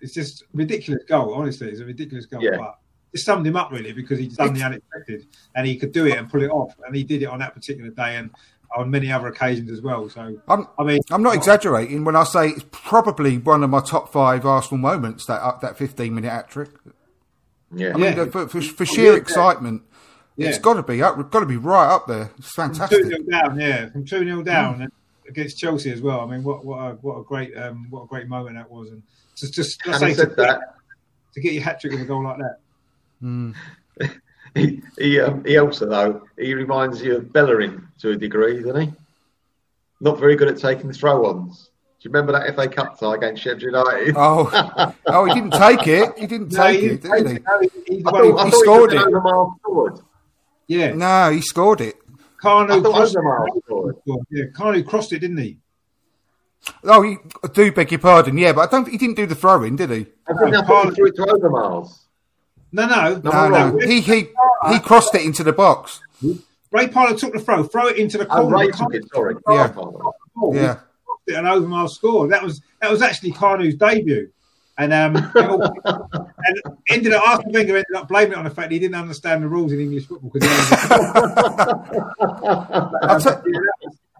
It's 0.00 0.14
just 0.14 0.44
ridiculous 0.54 1.02
goal. 1.08 1.34
Honestly, 1.34 1.68
it's 1.68 1.80
a 1.80 1.84
ridiculous 1.84 2.26
goal. 2.26 2.40
Yeah. 2.42 2.56
But 2.56 2.78
it 3.12 3.18
summed 3.18 3.44
him 3.46 3.56
up 3.56 3.72
really 3.72 3.92
because 3.92 4.18
he'd 4.20 4.36
done 4.36 4.54
the 4.54 4.62
unexpected 4.62 5.26
and 5.56 5.66
he 5.66 5.76
could 5.76 5.90
do 5.90 6.06
it 6.06 6.16
and 6.16 6.30
pull 6.30 6.42
it 6.44 6.50
off, 6.50 6.74
and 6.86 6.94
he 6.94 7.02
did 7.02 7.22
it 7.22 7.26
on 7.26 7.40
that 7.40 7.54
particular 7.54 7.90
day 7.90 8.16
and 8.16 8.30
on 8.76 8.90
many 8.90 9.10
other 9.10 9.28
occasions 9.28 9.70
as 9.70 9.80
well. 9.80 10.08
So 10.08 10.38
I'm, 10.48 10.66
I 10.78 10.84
mean, 10.84 11.00
I'm 11.10 11.22
not 11.22 11.34
exaggerating 11.34 12.04
when 12.04 12.16
I 12.16 12.24
say 12.24 12.48
it's 12.48 12.64
probably 12.70 13.38
one 13.38 13.64
of 13.64 13.70
my 13.70 13.80
top 13.80 14.12
five 14.12 14.44
Arsenal 14.44 14.78
moments. 14.78 15.26
That 15.26 15.40
uh, 15.40 15.58
that 15.60 15.78
15 15.78 16.14
minute 16.14 16.30
hat 16.30 16.48
trick. 16.50 16.70
Yeah. 17.74 17.90
I 17.90 17.98
mean, 17.98 18.16
Yeah. 18.16 18.26
for, 18.26 18.48
for, 18.48 18.60
for 18.60 18.86
sheer 18.86 19.12
yeah. 19.12 19.18
excitement, 19.18 19.82
it's 20.36 20.58
got 20.58 20.74
to 20.74 20.82
be 20.82 21.02
up. 21.02 21.16
Got 21.30 21.40
to 21.40 21.46
be 21.46 21.56
right 21.56 21.88
up 21.88 22.06
there. 22.06 22.30
It's 22.38 22.54
fantastic. 22.54 22.98
Two 22.98 23.10
fantastic. 23.10 23.30
0 23.30 23.48
down, 23.48 23.60
yeah, 23.60 23.88
from 23.90 24.04
two 24.04 24.24
0 24.24 24.42
down 24.42 24.82
and 24.82 24.92
against 25.28 25.58
Chelsea 25.58 25.90
as 25.90 26.00
well. 26.00 26.20
I 26.20 26.26
mean, 26.26 26.42
what 26.42 26.64
what 26.64 26.78
a 26.78 26.94
what 26.94 27.18
a 27.18 27.24
great 27.24 27.56
um, 27.56 27.86
what 27.90 28.04
a 28.04 28.06
great 28.06 28.28
moment 28.28 28.56
that 28.56 28.70
was, 28.70 28.90
and 28.90 29.02
just 29.36 29.54
just 29.54 29.86
let's 29.86 30.00
say 30.00 30.14
said 30.14 30.30
to, 30.30 30.34
that, 30.36 30.60
to 31.34 31.40
get 31.40 31.52
your 31.52 31.62
hat 31.62 31.80
trick 31.80 31.92
with 31.92 32.02
a 32.02 32.04
goal 32.04 32.24
like 32.24 32.38
that. 32.38 32.58
he 34.54 34.82
he, 34.98 35.20
um, 35.20 35.44
he 35.44 35.56
also 35.58 35.86
though 35.86 36.22
he 36.38 36.54
reminds 36.54 37.02
you 37.02 37.16
of 37.16 37.32
Bellerin 37.32 37.86
to 38.00 38.10
a 38.10 38.16
degree, 38.16 38.62
doesn't 38.62 38.80
he? 38.80 38.92
Not 40.00 40.18
very 40.18 40.36
good 40.36 40.48
at 40.48 40.58
taking 40.58 40.92
throw-ons. 40.92 41.70
Do 42.00 42.08
you 42.08 42.12
remember 42.12 42.30
that 42.32 42.54
FA 42.54 42.68
Cup 42.68 42.98
tie 43.00 43.16
against 43.16 43.42
Sheffield 43.42 43.62
United? 43.62 44.14
Oh, 44.16 44.92
oh, 45.08 45.24
he 45.24 45.34
didn't 45.34 45.52
take 45.54 45.84
it. 45.88 46.16
He 46.16 46.26
didn't 46.28 46.52
No, 46.52 46.62
take 46.66 46.80
he- 46.80 46.86
it, 46.86 47.02
did 47.02 47.26
he? 47.26 47.32
no, 47.40 47.60
he- 47.60 47.70
he's 47.88 48.02
the 48.04 48.08
I 48.08 48.10
thought, 48.12 48.24
who- 48.24 48.38
I 48.38 48.44
he 48.44 48.50
scored 48.52 48.92
was 48.92 49.02
it. 49.02 49.06
an 49.06 49.12
Overmars 49.14 49.60
forward. 49.64 49.98
yeah, 50.68 50.92
No, 50.94 51.30
he 51.32 51.40
scored 51.40 51.80
it. 51.80 51.96
Kanu 52.40 52.70
I 52.70 52.80
thought 52.80 52.94
crossed 52.94 53.16
it. 54.06 54.24
Yeah, 54.30 54.44
Kanu 54.54 54.86
crossed 54.86 55.12
it, 55.12 55.18
didn't 55.18 55.38
he? 55.38 55.58
Oh, 56.84 57.02
he, 57.02 57.16
I 57.42 57.48
do 57.48 57.72
beg 57.72 57.90
your 57.90 57.98
pardon. 57.98 58.38
Yeah, 58.38 58.52
but 58.52 58.68
I 58.68 58.70
don't. 58.70 58.84
think 58.84 58.92
He 58.92 58.98
didn't 58.98 59.16
do 59.16 59.26
the 59.26 59.34
throw 59.34 59.64
in, 59.64 59.74
did 59.74 59.90
he? 59.90 60.06
I 60.28 60.34
think 60.34 60.54
I 60.54 60.62
thought 60.64 60.84
he 60.90 60.90
threw 60.94 61.06
it 61.06 61.16
to 61.16 61.22
Overmars. 61.22 61.98
No, 62.72 62.86
no, 62.86 63.14
No, 63.24 63.30
No, 63.30 63.48
no. 63.48 63.70
no. 63.70 63.86
He 63.86 64.00
he 64.00 64.28
he 64.70 64.78
crossed 64.80 65.14
it 65.14 65.22
into 65.22 65.42
the 65.44 65.52
box. 65.52 66.00
Ray 66.70 66.88
Parlour 66.88 67.16
took 67.16 67.32
the 67.32 67.38
throw, 67.40 67.62
throw 67.64 67.86
it 67.86 67.96
into 67.96 68.18
the 68.18 68.26
Oh, 68.26 68.42
corner. 68.42 68.58
Ray 68.58 68.70
took 68.70 68.94
it, 68.94 69.04
sorry. 69.14 69.36
Yeah. 69.48 69.68
Ball, 69.68 70.14
Yeah. 70.54 70.74
crossed 71.06 71.22
it 71.28 71.34
and 71.34 71.46
Overmars 71.46 71.90
scored. 71.90 72.30
That 72.30 72.42
was 72.42 72.60
that 72.82 72.90
was 72.90 73.00
actually 73.02 73.32
Kanu's 73.32 73.74
debut, 73.76 74.30
and 74.76 74.92
um, 74.92 75.16
and 75.34 76.62
ended 76.90 77.12
up 77.14 77.26
Arsene 77.26 77.52
Wenger 77.52 77.76
ended 77.76 77.96
up 77.96 78.06
blaming 78.08 78.32
it 78.32 78.38
on 78.38 78.44
the 78.44 78.50
fact 78.50 78.70
he 78.70 78.78
didn't 78.78 78.96
understand 78.96 79.42
the 79.42 79.48
rules 79.48 79.72
in 79.72 79.80
English 79.80 80.06
football 80.06 80.30
because 80.30 80.48
I'll, 82.20 83.20
t- 83.20 83.30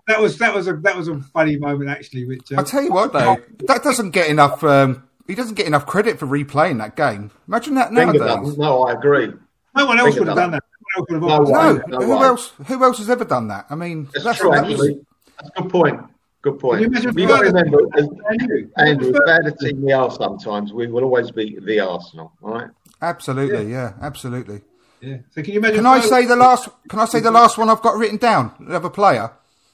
that 0.06 0.20
was 0.20 0.38
that 0.38 0.54
was 0.54 0.68
a 0.68 0.76
that 0.76 0.96
was 0.96 1.08
a 1.08 1.20
funny 1.20 1.56
moment 1.58 1.90
actually. 1.90 2.24
Which 2.24 2.50
uh, 2.52 2.56
I'll 2.56 2.64
tell 2.64 2.82
you 2.82 2.92
what, 2.92 3.12
though, 3.12 3.36
that 3.66 3.82
doesn't 3.82 4.10
get 4.10 4.28
enough. 4.30 4.64
Um, 4.64 5.04
he 5.28 5.34
doesn't 5.36 5.54
get 5.54 5.66
enough 5.68 5.86
credit 5.86 6.18
for 6.18 6.26
replaying 6.26 6.78
that 6.78 6.96
game. 6.96 7.30
Imagine 7.46 7.74
that 7.76 7.92
Wenger 7.92 8.18
nowadays. 8.18 8.36
doesn't. 8.46 8.58
No, 8.58 8.82
I 8.82 8.92
agree. 8.94 9.32
no 9.76 9.86
one 9.86 9.98
else 10.00 10.16
Wenger 10.16 10.20
would 10.20 10.28
have 10.28 10.36
done 10.36 10.50
done 10.50 10.50
that. 10.52 10.62
No 10.64 10.80
one 10.80 10.96
else 10.96 11.06
would 11.10 11.14
have 11.14 11.22
No 11.22 11.34
asked. 11.42 11.52
No, 11.52 11.74
that. 11.74 11.88
No 11.88 12.06
who 12.06 12.18
way. 12.20 12.26
else? 12.26 12.52
Who 12.66 12.82
else 12.84 12.98
has 12.98 13.10
ever 13.10 13.24
done 13.24 13.48
that? 13.48 13.66
I 13.70 13.74
mean, 13.76 14.08
It's 14.14 14.24
that's 14.24 14.38
true, 14.40 14.50
that 14.50 14.64
was- 14.64 14.72
actually. 14.72 15.00
That's 15.38 15.50
a 15.56 15.62
good 15.62 15.70
point. 15.70 16.00
Good 16.42 16.58
point. 16.58 16.82
Can 16.82 16.92
you 16.92 17.00
You've 17.22 17.28
got 17.28 17.40
to 17.40 17.46
remember, 17.46 17.78
as- 17.96 18.08
Andrew, 18.30 18.70
Andrew, 18.76 19.08
as 19.10 19.20
bad 19.26 19.46
a 19.46 19.52
team 19.52 19.82
we 19.82 19.92
are 19.92 20.10
sometimes, 20.10 20.72
we 20.72 20.86
will 20.86 21.04
always 21.04 21.30
beat 21.30 21.64
the 21.64 21.80
Arsenal, 21.80 22.32
right? 22.40 22.68
absolutely, 23.02 23.70
yeah, 23.70 23.92
absolutely. 24.02 24.62
Yeah. 25.00 25.18
So 25.30 25.42
can 25.42 25.52
you 25.52 25.58
imagine? 25.60 25.76
Can 25.76 25.86
I 25.86 26.00
say 26.00 26.24
the 26.26 26.34
last? 26.34 26.68
Can 26.88 26.98
I 26.98 27.04
say 27.04 27.20
the 27.20 27.30
last 27.30 27.56
one 27.58 27.70
I've 27.70 27.82
got 27.82 27.96
written 27.96 28.16
down? 28.16 28.52
Another 28.58 28.90
player, 28.90 29.30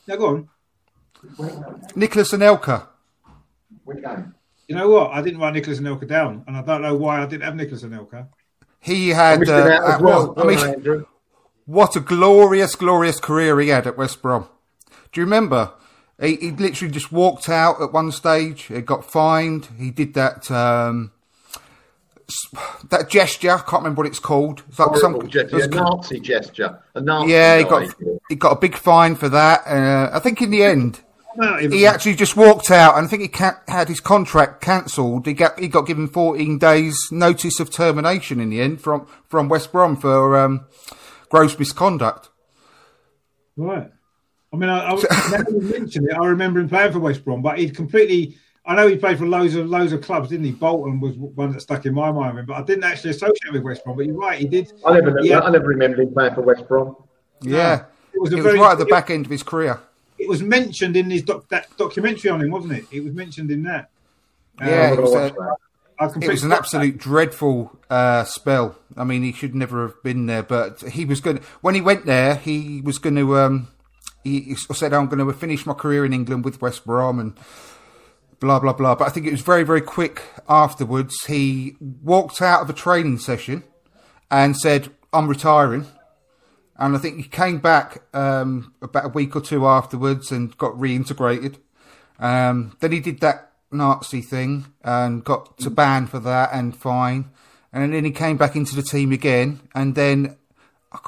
Now 0.06 0.16
go 0.16 0.26
on. 0.26 0.48
Nicolas 1.96 2.32
Anelka. 2.32 2.86
We 3.86 4.00
can. 4.02 4.33
You 4.68 4.74
know 4.76 4.88
what? 4.88 5.10
I 5.12 5.20
didn't 5.22 5.40
write 5.40 5.54
Nicolas 5.54 5.78
Anelka 5.78 6.06
down, 6.08 6.44
and 6.46 6.56
I 6.56 6.62
don't 6.62 6.82
know 6.82 6.94
why 6.94 7.22
I 7.22 7.26
didn't 7.26 7.42
have 7.44 7.54
Nicolas 7.56 7.82
Anelka. 7.82 8.28
He 8.80 9.10
had. 9.10 9.40
Missing 9.40 9.54
Uh, 9.54 9.58
uh, 9.58 9.98
well, 10.00 10.34
well, 10.36 10.44
I 10.44 10.44
mean, 10.54 10.58
Andrew. 10.66 11.06
what 11.66 11.96
a 11.96 12.00
glorious, 12.00 12.74
glorious 12.74 13.20
career 13.20 13.60
he 13.60 13.68
had 13.68 13.86
at 13.86 13.96
West 13.98 14.22
Brom. 14.22 14.48
Do 15.12 15.20
you 15.20 15.24
remember? 15.24 15.72
He, 16.20 16.36
he 16.36 16.50
literally 16.52 16.92
just 16.92 17.10
walked 17.12 17.48
out 17.48 17.80
at 17.82 17.92
one 17.92 18.12
stage. 18.12 18.62
He 18.62 18.80
got 18.80 19.04
fined. 19.10 19.68
He 19.78 19.90
did 19.90 20.14
that 20.14 20.50
um, 20.50 21.10
that 22.90 23.08
gesture. 23.10 23.50
I 23.52 23.58
can't 23.58 23.82
remember 23.82 24.00
what 24.00 24.06
it's 24.06 24.18
called. 24.18 24.62
It's 24.68 24.78
like 24.78 24.88
Horrible 24.90 25.20
some 25.20 25.28
gesture, 25.28 25.58
it 25.58 25.64
a 25.66 25.68
Nazi 25.76 26.20
gesture. 26.20 26.78
A 26.94 27.00
Nazi 27.00 27.32
yeah, 27.32 27.58
he 27.58 27.64
guy. 27.64 27.70
got 27.86 27.94
he 28.28 28.34
got 28.36 28.52
a 28.52 28.60
big 28.60 28.76
fine 28.76 29.14
for 29.16 29.28
that. 29.28 29.66
Uh, 29.66 30.10
I 30.12 30.18
think 30.20 30.40
in 30.40 30.50
the 30.50 30.62
end, 30.62 30.84
No, 30.84 30.84
it 30.84 30.94
was- 30.94 31.00
he 31.70 31.86
actually 31.86 32.14
just 32.14 32.36
walked 32.36 32.70
out, 32.70 32.96
and 32.96 33.06
I 33.06 33.08
think 33.08 33.22
he 33.22 33.28
ca- 33.28 33.60
had 33.68 33.88
his 33.88 34.00
contract 34.00 34.60
cancelled. 34.60 35.26
He 35.26 35.32
got 35.34 35.58
he 35.58 35.68
got 35.68 35.86
given 35.86 36.08
14 36.08 36.58
days 36.58 36.96
notice 37.10 37.60
of 37.60 37.70
termination 37.70 38.40
in 38.40 38.50
the 38.50 38.60
end 38.60 38.80
from 38.80 39.06
from 39.28 39.48
West 39.48 39.72
Brom 39.72 39.96
for 39.96 40.36
um, 40.36 40.66
gross 41.30 41.58
misconduct. 41.58 42.30
Right. 43.56 43.90
I 44.52 44.56
mean, 44.56 44.68
I, 44.70 44.90
I 44.90 44.94
now 45.30 45.44
you 45.48 46.08
it, 46.08 46.12
I 46.14 46.26
remember 46.26 46.60
him 46.60 46.68
playing 46.68 46.92
for 46.92 47.00
West 47.00 47.24
Brom, 47.24 47.42
but 47.42 47.58
he'd 47.58 47.74
completely. 47.74 48.36
I 48.66 48.74
know 48.74 48.88
he 48.88 48.96
played 48.96 49.18
for 49.18 49.26
loads 49.26 49.56
of 49.56 49.68
loads 49.68 49.92
of 49.92 50.00
clubs, 50.00 50.30
didn't 50.30 50.46
he? 50.46 50.52
Bolton 50.52 50.98
was 50.98 51.16
one 51.16 51.52
that 51.52 51.60
stuck 51.60 51.84
in 51.84 51.92
my 51.94 52.10
mind, 52.10 52.46
but 52.46 52.54
I 52.54 52.62
didn't 52.62 52.84
actually 52.84 53.10
associate 53.10 53.52
with 53.52 53.62
West 53.62 53.84
Brom. 53.84 53.96
But 53.96 54.06
you're 54.06 54.16
right, 54.16 54.38
he 54.38 54.46
did. 54.46 54.72
I 54.86 54.94
never, 55.00 55.20
Yeah. 55.20 55.40
I 55.40 55.50
never 55.50 55.66
remember 55.66 56.00
him 56.00 56.14
playing 56.14 56.34
for 56.34 56.40
West 56.40 56.66
Brom. 56.66 56.96
Yeah, 57.42 57.84
It 58.14 58.20
was 58.22 58.32
it 58.32 58.36
was 58.36 58.44
very- 58.44 58.58
right 58.58 58.72
at 58.72 58.78
the 58.78 58.86
back 58.86 59.10
end 59.10 59.26
of 59.26 59.30
his 59.30 59.42
career. 59.42 59.80
It 60.18 60.28
was 60.28 60.42
mentioned 60.42 60.96
in 60.96 61.10
his 61.10 61.22
doc, 61.22 61.48
that 61.48 61.76
documentary 61.76 62.30
on 62.30 62.40
him, 62.40 62.50
wasn't 62.50 62.74
it? 62.74 62.84
It 62.92 63.02
was 63.02 63.12
mentioned 63.12 63.50
in 63.50 63.64
that. 63.64 63.90
Yeah, 64.60 64.92
I'm 64.92 64.98
it 64.98 65.00
was, 65.00 65.10
gonna 65.10 65.20
a, 65.20 65.28
watch 65.28 65.34
that. 65.34 65.56
I 65.98 66.06
it 66.06 66.28
was 66.28 66.42
an 66.42 66.52
absolute 66.52 66.98
dreadful 66.98 67.78
uh, 67.88 68.24
spell. 68.24 68.76
I 68.96 69.04
mean, 69.04 69.22
he 69.22 69.32
should 69.32 69.54
never 69.54 69.88
have 69.88 70.02
been 70.02 70.26
there. 70.26 70.42
But 70.42 70.80
he 70.80 71.04
was 71.04 71.20
going. 71.20 71.38
When 71.60 71.74
he 71.74 71.80
went 71.80 72.06
there, 72.06 72.36
he 72.36 72.80
was 72.80 72.98
going 72.98 73.16
to. 73.16 73.38
Um, 73.38 73.68
he, 74.24 74.40
he 74.40 74.54
said, 74.54 74.92
"I'm 74.92 75.06
going 75.06 75.24
to 75.24 75.32
finish 75.32 75.66
my 75.66 75.74
career 75.74 76.04
in 76.04 76.12
England 76.12 76.44
with 76.44 76.60
West 76.60 76.84
Brom," 76.84 77.20
and 77.20 77.38
blah 78.40 78.58
blah 78.58 78.72
blah. 78.72 78.96
But 78.96 79.06
I 79.06 79.10
think 79.10 79.26
it 79.26 79.32
was 79.32 79.42
very 79.42 79.62
very 79.62 79.80
quick 79.80 80.22
afterwards. 80.48 81.14
He 81.26 81.76
walked 81.80 82.42
out 82.42 82.62
of 82.62 82.70
a 82.70 82.74
training 82.74 83.18
session 83.18 83.62
and 84.30 84.56
said, 84.56 84.90
"I'm 85.12 85.28
retiring." 85.28 85.86
And 86.76 86.96
I 86.96 86.98
think 86.98 87.16
he 87.16 87.24
came 87.24 87.58
back 87.58 88.02
um, 88.14 88.74
about 88.82 89.06
a 89.06 89.08
week 89.08 89.36
or 89.36 89.40
two 89.40 89.66
afterwards 89.66 90.32
and 90.32 90.56
got 90.58 90.72
reintegrated. 90.72 91.56
Um, 92.18 92.76
then 92.80 92.92
he 92.92 93.00
did 93.00 93.20
that 93.20 93.52
Nazi 93.70 94.22
thing 94.22 94.66
and 94.82 95.24
got 95.24 95.58
to 95.58 95.70
ban 95.70 96.06
for 96.06 96.18
that 96.20 96.50
and 96.52 96.76
fine. 96.76 97.30
And 97.72 97.92
then 97.92 98.04
he 98.04 98.10
came 98.10 98.36
back 98.36 98.56
into 98.56 98.74
the 98.74 98.82
team 98.82 99.12
again. 99.12 99.60
And 99.74 99.94
then 99.94 100.36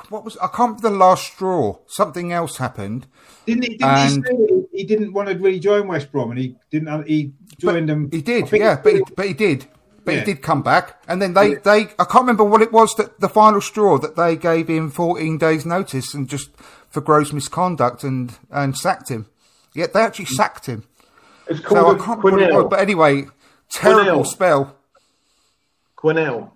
what 0.09 0.25
was 0.25 0.37
I 0.39 0.49
can't 0.49 0.81
the 0.81 0.91
last 0.91 1.33
straw. 1.33 1.79
Something 1.87 2.33
else 2.33 2.57
happened. 2.57 3.07
Didn't 3.47 3.63
he? 3.63 3.69
Didn't 3.77 3.85
And- 3.85 4.27
he, 4.27 4.47
say 4.47 4.67
he 4.73 4.85
didn't 4.85 5.13
want 5.13 5.29
to 5.29 5.37
really 5.37 5.61
join 5.61 5.89
West 5.89 6.13
Brom, 6.13 6.31
and 6.31 6.39
he 6.39 6.57
didn't. 6.71 7.07
He 7.07 7.33
joined 7.59 7.89
them. 7.89 8.11
He 8.11 8.21
did, 8.21 8.51
yeah, 8.53 8.81
but 8.83 8.93
he, 8.95 9.03
but 9.15 9.27
he 9.27 9.33
did. 9.33 9.67
But 10.07 10.15
Yeah. 10.15 10.21
he 10.21 10.27
did 10.27 10.43
come 10.43 10.63
back, 10.63 11.03
and 11.09 11.21
then 11.21 11.35
they, 11.35 11.55
they 11.57 11.89
I 11.99 12.05
can't 12.05 12.23
remember 12.23 12.45
what 12.45 12.63
it 12.63 12.73
was 12.73 12.95
that 12.95 13.21
the 13.21 13.29
final 13.29 13.61
straw 13.61 13.99
that 13.99 14.15
they 14.17 14.37
gave 14.37 14.69
him 14.69 14.89
14 14.91 15.37
days 15.37 15.67
notice 15.67 16.15
and 16.15 16.29
just 16.29 16.49
for 16.89 17.01
gross 17.01 17.33
misconduct 17.33 18.05
and 18.05 18.39
and 18.51 18.77
sacked 18.77 19.11
him. 19.11 19.27
Yeah, 19.75 19.87
they 19.93 20.01
actually 20.01 20.27
sacked 20.27 20.67
him. 20.67 20.85
It's 21.49 21.61
So 21.61 21.77
I 21.77 21.81
called 21.81 22.01
can't 22.01 22.25
remember 22.25 22.45
what 22.45 22.51
it 22.51 22.55
was, 22.55 22.67
but 22.71 22.79
anyway, 22.81 23.27
terrible 23.71 24.23
quenelle. 24.23 24.27
spell. 24.27 24.77
quenelle. 25.99 26.51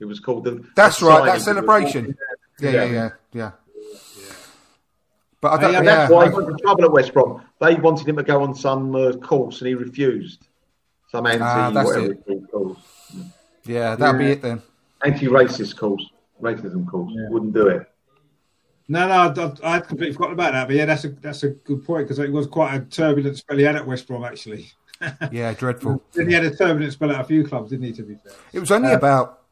It 0.00 0.06
was 0.06 0.18
called 0.20 0.44
the. 0.44 0.64
That's 0.74 0.98
the 1.00 1.06
right, 1.06 1.24
that 1.26 1.40
celebration. 1.42 2.16
Yeah, 2.60 2.70
yeah, 2.70 2.84
Yeah. 2.84 2.90
yeah, 2.92 3.10
yeah. 3.32 3.50
But 5.40 5.52
I 5.52 5.60
don't. 5.60 5.72
yeah, 5.72 5.78
Yeah, 5.80 5.84
That's 5.84 6.12
why 6.12 6.22
I- 6.22 6.24
he 6.26 6.30
got 6.30 6.48
in 6.48 6.58
trouble 6.58 6.84
at 6.84 6.92
West 6.92 7.12
Brom. 7.12 7.42
They 7.60 7.74
wanted 7.76 8.08
him 8.08 8.16
to 8.16 8.22
go 8.22 8.42
on 8.42 8.54
some 8.54 8.94
uh, 8.96 9.12
course 9.12 9.60
and 9.60 9.68
he 9.68 9.74
refused. 9.74 10.46
Some 11.10 11.26
anti, 11.26 11.44
Ah, 11.44 11.70
that's 11.70 11.86
whatever 11.86 12.12
it. 12.12 12.22
it's 12.26 12.50
called, 12.50 12.76
yeah, 13.64 13.94
that'll 13.96 14.18
be 14.18 14.26
it 14.32 14.42
then. 14.42 14.62
Anti-racist 15.04 15.76
course, 15.76 16.04
racism 16.42 16.86
course. 16.88 17.12
Wouldn't 17.30 17.52
do 17.54 17.68
it. 17.68 17.88
No, 18.88 19.08
no, 19.08 19.14
I, 19.64 19.68
I 19.68 19.74
had 19.74 19.88
completely 19.88 20.12
forgotten 20.14 20.34
about 20.34 20.52
that. 20.52 20.66
But 20.68 20.76
yeah, 20.76 20.84
that's 20.86 21.04
a 21.04 21.08
that's 21.08 21.42
a 21.42 21.50
good 21.50 21.84
point 21.84 22.04
because 22.06 22.18
it 22.20 22.30
was 22.30 22.46
quite 22.46 22.74
a 22.74 22.80
turbulent 22.80 23.36
spell 23.36 23.56
he 23.56 23.64
had 23.64 23.76
at 23.76 23.86
West 23.86 24.06
Brom 24.06 24.24
actually. 24.24 24.70
Yeah, 25.30 25.52
dreadful. 25.52 26.02
Then 26.14 26.28
he 26.28 26.34
had 26.34 26.44
a 26.44 26.56
turbulent 26.56 26.90
spell 26.92 27.10
at 27.10 27.20
a 27.20 27.24
few 27.24 27.44
clubs, 27.46 27.68
didn't 27.70 27.84
he? 27.84 27.92
To 27.92 28.02
be 28.02 28.14
fair. 28.14 28.32
It 28.54 28.60
was 28.60 28.70
only 28.70 28.92
Uh, 28.92 28.96
about 28.96 29.42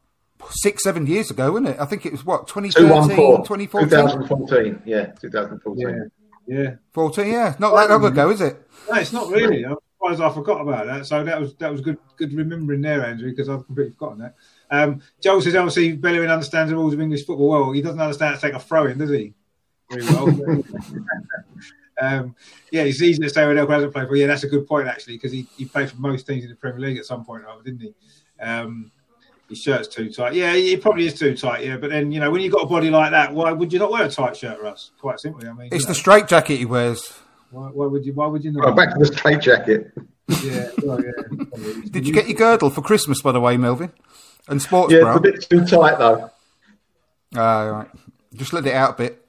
six, 0.49 0.81
seven 0.83 1.05
years 1.05 1.29
ago, 1.29 1.51
wasn't 1.51 1.67
it? 1.69 1.77
I 1.79 1.85
think 1.85 2.03
it 2.05 2.11
was 2.11 2.25
what 2.25 2.47
2013, 2.47 2.89
214. 2.89 3.43
2014, 3.69 3.89
2014. 4.27 4.81
Yeah, 4.85 5.05
2014. 5.21 6.09
Yeah, 6.47 6.63
yeah. 6.63 6.75
14. 6.93 7.27
Yeah, 7.27 7.55
not 7.59 7.75
that 7.75 7.89
long 7.91 8.03
ago, 8.05 8.31
is 8.31 8.41
it? 8.41 8.57
No, 8.89 8.95
it's 8.99 9.13
not 9.13 9.29
really. 9.29 9.63
I'm 9.65 9.75
surprised 10.13 10.31
I 10.31 10.33
forgot 10.33 10.61
about 10.61 10.85
that. 10.87 11.05
So 11.05 11.23
that 11.23 11.39
was 11.39 11.55
that 11.55 11.71
was 11.71 11.81
good 11.81 11.97
good 12.17 12.33
remembering 12.33 12.81
there, 12.81 13.05
Andrew, 13.05 13.29
because 13.29 13.49
I've 13.49 13.65
completely 13.65 13.93
forgotten 13.93 14.19
that. 14.19 14.35
Um, 14.71 15.01
Joel 15.21 15.41
says 15.41 15.55
obviously 15.55 15.93
Bellerin 15.93 16.29
understands 16.29 16.69
the 16.71 16.75
rules 16.75 16.93
of 16.93 17.01
English 17.01 17.25
football 17.25 17.49
well. 17.49 17.71
He 17.71 17.81
doesn't 17.81 17.99
understand 17.99 18.35
how 18.35 18.39
to 18.39 18.47
take 18.47 18.55
a 18.55 18.59
throw 18.59 18.87
in, 18.87 18.97
does 18.97 19.09
he? 19.09 19.33
Very 19.89 20.03
well. 20.05 20.27
um, 22.01 22.35
yeah, 22.71 22.83
it's 22.83 23.01
easy 23.01 23.21
to 23.21 23.29
say 23.29 23.41
Anelka 23.41 23.69
hasn't 23.69 23.93
played 23.93 24.07
for. 24.07 24.15
Yeah, 24.15 24.27
that's 24.27 24.43
a 24.43 24.49
good 24.49 24.67
point 24.67 24.87
actually, 24.87 25.15
because 25.15 25.31
he, 25.31 25.47
he 25.57 25.65
played 25.65 25.89
for 25.89 25.97
most 25.97 26.27
teams 26.27 26.43
in 26.43 26.49
the 26.49 26.55
Premier 26.55 26.79
League 26.79 26.97
at 26.97 27.05
some 27.05 27.23
point 27.23 27.43
or 27.43 27.49
other, 27.49 27.63
didn't 27.63 27.81
he? 27.81 27.93
Um, 28.41 28.91
his 29.49 29.61
shirt's 29.61 29.87
too 29.87 30.11
tight. 30.11 30.33
Yeah, 30.33 30.53
it 30.53 30.81
probably 30.81 31.05
is 31.05 31.13
too 31.13 31.37
tight. 31.37 31.63
Yeah, 31.63 31.77
but 31.77 31.91
then 31.91 32.11
you 32.11 32.19
know 32.19 32.31
when 32.31 32.41
you've 32.41 32.53
got 32.53 32.63
a 32.63 32.67
body 32.67 32.89
like 32.89 33.11
that, 33.11 33.31
why 33.33 33.51
would 33.51 33.71
you 33.71 33.77
not 33.77 33.91
wear 33.91 34.05
a 34.05 34.09
tight 34.09 34.35
shirt, 34.35 34.59
Russ? 34.59 34.91
Quite 34.99 35.19
simply, 35.19 35.47
I 35.47 35.53
mean, 35.53 35.67
It's 35.67 35.81
you 35.81 35.81
the 35.81 35.87
know, 35.89 35.93
straight 35.93 36.27
jacket 36.27 36.57
he 36.57 36.65
wears. 36.65 37.19
Why, 37.55 37.67
why 37.69 37.85
would 37.85 38.05
you? 38.05 38.11
Why 38.11 38.27
would 38.27 38.43
you 38.43 38.51
Well, 38.53 38.67
not? 38.67 38.75
back 38.75 38.91
to 38.93 38.99
the 38.99 39.05
straight 39.05 39.39
jacket. 39.39 39.93
Yeah, 40.43 40.69
well, 40.83 41.01
yeah. 41.01 41.11
Did 41.89 42.05
you 42.05 42.11
get 42.13 42.27
your 42.27 42.35
girdle 42.37 42.69
for 42.69 42.81
Christmas, 42.81 43.21
by 43.21 43.31
the 43.31 43.39
way, 43.39 43.55
Melvyn? 43.55 43.93
And 44.49 44.61
sports 44.61 44.91
Yeah, 44.91 44.99
bra? 45.01 45.11
it's 45.15 45.17
a 45.19 45.21
bit 45.21 45.41
too 45.49 45.65
tight 45.77 45.97
though. 45.97 46.29
Ah, 47.33 47.63
right. 47.69 47.87
Just 48.33 48.51
let 48.51 48.67
it 48.67 48.73
out 48.73 48.95
a 48.95 49.03
bit. 49.03 49.25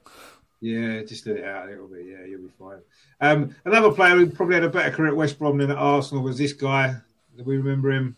Yeah, 0.59 1.03
just 1.03 1.25
let 1.25 1.37
it 1.37 1.45
out 1.45 1.67
a 1.67 1.71
little 1.71 1.87
bit. 1.87 2.05
Yeah, 2.05 2.25
you'll 2.25 2.41
be 2.41 2.49
fine. 2.59 2.79
Um, 3.21 3.55
another 3.63 3.91
player 3.93 4.15
who 4.17 4.29
probably 4.29 4.55
had 4.55 4.65
a 4.65 4.69
better 4.69 4.91
career 4.91 5.11
at 5.11 5.15
West 5.15 5.39
Brom 5.39 5.57
than 5.57 5.71
at 5.71 5.77
Arsenal 5.77 6.21
was 6.23 6.37
this 6.37 6.51
guy. 6.51 6.95
Do 7.37 7.43
we 7.45 7.55
remember 7.57 7.91
him? 7.93 8.17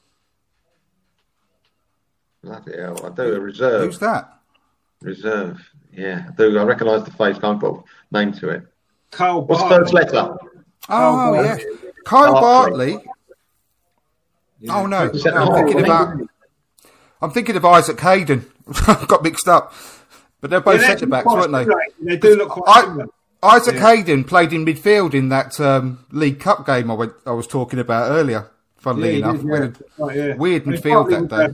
Bloody 2.44 2.78
hell, 2.78 3.06
I 3.06 3.10
do 3.10 3.36
a 3.36 3.40
reserve. 3.40 3.84
Who's 3.86 4.00
that? 4.00 4.40
Reserve. 5.02 5.60
Yeah, 5.94 6.26
I 6.30 6.32
do. 6.32 6.58
I 6.58 6.64
recognise 6.64 7.04
the 7.04 7.12
face. 7.12 7.38
Can't 7.38 7.60
put 7.60 7.76
a 7.76 7.84
name 8.18 8.34
to 8.34 8.50
it. 8.50 8.64
Carl 9.12 9.46
What's 9.46 9.62
the 9.64 9.70
Bartley. 9.70 9.84
first 9.84 9.94
letter? 9.94 10.38
Oh, 10.90 11.34
boy. 11.36 11.44
yeah. 11.44 11.58
Kyle 12.06 12.34
Bartley. 12.34 12.94
Bartley. 12.94 13.10
Oh, 14.70 14.86
no. 14.86 15.12
Centre 15.14 15.40
I'm 15.40 15.54
thinking 15.54 15.84
about, 15.84 16.18
I'm 17.22 17.32
thinking 17.32 17.56
of 17.56 17.66
Isaac 17.66 18.00
Hayden. 18.00 18.46
Got 19.08 19.24
mixed 19.24 19.48
up. 19.48 19.74
But 20.42 20.50
they're 20.50 20.62
both 20.62 20.82
Yeah, 20.82 20.88
centre 20.88 21.06
backs, 21.08 21.24
quite 21.24 21.40
weren't 21.40 21.52
they? 21.52 21.64
similar. 21.64 21.82
They 22.02 22.18
do 22.18 22.36
look 22.36 22.50
quite 22.50 22.68
I- 22.78 22.82
similar. 22.82 23.06
Isaac 23.42 23.76
Yeah. 23.76 23.96
Hayden 23.96 24.24
played 24.26 24.52
in 24.52 24.66
midfield 24.66 25.14
in 25.14 25.30
that 25.30 25.58
um, 25.62 26.06
League 26.12 26.42
Cup 26.42 26.66
game 26.66 26.92
I, 26.92 26.94
went, 26.94 27.14
I 27.26 27.32
was 27.32 27.48
talking 27.48 27.80
about 27.80 28.12
earlier, 28.12 28.50
funnily 28.76 29.12
Yeah, 29.20 29.30
enough. 29.30 29.38
did, 29.38 29.46
We 29.46 29.52
had 29.54 29.62
yeah. 29.62 29.68
a 29.70 30.06
Right, 30.06 30.18
yeah. 30.18 30.36
weird 30.36 30.64
midfield 30.66 31.10
Bartley 31.10 31.14
that 31.16 31.22
was, 31.22 31.30
day. 31.30 31.46
uh, 31.46 31.54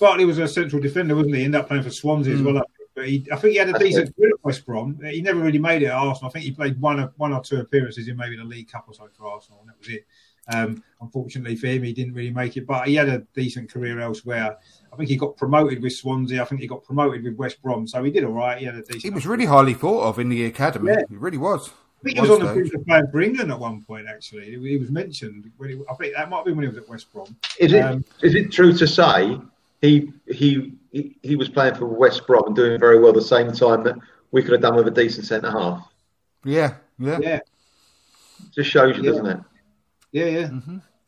Bartley 0.00 0.24
was 0.24 0.38
a 0.38 0.48
central 0.48 0.80
defender, 0.80 1.14
wasn't 1.14 1.34
he? 1.34 1.40
He 1.40 1.44
ended 1.44 1.60
up 1.60 1.68
playing 1.68 1.82
for 1.82 1.90
Swansea 1.90 2.32
Hmm. 2.36 2.46
as 2.48 2.54
well. 2.54 2.64
I 2.96 3.00
think. 3.00 3.04
But 3.04 3.08
he, 3.08 3.26
I 3.32 3.36
think 3.36 3.52
he 3.52 3.58
had 3.58 3.68
a 3.68 3.72
That's 3.72 3.84
decent 3.84 4.16
career 4.16 4.30
at 4.30 4.44
West 4.44 4.66
Brom. 4.66 4.98
He 5.04 5.20
never 5.20 5.40
really 5.40 5.58
made 5.58 5.82
it 5.82 5.86
at 5.86 5.92
Arsenal. 5.94 6.30
I 6.30 6.32
think 6.32 6.44
he 6.44 6.52
played 6.52 6.80
one 6.80 7.00
or, 7.00 7.12
one 7.16 7.32
or 7.32 7.42
two 7.42 7.60
appearances 7.60 8.08
in 8.08 8.16
maybe 8.16 8.36
the 8.36 8.44
League 8.44 8.70
Cup 8.70 8.86
or 8.88 8.94
so 8.94 9.08
for 9.16 9.26
Arsenal, 9.26 9.60
and 9.60 9.68
that 9.68 9.78
was 9.78 9.88
it. 9.88 10.06
Um, 10.48 10.82
unfortunately 11.00 11.56
for 11.56 11.66
him, 11.66 11.82
he 11.82 11.92
didn't 11.92 12.14
really 12.14 12.30
make 12.30 12.56
it, 12.56 12.66
but 12.66 12.86
he 12.86 12.94
had 12.94 13.08
a 13.08 13.18
decent 13.34 13.70
career 13.70 13.98
elsewhere. 13.98 14.56
I 14.92 14.96
think 14.96 15.08
he 15.08 15.16
got 15.16 15.36
promoted 15.36 15.82
with 15.82 15.92
Swansea. 15.92 16.40
I 16.40 16.44
think 16.44 16.60
he 16.60 16.68
got 16.68 16.84
promoted 16.84 17.24
with 17.24 17.34
West 17.36 17.60
Brom, 17.62 17.86
so 17.86 18.02
he 18.04 18.10
did 18.12 18.24
all 18.24 18.32
right. 18.32 18.58
He 18.58 18.64
had 18.64 18.76
a 18.76 18.82
decent. 18.82 19.02
He 19.02 19.10
was 19.10 19.26
really 19.26 19.46
highly 19.46 19.74
thought 19.74 20.04
of 20.04 20.18
in 20.18 20.28
the 20.28 20.44
academy. 20.44 20.92
Yeah. 20.92 21.02
He 21.08 21.16
really 21.16 21.38
was. 21.38 21.70
I 22.00 22.04
think 22.04 22.16
he 22.16 22.20
was 22.20 22.30
on 22.30 22.38
the 22.38 22.44
One 22.46 22.54
brink 22.54 22.68
stage. 22.68 22.80
of 22.80 22.86
playing 22.86 23.06
for 23.10 23.20
England 23.22 23.50
at 23.50 23.58
one 23.58 23.82
point. 23.82 24.06
Actually, 24.08 24.44
he 24.44 24.68
he 24.68 24.76
was 24.76 24.90
mentioned. 24.90 25.50
When 25.56 25.70
he, 25.70 25.82
I 25.90 25.94
think 25.94 26.14
that 26.14 26.30
might 26.30 26.36
have 26.36 26.44
been 26.44 26.56
when 26.56 26.64
he 26.64 26.68
was 26.68 26.78
at 26.78 26.88
West 26.88 27.12
Brom. 27.12 27.34
Is 27.58 27.72
it 27.72 27.80
Um, 27.80 28.04
is 28.22 28.34
it 28.36 28.52
true 28.52 28.72
to 28.72 28.86
say 28.86 29.40
he 29.80 30.12
he 30.28 30.74
he, 30.96 31.16
he 31.22 31.36
was 31.36 31.48
playing 31.48 31.74
for 31.74 31.86
West 31.86 32.26
Brom 32.26 32.44
and 32.46 32.56
doing 32.56 32.80
very 32.80 32.98
well 32.98 33.12
the 33.12 33.20
same 33.22 33.52
time 33.52 33.82
that 33.84 33.96
we 34.32 34.42
could 34.42 34.52
have 34.52 34.62
done 34.62 34.76
with 34.76 34.88
a 34.88 34.90
decent 34.90 35.26
centre 35.26 35.50
half? 35.50 35.86
Yeah, 36.44 36.74
yeah. 36.98 37.18
Yeah, 37.20 37.40
Just 38.54 38.70
shows 38.70 38.96
you, 38.96 39.02
Yeah. 39.04 39.10
doesn't 39.10 39.26
it? 39.26 39.38
yeah, 40.12 40.24
yeah. 40.26 40.50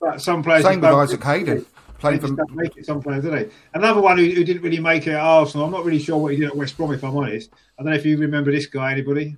But 0.01 0.21
some 0.21 0.43
players 0.43 0.65
Mm-hmm. 0.65 0.73
Same 0.75 0.81
just 0.83 0.83
with 0.83 0.91
don't- 0.91 1.01
Isaac 1.01 1.25
Hayden. 1.25 1.59
They 1.67 2.01
Playing 2.01 2.21
for, 2.21 2.29
don't 2.29 2.55
make 2.55 2.77
it. 2.77 2.87
Some 2.87 3.03
players, 3.03 3.25
do 3.25 3.31
they? 3.33 3.49
Another 3.75 4.01
one 4.01 4.19
who, 4.19 4.25
who 4.25 4.45
didn't 4.45 4.63
really 4.63 4.79
make 4.79 5.09
it 5.09 5.15
at 5.15 5.21
Arsenal. 5.21 5.67
I'm 5.67 5.73
not 5.73 5.85
really 5.85 5.99
sure 5.99 6.17
what 6.17 6.33
he 6.33 6.39
did 6.39 6.49
at 6.51 6.55
West 6.57 6.77
Brom, 6.77 6.93
if 6.93 7.03
I'm 7.03 7.17
honest. 7.17 7.51
I 7.77 7.83
don't 7.83 7.91
know 7.91 7.99
if 7.99 8.07
you 8.07 8.17
remember 8.19 8.53
this 8.53 8.67
guy. 8.67 8.93
Anybody? 8.93 9.37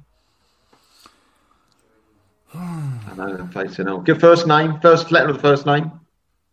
I 2.55 3.15
know 3.17 3.37
I'm 3.39 3.49
facing 3.51 3.89
on. 3.89 4.05
Give 4.05 4.19
first 4.21 4.47
name, 4.47 4.79
first 4.81 5.11
letter 5.11 5.29
of 5.31 5.37
the 5.37 5.41
first 5.43 5.65
name. 5.67 5.91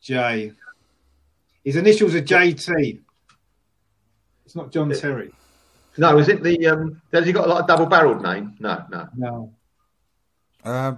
J. 0.01 0.53
His 1.65 1.75
initials 1.75 2.15
are 2.15 2.21
JT. 2.21 2.99
It's 4.47 4.55
not 4.55 4.71
John 4.71 4.89
Terry. 4.91 5.33
No, 5.97 6.17
is 6.19 6.29
it 6.29 6.41
the 6.41 6.67
um? 6.67 7.01
Has 7.11 7.25
he 7.25 7.33
got 7.33 7.49
like 7.49 7.65
a 7.65 7.67
double 7.67 7.85
barreled 7.85 8.21
name? 8.23 8.55
No, 8.61 8.81
no. 8.89 9.09
No. 9.17 9.53
uh, 10.63 10.95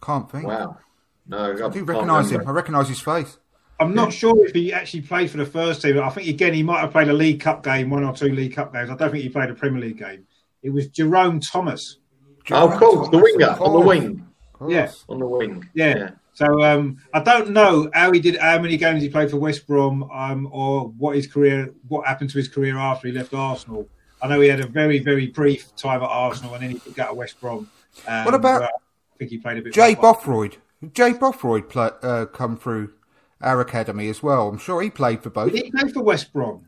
can't 0.00 0.30
think. 0.30 0.46
Wow. 0.46 0.78
No, 1.26 1.66
I 1.66 1.68
do 1.68 1.84
recognise 1.84 2.30
him. 2.30 2.42
I 2.48 2.52
recognise 2.52 2.88
his 2.88 3.00
face. 3.00 3.36
I'm 3.78 3.94
not 3.94 4.14
sure 4.14 4.46
if 4.46 4.54
he 4.54 4.72
actually 4.72 5.02
played 5.02 5.30
for 5.30 5.36
the 5.36 5.44
first 5.44 5.82
team. 5.82 6.00
I 6.00 6.08
think 6.08 6.28
again 6.28 6.54
he 6.54 6.62
might 6.62 6.80
have 6.80 6.92
played 6.92 7.08
a 7.08 7.12
League 7.12 7.40
Cup 7.40 7.62
game, 7.62 7.90
one 7.90 8.04
or 8.04 8.14
two 8.16 8.32
League 8.32 8.54
Cup 8.54 8.72
games. 8.72 8.88
I 8.88 8.96
don't 8.96 9.10
think 9.10 9.24
he 9.24 9.28
played 9.28 9.50
a 9.50 9.54
Premier 9.54 9.82
League 9.82 9.98
game. 9.98 10.26
It 10.62 10.70
was 10.70 10.88
Jerome 10.88 11.38
Thomas. 11.38 11.98
Oh, 12.50 12.70
of 12.72 12.78
course, 12.78 13.10
the 13.10 13.18
winger 13.18 13.50
on 13.60 13.72
the 13.74 13.86
wing, 13.86 14.26
Yes. 14.66 15.04
Yeah. 15.06 15.12
on 15.12 15.20
the 15.20 15.26
wing. 15.26 15.68
Yeah. 15.74 16.12
So 16.34 16.62
um, 16.62 16.98
I 17.12 17.20
don't 17.20 17.50
know 17.50 17.90
how 17.92 18.10
he 18.12 18.20
did, 18.20 18.36
how 18.38 18.58
many 18.58 18.76
games 18.76 19.02
he 19.02 19.08
played 19.08 19.30
for 19.30 19.36
West 19.36 19.66
Brom, 19.66 20.04
um, 20.10 20.48
or 20.50 20.88
what 20.98 21.14
his 21.16 21.26
career, 21.26 21.72
what 21.88 22.06
happened 22.06 22.30
to 22.30 22.38
his 22.38 22.48
career 22.48 22.78
after 22.78 23.08
he 23.08 23.12
left 23.14 23.34
Arsenal. 23.34 23.86
I 24.22 24.28
know 24.28 24.40
he 24.40 24.48
had 24.48 24.60
a 24.60 24.66
very, 24.66 24.98
very 24.98 25.26
brief 25.26 25.74
time 25.76 26.02
at 26.02 26.08
Arsenal, 26.08 26.54
and 26.54 26.62
then 26.62 26.70
he 26.70 26.90
got 26.92 27.06
out 27.06 27.10
of 27.12 27.16
West 27.18 27.40
Brom. 27.40 27.68
Um, 28.06 28.24
What 28.24 28.34
about 28.34 28.62
I 28.62 28.68
think 29.18 29.30
he 29.30 29.38
played 29.38 29.58
a 29.58 29.62
bit. 29.62 29.74
Jay 29.74 29.94
more. 29.94 30.02
Bothroyd. 30.02 30.56
Jay 30.94 31.12
Bothroyd 31.12 31.68
play, 31.68 31.90
uh, 32.02 32.26
come 32.26 32.56
through 32.56 32.92
our 33.40 33.60
academy 33.60 34.08
as 34.08 34.22
well. 34.22 34.48
I'm 34.48 34.58
sure 34.58 34.80
he 34.80 34.90
played 34.90 35.22
for 35.22 35.30
both. 35.30 35.52
Did 35.52 35.64
he 35.64 35.70
play 35.70 35.90
for 35.92 36.02
West 36.02 36.32
Brom? 36.32 36.66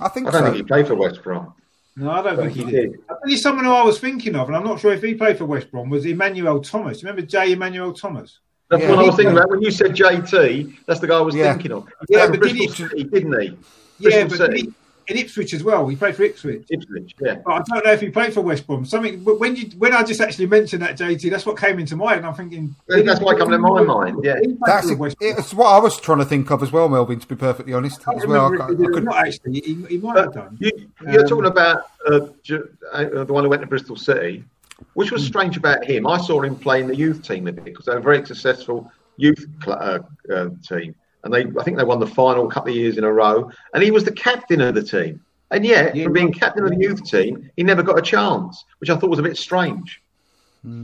I 0.00 0.08
think 0.08 0.28
I 0.28 0.30
don't 0.32 0.40
so. 0.40 0.46
think 0.46 0.56
he 0.56 0.62
played 0.64 0.86
for 0.86 0.94
West 0.94 1.22
Brom. 1.22 1.54
No, 1.96 2.10
I 2.10 2.22
don't 2.22 2.36
think 2.36 2.52
he 2.52 2.64
he 2.64 2.70
did. 2.70 2.92
did. 2.92 3.00
I 3.08 3.14
think 3.14 3.28
he's 3.28 3.42
someone 3.42 3.64
who 3.64 3.72
I 3.72 3.82
was 3.82 4.00
thinking 4.00 4.34
of, 4.36 4.48
and 4.48 4.56
I'm 4.56 4.64
not 4.64 4.80
sure 4.80 4.92
if 4.92 5.02
he 5.02 5.14
played 5.14 5.38
for 5.38 5.44
West 5.44 5.70
Brom. 5.70 5.90
Was 5.90 6.06
Emmanuel 6.06 6.60
Thomas? 6.60 7.02
You 7.02 7.08
remember 7.08 7.26
Jay 7.26 7.52
Emmanuel 7.52 7.92
Thomas? 7.92 8.40
That's 8.72 8.84
Yeah, 8.84 8.90
what 8.90 8.98
I 9.00 9.02
was 9.02 9.16
thinking 9.16 9.36
about 9.36 9.50
when 9.50 9.60
you 9.60 9.70
said 9.70 9.94
JT. 9.94 10.72
That's 10.86 10.98
the 11.00 11.06
guy 11.06 11.18
I 11.18 11.20
was 11.20 11.34
Yeah. 11.34 11.52
thinking 11.52 11.72
of. 11.72 11.86
Yeah, 12.08 12.20
Yeah, 12.20 12.26
but 12.30 12.32
did 12.32 12.56
Bristol 12.56 12.58
he- 12.58 12.68
City, 12.88 13.04
didn't 13.04 13.40
he? 13.42 13.48
Yeah, 13.98 14.24
Bristol 14.24 14.28
but 14.28 14.36
City, 14.54 14.60
he, 14.62 14.72
in 15.12 15.16
Ipswich 15.18 15.52
as 15.52 15.62
well. 15.62 15.86
He 15.88 15.94
played 15.96 16.16
for 16.16 16.22
Ipswich. 16.22 16.64
Ipswich. 16.70 17.14
Yeah. 17.20 17.34
But 17.44 17.52
I 17.52 17.58
don't 17.68 17.84
know 17.84 17.92
if 17.92 18.00
he 18.00 18.08
played 18.08 18.32
for 18.32 18.40
West 18.40 18.66
Brom. 18.66 18.86
Something 18.86 19.22
but 19.22 19.38
when 19.38 19.56
you 19.56 19.66
when 19.76 19.92
I 19.92 20.02
just 20.04 20.22
actually 20.22 20.46
mentioned 20.46 20.80
that 20.82 20.96
JT, 20.96 21.28
that's 21.28 21.44
what 21.44 21.58
came 21.58 21.78
into 21.80 21.96
mind. 21.96 22.18
And 22.18 22.26
I'm 22.26 22.32
thinking 22.34 22.74
That's 22.88 23.20
why 23.20 23.32
it 23.34 23.38
come 23.38 23.50
to 23.50 23.58
my 23.58 23.82
mind, 23.82 24.20
yeah. 24.24 24.36
That's 24.64 24.90
for 24.90 25.06
it, 25.08 25.16
it's 25.20 25.52
what 25.52 25.66
I 25.66 25.78
was 25.78 26.00
trying 26.00 26.18
to 26.20 26.24
think 26.24 26.50
of 26.50 26.62
as 26.62 26.72
well, 26.72 26.88
Melvyn. 26.88 27.20
To 27.20 27.26
be 27.26 27.36
perfectly 27.36 27.74
honest, 27.74 28.00
I 28.08 28.14
as 28.14 28.26
well. 28.26 28.46
I, 28.46 28.48
remember 28.48 28.54
if 28.54 28.68
can't- 28.68 28.80
he 28.80 28.86
I 28.86 28.90
could, 28.94 29.04
not 29.04 29.26
actually. 29.26 29.60
He, 29.60 29.74
he 29.90 29.98
might 29.98 30.16
have 30.16 30.32
done. 30.32 30.56
you, 30.58 30.70
you're 31.10 31.20
Um, 31.22 31.28
talking 31.28 31.46
about 31.46 31.82
uh, 32.08 32.20
uh, 32.94 33.24
the 33.24 33.32
one 33.34 33.44
who 33.44 33.50
went 33.50 33.60
to 33.60 33.68
Bristol 33.68 33.96
City. 33.96 34.44
Which 34.94 35.10
was 35.12 35.24
strange 35.26 35.56
about 35.56 35.84
him, 35.84 36.06
I 36.06 36.18
saw 36.18 36.40
him 36.42 36.56
playing 36.56 36.86
the 36.88 36.96
youth 36.96 37.22
team 37.26 37.46
a 37.46 37.52
bit 37.52 37.64
because 37.64 37.86
they 37.86 37.92
were 37.92 37.98
a 37.98 38.02
very 38.02 38.24
successful 38.26 38.90
youth 39.16 39.44
uh, 39.66 40.00
uh, 40.32 40.48
team, 40.66 40.94
and 41.24 41.32
they 41.32 41.46
I 41.58 41.62
think 41.64 41.76
they 41.78 41.84
won 41.84 42.00
the 42.00 42.06
final 42.06 42.46
a 42.46 42.50
couple 42.50 42.70
of 42.70 42.76
years 42.76 42.98
in 42.98 43.04
a 43.04 43.12
row, 43.12 43.50
and 43.74 43.82
he 43.82 43.90
was 43.90 44.04
the 44.04 44.12
captain 44.12 44.60
of 44.60 44.74
the 44.74 44.82
team. 44.82 45.24
And 45.50 45.66
yet, 45.66 45.94
Yeah. 45.94 46.04
for 46.04 46.10
being 46.10 46.32
captain 46.32 46.64
of 46.64 46.70
the 46.70 46.78
youth 46.78 47.04
team, 47.04 47.50
he 47.56 47.62
never 47.62 47.82
got 47.82 47.98
a 47.98 48.02
chance, 48.02 48.64
which 48.78 48.88
I 48.88 48.96
thought 48.96 49.10
was 49.10 49.18
a 49.18 49.22
bit 49.22 49.36
strange. 49.36 50.00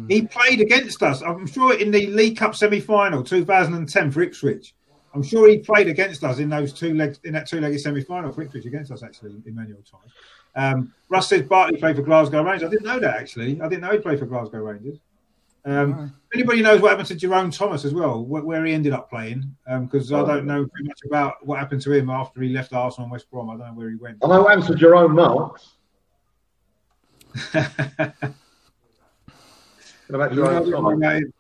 He 0.09 0.23
played 0.23 0.61
against 0.61 1.05
us. 1.05 1.23
I'm 1.23 1.47
sure 1.47 1.79
in 1.79 1.93
the 1.93 2.09
League 2.09 2.37
Cup 2.37 2.57
semi-final 2.57 3.23
2010 3.23 4.11
for 4.11 4.23
Ipswich. 4.23 4.75
I'm 5.15 5.23
sure 5.23 5.49
he 5.49 5.59
played 5.59 5.87
against 5.87 6.25
us 6.25 6.39
in 6.41 6.49
those 6.49 6.73
two 6.73 6.95
legs 6.95 7.21
in 7.25 7.33
that 7.35 7.47
two-legged 7.49 7.81
semi-final 7.81 8.33
for 8.33 8.43
Ipswich 8.43 8.67
against 8.67 8.91
us 8.91 9.03
actually, 9.05 9.41
Emmanuel 9.47 9.79
Thomas. 9.89 10.11
Um, 10.59 10.93
Russ 11.09 11.29
says 11.29 11.43
Bartley 11.43 11.79
played 11.79 11.97
for 11.97 12.03
Glasgow 12.03 12.43
Rangers. 12.43 12.67
I 12.67 12.71
didn't 12.71 12.85
know 12.87 12.99
that 13.01 13.17
actually. 13.17 13.61
I 13.63 13.69
didn't 13.69 13.83
know 13.83 13.93
he 13.93 13.99
played 13.99 14.19
for 14.19 14.27
Glasgow 14.27 14.59
Rangers. 14.59 14.99
Um, 15.65 16.15
Anybody 16.35 16.61
knows 16.63 16.81
what 16.83 16.91
happened 16.91 17.09
to 17.09 17.15
Jerome 17.15 17.51
Thomas 17.51 17.85
as 17.85 17.95
well, 17.95 18.23
wh- 18.23 18.45
where 18.45 18.65
he 18.65 18.73
ended 18.75 18.93
up 18.93 19.09
playing? 19.09 19.57
Because 19.67 20.13
I 20.13 20.25
don't 20.25 20.45
know 20.47 20.65
too 20.65 20.85
much 20.85 21.01
about 21.07 21.47
what 21.47 21.59
happened 21.59 21.81
to 21.83 21.93
him 21.93 22.11
after 22.11 22.41
he 22.43 22.51
left 22.51 22.73
Arsenal 22.75 23.05
and 23.05 23.13
West 23.13 23.31
Brom. 23.31 23.49
I 23.51 23.57
don't 23.57 23.69
know 23.69 23.73
where 23.75 23.89
he 23.91 23.97
went. 23.97 24.19
I 24.23 24.29
know 24.29 24.43
what 24.43 24.51
happened 24.51 24.67
to 24.69 24.75
Jerome 24.75 25.15
Marks. 25.15 25.77
What 30.09 30.17
about 30.17 30.35
You 30.35 30.43
know, 30.43 30.65
Jerome 30.65 30.87
I 30.87 30.91
don't 30.91 31.01
know 31.01 31.09
Thomas? 31.11 31.33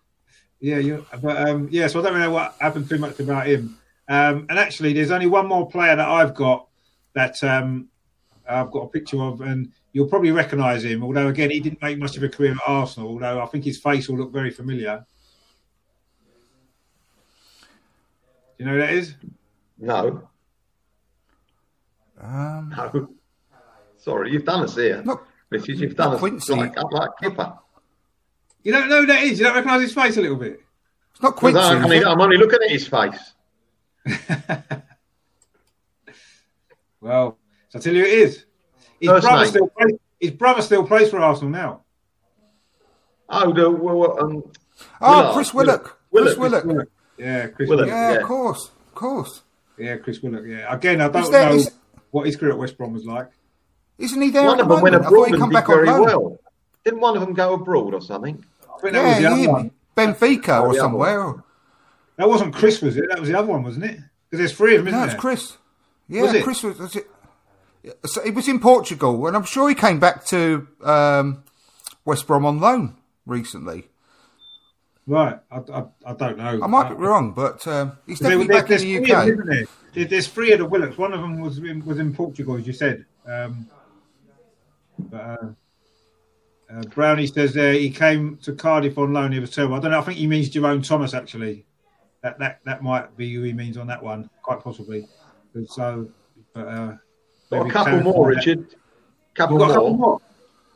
Yeah, 0.60 0.78
you, 0.78 1.06
but 1.22 1.48
um, 1.48 1.68
yeah, 1.70 1.86
so 1.86 2.00
I 2.00 2.02
don't 2.02 2.12
really 2.14 2.26
know 2.26 2.32
what 2.32 2.54
happened 2.60 2.88
too 2.88 2.98
much 2.98 3.18
about 3.20 3.46
him. 3.46 3.78
Um, 4.08 4.46
and 4.50 4.58
actually, 4.58 4.92
there's 4.92 5.10
only 5.10 5.26
one 5.26 5.46
more 5.46 5.68
player 5.68 5.94
that 5.96 6.08
I've 6.08 6.34
got 6.34 6.66
that 7.14 7.42
um, 7.44 7.88
I've 8.48 8.70
got 8.70 8.80
a 8.84 8.88
picture 8.88 9.20
of, 9.22 9.40
and 9.42 9.70
you'll 9.92 10.08
probably 10.08 10.30
recognise 10.32 10.84
him. 10.84 11.02
Although 11.04 11.28
again, 11.28 11.50
he 11.50 11.60
didn't 11.60 11.82
make 11.82 11.98
much 11.98 12.16
of 12.16 12.22
a 12.22 12.28
career 12.28 12.52
at 12.52 12.58
Arsenal. 12.66 13.10
Although 13.10 13.40
I 13.42 13.46
think 13.46 13.64
his 13.64 13.78
face 13.78 14.08
will 14.08 14.16
look 14.18 14.32
very 14.32 14.50
familiar. 14.50 15.04
Do 18.56 18.64
you 18.64 18.66
know 18.66 18.72
who 18.72 18.78
that 18.80 18.90
is? 18.92 19.14
No, 19.78 20.28
um, 22.20 22.74
no. 22.76 23.08
Sorry, 23.96 24.32
you've 24.32 24.44
done 24.44 24.64
us 24.64 24.74
here. 24.74 25.02
Not- 25.04 25.24
Richard, 25.50 25.78
you've 25.78 25.94
done 25.96 26.14
us 26.14 26.18
Quincy. 26.18 26.52
like, 26.54 26.76
up 26.76 26.92
like 26.92 27.10
Kipper. 27.22 27.54
You 28.64 28.72
don't 28.72 28.88
know 28.88 29.00
who 29.00 29.06
that 29.06 29.22
is. 29.22 29.38
You 29.38 29.44
don't 29.46 29.54
recognise 29.54 29.80
his 29.82 29.94
face 29.94 30.16
a 30.16 30.20
little 30.20 30.36
bit. 30.36 30.60
it's 31.12 31.22
not 31.22 31.36
Because 31.36 31.52
Quincy. 31.54 31.58
I, 31.60 31.74
I 31.74 31.84
is 31.84 31.88
mean, 31.90 32.02
it? 32.02 32.06
I'm 32.06 32.20
only 32.20 32.36
looking 32.36 32.58
at 32.64 32.70
his 32.70 32.86
face. 32.88 33.32
Well, 37.00 37.38
so 37.38 37.47
I 37.78 37.80
tell 37.80 37.94
you, 37.94 38.04
it 38.04 38.12
is. 38.12 38.44
His 39.00 39.08
First 39.10 39.26
brother 39.26 39.42
name. 39.42 39.50
still 39.50 39.68
plays. 39.68 39.98
His 40.20 40.30
brother 40.32 40.62
still 40.62 40.86
plays 40.86 41.10
for 41.10 41.18
Arsenal 41.20 41.50
now. 41.50 41.82
Oh, 43.28 43.52
the, 43.52 43.70
well, 43.70 44.20
um, 44.20 44.42
oh, 45.00 45.18
Willard. 45.20 45.34
Chris 45.34 45.54
Willock. 45.54 45.98
Chris 46.12 46.36
Willock. 46.36 46.64
Willock. 46.64 46.88
Yeah, 47.18 47.46
Chris 47.48 47.68
Willock. 47.68 47.86
Willock. 47.86 47.88
Yeah, 47.88 48.12
Yeah. 48.12 48.18
of 48.18 48.26
course, 48.26 48.70
of 48.88 48.94
course. 48.94 49.42
Yeah, 49.76 49.96
Chris 49.98 50.22
Willock. 50.22 50.44
Yeah. 50.46 50.72
Again, 50.74 51.00
I 51.00 51.08
don't 51.08 51.30
there- 51.30 51.50
know 51.50 51.54
is- 51.56 51.70
what 52.10 52.26
his 52.26 52.36
career 52.36 52.52
at 52.52 52.58
West 52.58 52.78
Brom 52.78 52.94
was 52.94 53.04
like. 53.04 53.28
Isn't 53.98 54.22
he 54.22 54.30
there 54.30 54.44
One 54.44 54.54
at 54.58 54.62
of 54.62 54.68
the 54.68 54.74
them 54.76 54.82
went 54.82 54.94
moment? 54.94 54.94
I 54.94 55.08
thought 55.08 55.12
abroad 55.14 55.24
he'd 55.26 55.34
and 55.34 55.40
come 55.42 55.50
did 55.50 55.54
back 55.54 55.68
on 55.68 55.74
very 55.74 55.86
loan. 55.88 56.02
well. 56.04 56.38
Didn't 56.84 57.00
one 57.00 57.14
of 57.16 57.20
them 57.20 57.34
go 57.34 57.52
abroad 57.54 57.94
or 57.94 58.00
something? 58.00 58.44
I 58.62 58.80
think 58.80 58.82
was 58.82 58.92
the 58.92 59.22
Yeah, 59.22 59.28
other 59.32 59.36
him. 59.36 59.50
one. 59.52 59.70
Benfica 59.96 60.62
or 60.62 60.62
the 60.62 60.68
other 60.68 60.78
somewhere. 60.78 61.34
That 62.16 62.28
wasn't 62.28 62.54
Chris, 62.54 62.80
was 62.80 62.96
it? 62.96 63.04
That 63.10 63.20
was 63.20 63.28
the 63.28 63.38
other 63.38 63.48
one, 63.48 63.62
wasn't 63.62 63.84
it? 63.86 63.98
Because 64.30 64.38
there's 64.38 64.52
three 64.56 64.76
of 64.76 64.84
them, 64.84 64.88
isn't 64.94 65.00
No, 65.00 65.12
it's? 65.12 65.20
Chris. 65.20 65.56
Yeah, 66.08 66.22
Was 66.22 66.32
it? 66.34 66.44
Chris 66.44 66.62
was. 66.62 66.78
was 66.78 66.96
it, 66.96 67.10
so 68.04 68.22
it 68.22 68.34
was 68.34 68.48
in 68.48 68.60
Portugal, 68.60 69.26
and 69.26 69.36
I'm 69.36 69.44
sure 69.44 69.68
he 69.68 69.74
came 69.74 69.98
back 70.00 70.24
to 70.26 70.66
um, 70.82 71.44
West 72.04 72.26
Brom 72.26 72.44
on 72.46 72.60
loan 72.60 72.96
recently. 73.26 73.88
Right. 75.06 75.38
I, 75.50 75.56
I, 75.72 75.84
I 76.06 76.12
don't 76.14 76.36
know. 76.36 76.60
I 76.62 76.66
might 76.66 76.90
be 76.90 76.94
wrong, 76.96 77.32
but 77.32 77.66
um, 77.66 77.92
he's 78.06 78.18
definitely 78.20 78.46
there- 78.48 78.62
back 78.62 78.70
in 78.70 78.76
the 78.76 78.82
three 78.82 78.96
of 78.96 79.02
UK. 79.18 79.26
isn't 79.28 79.46
there? 79.46 79.64
There- 79.94 80.04
There's 80.04 80.28
three 80.28 80.52
of 80.52 80.58
the 80.58 80.68
Willocks. 80.68 80.98
One 80.98 81.12
of 81.14 81.20
them 81.20 81.40
was 81.40 81.58
in, 81.58 81.84
was 81.86 81.98
in 81.98 82.12
Portugal, 82.14 82.56
as 82.56 82.66
you 82.66 82.72
said. 82.74 83.06
Um, 83.26 83.66
but, 84.98 85.16
uh, 85.20 85.36
uh, 86.70 86.82
Brownie 86.94 87.26
says 87.26 87.54
there 87.54 87.72
he 87.72 87.88
came 87.88 88.36
to 88.42 88.52
Cardiff 88.52 88.98
on 88.98 89.14
loan. 89.14 89.32
He 89.32 89.38
was 89.40 89.50
terrible. 89.50 89.76
I 89.76 89.80
don't 89.80 89.92
know. 89.92 89.98
I 90.00 90.02
think 90.02 90.18
he 90.18 90.26
means 90.26 90.50
Jerome 90.50 90.82
Thomas 90.82 91.14
actually. 91.14 91.64
That 92.22 92.38
that 92.40 92.60
that 92.64 92.82
might 92.82 93.16
be 93.16 93.32
who 93.32 93.42
he 93.44 93.52
means 93.54 93.78
on 93.78 93.86
that 93.86 94.02
one, 94.02 94.28
quite 94.42 94.60
possibly. 94.60 95.06
But 95.54 95.70
So, 95.70 96.10
but 96.52 96.68
uh, 96.68 96.96
Got 97.50 97.66
a 97.66 97.70
couple 97.70 98.00
more, 98.02 98.30
that. 98.30 98.36
Richard. 98.36 98.74
Couple 99.34 99.56
We've 99.58 99.64
a 99.64 99.68
more. 99.68 99.74
couple 99.74 99.96
more. 99.96 100.14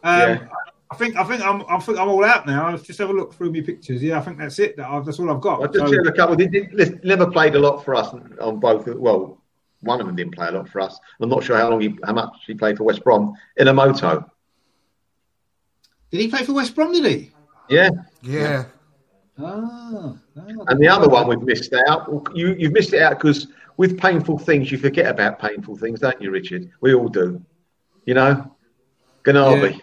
Um, 0.04 0.18
Yeah. 0.20 0.48
I 0.90 0.94
think 0.94 1.16
I 1.16 1.24
think 1.24 1.40
I'm 1.42 1.62
I 1.70 1.78
think 1.78 1.98
I'm 1.98 2.08
all 2.08 2.22
out 2.24 2.46
now. 2.46 2.66
I'll 2.68 2.76
just 2.76 2.98
have 2.98 3.08
a 3.08 3.12
look 3.14 3.32
through 3.32 3.50
my 3.50 3.62
pictures. 3.62 4.02
Yeah, 4.02 4.18
I 4.18 4.20
think 4.20 4.36
that's 4.38 4.58
it. 4.58 4.76
That's 4.76 5.18
all 5.18 5.30
I've 5.30 5.40
got. 5.40 5.62
I 5.62 5.66
just 5.66 5.78
So- 5.78 5.86
said 5.86 6.06
a 6.06 6.12
couple. 6.12 6.36
They 6.36 6.46
did, 6.46 6.70
they 6.76 6.90
never 7.02 7.30
played 7.30 7.54
a 7.54 7.58
lot 7.58 7.82
for 7.82 7.94
us 7.94 8.08
on 8.40 8.60
both. 8.60 8.86
Well, 8.86 9.40
one 9.80 10.00
of 10.00 10.06
them 10.06 10.16
didn't 10.16 10.34
play 10.34 10.48
a 10.48 10.52
lot 10.52 10.68
for 10.68 10.80
us. 10.82 10.98
I'm 11.20 11.30
not 11.30 11.42
sure 11.44 11.56
how 11.56 11.70
long 11.70 11.80
he, 11.80 11.96
how 12.04 12.12
much 12.12 12.30
he 12.46 12.52
played 12.54 12.76
for 12.76 12.84
West 12.84 13.02
Brom. 13.04 13.34
Inamoto. 13.58 14.28
Did 16.10 16.20
he 16.20 16.28
play 16.28 16.44
for 16.44 16.52
West 16.52 16.74
Brom? 16.74 16.92
Did 16.92 17.06
he? 17.06 17.32
Yeah. 17.70 17.88
Yeah, 18.20 18.64
Ah, 19.42 20.12
ah, 20.12 20.14
And 20.68 20.78
the 20.78 20.88
other 20.88 21.08
one 21.08 21.26
we've 21.26 21.40
missed 21.42 21.72
out. 21.88 22.06
You 22.34 22.54
you've 22.58 22.72
missed 22.72 22.92
it 22.92 23.00
out 23.00 23.18
because 23.18 23.46
with 23.76 23.98
painful 23.98 24.38
things 24.38 24.70
you 24.70 24.78
forget 24.78 25.06
about 25.06 25.38
painful 25.38 25.76
things, 25.76 26.00
don't 26.00 26.20
you, 26.20 26.30
Richard? 26.30 26.70
We 26.80 26.94
all 26.94 27.08
do. 27.08 27.42
You 28.04 28.14
know, 28.14 28.56
Ganabi. 29.24 29.80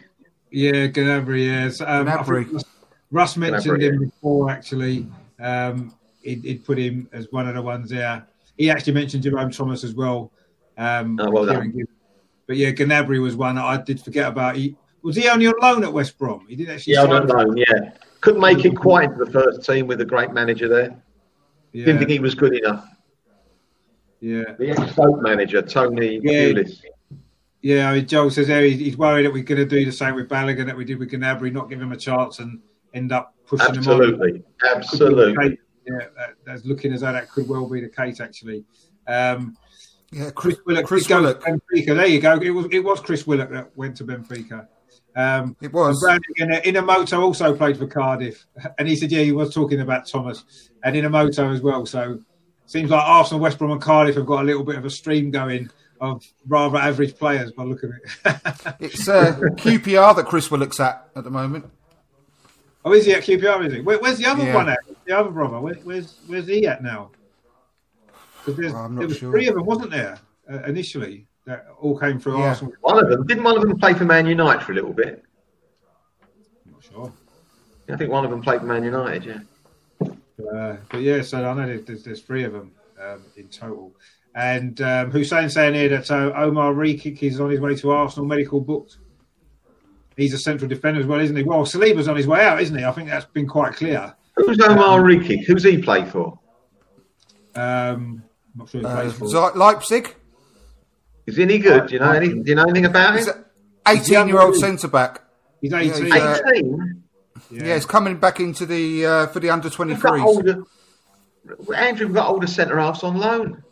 Yeah, 0.52 0.88
Gnabry. 0.88 1.46
Yes, 1.46 1.82
um, 1.82 2.08
Gnabry. 2.08 2.52
Russ, 2.52 2.64
Russ 3.12 3.38
mentioned 3.38 3.78
Gnabry, 3.78 3.84
him 3.84 4.00
before. 4.00 4.50
Actually, 4.50 5.08
um, 5.40 5.96
he'd, 6.22 6.44
he'd 6.44 6.66
put 6.66 6.78
him 6.78 7.08
as 7.14 7.32
one 7.32 7.48
of 7.48 7.56
the 7.56 7.62
ones 7.62 7.90
there. 7.90 8.26
He 8.58 8.70
actually 8.70 8.94
mentioned 8.94 9.24
Jerome 9.24 9.52
Thomas 9.52 9.84
as 9.84 9.94
well. 9.94 10.32
Um, 10.78 11.20
Oh, 11.22 11.30
well 11.30 11.46
done. 11.46 11.74
But 12.48 12.58
yeah, 12.58 12.72
Gnabry 12.72 13.22
was 13.22 13.36
one 13.36 13.56
that 13.56 13.64
I 13.64 13.78
did 13.78 14.02
forget 14.02 14.28
about. 14.28 14.56
He, 14.56 14.76
was 15.02 15.16
he 15.16 15.30
only 15.30 15.48
on 15.48 15.54
loan 15.62 15.84
at 15.84 15.94
West 15.94 16.18
Brom? 16.18 16.46
He 16.50 16.56
didn't 16.56 16.76
actually. 16.76 16.94
Yeah, 16.94 17.04
I 17.04 17.28
sign. 17.28 17.56
Yeah, 17.56 17.92
couldn't 18.22 18.42
make 18.42 18.66
it 18.66 18.76
quite 18.76 19.12
into 19.12 19.24
the 19.24 19.32
first 19.32 19.64
team 19.66 19.88
with 19.88 20.02
a 20.02 20.06
great 20.06 20.32
manager 20.32 20.68
there. 20.68 21.02
Yeah, 21.72 21.86
Didn't 21.86 22.00
think 22.00 22.10
he 22.10 22.20
was 22.20 22.36
good 22.36 22.56
enough. 22.56 22.86
Yeah. 24.20 24.44
The 24.58 24.72
ex-Stoke 24.72 25.22
manager 25.22 25.62
Tony 25.62 26.20
Yeah. 26.24 26.50
Pulis. 26.50 26.82
Yeah, 27.62 27.90
I 27.90 27.96
mean, 27.96 28.08
Joel 28.08 28.32
says 28.32 28.48
there 28.48 28.64
he's, 28.64 28.80
he's 28.80 28.98
worried 28.98 29.26
that 29.26 29.34
we're 29.34 29.44
going 29.44 29.60
to 29.60 29.66
do 29.66 29.84
the 29.84 29.92
same 29.92 30.16
with 30.16 30.30
Balogun 30.30 30.66
that 30.68 30.78
we 30.78 30.86
did 30.86 30.98
with 30.98 31.12
Gnabry, 31.12 31.52
not 31.52 31.70
give 31.70 31.82
him 31.82 31.92
a 31.92 31.98
chance 31.98 32.40
and 32.40 32.60
end 32.94 33.12
up 33.12 33.34
pushing 33.46 33.68
him 33.76 33.80
on. 33.80 34.02
Absolutely, 34.02 34.44
absolutely. 34.66 35.60
Yeah, 35.86 36.08
that, 36.16 36.36
that's 36.46 36.66
looking 36.66 36.94
as 36.94 37.02
though 37.02 37.12
that 37.12 37.30
could 37.30 37.50
well 37.50 37.68
be 37.68 37.82
the 37.82 37.90
case, 37.90 38.22
actually. 38.22 38.64
Um, 39.08 39.58
yeah. 40.12 40.30
Chris 40.32 40.56
Chris, 40.56 40.58
Willock, 40.66 40.86
Chris 40.86 41.04
did 41.04 41.10
go 41.10 41.22
Willock. 41.22 41.42
Benfica. 41.44 41.96
There 41.96 42.08
you 42.08 42.20
go. 42.22 42.40
It 42.40 42.50
was 42.50 42.68
it 42.72 42.80
was 42.80 43.00
Chris 43.02 43.28
Willock 43.28 43.50
that 43.52 43.76
went 43.76 43.98
to 43.98 44.06
Benfica. 44.06 44.68
Um, 45.16 45.56
It 45.62 45.74
was. 45.74 46.02
and 46.04 46.22
Inamoto 46.64 47.20
also 47.20 47.56
played 47.56 47.78
for 47.78 47.88
Cardiff, 47.88 48.46
and 48.78 48.88
he 48.88 48.96
said, 48.96 49.12
yeah, 49.12 49.22
he 49.22 49.32
was 49.32 49.54
talking 49.54 49.82
about 49.82 50.08
Thomas 50.08 50.70
and 50.84 50.96
Inamoto 50.96 51.54
as 51.54 51.62
well. 51.62 51.86
So 51.86 52.22
seems 52.70 52.92
like 52.92 53.04
Arsenal, 53.04 53.40
West 53.42 53.58
Brom, 53.58 53.72
and 53.72 53.82
Cardiff 53.82 54.16
have 54.16 54.26
got 54.28 54.42
a 54.44 54.46
little 54.46 54.64
bit 54.64 54.76
of 54.76 54.86
a 54.86 54.90
stream 54.90 55.32
going 55.32 55.70
of 56.00 56.24
rather 56.48 56.78
average 56.78 57.18
players 57.18 57.52
by 57.52 57.64
look 57.64 57.84
of 57.84 57.92
it. 57.92 58.76
It's 58.80 59.10
uh, 59.10 59.36
QPR 59.36 60.16
that 60.16 60.26
Chris 60.28 60.50
looks 60.52 60.80
at 60.80 61.10
at 61.16 61.24
the 61.24 61.30
moment. 61.30 61.66
oh, 62.86 62.94
is 62.94 63.06
he 63.06 63.14
at 63.14 63.24
QPR? 63.24 63.66
Is 63.66 63.74
he? 63.74 63.82
Where, 63.82 64.00
where's 64.00 64.18
the 64.18 64.26
other 64.28 64.44
Yeah. 64.46 64.56
one 64.56 64.70
at? 64.70 64.80
The 65.06 65.18
other 65.18 65.32
brother? 65.32 65.60
Where, 65.60 65.74
where's 65.84 66.20
where's 66.28 66.48
he 66.48 66.68
at 66.68 66.84
now? 66.84 67.10
Because 68.46 68.74
I'm 68.74 68.94
not 68.96 69.00
there 69.00 69.08
was 69.10 69.18
sure. 69.18 69.32
three 69.32 69.48
of 69.48 69.56
them, 69.56 69.66
wasn't 69.66 69.92
there? 69.92 70.18
Uh, 70.50 70.64
initially, 70.64 71.26
that 71.46 71.68
all 71.80 71.98
came 72.00 72.20
through 72.20 72.38
Yeah. 72.40 72.50
Arsenal. 72.50 72.74
One 72.82 73.04
of 73.04 73.10
them 73.10 73.26
didn't 73.28 73.44
one 73.44 73.58
of 73.58 73.62
them 73.68 73.78
play 73.78 73.94
for 73.94 74.06
Man 74.06 74.26
United 74.28 74.64
for 74.64 74.72
a 74.72 74.76
little 74.76 74.94
bit. 74.94 75.24
I'm 76.66 76.72
not 76.74 76.84
sure. 76.84 77.12
I 77.92 77.98
think 77.98 78.12
one 78.12 78.24
of 78.24 78.30
them 78.32 78.42
played 78.42 78.62
for 78.62 78.68
Man 78.68 78.84
United. 78.84 79.26
Yeah. 79.26 79.40
Uh, 80.40 80.78
but 80.90 81.02
yeah, 81.02 81.22
so 81.22 81.44
I 81.46 81.54
know 81.54 81.66
there's, 81.66 81.86
there's, 81.86 82.04
there's 82.04 82.22
three 82.22 82.44
of 82.44 82.54
them 82.54 82.72
um, 83.02 83.24
in 83.36 83.48
total. 83.50 83.94
And 84.36 84.80
um, 84.82 85.12
Hussein 85.12 85.50
saying 85.50 85.74
here 85.74 85.90
that 85.90 86.10
uh, 86.12 86.32
Omar 86.36 86.74
Rekik 86.74 87.22
is 87.24 87.40
on 87.40 87.50
his 87.50 87.60
way 87.60 87.76
to 87.76 87.92
Arsenal, 87.92 88.26
medical 88.28 88.62
booked. 88.62 88.98
He's 90.16 90.34
a 90.34 90.38
central 90.38 90.68
defender 90.70 91.00
as 91.02 91.08
well, 91.08 91.20
isn't 91.20 91.36
he? 91.36 91.44
Well, 91.44 91.64
Saliba's 91.66 92.08
on 92.08 92.16
his 92.16 92.28
way 92.28 92.44
out, 92.46 92.62
isn't 92.62 92.78
he? 92.78 92.84
I 92.86 92.92
think 92.92 93.10
that's 93.10 93.26
been 93.26 93.48
quite 93.48 93.74
clear. 93.74 94.14
Who's 94.36 94.60
Omar 94.62 95.00
Rekik? 95.02 95.46
Who's 95.46 95.64
he 95.64 95.82
play 95.82 96.06
for? 96.06 96.40
Um, 97.56 98.24
I'm 98.54 98.58
not 98.58 98.70
sure 98.70 98.82
who 98.82 98.88
he 98.88 98.94
Uh, 98.94 99.12
for. 99.12 99.28
Ze- 99.28 99.58
Leipzig. 99.58 100.16
Is 101.26 101.36
he 101.38 101.44
any 101.44 101.60
good? 101.60 101.88
Do 101.88 101.94
you 101.94 102.00
know 102.00 102.12
any? 102.12 102.30
Do 102.30 102.44
you 102.46 102.56
know 102.56 102.64
anything 102.64 102.86
about 102.86 103.16
He's 103.18 103.28
him? 103.28 103.46
18 103.88 104.28
year 104.28 104.40
old 104.42 104.56
centre 104.56 104.88
back. 104.88 105.22
He's 105.62 105.72
Yeah, 105.72 105.80
18. 105.80 106.06
he's, 106.06 106.14
uh, 106.14 106.40
Eighteen. 106.54 106.99
Yeah. 107.52 107.76
he's 107.76 107.86
coming 107.86 108.18
back 108.18 108.40
into 108.40 108.66
the 108.66 109.06
uh, 109.06 109.28
for 109.28 109.40
the 109.40 109.50
under 109.50 109.70
We've 109.70 109.98
23s. 109.98 110.66
Andrew, 111.76 112.08
we've 112.08 112.16
got 112.16 112.30
older 112.30 112.48
centre 112.48 112.80
halves 112.80 113.04
on 113.04 113.18
loan. 113.18 113.64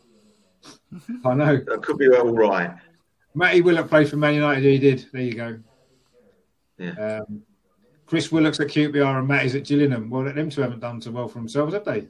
I 1.24 1.34
know. 1.34 1.56
That 1.56 1.82
could 1.82 1.98
be 1.98 2.08
all 2.08 2.32
right. 2.32 2.74
Matty 3.34 3.60
Willock 3.60 3.88
played 3.88 4.08
for 4.08 4.16
Man 4.16 4.34
United. 4.34 4.64
He 4.64 4.78
did. 4.78 5.06
There 5.12 5.22
you 5.22 5.34
go. 5.34 5.58
Yeah. 6.78 7.20
Um, 7.20 7.42
Chris 8.06 8.32
Willock's 8.32 8.58
at 8.58 8.68
QPR 8.68 9.18
and 9.18 9.28
Matty's 9.28 9.54
at 9.54 9.64
Gillingham. 9.64 10.08
Well, 10.08 10.24
them 10.24 10.48
two 10.48 10.62
haven't 10.62 10.80
done 10.80 11.00
so 11.00 11.10
well 11.10 11.28
for 11.28 11.38
themselves, 11.38 11.74
have 11.74 11.84
they? 11.84 12.08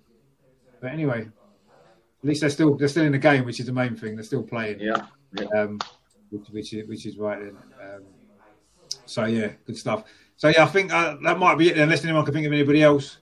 But 0.81 0.93
anyway, 0.93 1.23
at 1.23 2.29
least 2.29 2.41
they're 2.41 2.51
still 2.51 2.77
they're 2.77 2.89
still 2.89 3.05
in 3.05 3.13
the 3.13 3.19
game, 3.19 3.45
which 3.45 3.59
is 3.59 3.67
the 3.67 3.73
main 3.73 3.97
thing. 3.97 4.15
They're 4.15 4.25
still 4.25 4.45
playing. 4.45 4.79
Yeah. 4.81 5.07
yeah. 5.33 5.47
um, 5.61 5.81
which, 6.31 6.49
which 6.51 6.73
is 6.73 6.89
which 6.89 7.07
is 7.07 7.19
right. 7.19 7.41
Then. 7.41 7.57
Um, 7.83 8.03
so 9.07 9.25
yeah, 9.25 9.53
good 9.67 9.77
stuff. 9.77 10.05
So 10.39 10.49
yeah, 10.49 10.63
I 10.63 10.67
think 10.67 10.93
uh, 10.93 11.17
that 11.25 11.39
might 11.39 11.59
be 11.59 11.69
it. 11.69 11.79
Unless 11.79 12.05
anyone 12.05 12.25
can 12.25 12.33
think 12.33 12.47
of 12.47 12.53
anybody 12.53 12.83
else, 12.83 13.19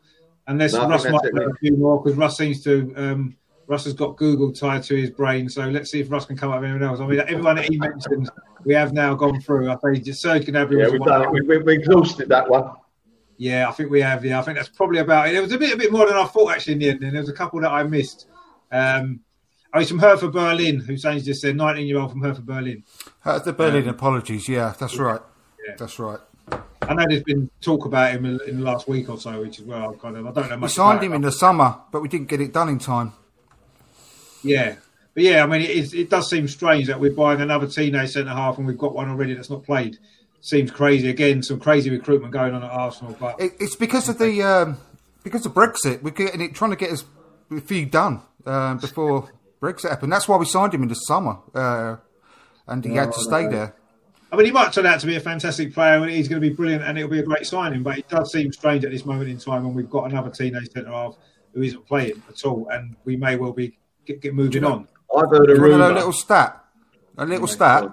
unless 0.46 0.74
No, 0.74 0.86
Russ 0.86 1.04
might 1.04 1.22
that's 1.22 1.38
have 1.38 1.50
a 1.50 1.54
few 1.54 1.76
more 1.76 2.00
because 2.00 2.16
Russ 2.16 2.36
seems 2.36 2.62
to. 2.64 2.92
Um, 2.96 3.36
Russ 3.68 3.84
has 3.84 3.94
got 3.94 4.16
Google 4.16 4.52
tied 4.52 4.84
to 4.84 4.94
his 4.94 5.10
brain, 5.10 5.48
so 5.48 5.66
let's 5.68 5.90
see 5.90 5.98
if 5.98 6.08
Russ 6.08 6.24
can 6.24 6.36
come 6.36 6.52
up 6.52 6.60
with 6.60 6.70
anyone 6.70 6.88
else. 6.88 7.00
I 7.00 7.06
mean, 7.06 7.18
everyone 7.18 7.56
that 7.56 7.68
he 7.68 7.76
mentioned, 7.78 8.30
we 8.64 8.74
have 8.74 8.92
now 8.92 9.14
gone 9.14 9.40
through. 9.40 9.68
I 9.68 9.76
think 9.76 10.04
just 10.04 10.22
Serge 10.22 10.46
Gnabry 10.46 10.78
Yeah, 10.78 10.84
was 10.84 10.92
we've 10.92 11.02
done 11.02 11.22
it. 11.22 11.30
We, 11.32 11.40
we, 11.40 11.58
we 11.58 11.74
exhausted 11.74 12.28
that 12.28 12.48
one. 12.48 12.70
yeah, 13.38 13.68
I 13.68 13.72
think 13.72 13.90
we 13.90 14.00
have. 14.02 14.24
Yeah, 14.24 14.38
I 14.38 14.42
think 14.42 14.56
that's 14.56 14.68
probably 14.68 15.00
about 15.00 15.28
it. 15.28 15.34
It 15.34 15.40
was 15.40 15.50
a 15.50 15.58
bit, 15.58 15.74
a 15.74 15.76
bit 15.76 15.90
more 15.90 16.06
than 16.06 16.16
I 16.16 16.26
thought 16.26 16.52
actually 16.52 16.74
in 16.74 16.78
the 16.78 16.90
end. 16.90 17.02
And 17.02 17.12
there 17.12 17.20
was 17.20 17.28
a 17.28 17.34
couple 17.34 17.60
that 17.62 17.72
I 17.72 17.82
missed. 17.82 18.28
Um, 18.70 19.18
oh, 19.74 19.80
he's 19.80 19.88
from 19.88 19.98
Hertha 19.98 20.28
Berlin. 20.28 20.78
Hussein's 20.78 21.24
just 21.24 21.40
said 21.40 21.56
19 21.56 21.88
year 21.88 21.98
old 21.98 22.12
from 22.12 22.20
Hertha 22.20 22.42
Berlin. 22.42 22.84
The 23.24 23.52
Berlin 23.52 23.88
apologies. 23.88 24.48
Yeah, 24.48 24.74
that's 24.78 24.96
right. 24.96 25.20
Yeah. 25.66 25.74
That's 25.76 25.98
right. 25.98 26.20
I 26.82 26.94
know 26.94 27.04
there's 27.08 27.22
been 27.24 27.50
talk 27.60 27.84
about 27.84 28.12
him 28.12 28.24
in, 28.24 28.38
in 28.46 28.58
the 28.60 28.64
last 28.64 28.86
week 28.88 29.08
or 29.08 29.18
so, 29.18 29.40
which 29.40 29.58
is 29.58 29.64
where 29.64 29.78
I'm 29.78 29.94
kind 29.98 30.16
of 30.16 30.26
I 30.26 30.30
don't 30.32 30.50
know 30.50 30.56
much. 30.56 30.70
We 30.70 30.74
signed 30.74 30.98
about 30.98 31.04
him 31.04 31.12
it. 31.12 31.16
in 31.16 31.22
the 31.22 31.32
summer, 31.32 31.76
but 31.90 32.00
we 32.00 32.08
didn't 32.08 32.28
get 32.28 32.40
it 32.40 32.52
done 32.52 32.68
in 32.68 32.78
time. 32.78 33.12
Yeah, 34.42 34.76
but 35.14 35.22
yeah, 35.24 35.42
I 35.42 35.46
mean, 35.46 35.62
it, 35.62 35.70
is- 35.70 35.94
it 35.94 36.10
does 36.10 36.30
seem 36.30 36.46
strange 36.48 36.86
that 36.86 37.00
we're 37.00 37.12
buying 37.12 37.40
another 37.40 37.66
teenage 37.66 38.10
centre 38.10 38.30
half 38.30 38.58
and 38.58 38.66
we've 38.66 38.78
got 38.78 38.94
one 38.94 39.08
already 39.08 39.34
that's 39.34 39.50
not 39.50 39.64
played. 39.64 39.98
Seems 40.40 40.70
crazy. 40.70 41.08
Again, 41.08 41.42
some 41.42 41.58
crazy 41.58 41.90
recruitment 41.90 42.32
going 42.32 42.54
on 42.54 42.62
at 42.62 42.70
Arsenal, 42.70 43.16
but 43.18 43.40
It, 43.40 43.54
it's 43.58 43.74
because 43.74 44.08
of 44.08 44.18
the 44.18 44.42
um, 44.42 44.76
because 45.24 45.44
of 45.44 45.54
Brexit. 45.54 46.02
We're 46.02 46.10
getting 46.10 46.40
it, 46.40 46.54
trying 46.54 46.70
to 46.70 46.76
get 46.76 47.02
a 47.50 47.60
few 47.60 47.86
done 47.86 48.20
um, 48.44 48.78
before 48.78 49.28
Brexit 49.60 49.90
happened. 49.90 50.12
That's 50.12 50.28
why 50.28 50.36
we 50.36 50.44
signed 50.44 50.72
him 50.72 50.82
in 50.84 50.88
the 50.88 50.94
summer, 50.94 51.38
uh, 51.52 51.96
and 52.68 52.84
he 52.84 52.94
had 52.94 53.12
to 53.12 53.20
stay 53.20 53.48
there. 53.48 53.74
I 54.36 54.38
mean, 54.40 54.46
he 54.48 54.52
might 54.52 54.70
turn 54.70 54.84
out 54.84 55.00
to 55.00 55.06
be 55.06 55.16
a 55.16 55.20
fantastic 55.20 55.72
player 55.72 56.02
and 56.02 56.10
he's 56.10 56.28
going 56.28 56.42
to 56.42 56.46
be 56.46 56.54
brilliant 56.54 56.84
and 56.84 56.98
it'll 56.98 57.08
be 57.08 57.20
a 57.20 57.22
great 57.22 57.46
signing. 57.46 57.82
But 57.82 57.96
it 57.96 58.08
does 58.10 58.30
seem 58.30 58.52
strange 58.52 58.84
at 58.84 58.90
this 58.90 59.06
moment 59.06 59.30
in 59.30 59.38
time 59.38 59.64
when 59.64 59.72
we've 59.72 59.88
got 59.88 60.10
another 60.10 60.28
teenage 60.28 60.70
centre 60.72 60.90
half 60.90 61.16
who 61.54 61.62
isn't 61.62 61.86
playing 61.86 62.22
at 62.28 62.44
all, 62.44 62.68
and 62.70 62.96
we 63.06 63.16
may 63.16 63.36
well 63.36 63.52
be 63.52 63.78
get, 64.04 64.20
get 64.20 64.34
moving 64.34 64.62
on. 64.62 64.88
I've 65.16 65.30
heard 65.30 65.48
a 65.48 65.54
Do 65.54 65.54
you 65.54 65.60
want 65.62 65.72
to 65.72 65.78
know 65.78 65.84
rumour. 65.86 65.90
a 65.90 65.94
little 65.94 66.12
stat? 66.12 66.62
A 67.16 67.24
little 67.24 67.46
stat. 67.46 67.88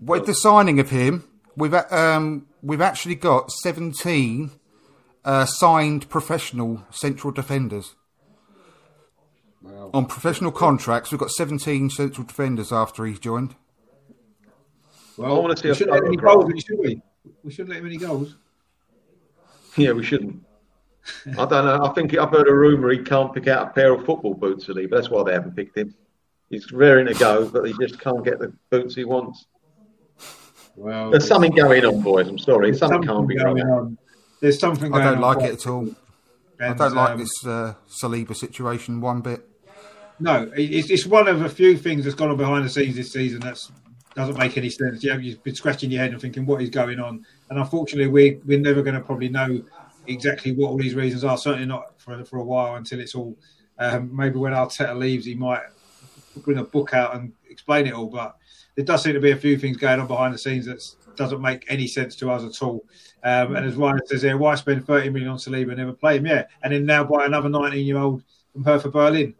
With 0.00 0.26
the 0.26 0.34
signing 0.34 0.78
of 0.78 0.90
him, 0.90 1.24
we've 1.56 1.74
um, 1.74 2.46
we've 2.62 2.80
actually 2.80 3.16
got 3.16 3.50
seventeen 3.50 4.52
uh, 5.24 5.44
signed 5.44 6.08
professional 6.08 6.84
central 6.90 7.32
defenders. 7.32 7.96
On 9.92 10.06
professional 10.06 10.52
contracts, 10.52 11.10
we've 11.10 11.18
got 11.20 11.30
17 11.30 11.90
central 11.90 12.26
defenders 12.26 12.72
after 12.72 13.04
he's 13.04 13.18
joined. 13.18 13.56
Well, 15.20 15.36
I 15.36 15.38
want 15.38 15.54
to 15.56 15.62
see 15.62 15.68
we 15.68 15.74
shouldn't 15.74 15.92
let 15.96 16.04
any 16.06 16.16
photograph. 16.16 16.50
goals, 16.50 16.64
should 16.64 16.78
we? 16.78 17.02
We 17.44 17.50
shouldn't 17.52 17.68
let 17.70 17.78
him 17.80 17.86
any 17.86 17.98
goals. 17.98 18.36
Yeah, 19.76 19.92
we 19.92 20.02
shouldn't. 20.02 20.42
I 21.38 21.44
don't 21.44 21.50
know. 21.66 21.84
I 21.84 21.92
think 21.92 22.16
I've 22.16 22.30
heard 22.30 22.48
a 22.48 22.54
rumour 22.54 22.90
he 22.90 22.98
can't 22.98 23.32
pick 23.34 23.46
out 23.46 23.68
a 23.68 23.70
pair 23.70 23.92
of 23.92 24.06
football 24.06 24.32
boots 24.32 24.64
to 24.66 24.72
leave. 24.72 24.90
That's 24.90 25.10
why 25.10 25.22
they 25.24 25.32
haven't 25.32 25.54
picked 25.56 25.76
him. 25.76 25.94
He's 26.48 26.72
raring 26.72 27.06
to 27.06 27.14
go, 27.14 27.48
but 27.48 27.64
he 27.64 27.74
just 27.78 28.00
can't 28.00 28.24
get 28.24 28.38
the 28.38 28.52
boots 28.70 28.94
he 28.94 29.04
wants. 29.04 29.44
Well, 30.74 31.10
There's 31.10 31.26
something 31.28 31.52
going 31.52 31.84
on, 31.84 32.00
boys. 32.00 32.26
I'm 32.28 32.38
sorry. 32.38 32.68
there's 32.70 32.78
Something 32.78 33.02
can't 33.02 33.28
be 33.28 33.36
going 33.36 33.56
going 33.56 33.68
on. 33.70 33.78
on. 33.78 33.98
There's 34.40 34.58
something. 34.58 34.92
I 34.94 35.04
don't 35.04 35.22
on 35.22 35.36
like 35.36 35.42
it 35.50 35.52
at 35.52 35.66
all. 35.66 35.94
I 36.58 36.72
don't 36.72 36.94
like 36.94 37.10
um, 37.12 37.18
this 37.18 37.46
uh, 37.46 37.74
Saliba 38.02 38.34
situation 38.34 39.00
one 39.00 39.20
bit. 39.20 39.46
No, 40.18 40.50
it's, 40.54 40.90
it's 40.90 41.06
one 41.06 41.28
of 41.28 41.42
a 41.42 41.48
few 41.48 41.76
things 41.76 42.04
that's 42.04 42.14
gone 42.14 42.30
on 42.30 42.36
behind 42.36 42.64
the 42.64 42.68
scenes 42.70 42.96
this 42.96 43.12
season 43.12 43.40
that's 43.40 43.70
doesn't 44.14 44.38
make 44.38 44.56
any 44.56 44.70
sense. 44.70 45.02
You've 45.04 45.42
been 45.42 45.54
scratching 45.54 45.90
your 45.90 46.02
head 46.02 46.12
and 46.12 46.20
thinking 46.20 46.46
what 46.46 46.62
is 46.62 46.70
going 46.70 46.98
on, 46.98 47.24
and 47.48 47.58
unfortunately, 47.58 48.08
we 48.08 48.40
we're 48.44 48.58
never 48.58 48.82
going 48.82 48.96
to 48.96 49.00
probably 49.00 49.28
know 49.28 49.62
exactly 50.06 50.52
what 50.52 50.70
all 50.70 50.78
these 50.78 50.94
reasons 50.94 51.24
are. 51.24 51.38
Certainly 51.38 51.66
not 51.66 52.00
for 52.00 52.24
for 52.24 52.38
a 52.38 52.44
while 52.44 52.76
until 52.76 53.00
it's 53.00 53.14
all. 53.14 53.36
Um, 53.78 54.14
maybe 54.14 54.38
when 54.38 54.52
Arteta 54.52 54.96
leaves, 54.96 55.24
he 55.24 55.34
might 55.34 55.62
bring 56.38 56.58
a 56.58 56.64
book 56.64 56.92
out 56.92 57.14
and 57.14 57.32
explain 57.48 57.86
it 57.86 57.94
all. 57.94 58.08
But 58.08 58.36
there 58.76 58.84
does 58.84 59.02
seem 59.02 59.14
to 59.14 59.20
be 59.20 59.30
a 59.30 59.36
few 59.36 59.56
things 59.56 59.76
going 59.76 60.00
on 60.00 60.06
behind 60.06 60.34
the 60.34 60.38
scenes 60.38 60.66
that 60.66 60.84
doesn't 61.16 61.40
make 61.40 61.64
any 61.68 61.86
sense 61.86 62.16
to 62.16 62.30
us 62.30 62.44
at 62.44 62.62
all. 62.62 62.84
Um, 63.22 63.56
and 63.56 63.66
as 63.66 63.76
Ryan 63.76 64.06
says 64.06 64.22
here, 64.22 64.36
why 64.36 64.54
spend 64.54 64.86
30 64.86 65.10
million 65.10 65.30
on 65.30 65.38
Saliba 65.38 65.68
and 65.68 65.78
never 65.78 65.92
play 65.92 66.18
him? 66.18 66.26
Yeah, 66.26 66.44
and 66.62 66.72
then 66.72 66.84
now 66.84 67.04
buy 67.04 67.26
another 67.26 67.48
19 67.48 67.86
year 67.86 67.98
old 67.98 68.22
from 68.52 68.64
Hertha 68.64 68.90
Berlin. 68.90 69.34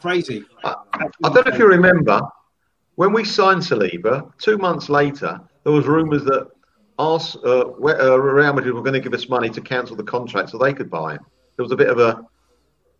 Crazy. 0.00 0.44
I, 0.64 0.74
I 0.94 1.28
don't 1.28 1.46
know 1.46 1.52
if 1.52 1.58
you 1.58 1.66
remember 1.66 2.20
when 2.98 3.12
we 3.12 3.24
signed 3.24 3.62
Saliba. 3.62 4.32
Two 4.38 4.58
months 4.58 4.88
later, 4.88 5.40
there 5.62 5.72
was 5.72 5.86
rumours 5.86 6.24
that 6.24 6.48
Ars, 6.98 7.36
uh, 7.44 7.68
uh, 7.68 8.18
Real 8.18 8.52
Madrid 8.52 8.74
were 8.74 8.82
going 8.82 8.94
to 8.94 9.00
give 9.00 9.14
us 9.14 9.28
money 9.28 9.48
to 9.50 9.60
cancel 9.60 9.94
the 9.94 10.02
contract 10.02 10.50
so 10.50 10.58
they 10.58 10.74
could 10.74 10.90
buy 10.90 11.12
him. 11.12 11.20
There 11.56 11.62
was 11.62 11.70
a 11.70 11.76
bit 11.76 11.90
of 11.90 12.00
a 12.00 12.26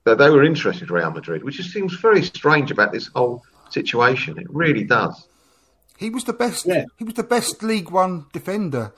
that 0.04 0.18
they 0.18 0.30
were 0.30 0.44
interested, 0.44 0.92
Real 0.92 1.10
Madrid, 1.10 1.42
which 1.42 1.56
just 1.56 1.72
seems 1.72 1.94
very 1.96 2.22
strange 2.22 2.70
about 2.70 2.92
this 2.92 3.08
whole 3.08 3.42
situation. 3.70 4.38
It 4.38 4.46
really 4.48 4.84
does. 4.84 5.26
He 5.96 6.10
was 6.10 6.22
the 6.22 6.32
best. 6.32 6.64
Yeah. 6.64 6.84
He 6.96 7.02
was 7.02 7.14
the 7.14 7.24
best 7.24 7.64
League 7.64 7.90
One 7.90 8.26
defender, 8.32 8.92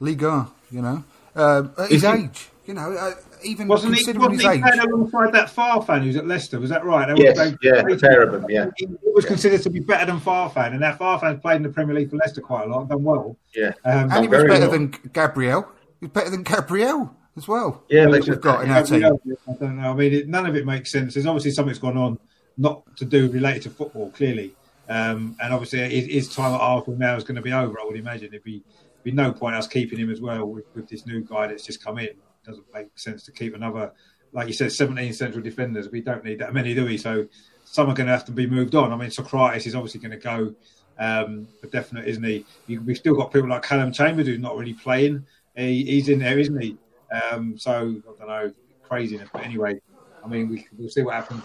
Ligue 0.00 0.22
1, 0.22 0.48
You 0.72 0.82
know, 0.82 1.04
um, 1.36 1.72
at 1.78 1.90
his 1.90 2.02
he- 2.02 2.08
age. 2.08 2.48
You 2.66 2.74
know, 2.74 2.92
uh, 2.92 3.14
even 3.42 3.68
Wasn't 3.68 3.94
he, 3.94 3.98
considering 4.00 4.30
wasn't 4.32 4.42
his 4.42 4.50
he 4.50 4.56
age. 4.58 4.62
playing 4.62 4.80
alongside 4.80 5.32
that 5.32 5.48
Fofana 5.48 6.02
who's 6.04 6.16
at 6.16 6.26
Leicester? 6.26 6.58
Was 6.60 6.70
that 6.70 6.84
right? 6.84 7.14
They 7.14 7.22
Yes, 7.24 7.36
they- 7.38 7.56
yeah, 7.62 7.82
they- 7.82 7.94
the 7.94 7.98
pair 8.00 8.22
of 8.22 8.32
them, 8.32 8.46
yeah. 8.48 8.66
He 8.76 8.86
he 8.86 9.10
was 9.14 9.24
considered 9.24 9.62
to 9.62 9.70
be 9.70 9.80
better 9.80 10.06
than 10.06 10.20
Fofana, 10.20 10.72
and 10.74 10.82
that 10.82 10.98
Fofana's 10.98 11.40
played 11.40 11.56
in 11.56 11.62
the 11.62 11.68
Premier 11.68 11.94
League 11.94 12.10
for 12.10 12.16
Leicester 12.16 12.40
quite 12.40 12.66
a 12.66 12.70
lot, 12.70 12.88
done 12.88 13.02
well. 13.04 13.36
Yeah. 13.54 13.72
Um, 13.84 14.10
and 14.10 14.22
he 14.22 14.28
was 14.28 14.42
better 14.44 14.60
well. 14.60 14.70
than 14.70 14.94
Gabriel. 15.12 15.68
He 16.00 16.06
was 16.06 16.12
better 16.12 16.30
than 16.30 16.42
Gabriel 16.42 17.14
as 17.36 17.46
well. 17.48 17.82
Yeah, 17.88 18.06
they 18.06 18.12
we've 18.12 18.24
should- 18.24 18.40
got 18.40 18.64
in 18.64 18.70
our 18.70 18.82
team. 18.82 19.04
I 19.04 19.52
don't 19.54 19.76
know. 19.80 19.90
I 19.90 19.94
mean, 19.94 20.12
it, 20.12 20.28
none 20.28 20.46
of 20.46 20.56
it 20.56 20.66
makes 20.66 20.90
sense. 20.90 21.14
There's 21.14 21.26
obviously 21.26 21.50
something's 21.52 21.78
gone 21.78 21.96
on, 21.96 22.18
not 22.58 22.82
to 22.96 23.04
do 23.04 23.30
related 23.30 23.62
to 23.62 23.70
football, 23.70 24.10
clearly. 24.10 24.52
Um, 24.88 25.36
and 25.40 25.54
obviously, 25.54 25.78
his, 25.88 26.06
his 26.26 26.34
time 26.34 26.52
at 26.52 26.60
Arsenal 26.60 26.98
now 26.98 27.14
is 27.16 27.22
going 27.22 27.36
to 27.36 27.42
be 27.42 27.52
over. 27.52 27.78
I 27.80 27.84
would 27.84 27.96
imagine 27.96 28.28
it'd 28.28 28.42
be 28.44 28.62
be 29.02 29.12
no 29.12 29.32
point 29.32 29.56
us 29.56 29.66
keeping 29.66 29.98
him 29.98 30.10
as 30.10 30.20
well 30.20 30.44
with, 30.46 30.64
with 30.74 30.86
this 30.88 31.06
new 31.06 31.22
guy 31.22 31.46
that's 31.46 31.64
just 31.64 31.82
come 31.82 31.98
in. 31.98 32.10
Doesn't 32.50 32.74
make 32.74 32.98
sense 32.98 33.24
to 33.24 33.32
keep 33.32 33.54
another, 33.54 33.92
like 34.32 34.46
you 34.46 34.52
said, 34.52 34.72
17 34.72 35.12
central 35.12 35.42
defenders. 35.42 35.90
We 35.90 36.00
don't 36.00 36.24
need 36.24 36.38
that 36.40 36.54
many, 36.54 36.74
do 36.74 36.84
we? 36.84 36.96
So 36.96 37.26
some 37.64 37.88
are 37.88 37.94
going 37.94 38.06
to 38.06 38.12
have 38.12 38.24
to 38.26 38.32
be 38.32 38.46
moved 38.46 38.74
on. 38.74 38.92
I 38.92 38.96
mean, 38.96 39.10
Sokratis 39.10 39.66
is 39.66 39.74
obviously 39.74 40.00
going 40.00 40.10
to 40.12 40.16
go 40.16 40.54
um, 40.98 41.48
for 41.60 41.68
definite, 41.68 42.06
isn't 42.06 42.22
he? 42.22 42.44
You, 42.66 42.80
we've 42.82 42.96
still 42.96 43.14
got 43.14 43.32
people 43.32 43.48
like 43.48 43.62
Callum 43.62 43.92
Chambers 43.92 44.26
who's 44.26 44.38
not 44.38 44.56
really 44.56 44.74
playing. 44.74 45.26
He, 45.56 45.84
he's 45.84 46.08
in 46.08 46.18
there, 46.18 46.38
isn't 46.38 46.60
he? 46.60 46.76
Um, 47.10 47.58
so 47.58 47.72
I 47.72 48.18
don't 48.18 48.28
know, 48.28 48.52
craziness. 48.82 49.28
But 49.32 49.44
anyway, 49.44 49.80
I 50.24 50.28
mean, 50.28 50.48
we, 50.48 50.66
we'll 50.76 50.88
see 50.88 51.02
what 51.02 51.14
happens. 51.14 51.42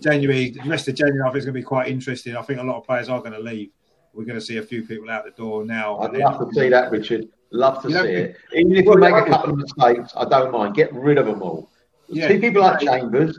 January, 0.00 0.50
the 0.50 0.68
rest 0.68 0.86
of 0.88 0.94
January, 0.94 1.22
I 1.22 1.26
think 1.26 1.38
is 1.38 1.44
going 1.44 1.54
to 1.54 1.60
be 1.60 1.64
quite 1.64 1.88
interesting. 1.88 2.36
I 2.36 2.42
think 2.42 2.60
a 2.60 2.62
lot 2.62 2.76
of 2.76 2.84
players 2.84 3.08
are 3.08 3.20
going 3.20 3.32
to 3.32 3.40
leave. 3.40 3.70
We're 4.14 4.24
going 4.24 4.38
to 4.38 4.44
see 4.44 4.58
a 4.58 4.62
few 4.62 4.86
people 4.86 5.10
out 5.10 5.24
the 5.24 5.30
door 5.30 5.64
now. 5.64 5.98
I'd 5.98 6.12
love 6.14 6.38
to 6.38 6.54
see 6.54 6.68
that, 6.68 6.90
Richard. 6.90 7.28
Love 7.50 7.82
to 7.82 7.88
You 7.88 8.02
see 8.02 8.08
it. 8.08 8.36
Even 8.54 8.76
if 8.76 8.84
Well, 8.86 8.96
we 8.96 9.02
make 9.02 9.14
a 9.14 9.28
couple 9.28 9.50
of 9.50 9.56
mistakes, 9.56 10.12
I 10.16 10.24
don't 10.26 10.52
mind. 10.52 10.74
Get 10.74 10.92
rid 10.92 11.18
of 11.18 11.26
them 11.26 11.42
all. 11.42 11.70
Yeah. 12.08 12.28
See 12.28 12.38
people 12.38 12.62
like 12.62 12.80
Chambers, 12.80 13.38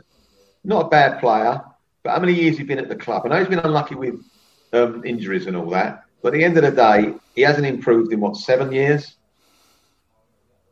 not 0.64 0.86
a 0.86 0.88
bad 0.88 1.20
player, 1.20 1.60
but 2.02 2.10
how 2.10 2.20
many 2.20 2.32
years 2.32 2.58
he's 2.58 2.66
been 2.66 2.78
at 2.78 2.88
the 2.88 2.96
club? 2.96 3.22
I 3.24 3.28
know 3.28 3.38
he's 3.38 3.48
been 3.48 3.60
unlucky 3.60 3.94
with 3.94 4.20
um, 4.72 5.04
injuries 5.04 5.46
and 5.46 5.56
all 5.56 5.68
that, 5.70 6.04
but 6.22 6.28
at 6.28 6.38
the 6.38 6.44
end 6.44 6.56
of 6.56 6.64
the 6.64 6.70
day, 6.70 7.14
he 7.34 7.42
hasn't 7.42 7.66
improved 7.66 8.12
in 8.12 8.20
what 8.20 8.36
seven 8.36 8.72
years. 8.72 9.16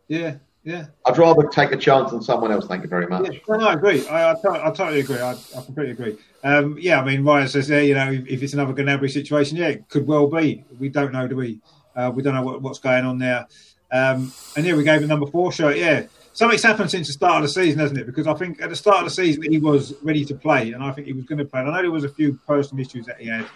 Yeah, 0.08 0.36
yeah. 0.64 0.86
I'd 1.04 1.18
rather 1.18 1.46
take 1.48 1.72
a 1.72 1.76
chance 1.76 2.12
on 2.12 2.22
someone 2.22 2.50
else. 2.50 2.66
Thank 2.66 2.82
you 2.82 2.88
very 2.88 3.06
much. 3.06 3.30
Yeah, 3.32 3.56
no, 3.56 3.68
I 3.68 3.74
agree. 3.74 4.06
I, 4.08 4.32
I, 4.32 4.68
I 4.68 4.70
totally 4.70 5.00
agree. 5.00 5.18
I, 5.18 5.32
I 5.32 5.62
completely 5.64 5.92
agree. 5.92 6.18
Um, 6.44 6.76
yeah, 6.78 7.00
I 7.00 7.04
mean, 7.04 7.24
Ryan 7.24 7.48
says 7.48 7.68
there, 7.68 7.82
you 7.82 7.94
know, 7.94 8.10
if, 8.10 8.26
if 8.26 8.42
it's 8.42 8.52
another 8.52 8.72
Gnabry 8.72 9.10
situation, 9.10 9.56
yeah, 9.56 9.68
it 9.68 9.88
could 9.88 10.06
well 10.06 10.28
be. 10.28 10.64
We 10.78 10.88
don't 10.88 11.12
know, 11.12 11.26
do 11.28 11.36
we? 11.36 11.60
Uh, 11.98 12.10
we 12.14 12.22
don't 12.22 12.34
know 12.34 12.42
what, 12.42 12.62
what's 12.62 12.78
going 12.78 13.04
on 13.04 13.18
there. 13.18 13.46
Um, 13.90 14.32
and 14.56 14.64
yeah, 14.64 14.74
we 14.76 14.84
gave 14.84 15.02
him 15.02 15.08
number 15.08 15.26
four 15.26 15.50
shirt. 15.50 15.76
Yeah, 15.76 16.04
something's 16.32 16.62
happened 16.62 16.90
since 16.90 17.08
the 17.08 17.12
start 17.12 17.36
of 17.36 17.42
the 17.42 17.48
season, 17.48 17.80
hasn't 17.80 17.98
it? 17.98 18.06
Because 18.06 18.26
I 18.28 18.34
think 18.34 18.60
at 18.62 18.68
the 18.70 18.76
start 18.76 18.98
of 18.98 19.04
the 19.04 19.10
season 19.10 19.42
he 19.50 19.58
was 19.58 19.94
ready 20.02 20.24
to 20.26 20.34
play, 20.34 20.72
and 20.72 20.82
I 20.82 20.92
think 20.92 21.08
he 21.08 21.12
was 21.12 21.24
going 21.24 21.38
to 21.38 21.44
play. 21.44 21.60
And 21.60 21.70
I 21.70 21.74
know 21.76 21.82
there 21.82 21.90
was 21.90 22.04
a 22.04 22.08
few 22.08 22.34
personal 22.46 22.84
issues 22.84 23.06
that 23.06 23.20
he 23.20 23.26
had 23.28 23.46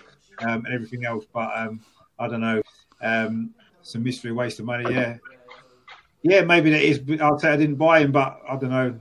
um, 0.40 0.64
and 0.64 0.74
everything 0.74 1.04
else, 1.04 1.24
but 1.32 1.50
um, 1.56 1.80
I 2.18 2.26
don't 2.28 2.40
know. 2.40 2.62
Um, 3.00 3.50
some 3.82 4.02
mystery, 4.02 4.32
waste 4.32 4.58
of 4.58 4.64
money. 4.64 4.92
Yeah, 4.92 5.18
yeah, 6.22 6.40
maybe 6.42 6.70
that 6.70 6.82
is. 6.82 7.00
I'll 7.20 7.38
say 7.38 7.50
I 7.50 7.56
didn't 7.56 7.76
buy 7.76 8.00
him, 8.00 8.10
but 8.12 8.40
I 8.48 8.56
don't 8.56 8.70
know. 8.70 8.98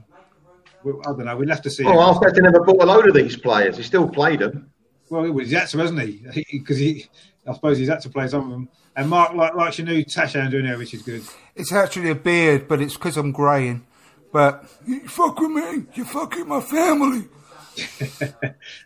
We- 0.84 0.92
I 0.92 1.10
don't 1.12 1.24
know. 1.24 1.36
We'll 1.36 1.48
have 1.48 1.62
to 1.62 1.70
see. 1.70 1.84
Oh, 1.84 1.90
Arteta 1.96 2.42
never 2.42 2.60
bought 2.64 2.82
a 2.82 2.86
load 2.86 3.08
of 3.08 3.14
these 3.14 3.36
players. 3.36 3.76
He 3.76 3.82
still 3.84 4.08
played 4.08 4.40
them. 4.40 4.70
Well, 5.08 5.24
it 5.24 5.30
was 5.30 5.50
Yatsu, 5.50 5.78
hasn't 5.80 6.00
he? 6.00 6.44
Because 6.58 6.78
he, 6.78 7.06
I 7.46 7.52
suppose 7.54 7.78
he's 7.78 7.88
had 7.88 8.00
to 8.02 8.08
play 8.10 8.26
some 8.28 8.44
of 8.44 8.50
them. 8.50 8.68
And 8.94 9.08
Mark 9.08 9.32
like, 9.34 9.54
likes 9.54 9.78
your 9.78 9.86
new 9.86 10.04
Tash 10.04 10.36
Andrew 10.36 10.62
now, 10.62 10.76
which 10.76 10.92
is 10.92 11.02
good. 11.02 11.22
It's 11.54 11.72
actually 11.72 12.10
a 12.10 12.14
beard, 12.14 12.68
but 12.68 12.80
it's 12.80 12.94
because 12.94 13.16
I'm 13.16 13.32
greying. 13.32 13.86
But 14.32 14.64
you 14.86 15.08
fuck 15.08 15.38
with 15.40 15.50
me, 15.50 15.84
you 15.94 16.04
fucking 16.04 16.48
my 16.48 16.60
family. 16.60 17.24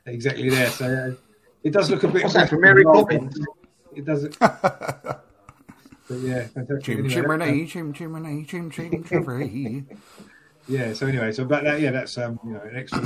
exactly 0.07 0.51
there. 0.51 0.71
So 0.71 0.87
uh, 0.87 1.15
it 1.63 1.73
does 1.73 1.91
look 1.91 2.05
a 2.05 2.09
bit. 2.09 2.23
What's 2.23 2.35
that 2.35 2.49
from 2.49 2.61
Mary 2.61 2.85
Poppins? 2.85 3.39
It 3.95 4.05
doesn't. 4.05 4.39
but 4.39 5.25
yeah, 6.11 6.47
fantastic. 6.49 6.85
Chim 6.85 7.31
Anyway, 7.31 7.67
chimney, 7.67 7.67
chim 7.67 7.93
chimney, 7.93 8.45
chim 8.45 8.71
chim 8.71 9.05
chimney. 9.05 9.85
yeah. 10.69 10.93
So 10.93 11.07
anyway, 11.07 11.33
so 11.33 11.45
about 11.45 11.65
that, 11.65 11.81
yeah, 11.81 11.91
that's 11.93 12.19
um, 12.19 12.39
you 12.45 12.53
know, 12.53 12.61
an 12.61 12.77
extra, 12.77 13.01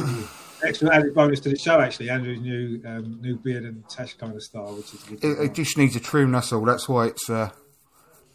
extra 0.63 0.95
added 0.95 1.15
bonus 1.15 1.41
to 1.41 1.49
the 1.49 1.59
show. 1.59 1.81
Actually, 1.81 2.11
Andrew's 2.11 2.41
new 2.41 2.83
um, 2.87 3.21
new 3.21 3.37
beard 3.37 3.65
and 3.65 3.89
Tash 3.89 4.15
kind 4.15 4.35
of 4.35 4.43
style, 4.43 4.75
which 4.77 4.95
is 4.95 5.03
good. 5.03 5.25
It, 5.25 5.45
it 5.45 5.55
just 5.55 5.77
needs 5.79 5.97
a 5.97 6.01
trim, 6.01 6.33
that's 6.33 6.53
all. 6.53 6.65
That's 6.65 6.89
why 6.89 7.07
it's, 7.07 7.29
uh, 7.31 7.51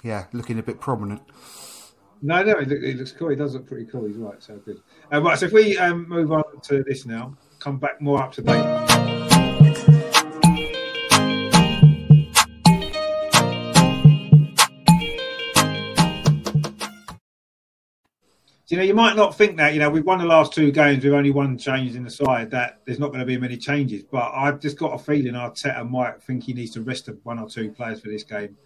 yeah, 0.03 0.26
looking 0.34 0.60
a 0.60 0.64
bit 0.64 0.80
prominent. 0.80 1.22
No, 2.22 2.41
no, 2.43 2.53
it, 2.53 2.68
look, 2.68 2.81
it 2.81 2.97
looks 2.97 3.11
cool. 3.11 3.30
He 3.30 3.35
does 3.35 3.53
look 3.53 3.68
pretty 3.68 3.85
cool. 3.85 4.06
He's 4.06 4.18
right. 4.18 4.41
So 4.41 4.57
good. 4.57 4.81
Um, 5.11 5.23
right. 5.23 5.38
So 5.38 5.47
if 5.47 5.52
we 5.52 5.77
um, 5.77 6.07
move 6.07 6.31
on 6.31 6.43
to 6.64 6.84
this 6.84 7.06
now, 7.06 7.38
come 7.60 7.77
back 7.77 8.02
more 8.02 8.22
up 8.23 8.31
to 8.34 8.41
date. 8.41 8.94
You 18.67 18.77
know, 18.77 18.83
you 18.83 18.95
might 18.95 19.15
not 19.15 19.37
think 19.37 19.57
that. 19.57 19.73
You 19.73 19.79
know, 19.79 19.89
we've 19.91 20.05
won 20.05 20.17
the 20.17 20.25
last 20.25 20.51
two 20.51 20.71
games 20.71 21.03
with 21.03 21.13
only 21.13 21.29
one 21.29 21.55
change 21.57 21.95
in 21.95 22.03
the 22.03 22.09
side. 22.09 22.49
That 22.49 22.79
there's 22.85 22.99
not 22.99 23.07
going 23.07 23.19
to 23.19 23.25
be 23.25 23.37
many 23.37 23.57
changes. 23.57 24.01
But 24.01 24.31
I've 24.33 24.59
just 24.59 24.77
got 24.77 24.93
a 24.93 24.97
feeling 24.97 25.33
Arteta 25.33 25.87
might 25.87 26.21
think 26.23 26.43
he 26.43 26.53
needs 26.53 26.71
to 26.71 26.81
rest 26.81 27.07
one 27.23 27.37
or 27.37 27.47
two 27.47 27.71
players 27.71 28.01
for 28.01 28.09
this 28.09 28.23
game. 28.23 28.57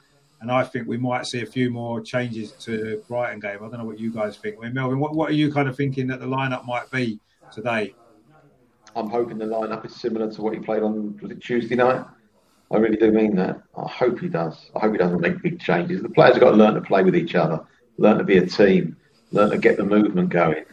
And 0.42 0.50
I 0.50 0.64
think 0.64 0.88
we 0.88 0.98
might 0.98 1.26
see 1.26 1.42
a 1.42 1.46
few 1.46 1.70
more 1.70 2.00
changes 2.00 2.54
to 2.54 2.78
the 2.78 3.04
Brighton 3.10 3.42
game. 3.42 3.58
I 3.58 3.68
don't 3.68 3.80
know 3.80 3.84
what 3.84 4.00
you 4.00 4.10
guys 4.10 4.38
think. 4.38 4.56
I 4.58 4.62
mean, 4.62 4.74
Melvyn, 4.74 5.00
what, 5.00 5.14
what 5.14 5.32
are 5.32 5.34
you 5.34 5.52
kind 5.52 5.68
of 5.68 5.76
thinking 5.76 6.08
that 6.08 6.22
the 6.22 6.28
lineup 6.28 6.66
might 6.66 6.90
be 6.92 7.20
today? 7.52 7.94
I'm 8.96 9.10
hoping 9.10 9.38
the 9.38 9.46
lineup 9.46 9.86
is 9.86 9.96
similar 9.96 10.32
to 10.32 10.42
what 10.42 10.54
he 10.54 10.60
played 10.62 10.82
on 10.82 11.20
was 11.22 11.32
it 11.32 11.42
Tuesday 11.42 11.76
night. 11.76 12.06
I 12.72 12.78
really 12.78 12.96
do 12.96 13.12
mean 13.12 13.36
that. 13.36 13.62
I 13.76 13.88
hope 13.88 14.20
he 14.20 14.30
does. 14.30 14.72
I 14.76 14.80
hope 14.80 14.94
he 14.94 14.98
doesn't 14.98 15.20
make 15.20 15.42
big 15.42 15.60
changes. 15.60 16.02
The 16.02 16.10
players 16.10 16.36
have 16.36 16.42
got 16.42 16.52
to 16.52 16.58
learn 16.58 16.76
to 16.76 16.82
play 16.82 17.04
with 17.04 17.16
each 17.16 17.36
other, 17.36 17.60
learn 17.98 18.18
to 18.18 18.24
be 18.24 18.38
a 18.38 18.46
team, 18.46 18.96
learn 19.32 19.50
to 19.52 19.58
get 19.58 19.78
the 19.78 19.84
movement 19.84 20.30
going. 20.30 20.66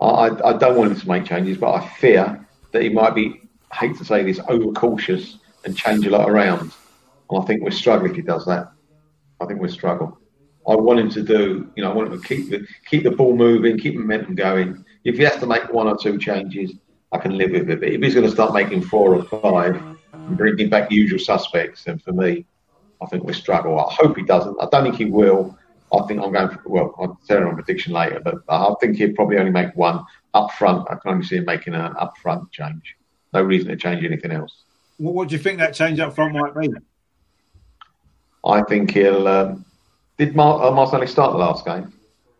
I, 0.00 0.30
I, 0.44 0.52
don't 0.58 0.76
want 0.76 0.92
him 0.92 1.00
to 1.00 1.08
make 1.08 1.24
changes, 1.24 1.56
but 1.56 1.72
I 1.72 1.88
fear 1.96 2.46
that 2.72 2.82
he 2.82 2.90
might 2.90 3.14
be, 3.14 3.40
hate 3.72 3.96
to 3.96 4.04
say 4.04 4.22
this, 4.22 4.40
overcautious 4.48 5.38
and 5.64 5.76
change 5.76 6.06
a 6.06 6.10
lot 6.10 6.28
around. 6.28 6.72
And 7.30 7.42
I 7.42 7.46
think 7.46 7.62
we're 7.62 7.70
struggling 7.70 8.10
if 8.10 8.16
he 8.16 8.22
does 8.22 8.44
that. 8.46 8.72
I 9.40 9.46
think 9.46 9.60
we'll 9.60 9.70
struggle. 9.70 10.18
I 10.68 10.74
want 10.74 10.98
him 10.98 11.10
to 11.10 11.22
do, 11.22 11.70
you 11.76 11.82
know, 11.82 11.90
I 11.90 11.94
want 11.94 12.12
him 12.12 12.20
to 12.20 12.26
keep 12.26 12.50
the 12.50 12.66
keep 12.88 13.04
the 13.04 13.10
ball 13.10 13.36
moving, 13.36 13.78
keep 13.78 13.94
momentum 13.94 14.34
going. 14.34 14.84
If 15.04 15.16
he 15.16 15.22
has 15.22 15.36
to 15.36 15.46
make 15.46 15.72
one 15.72 15.86
or 15.86 15.96
two 15.96 16.18
changes, 16.18 16.72
I 17.12 17.18
can 17.18 17.38
live 17.38 17.52
with 17.52 17.70
it. 17.70 17.80
But 17.80 17.88
if 17.88 18.02
he's 18.02 18.14
going 18.14 18.26
to 18.26 18.32
start 18.32 18.52
making 18.52 18.82
four 18.82 19.14
or 19.14 19.22
five 19.24 19.80
and 20.12 20.36
bringing 20.36 20.68
back 20.68 20.90
usual 20.90 21.20
suspects, 21.20 21.84
then 21.84 21.98
for 21.98 22.12
me, 22.12 22.46
I 23.00 23.06
think 23.06 23.24
we 23.24 23.32
struggle. 23.32 23.78
I 23.78 23.92
hope 23.92 24.16
he 24.16 24.24
doesn't. 24.24 24.56
I 24.60 24.66
don't 24.70 24.82
think 24.82 24.96
he 24.96 25.04
will. 25.04 25.56
I 26.02 26.06
think 26.06 26.20
I'm 26.22 26.32
going 26.32 26.48
for, 26.48 26.62
well, 26.66 26.94
I'll 26.98 27.20
tell 27.26 27.40
you 27.40 27.48
on 27.48 27.54
prediction 27.54 27.92
later, 27.92 28.20
but 28.20 28.36
I 28.48 28.74
think 28.80 28.96
he'll 28.96 29.14
probably 29.14 29.38
only 29.38 29.52
make 29.52 29.74
one 29.76 30.04
up 30.34 30.52
front. 30.52 30.86
I 30.90 30.96
can 30.96 31.12
only 31.12 31.24
see 31.24 31.36
him 31.36 31.44
making 31.44 31.74
an 31.74 31.80
up 31.80 32.16
front 32.18 32.50
change. 32.52 32.96
No 33.32 33.42
reason 33.42 33.68
to 33.68 33.76
change 33.76 34.04
anything 34.04 34.30
else. 34.30 34.64
What, 34.98 35.14
what 35.14 35.28
do 35.28 35.36
you 35.36 35.42
think 35.42 35.58
that 35.58 35.74
change 35.74 36.00
up 36.00 36.14
front 36.14 36.34
might 36.34 36.54
be? 36.58 36.70
I 38.44 38.62
think 38.62 38.92
he'll. 38.92 39.26
Um, 39.26 39.64
did 40.18 40.34
Mar- 40.34 40.62
uh, 40.62 40.70
Martinelli 40.70 41.06
start 41.06 41.32
the 41.32 41.38
last 41.38 41.64
game? 41.64 41.92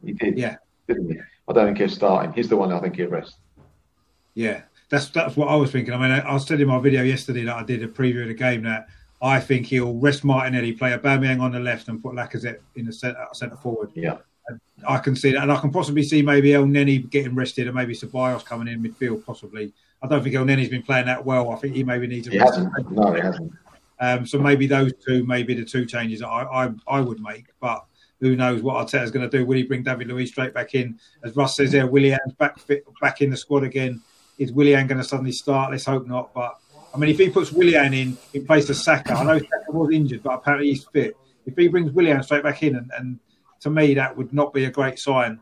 He 0.04 0.12
did. 0.12 0.38
Yeah. 0.38 0.56
Didn't 0.88 1.10
he? 1.10 1.18
I 1.48 1.52
don't 1.52 1.66
think 1.66 1.78
he'll 1.78 1.88
start 1.88 2.26
him. 2.26 2.32
He's 2.32 2.48
the 2.48 2.56
one 2.56 2.72
I 2.72 2.80
think 2.80 2.96
he'll 2.96 3.08
rest. 3.08 3.36
Yeah, 4.34 4.62
that's 4.90 5.08
that's 5.08 5.36
what 5.36 5.48
I 5.48 5.56
was 5.56 5.72
thinking. 5.72 5.94
I 5.94 5.98
mean, 5.98 6.10
I, 6.10 6.34
I 6.34 6.36
said 6.38 6.60
in 6.60 6.68
my 6.68 6.78
video 6.78 7.02
yesterday 7.02 7.44
that 7.44 7.56
I 7.56 7.62
did 7.62 7.82
a 7.82 7.88
preview 7.88 8.22
of 8.22 8.28
the 8.28 8.34
game 8.34 8.64
that 8.64 8.88
I 9.22 9.40
think 9.40 9.66
he'll 9.66 9.94
rest 9.94 10.24
Martinelli, 10.24 10.72
play 10.72 10.92
Aubameyang 10.96 11.40
on 11.40 11.52
the 11.52 11.60
left, 11.60 11.88
and 11.88 12.02
put 12.02 12.14
Lacazette 12.14 12.58
in 12.76 12.84
the 12.86 12.92
centre, 12.92 13.26
centre 13.32 13.56
forward. 13.56 13.90
Yeah. 13.94 14.18
I 14.86 14.98
can 14.98 15.16
see 15.16 15.32
that, 15.32 15.42
and 15.42 15.50
I 15.50 15.60
can 15.60 15.70
possibly 15.72 16.02
see 16.02 16.22
maybe 16.22 16.54
El 16.54 16.64
Elneny 16.64 17.08
getting 17.10 17.34
rested, 17.34 17.66
and 17.66 17.74
maybe 17.74 17.94
Ceballos 17.94 18.44
coming 18.44 18.68
in 18.68 18.82
midfield. 18.82 19.24
Possibly, 19.24 19.72
I 20.02 20.06
don't 20.06 20.22
think 20.22 20.34
El 20.36 20.44
Elneny's 20.44 20.68
been 20.68 20.82
playing 20.82 21.06
that 21.06 21.24
well. 21.24 21.50
I 21.50 21.56
think 21.56 21.74
he 21.74 21.82
maybe 21.82 22.06
needs 22.06 22.28
a 22.28 22.30
He 22.30 22.38
rest. 22.38 22.54
hasn't. 22.56 22.90
No, 22.92 23.12
he 23.12 23.20
hasn't. 23.20 23.52
Um, 23.98 24.26
so 24.26 24.38
maybe 24.38 24.66
those 24.66 24.92
two, 25.04 25.24
maybe 25.24 25.54
the 25.54 25.64
two 25.64 25.86
changes 25.86 26.22
I, 26.22 26.26
I, 26.28 26.70
I 26.86 27.00
would 27.00 27.20
make. 27.20 27.46
But 27.58 27.84
who 28.20 28.36
knows 28.36 28.62
what 28.62 28.86
Arteta's 28.86 29.10
going 29.10 29.28
to 29.28 29.36
do? 29.38 29.44
Will 29.46 29.56
he 29.56 29.62
bring 29.62 29.82
David 29.82 30.08
Luiz 30.08 30.28
straight 30.30 30.52
back 30.54 30.74
in? 30.74 31.00
As 31.24 31.34
Russ 31.34 31.56
says 31.56 31.72
there, 31.72 31.86
Willian's 31.86 32.34
back 32.38 32.58
fit, 32.58 32.84
back 33.00 33.22
in 33.22 33.30
the 33.30 33.36
squad 33.36 33.64
again. 33.64 34.02
Is 34.38 34.52
Willian 34.52 34.86
going 34.86 34.98
to 34.98 35.04
suddenly 35.04 35.32
start? 35.32 35.70
Let's 35.72 35.86
hope 35.86 36.06
not. 36.06 36.34
But 36.34 36.58
I 36.96 36.98
mean, 36.98 37.10
if 37.10 37.18
he 37.18 37.28
puts 37.28 37.52
Willian 37.52 37.92
in 37.92 38.16
in 38.32 38.46
place 38.46 38.70
of 38.70 38.76
Saka, 38.76 39.12
I 39.12 39.24
know 39.24 39.38
Saka 39.38 39.70
was 39.72 39.90
injured, 39.92 40.22
but 40.22 40.34
apparently 40.34 40.70
he's 40.70 40.84
fit. 40.84 41.14
If 41.44 41.56
he 41.56 41.68
brings 41.68 41.92
Willian 41.92 42.22
straight 42.22 42.42
back 42.42 42.62
in, 42.62 42.74
and, 42.76 42.90
and 42.96 43.18
to 43.60 43.70
me 43.70 43.94
that 43.94 44.16
would 44.16 44.32
not 44.32 44.52
be 44.54 44.64
a 44.64 44.70
great 44.70 44.98
sign 44.98 45.38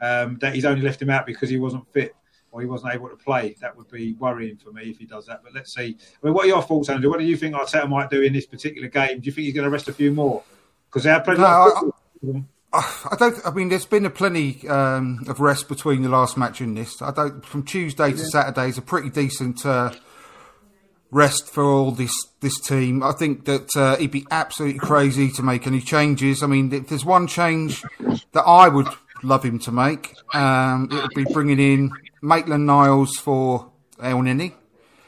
um, 0.00 0.38
that 0.40 0.54
he's 0.54 0.64
only 0.64 0.82
left 0.82 1.00
him 1.00 1.10
out 1.10 1.26
because 1.26 1.50
he 1.50 1.58
wasn't 1.58 1.86
fit 1.92 2.14
or 2.52 2.60
he 2.60 2.66
wasn't 2.66 2.94
able 2.94 3.08
to 3.08 3.16
play. 3.16 3.54
That 3.60 3.76
would 3.76 3.90
be 3.90 4.14
worrying 4.14 4.56
for 4.56 4.72
me 4.72 4.84
if 4.84 4.98
he 4.98 5.06
does 5.06 5.26
that. 5.26 5.42
But 5.42 5.54
let's 5.54 5.74
see. 5.74 5.96
I 6.22 6.26
mean, 6.26 6.34
what 6.34 6.44
are 6.44 6.48
your 6.48 6.62
thoughts, 6.62 6.88
Andrew? 6.88 7.10
What 7.10 7.18
do 7.20 7.26
you 7.26 7.36
think 7.36 7.54
Arteta 7.54 7.88
might 7.88 8.10
do 8.10 8.22
in 8.22 8.32
this 8.32 8.46
particular 8.46 8.88
game? 8.88 9.20
Do 9.20 9.26
you 9.26 9.32
think 9.32 9.44
he's 9.46 9.54
going 9.54 9.64
to 9.64 9.70
rest 9.70 9.88
a 9.88 9.92
few 9.92 10.12
more? 10.12 10.42
Because 10.88 11.02
they 11.04 11.10
have 11.10 11.24
played 11.24 11.38
No, 11.38 11.44
of 11.44 11.94
I- 12.24 12.44
I 12.74 13.16
don't. 13.16 13.36
I 13.46 13.52
mean, 13.52 13.68
there's 13.68 13.86
been 13.86 14.04
a 14.04 14.10
plenty 14.10 14.66
um, 14.68 15.24
of 15.28 15.38
rest 15.38 15.68
between 15.68 16.02
the 16.02 16.08
last 16.08 16.36
match 16.36 16.60
and 16.60 16.76
this. 16.76 17.00
I 17.00 17.12
don't. 17.12 17.44
From 17.46 17.62
Tuesday 17.62 18.10
to 18.10 18.18
Saturday 18.18 18.68
is 18.68 18.78
a 18.78 18.82
pretty 18.82 19.10
decent 19.10 19.64
uh, 19.64 19.92
rest 21.14 21.48
for 21.48 21.64
all 21.64 21.90
this 21.92 22.12
this 22.40 22.60
team. 22.60 23.02
I 23.02 23.12
think 23.12 23.44
that 23.44 23.68
uh, 23.76 23.96
he'd 23.96 24.10
be 24.10 24.26
absolutely 24.30 24.80
crazy 24.80 25.30
to 25.32 25.42
make 25.42 25.66
any 25.66 25.80
changes. 25.80 26.42
I 26.42 26.46
mean, 26.46 26.72
if 26.72 26.88
there's 26.88 27.04
one 27.04 27.26
change 27.26 27.82
that 28.32 28.42
I 28.44 28.68
would 28.68 28.88
love 29.22 29.44
him 29.44 29.58
to 29.60 29.72
make, 29.72 30.14
um, 30.34 30.88
it 30.92 31.00
would 31.02 31.14
be 31.14 31.24
bringing 31.32 31.60
in 31.60 31.90
Maitland 32.20 32.66
Niles 32.66 33.16
for 33.16 33.70
Elneny. 33.98 34.54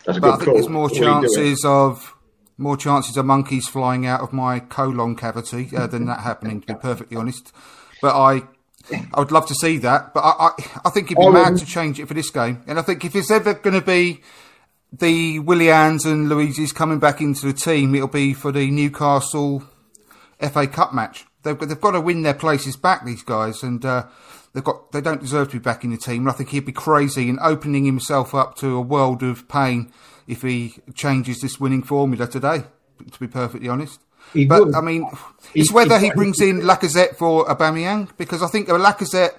That's 0.07 0.19
But 0.21 0.29
I 0.29 0.37
think 0.37 0.45
call. 0.45 0.55
there's 0.55 0.69
more 0.69 0.85
What 0.85 0.93
are 0.93 0.95
you 0.95 1.01
doing? 1.03 1.23
chances 1.23 1.65
of 1.65 2.15
more 2.59 2.77
chances 2.77 3.17
of 3.17 3.27
monkeys 3.27 3.67
flying 3.69 4.07
out 4.07 4.21
of 4.23 4.33
my 4.33 4.61
colon 4.61 5.17
cavity 5.17 5.69
uh, 5.77 5.87
than 5.89 6.07
that 6.07 6.21
happening. 6.21 6.61
To 6.63 6.67
be 6.69 6.75
perfectly 6.75 7.17
honest, 7.17 7.53
but 8.01 8.15
I. 8.17 8.43
I 9.13 9.19
would 9.19 9.33
love 9.33 9.47
to 9.49 9.55
see 9.57 9.79
that, 9.79 10.15
but 10.15 10.21
I, 10.21 10.33
I, 10.47 10.51
I 10.85 10.91
think 10.91 11.09
he'd 11.09 11.19
be 11.19 11.27
I 11.27 11.31
mad 11.31 11.39
wouldn't. 11.41 11.59
to 11.59 11.67
change 11.67 11.99
it 11.99 12.07
for 12.07 12.15
this 12.15 12.31
game. 12.31 12.63
And 12.69 12.79
I 12.79 12.83
think 12.83 13.05
if 13.05 13.17
it's 13.17 13.33
ever 13.33 13.53
going 13.55 13.75
to 13.75 13.85
be 13.85 14.21
the 14.93 15.41
Willians 15.41 16.05
and 16.07 16.29
Luizes 16.29 16.75
coming 16.75 16.99
back 16.99 17.21
into 17.21 17.47
the 17.47 17.53
team, 17.53 17.95
it'll 17.95 18.09
be 18.09 18.33
for 18.35 18.53
the 18.53 18.71
Newcastle 18.71 19.65
FA 20.41 20.67
Cup 20.67 20.95
match. 20.95 21.25
They've 21.43 21.57
got, 21.59 21.69
they've 21.69 21.81
got 21.81 21.93
to 21.93 22.01
win 22.01 22.23
their 22.23 22.35
places 22.35 22.77
back, 22.77 23.05
these 23.05 23.23
guys, 23.23 23.63
and 23.63 23.85
uh, 23.85 24.07
they've 24.53 24.65
got 24.65 24.91
they 24.93 25.01
don't 25.01 25.21
deserve 25.21 25.49
to 25.51 25.55
be 25.55 25.63
back 25.63 25.85
in 25.85 25.91
the 25.91 25.97
team. 25.97 26.23
And 26.23 26.29
I 26.29 26.33
think 26.33 26.51
he'd 26.51 26.65
be 26.67 26.73
crazy 26.73 27.29
and 27.29 27.39
opening 27.41 27.85
himself 27.85 28.35
up 28.35 28.57
to 28.57 28.75
a 28.77 28.81
world 28.81 29.23
of 29.23 29.49
pain 29.49 29.93
if 30.27 30.43
he 30.43 30.75
changes 30.95 31.41
this 31.41 31.61
winning 31.61 31.83
formula 31.83 32.27
today. 32.27 32.65
To 33.13 33.21
be 33.21 33.29
perfectly 33.29 33.69
honest, 33.69 34.01
He 34.33 34.47
but 34.47 34.65
would. 34.67 34.75
I 34.75 34.81
mean, 34.81 35.07
He- 35.53 35.61
it's 35.61 35.71
whether 35.73 35.99
he 35.99 36.07
he- 36.07 36.13
brings 36.13 36.41
in 36.41 36.63
Lacazette 36.63 37.17
for 37.17 37.45
Aubameyang 37.47 38.09
because 38.17 38.43
I 38.43 38.49
think 38.49 38.69
Lacazette 38.69 39.35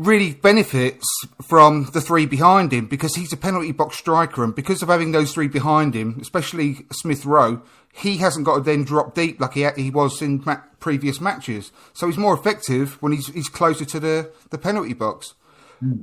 really 0.00 0.32
benefits 0.32 1.06
from 1.42 1.90
the 1.92 2.00
three 2.00 2.24
behind 2.24 2.72
him 2.72 2.86
because 2.86 3.14
he's 3.14 3.32
a 3.32 3.36
penalty 3.36 3.72
box 3.72 3.98
striker, 3.98 4.42
and 4.42 4.54
because 4.54 4.82
of 4.82 4.88
having 4.88 5.12
those 5.12 5.32
three 5.32 5.48
behind 5.48 5.94
him, 5.94 6.18
especially 6.20 6.86
Smith 6.90 7.26
Rowe, 7.26 7.62
he 7.92 8.16
hasn't 8.16 8.46
got 8.46 8.56
to 8.56 8.60
then 8.62 8.84
drop 8.84 9.14
deep 9.14 9.40
like 9.40 9.54
he 9.54 9.68
he 9.76 9.90
was 9.90 10.22
in 10.22 10.42
ma- 10.46 10.62
previous 10.78 11.20
matches. 11.20 11.70
So 11.92 12.06
he's 12.06 12.16
more 12.16 12.34
effective 12.34 13.00
when 13.02 13.12
he's 13.12 13.28
he's 13.28 13.48
closer 13.48 13.84
to 13.84 14.00
the 14.00 14.32
the 14.50 14.58
penalty 14.58 14.94
box. 14.94 15.34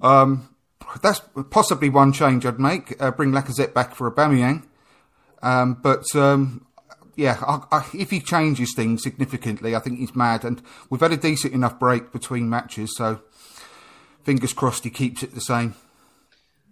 Um, 0.01 0.49
that's 1.01 1.21
possibly 1.49 1.89
one 1.89 2.13
change 2.13 2.45
I'd 2.45 2.59
make. 2.59 3.01
Uh, 3.01 3.11
bring 3.11 3.31
Lacazette 3.31 3.73
back 3.73 3.95
for 3.95 4.09
Aubameyang. 4.09 4.63
Um, 5.41 5.75
but 5.81 6.03
um, 6.15 6.65
yeah, 7.15 7.37
I, 7.41 7.77
I, 7.77 7.89
if 7.93 8.11
he 8.11 8.19
changes 8.19 8.73
things 8.75 9.03
significantly, 9.03 9.75
I 9.75 9.79
think 9.79 9.99
he's 9.99 10.15
mad. 10.15 10.43
And 10.43 10.61
we've 10.89 11.01
had 11.01 11.11
a 11.11 11.17
decent 11.17 11.53
enough 11.53 11.79
break 11.79 12.11
between 12.11 12.49
matches, 12.49 12.95
so 12.95 13.21
fingers 14.27 14.51
crossed 14.51 14.83
he 14.83 14.89
keeps 14.89 15.23
it 15.23 15.33
the 15.33 15.39
same. 15.39 15.73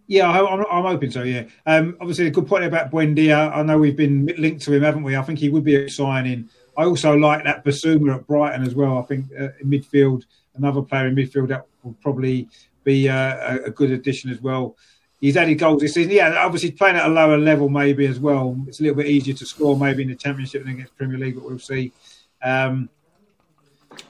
Yeah, 0.07 0.29
I'm, 0.29 0.65
I'm 0.69 0.83
hoping 0.83 1.09
so. 1.09 1.23
Yeah, 1.23 1.45
um, 1.65 1.95
obviously 2.01 2.27
a 2.27 2.29
good 2.29 2.47
point 2.47 2.65
about 2.65 2.91
Buendia. 2.91 3.49
I 3.55 3.63
know 3.63 3.77
we've 3.77 3.95
been 3.95 4.25
linked 4.37 4.61
to 4.63 4.73
him, 4.73 4.83
haven't 4.83 5.03
we? 5.03 5.15
I 5.15 5.21
think 5.21 5.39
he 5.39 5.47
would 5.47 5.63
be 5.63 5.75
a 5.77 5.89
signing. 5.89 6.49
I 6.77 6.83
also 6.83 7.15
like 7.15 7.45
that 7.45 7.63
Bissouma 7.63 8.15
at 8.15 8.27
Brighton 8.27 8.67
as 8.67 8.75
well. 8.75 8.97
I 8.97 9.03
think 9.03 9.27
uh, 9.39 9.47
in 9.61 9.69
midfield, 9.69 10.23
another 10.55 10.81
player 10.81 11.07
in 11.07 11.15
midfield 11.15 11.47
that 11.47 11.65
will 11.81 11.95
probably 12.01 12.49
be 12.83 13.07
uh, 13.07 13.55
a, 13.55 13.63
a 13.67 13.71
good 13.71 13.91
addition 13.91 14.29
as 14.31 14.41
well. 14.41 14.75
He's 15.21 15.37
added 15.37 15.57
goals 15.57 15.81
this 15.81 15.93
season. 15.93 16.11
Yeah, 16.11 16.35
obviously 16.45 16.71
playing 16.71 16.97
at 16.97 17.05
a 17.05 17.09
lower 17.09 17.37
level 17.37 17.69
maybe 17.69 18.05
as 18.05 18.19
well. 18.19 18.61
It's 18.67 18.81
a 18.81 18.83
little 18.83 18.97
bit 18.97 19.07
easier 19.07 19.33
to 19.33 19.45
score 19.45 19.77
maybe 19.77 20.03
in 20.03 20.09
the 20.09 20.15
Championship 20.15 20.65
than 20.65 20.73
against 20.73 20.97
Premier 20.97 21.17
League, 21.17 21.35
but 21.35 21.45
we'll 21.45 21.57
see. 21.57 21.93
Um, 22.43 22.89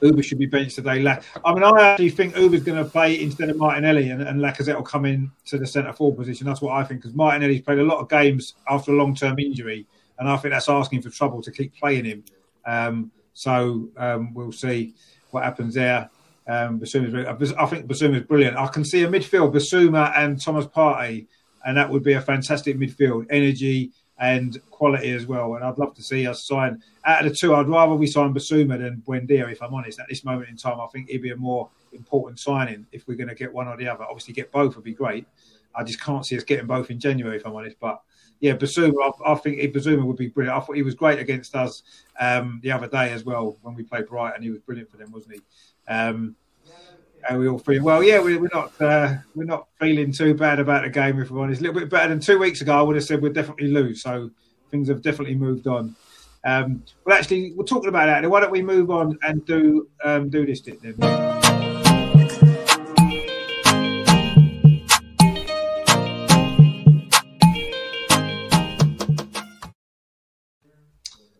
Auba 0.02 0.22
should 0.22 0.38
be 0.38 0.46
benched 0.46 0.76
today. 0.76 1.06
I 1.44 1.54
mean, 1.54 1.62
I 1.62 1.92
actually 1.92 2.10
think 2.10 2.34
Auba's 2.34 2.62
going 2.62 2.82
to 2.82 2.88
play 2.88 3.20
instead 3.20 3.48
of 3.48 3.56
Martinelli, 3.56 4.10
and, 4.10 4.22
and 4.22 4.40
Lacazette 4.40 4.76
will 4.76 4.82
come 4.82 5.04
in 5.04 5.30
to 5.46 5.58
the 5.58 5.66
centre 5.66 5.92
forward 5.92 6.18
position. 6.18 6.46
That's 6.46 6.60
what 6.60 6.72
I 6.72 6.84
think, 6.84 7.00
because 7.02 7.14
Martinelli's 7.14 7.62
played 7.62 7.78
a 7.78 7.84
lot 7.84 7.98
of 7.98 8.08
games 8.08 8.54
after 8.68 8.92
a 8.92 8.94
long 8.94 9.14
term 9.14 9.38
injury, 9.38 9.86
and 10.18 10.28
I 10.28 10.36
think 10.36 10.52
that's 10.52 10.68
asking 10.68 11.02
for 11.02 11.10
trouble 11.10 11.42
to 11.42 11.50
keep 11.50 11.74
playing 11.76 12.04
him. 12.04 12.24
Um, 12.64 13.10
so 13.32 13.88
um, 13.96 14.34
we'll 14.34 14.52
see 14.52 14.94
what 15.30 15.44
happens 15.44 15.74
there. 15.74 16.10
Um, 16.48 16.78
Bissouma's, 16.80 17.12
really- 17.12 17.26
I 17.26 17.66
think 17.66 17.86
Bissouma's 17.86 18.26
brilliant. 18.26 18.56
I 18.56 18.68
can 18.68 18.84
see 18.84 19.02
a 19.02 19.08
midfield, 19.08 19.52
Bissouma 19.52 20.12
and 20.16 20.40
Thomas 20.40 20.66
Partey, 20.66 21.26
and 21.64 21.76
that 21.76 21.90
would 21.90 22.04
be 22.04 22.12
a 22.12 22.20
fantastic 22.20 22.78
midfield. 22.78 23.26
Energy 23.30 23.92
and 24.18 24.60
quality 24.70 25.10
as 25.10 25.26
well. 25.26 25.54
And 25.54 25.64
I'd 25.64 25.78
love 25.78 25.94
to 25.94 26.02
see 26.02 26.26
us 26.26 26.46
sign 26.46 26.82
out 27.04 27.24
of 27.24 27.30
the 27.30 27.36
two. 27.36 27.54
I'd 27.54 27.68
rather 27.68 27.94
we 27.94 28.06
sign 28.06 28.32
Bissouma 28.32 28.78
than 28.78 29.02
Buendia, 29.06 29.50
if 29.50 29.62
I'm 29.62 29.74
honest. 29.74 30.00
At 30.00 30.08
this 30.08 30.24
moment 30.24 30.48
in 30.48 30.56
time, 30.56 30.80
I 30.80 30.86
think 30.86 31.08
it'd 31.08 31.22
be 31.22 31.30
a 31.30 31.36
more 31.36 31.68
important 31.92 32.38
signing 32.38 32.86
if 32.92 33.06
we're 33.06 33.16
going 33.16 33.28
to 33.28 33.34
get 33.34 33.52
one 33.52 33.68
or 33.68 33.76
the 33.76 33.88
other. 33.88 34.04
Obviously, 34.04 34.34
get 34.34 34.50
both 34.50 34.74
would 34.76 34.84
be 34.84 34.94
great. 34.94 35.26
I 35.74 35.84
just 35.84 36.00
can't 36.00 36.24
see 36.24 36.36
us 36.36 36.44
getting 36.44 36.66
both 36.66 36.90
in 36.90 36.98
January, 36.98 37.36
if 37.36 37.46
I'm 37.46 37.54
honest. 37.54 37.76
But 37.78 38.00
yeah, 38.40 38.56
Bissouma, 38.56 39.12
I, 39.24 39.32
I 39.32 39.34
think 39.36 39.58
Bissouma 39.74 40.04
would 40.04 40.16
be 40.16 40.28
brilliant. 40.28 40.56
I 40.56 40.64
thought 40.64 40.76
he 40.76 40.82
was 40.82 40.94
great 40.94 41.18
against 41.18 41.54
us 41.54 41.82
um, 42.18 42.60
the 42.62 42.72
other 42.72 42.88
day 42.88 43.12
as 43.12 43.24
well 43.24 43.58
when 43.62 43.74
we 43.74 43.82
played 43.82 44.06
Brighton. 44.06 44.42
He 44.42 44.50
was 44.50 44.60
brilliant 44.60 44.90
for 44.90 44.96
them, 44.96 45.12
wasn't 45.12 45.34
he? 45.34 45.40
Um, 45.88 46.36
and 47.28 47.38
we 47.38 47.48
all 47.48 47.58
feel 47.58 47.82
well. 47.82 48.02
Yeah, 48.02 48.20
we, 48.20 48.36
we're 48.36 48.48
not 48.52 48.80
uh, 48.80 49.14
we're 49.34 49.44
not 49.44 49.68
feeling 49.78 50.12
too 50.12 50.34
bad 50.34 50.58
about 50.60 50.84
the 50.84 50.90
game. 50.90 51.20
If 51.20 51.30
we're 51.30 51.42
honest, 51.42 51.60
a 51.60 51.64
little 51.64 51.80
bit 51.80 51.90
better 51.90 52.08
than 52.08 52.20
two 52.20 52.38
weeks 52.38 52.60
ago. 52.60 52.78
I 52.78 52.82
would 52.82 52.96
have 52.96 53.04
said 53.04 53.22
we'd 53.22 53.32
definitely 53.32 53.68
lose. 53.68 54.02
So 54.02 54.30
things 54.70 54.88
have 54.88 55.02
definitely 55.02 55.34
moved 55.34 55.66
on. 55.66 55.94
Um, 56.44 56.82
well, 57.04 57.16
actually, 57.16 57.52
we're 57.52 57.64
talking 57.64 57.88
about 57.88 58.06
that. 58.06 58.28
Why 58.30 58.40
don't 58.40 58.52
we 58.52 58.62
move 58.62 58.90
on 58.90 59.18
and 59.22 59.44
do 59.46 59.88
um, 60.04 60.28
do 60.28 60.46
this 60.46 60.60
bit 60.60 60.80
then? 60.82 60.94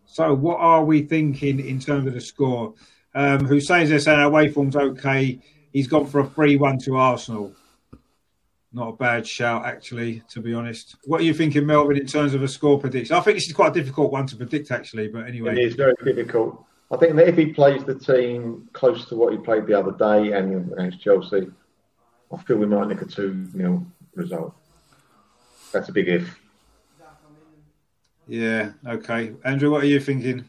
So, 0.07 0.33
what 0.33 0.57
are 0.61 0.83
we 0.83 1.03
thinking 1.03 1.61
in 1.61 1.79
terms 1.79 2.07
of 2.07 2.15
the 2.15 2.23
score? 2.23 2.73
Um, 3.15 3.47
Hussein's 3.47 3.91
there 3.91 3.99
saying 3.99 4.19
our 4.19 4.27
away 4.27 4.49
form's 4.49 4.75
okay. 4.75 5.39
He's 5.77 5.89
gone 5.89 6.07
for 6.07 6.21
a 6.21 6.27
3 6.27 6.57
1 6.57 6.79
to 6.87 6.97
Arsenal. 6.97 7.53
Not 8.73 8.89
a 8.89 8.93
bad 8.93 9.27
shout, 9.27 9.67
actually, 9.67 10.23
to 10.31 10.41
be 10.41 10.55
honest. 10.55 10.97
What 11.05 11.21
are 11.21 11.25
you 11.25 11.35
thinking, 11.35 11.65
Melvyn, 11.65 12.01
in 12.01 12.07
terms 12.07 12.33
of 12.33 12.43
a 12.43 12.49
score 12.49 12.81
prediction? 12.81 13.15
I 13.15 13.21
think 13.21 13.37
this 13.37 13.47
is 13.47 13.53
quite 13.53 13.77
a 13.77 13.81
difficult 13.83 14.11
one 14.11 14.27
to 14.29 14.37
predict, 14.37 14.71
actually, 14.71 15.09
but 15.09 15.27
anyway. 15.27 15.53
It 15.53 15.59
is 15.59 15.75
very 15.75 15.93
difficult. 16.03 16.65
I 16.91 16.97
think 16.97 17.17
that 17.17 17.29
if 17.29 17.37
he 17.37 17.53
plays 17.53 17.85
the 17.85 17.95
team 17.95 18.71
close 18.73 19.05
to 19.11 19.17
what 19.17 19.35
he 19.35 19.39
played 19.39 19.67
the 19.67 19.79
other 19.79 19.93
day 19.93 20.33
and 20.33 20.73
against 20.73 21.03
Chelsea, 21.03 21.47
I 22.33 22.43
feel 22.45 22.57
we 22.57 22.65
might 22.65 22.89
nick 22.89 23.03
a 23.03 23.05
2 23.05 23.49
0 23.53 23.87
result. 24.15 24.55
That's 25.73 25.91
a 25.91 25.93
big 25.93 26.09
if. 26.09 26.41
Yeah. 28.27 28.73
Okay. 28.87 29.35
Andrew, 29.45 29.73
what 29.73 29.83
are 29.83 29.89
you 29.89 30.01
thinking? 30.01 30.49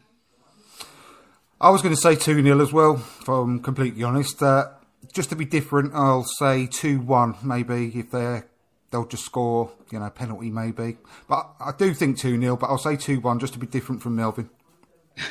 I 1.60 1.68
was 1.68 1.82
going 1.82 1.94
to 1.94 2.00
say 2.00 2.14
2 2.14 2.42
0 2.42 2.60
as 2.62 2.72
well, 2.72 2.94
if 2.94 3.28
I'm 3.28 3.60
completely 3.60 4.02
honest. 4.04 4.42
Uh, 4.42 4.68
just 5.12 5.30
to 5.30 5.36
be 5.36 5.44
different, 5.44 5.94
I'll 5.94 6.24
say 6.24 6.66
2 6.66 7.00
1, 7.00 7.36
maybe, 7.42 7.92
if 7.94 8.10
they're. 8.10 8.46
They'll 8.90 9.04
just 9.04 9.26
score, 9.26 9.70
you 9.92 9.98
know, 9.98 10.08
penalty 10.08 10.50
maybe. 10.50 10.96
But 11.28 11.50
I 11.60 11.72
do 11.76 11.92
think 11.92 12.16
2 12.16 12.40
0, 12.40 12.56
but 12.56 12.68
I'll 12.70 12.78
say 12.78 12.96
2 12.96 13.20
1 13.20 13.38
just 13.38 13.52
to 13.52 13.58
be 13.58 13.66
different 13.66 14.00
from 14.00 14.16
Melvyn. 14.16 14.48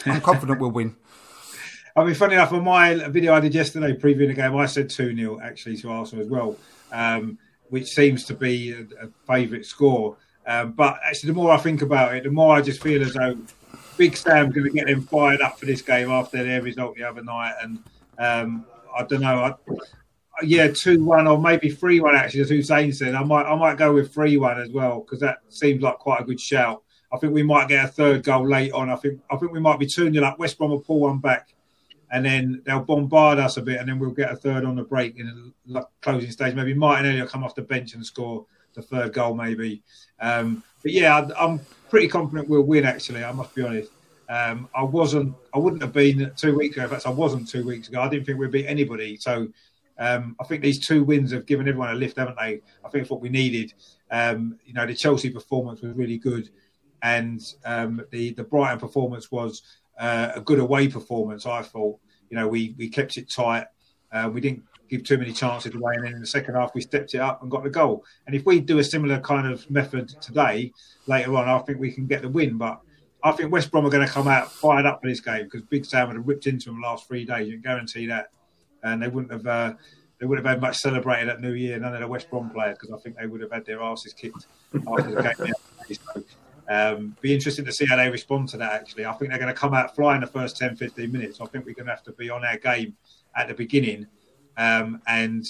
I'm 0.06 0.22
confident 0.22 0.60
we'll 0.60 0.69
win. 0.69 0.95
I 1.95 2.03
mean, 2.03 2.14
funny 2.14 2.35
enough, 2.35 2.53
on 2.53 2.64
my 2.64 2.94
video 3.10 3.34
I 3.34 3.39
did 3.39 3.56
yesterday 3.56 3.98
previewing 3.98 4.27
the 4.27 4.35
game, 4.35 4.56
I 4.56 4.68
said 4.68 4.91
2 4.91 5.15
0 5.15 5.39
actually 5.41 5.77
to 5.77 5.89
Arsenal 5.89 6.23
as 6.23 6.30
well, 6.30 6.56
um, 6.91 7.39
which 7.69 7.88
seems 7.88 8.26
to 8.26 8.35
be 8.35 8.73
a, 8.73 8.81
a 9.06 9.10
favourite 9.26 9.65
score. 9.65 10.18
Um, 10.45 10.73
but 10.73 10.99
actually, 11.03 11.30
the 11.30 11.34
more 11.34 11.52
I 11.52 11.57
think 11.57 11.81
about 11.81 12.14
it, 12.14 12.23
the 12.23 12.30
more 12.30 12.56
I 12.56 12.61
just 12.61 12.84
feel 12.84 13.02
as 13.02 13.14
though 13.14 13.35
Big 13.98 14.15
Sam's 14.15 14.53
going 14.53 14.68
to 14.68 14.73
get 14.73 14.85
them 14.85 15.02
fired 15.02 15.41
up 15.41 15.60
for 15.60 15.65
this 15.65 15.81
game 15.81 16.11
after 16.11 16.44
their 16.44 16.61
result 16.61 16.95
the 16.95 17.03
other 17.03 17.23
night. 17.23 17.56
And 17.61 17.80
um, 18.19 18.65
I 18.97 19.03
don't 19.03 19.21
know, 19.21 19.43
I, 19.43 19.53
yeah, 20.43 20.67
two 20.67 21.03
one 21.03 21.27
or 21.27 21.39
maybe 21.39 21.69
three 21.69 21.99
one. 21.99 22.15
Actually, 22.15 22.41
as 22.41 22.49
Hussein 22.49 22.91
said, 22.93 23.15
I 23.15 23.23
might 23.23 23.45
I 23.45 23.55
might 23.55 23.77
go 23.77 23.93
with 23.93 24.13
three 24.13 24.37
one 24.37 24.59
as 24.59 24.69
well 24.69 25.01
because 25.01 25.19
that 25.21 25.39
seems 25.49 25.81
like 25.81 25.97
quite 25.97 26.21
a 26.21 26.23
good 26.23 26.39
shout. 26.39 26.83
I 27.11 27.17
think 27.17 27.33
we 27.33 27.43
might 27.43 27.69
get 27.69 27.85
a 27.85 27.87
third 27.87 28.23
goal 28.23 28.47
late 28.47 28.71
on. 28.71 28.89
I 28.89 28.95
think 28.97 29.21
I 29.31 29.37
think 29.37 29.51
we 29.51 29.59
might 29.59 29.79
be 29.79 29.87
two 29.87 30.11
0 30.11 30.25
up. 30.25 30.39
West 30.39 30.57
Brom 30.57 30.71
will 30.71 30.79
pull 30.79 31.01
one 31.01 31.19
back, 31.19 31.53
and 32.11 32.25
then 32.25 32.61
they'll 32.65 32.83
bombard 32.83 33.39
us 33.39 33.57
a 33.57 33.61
bit, 33.61 33.79
and 33.79 33.89
then 33.89 33.99
we'll 33.99 34.11
get 34.11 34.31
a 34.31 34.35
third 34.35 34.65
on 34.65 34.75
the 34.75 34.83
break 34.83 35.17
in 35.17 35.53
the 35.65 35.87
closing 36.01 36.31
stage. 36.31 36.53
Maybe 36.53 36.73
Martinelli 36.73 37.21
will 37.21 37.27
come 37.27 37.43
off 37.43 37.55
the 37.55 37.61
bench 37.61 37.93
and 37.93 38.05
score 38.05 38.45
the 38.73 38.81
third 38.81 39.13
goal, 39.13 39.33
maybe. 39.33 39.81
Um, 40.19 40.63
but 40.83 40.91
yeah, 40.91 41.17
I, 41.17 41.45
am 41.45 41.61
pretty 41.89 42.07
confident 42.07 42.49
we'll 42.49 42.61
win. 42.61 42.85
Actually, 42.85 43.23
I 43.23 43.31
must 43.31 43.55
be 43.55 43.63
honest. 43.63 43.91
Um, 44.29 44.69
I 44.75 44.83
wasn't. 44.83 45.35
I 45.53 45.59
wouldn't 45.59 45.81
have 45.81 45.93
been 45.93 46.31
two 46.35 46.55
weeks 46.57 46.75
ago. 46.75 46.83
In 46.83 46.89
fact, 46.89 47.07
I 47.07 47.11
wasn't 47.11 47.47
two 47.47 47.65
weeks 47.65 47.87
ago. 47.87 48.01
I 48.01 48.09
didn't 48.09 48.25
think 48.25 48.39
we'd 48.39 48.51
beat 48.51 48.67
anybody. 48.67 49.15
So 49.17 49.47
um, 49.99 50.35
I 50.39 50.43
think 50.43 50.61
these 50.61 50.85
two 50.85 51.03
wins 51.03 51.31
have 51.31 51.45
given 51.45 51.67
everyone 51.67 51.91
a 51.91 51.95
lift, 51.95 52.17
haven't 52.17 52.37
they? 52.37 52.61
I 52.83 52.89
think 52.89 53.03
it's 53.03 53.09
what 53.09 53.21
we 53.21 53.29
needed. 53.29 53.73
Um, 54.11 54.59
you 54.65 54.73
know, 54.73 54.85
the 54.85 54.93
Chelsea 54.93 55.29
performance 55.29 55.81
was 55.81 55.93
really 55.93 56.17
good, 56.17 56.49
and 57.01 57.41
um, 57.65 58.03
the 58.11 58.33
the 58.33 58.43
Brighton 58.43 58.79
performance 58.79 59.31
was 59.31 59.61
uh, 59.99 60.31
a 60.35 60.41
good 60.41 60.59
away 60.59 60.87
performance. 60.87 61.45
I 61.45 61.61
thought. 61.61 61.99
You 62.29 62.35
know, 62.35 62.47
we 62.47 62.75
we 62.77 62.89
kept 62.89 63.17
it 63.17 63.29
tight. 63.29 63.67
Uh, 64.11 64.29
we 64.33 64.41
didn't 64.41 64.63
give 64.89 65.03
too 65.03 65.17
many 65.17 65.31
chances 65.31 65.73
away, 65.73 65.93
and 65.95 66.05
then 66.05 66.13
in 66.13 66.19
the 66.19 66.27
second 66.27 66.55
half 66.55 66.73
we 66.73 66.81
stepped 66.81 67.13
it 67.13 67.19
up 67.19 67.41
and 67.41 67.51
got 67.51 67.63
the 67.63 67.69
goal. 67.69 68.03
And 68.25 68.35
if 68.35 68.45
we 68.45 68.59
do 68.59 68.79
a 68.79 68.83
similar 68.83 69.19
kind 69.19 69.47
of 69.47 69.69
method 69.69 70.09
today, 70.21 70.73
later 71.07 71.35
on, 71.35 71.47
I 71.47 71.59
think 71.59 71.79
we 71.79 71.91
can 71.91 72.07
get 72.07 72.21
the 72.21 72.29
win. 72.29 72.57
But 72.57 72.81
I 73.27 73.31
think 73.33 73.51
West 73.51 73.71
Brom 73.71 73.85
are 73.85 73.89
going 73.89 74.05
to 74.05 74.11
come 74.11 74.27
out 74.27 74.51
fired 74.51 74.85
up 74.85 75.01
for 75.01 75.07
this 75.07 75.19
game 75.19 75.43
because 75.43 75.61
Big 75.63 75.85
Sam 75.85 76.07
would 76.07 76.17
have 76.17 76.27
ripped 76.27 76.47
into 76.47 76.65
them 76.65 76.81
the 76.81 76.87
last 76.87 77.07
three 77.07 77.25
days. 77.25 77.47
You 77.47 77.53
can 77.53 77.61
guarantee 77.61 78.05
that, 78.07 78.31
and 78.83 79.01
they 79.01 79.07
wouldn't 79.07 79.31
have. 79.31 79.45
Uh, 79.45 79.73
they 80.19 80.25
would 80.25 80.39
have 80.39 80.47
had 80.47 80.61
much 80.61 80.77
celebrated 80.77 81.29
at 81.29 81.41
New 81.41 81.53
Year. 81.53 81.77
None 81.77 81.93
of 81.93 81.99
the 81.99 82.07
West 82.07 82.29
Brom 82.29 82.49
players 82.49 82.77
because 82.79 82.91
I 82.91 82.97
think 82.97 83.17
they 83.17 83.27
would 83.27 83.41
have 83.41 83.51
had 83.51 83.65
their 83.65 83.81
asses 83.81 84.13
kicked 84.13 84.47
after 84.73 85.11
the 85.11 85.53
game. 85.85 86.23
um, 86.69 87.17
be 87.21 87.33
interesting 87.33 87.65
to 87.65 87.71
see 87.71 87.85
how 87.85 87.97
they 87.97 88.09
respond 88.09 88.49
to 88.49 88.57
that. 88.57 88.73
Actually, 88.73 89.05
I 89.05 89.13
think 89.13 89.29
they're 89.29 89.39
going 89.39 89.53
to 89.53 89.59
come 89.59 89.75
out 89.75 89.95
flying 89.95 90.21
the 90.21 90.27
first 90.27 90.57
10, 90.57 90.75
15 90.75 91.11
minutes. 91.11 91.39
I 91.39 91.45
think 91.45 91.65
we're 91.65 91.75
going 91.75 91.85
to 91.85 91.91
have 91.91 92.03
to 92.03 92.13
be 92.13 92.29
on 92.29 92.43
our 92.43 92.57
game 92.57 92.95
at 93.35 93.47
the 93.47 93.53
beginning 93.53 94.07
um, 94.57 95.01
and 95.05 95.45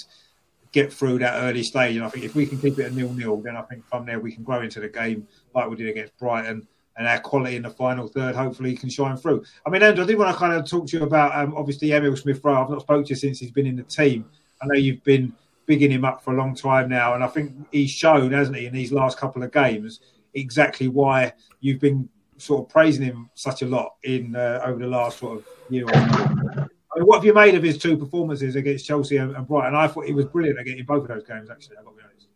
get 0.72 0.92
through 0.92 1.18
that 1.20 1.42
early 1.42 1.62
stage. 1.62 1.96
And 1.96 2.04
I 2.04 2.10
think 2.10 2.24
if 2.24 2.34
we 2.34 2.46
can 2.46 2.58
keep 2.58 2.78
it 2.78 2.92
a 2.92 2.94
nil-nil, 2.94 3.38
then 3.38 3.56
I 3.56 3.62
think 3.62 3.86
from 3.86 4.04
there 4.04 4.20
we 4.20 4.32
can 4.32 4.44
grow 4.44 4.60
into 4.60 4.80
the 4.80 4.88
game 4.88 5.26
like 5.54 5.68
we 5.68 5.76
did 5.76 5.88
against 5.88 6.16
Brighton. 6.18 6.68
And 6.98 7.06
our 7.06 7.20
quality 7.20 7.56
in 7.56 7.62
the 7.62 7.70
final 7.70 8.08
third 8.08 8.34
hopefully 8.34 8.76
can 8.76 8.90
shine 8.90 9.16
through. 9.16 9.44
I 9.64 9.70
mean, 9.70 9.82
Andrew, 9.82 10.04
I 10.04 10.06
did 10.06 10.18
want 10.18 10.32
to 10.32 10.38
kind 10.38 10.52
of 10.52 10.68
talk 10.68 10.88
to 10.88 10.98
you 10.98 11.04
about 11.04 11.34
um, 11.36 11.54
obviously 11.56 11.92
Emil 11.92 12.16
Smith 12.16 12.40
Rowe. 12.42 12.60
I've 12.60 12.70
not 12.70 12.82
spoke 12.82 13.06
to 13.06 13.10
you 13.10 13.16
since 13.16 13.38
he's 13.38 13.52
been 13.52 13.66
in 13.66 13.76
the 13.76 13.84
team. 13.84 14.28
I 14.60 14.66
know 14.66 14.74
you've 14.74 15.04
been 15.04 15.32
bigging 15.66 15.92
him 15.92 16.04
up 16.04 16.24
for 16.24 16.34
a 16.34 16.36
long 16.36 16.54
time 16.54 16.88
now, 16.88 17.14
and 17.14 17.22
I 17.22 17.28
think 17.28 17.52
he's 17.70 17.90
shown, 17.90 18.32
hasn't 18.32 18.56
he, 18.56 18.66
in 18.66 18.72
these 18.72 18.90
last 18.90 19.16
couple 19.18 19.42
of 19.42 19.52
games, 19.52 20.00
exactly 20.34 20.88
why 20.88 21.32
you've 21.60 21.80
been 21.80 22.08
sort 22.36 22.64
of 22.64 22.68
praising 22.68 23.04
him 23.04 23.30
such 23.34 23.62
a 23.62 23.66
lot 23.66 23.94
in 24.02 24.34
uh, 24.34 24.60
over 24.64 24.78
the 24.78 24.86
last 24.86 25.18
sort 25.18 25.38
of 25.38 25.46
year 25.70 25.84
or 25.84 25.94
so 25.94 26.68
mean, 26.98 27.06
what 27.06 27.16
have 27.16 27.24
you 27.24 27.34
made 27.34 27.54
of 27.54 27.62
his 27.62 27.78
two 27.78 27.96
performances 27.96 28.56
against 28.56 28.86
Chelsea 28.86 29.16
and, 29.16 29.34
and 29.34 29.46
Brighton? 29.46 29.74
I 29.74 29.88
thought 29.88 30.06
he 30.06 30.12
was 30.12 30.26
brilliant 30.26 30.58
again 30.58 30.78
in 30.78 30.84
both 30.84 31.02
of 31.02 31.08
those 31.08 31.24
games. 31.24 31.50
Actually, 31.50 31.78
I've 31.78 31.84
got 31.84 31.90
to 31.92 31.96
be 31.96 32.02
honest. 32.04 32.26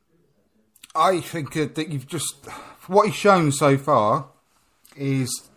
I 0.94 1.20
think 1.20 1.74
that 1.74 1.88
you've 1.88 2.06
just 2.06 2.46
what 2.86 3.06
he's 3.06 3.14
shown 3.14 3.52
so 3.52 3.78
far 3.78 4.28
is 4.96 5.48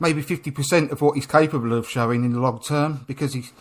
maybe 0.00 0.22
fifty 0.22 0.50
percent 0.50 0.90
of 0.90 1.00
what 1.00 1.14
he's 1.14 1.26
capable 1.26 1.72
of 1.72 1.88
showing 1.88 2.24
in 2.24 2.32
the 2.32 2.40
long 2.40 2.60
term. 2.60 3.04
Because 3.06 3.34
he's 3.34 3.52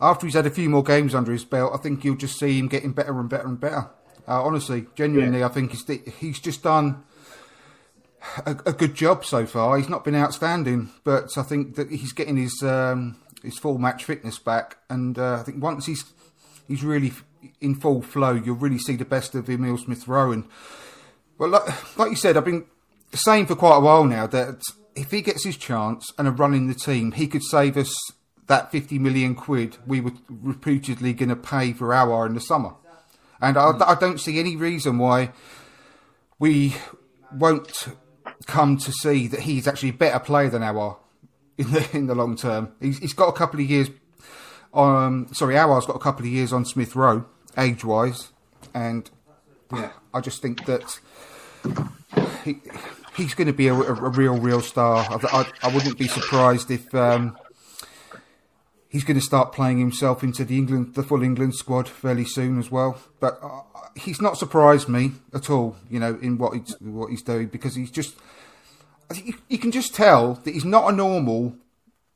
after 0.00 0.26
he's 0.26 0.34
had 0.34 0.46
a 0.46 0.50
few 0.50 0.68
more 0.68 0.82
games 0.82 1.14
under 1.14 1.32
his 1.32 1.44
belt, 1.44 1.72
I 1.74 1.78
think 1.78 2.04
you'll 2.04 2.16
just 2.16 2.38
see 2.38 2.58
him 2.58 2.68
getting 2.68 2.92
better 2.92 3.18
and 3.18 3.28
better 3.28 3.48
and 3.48 3.60
better. 3.60 3.90
Uh, 4.26 4.42
honestly, 4.42 4.86
genuinely, 4.94 5.40
yeah. 5.40 5.46
I 5.46 5.48
think 5.48 5.72
he's 5.72 6.14
he's 6.18 6.40
just 6.40 6.62
done. 6.62 7.02
A, 8.44 8.50
a, 8.66 8.72
good 8.72 8.94
job 8.94 9.24
so 9.24 9.46
far. 9.46 9.78
He's 9.78 9.88
not 9.88 10.04
been 10.04 10.16
outstanding, 10.16 10.90
but 11.04 11.28
I 11.38 11.42
think 11.42 11.76
that 11.76 11.88
he's 11.88 12.12
getting 12.12 12.36
his 12.36 12.62
um, 12.62 13.16
his 13.42 13.56
full 13.58 13.78
match 13.78 14.04
fitness 14.04 14.38
back, 14.38 14.76
and 14.90 15.18
uh, 15.18 15.36
I 15.40 15.42
think 15.44 15.62
once 15.62 15.86
he's 15.86 16.04
he's 16.66 16.82
really 16.82 17.12
in 17.60 17.74
full 17.74 18.02
flow, 18.02 18.32
you'll 18.32 18.56
really 18.56 18.78
see 18.78 18.96
the 18.96 19.04
best 19.04 19.34
of 19.34 19.48
Emil 19.48 19.78
Smith 19.78 20.06
Rowe. 20.08 20.32
And 20.32 20.44
well, 21.38 21.50
like, 21.50 21.98
like 21.98 22.10
you 22.10 22.16
said, 22.16 22.36
I've 22.36 22.44
been 22.44 22.66
saying 23.12 23.46
for 23.46 23.56
quite 23.56 23.76
a 23.76 23.80
while 23.80 24.04
now 24.04 24.26
that 24.26 24.62
if 24.94 25.10
he 25.10 25.22
gets 25.22 25.44
his 25.44 25.56
chance 25.56 26.06
and 26.18 26.26
a 26.28 26.30
run 26.30 26.54
in 26.54 26.66
the 26.66 26.74
team, 26.74 27.12
he 27.12 27.26
could 27.26 27.42
save 27.42 27.76
us 27.76 27.94
that 28.48 28.72
50 28.72 28.98
million 28.98 29.34
quid 29.34 29.76
we 29.86 30.00
were 30.00 30.12
reputedly 30.28 31.12
going 31.12 31.28
to 31.28 31.36
pay 31.36 31.72
for 31.72 31.88
Aouar 31.88 32.26
in 32.26 32.34
the 32.34 32.40
summer. 32.40 32.74
And 33.40 33.56
I, 33.56 33.72
I, 33.86 33.94
don't 33.94 34.18
see 34.18 34.40
any 34.40 34.56
reason 34.56 34.98
why 34.98 35.32
we 36.38 36.74
won't 37.32 37.88
come 38.46 38.78
to 38.78 38.90
see 38.90 39.28
that 39.28 39.40
he's 39.40 39.68
actually 39.68 39.90
a 39.90 39.94
better 39.94 40.18
player 40.18 40.48
than 40.48 40.62
Aouar 40.62 40.96
in 41.56 41.70
the 41.70 41.88
in 41.96 42.06
the 42.06 42.14
long 42.14 42.36
term. 42.36 42.72
He's, 42.80 42.98
he's 42.98 43.12
got 43.12 43.28
a 43.28 43.32
couple 43.32 43.60
of 43.60 43.70
years. 43.70 43.90
Um, 44.74 45.28
sorry, 45.32 45.54
Aouar's 45.54 45.86
got 45.86 45.96
a 45.96 46.00
couple 46.00 46.26
of 46.26 46.32
years 46.32 46.52
on 46.52 46.64
Smith 46.64 46.96
Rowe, 46.96 47.26
age 47.56 47.84
wise, 47.84 48.32
and 48.74 49.08
yeah, 49.72 49.92
I 50.12 50.20
just 50.20 50.42
think 50.42 50.64
that 50.66 50.98
he, 52.44 52.60
he's 53.16 53.34
going 53.34 53.46
to 53.46 53.52
be 53.52 53.68
a, 53.68 53.74
a, 53.74 53.94
a, 53.94 54.08
real, 54.10 54.38
real 54.38 54.60
star. 54.60 55.06
I, 55.10 55.18
I, 55.62 55.68
I 55.68 55.74
wouldn't 55.74 55.98
be 55.98 56.08
surprised 56.08 56.70
if 56.70 56.94
um, 56.94 57.36
he's 58.88 59.04
going 59.04 59.18
to 59.18 59.24
start 59.24 59.52
playing 59.52 59.78
himself 59.78 60.22
into 60.22 60.44
the 60.44 60.56
England, 60.56 60.94
the 60.94 61.02
full 61.02 61.22
England 61.22 61.54
squad 61.54 61.88
fairly 61.88 62.24
soon 62.24 62.58
as 62.58 62.70
well. 62.70 62.98
But 63.20 63.38
uh, 63.42 63.60
he's 63.96 64.20
not 64.20 64.38
surprised 64.38 64.88
me 64.88 65.12
at 65.34 65.50
all, 65.50 65.76
you 65.90 66.00
know, 66.00 66.18
in 66.20 66.38
what 66.38 66.54
he's 66.54 66.74
what 66.80 67.10
he's 67.10 67.22
doing 67.22 67.48
because 67.48 67.74
he's 67.74 67.90
just 67.90 68.16
you, 69.14 69.34
you 69.48 69.58
can 69.58 69.70
just 69.70 69.94
tell 69.94 70.34
that 70.34 70.52
he's 70.52 70.64
not 70.64 70.92
a 70.92 70.96
normal 70.96 71.56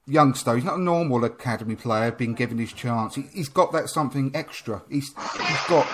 youngster. 0.07 0.55
He's 0.55 0.65
not 0.65 0.79
a 0.79 0.83
normal 0.83 1.25
academy 1.25 1.77
player 1.77 2.11
being 2.11 2.35
given 2.35 2.59
his 2.59 2.73
chance. 2.73 3.15
He, 3.15 3.25
has 3.37 3.49
got 3.49 3.73
that 3.73 3.89
something 3.89 4.31
extra. 4.35 4.83
He's 4.89 5.09
he's 5.09 5.67
got 5.69 5.87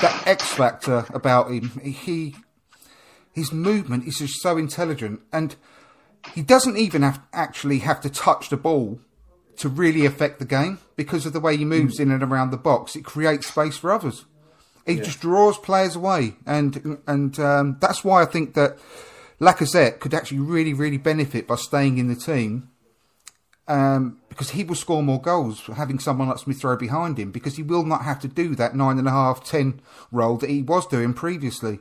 that 0.00 0.26
X 0.26 0.52
factor 0.52 1.06
about 1.12 1.50
him. 1.50 1.80
He 1.82 2.36
his 3.36 3.52
movement 3.52 4.08
is 4.08 4.16
just 4.16 4.40
so 4.40 4.56
intelligent, 4.56 5.20
and 5.30 5.54
he 6.34 6.42
doesn't 6.42 6.78
even 6.78 7.02
have 7.02 7.20
actually 7.34 7.80
have 7.80 8.00
to 8.00 8.10
touch 8.10 8.48
the 8.48 8.56
ball 8.56 8.98
to 9.58 9.68
really 9.68 10.06
affect 10.06 10.38
the 10.38 10.44
game 10.44 10.78
because 10.96 11.26
of 11.26 11.34
the 11.34 11.40
way 11.40 11.56
he 11.56 11.64
moves 11.64 11.98
mm. 11.98 12.04
in 12.04 12.10
and 12.10 12.22
around 12.22 12.50
the 12.50 12.56
box. 12.56 12.96
It 12.96 13.04
creates 13.04 13.46
space 13.46 13.76
for 13.76 13.92
others. 13.92 14.24
He 14.86 14.94
yeah. 14.94 15.02
just 15.02 15.20
draws 15.20 15.58
players 15.58 15.96
away, 15.96 16.36
and 16.46 16.98
and 17.06 17.38
um, 17.38 17.76
that's 17.78 18.02
why 18.02 18.22
I 18.22 18.24
think 18.24 18.54
that 18.54 18.78
Lacazette 19.38 20.00
could 20.00 20.14
actually 20.14 20.40
really, 20.40 20.72
really 20.72 20.96
benefit 20.96 21.46
by 21.46 21.56
staying 21.56 21.98
in 21.98 22.08
the 22.08 22.16
team 22.16 22.70
um, 23.68 24.18
because 24.30 24.50
he 24.50 24.64
will 24.64 24.74
score 24.74 25.02
more 25.02 25.20
goals 25.20 25.60
having 25.76 25.98
someone 25.98 26.28
like 26.28 26.38
Smith 26.38 26.64
Rowe 26.64 26.76
behind 26.76 27.18
him 27.18 27.32
because 27.32 27.56
he 27.56 27.62
will 27.62 27.84
not 27.84 28.04
have 28.04 28.20
to 28.20 28.28
do 28.28 28.54
that 28.54 28.74
nine 28.74 28.98
and 28.98 29.08
a 29.08 29.10
half, 29.10 29.44
ten 29.44 29.80
role 30.10 30.38
that 30.38 30.50
he 30.50 30.62
was 30.62 30.86
doing 30.86 31.12
previously. 31.12 31.80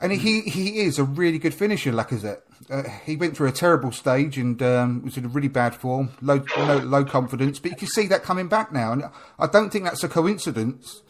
And 0.00 0.12
he, 0.12 0.42
he 0.42 0.80
is 0.80 0.98
a 0.98 1.04
really 1.04 1.38
good 1.38 1.54
finisher, 1.54 1.92
Lacazette. 1.92 2.42
Uh, 2.70 2.84
he 3.04 3.16
went 3.16 3.36
through 3.36 3.48
a 3.48 3.52
terrible 3.52 3.90
stage 3.90 4.38
and 4.38 4.62
um, 4.62 5.02
was 5.02 5.16
in 5.16 5.24
a 5.24 5.28
really 5.28 5.48
bad 5.48 5.74
form, 5.74 6.10
low, 6.20 6.44
low, 6.56 6.78
low 6.78 7.04
confidence, 7.04 7.58
but 7.58 7.72
you 7.72 7.76
can 7.76 7.88
see 7.88 8.06
that 8.06 8.22
coming 8.22 8.46
back 8.46 8.72
now. 8.72 8.92
And 8.92 9.04
I 9.38 9.46
don't 9.46 9.70
think 9.70 9.84
that's 9.84 10.04
a 10.04 10.08
coincidence 10.08 11.02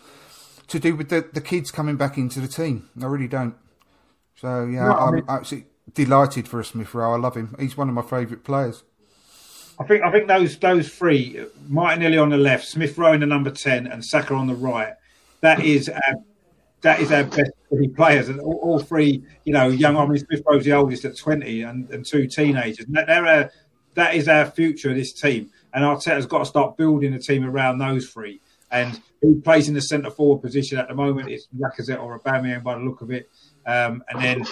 to 0.68 0.78
do 0.78 0.94
with 0.94 1.08
the, 1.08 1.28
the 1.32 1.40
kids 1.40 1.70
coming 1.70 1.96
back 1.96 2.16
into 2.16 2.40
the 2.40 2.48
team. 2.48 2.88
I 3.02 3.06
really 3.06 3.28
don't. 3.28 3.54
So 4.36 4.64
yeah, 4.66 4.84
no, 4.84 4.92
I'm 4.92 5.14
mean, 5.16 5.24
absolutely 5.28 5.68
delighted 5.92 6.46
for 6.46 6.62
Smith 6.62 6.94
Rowe. 6.94 7.14
I 7.14 7.18
love 7.18 7.36
him. 7.36 7.56
He's 7.58 7.76
one 7.76 7.88
of 7.88 7.94
my 7.94 8.02
favourite 8.02 8.44
players. 8.44 8.84
I 9.80 9.84
think 9.84 10.02
I 10.02 10.10
think 10.10 10.28
those 10.28 10.58
those 10.58 10.88
three, 10.88 11.44
Martinelli 11.66 12.18
on 12.18 12.30
the 12.30 12.36
left, 12.36 12.66
Smith 12.66 12.96
Rowe 12.98 13.12
in 13.12 13.20
the 13.20 13.26
number 13.26 13.50
ten, 13.50 13.86
and 13.86 14.04
Saka 14.04 14.34
on 14.34 14.46
the 14.46 14.54
right. 14.54 14.94
That 15.40 15.60
is 15.60 15.88
that 16.82 17.00
is 17.00 17.10
our 17.12 17.24
best 17.24 17.52
three 17.68 17.88
players, 17.88 18.28
and 18.28 18.40
all, 18.40 18.58
all 18.62 18.78
three, 18.78 19.22
you 19.44 19.52
know, 19.52 19.68
young. 19.68 19.96
I 19.96 20.06
mean, 20.06 20.18
Smith 20.18 20.42
Rowe's 20.46 20.64
the 20.64 20.72
oldest 20.72 21.04
at 21.04 21.16
twenty, 21.16 21.62
and, 21.62 21.88
and 21.90 22.04
two 22.04 22.26
teenagers. 22.26 22.86
And 22.86 22.94
that, 22.96 23.06
they're 23.06 23.50
that 23.94 24.14
is 24.14 24.28
our 24.28 24.46
future 24.46 24.90
of 24.90 24.96
this 24.96 25.12
team. 25.12 25.50
And 25.74 25.84
Arteta's 25.84 26.26
got 26.26 26.38
to 26.38 26.46
start 26.46 26.76
building 26.76 27.14
a 27.14 27.18
team 27.18 27.44
around 27.44 27.78
those 27.78 28.08
three. 28.08 28.40
And 28.70 29.00
who 29.22 29.40
plays 29.40 29.68
in 29.68 29.74
the 29.74 29.80
centre 29.80 30.10
forward 30.10 30.42
position 30.42 30.78
at 30.78 30.88
the 30.88 30.94
moment? 30.94 31.30
It's 31.30 31.48
Lacazette 31.58 32.02
or 32.02 32.18
Aubameyang 32.18 32.62
by 32.62 32.74
the 32.74 32.80
look 32.80 33.00
of 33.00 33.10
it. 33.10 33.28
Um, 33.66 34.02
and 34.08 34.22
then 34.22 34.46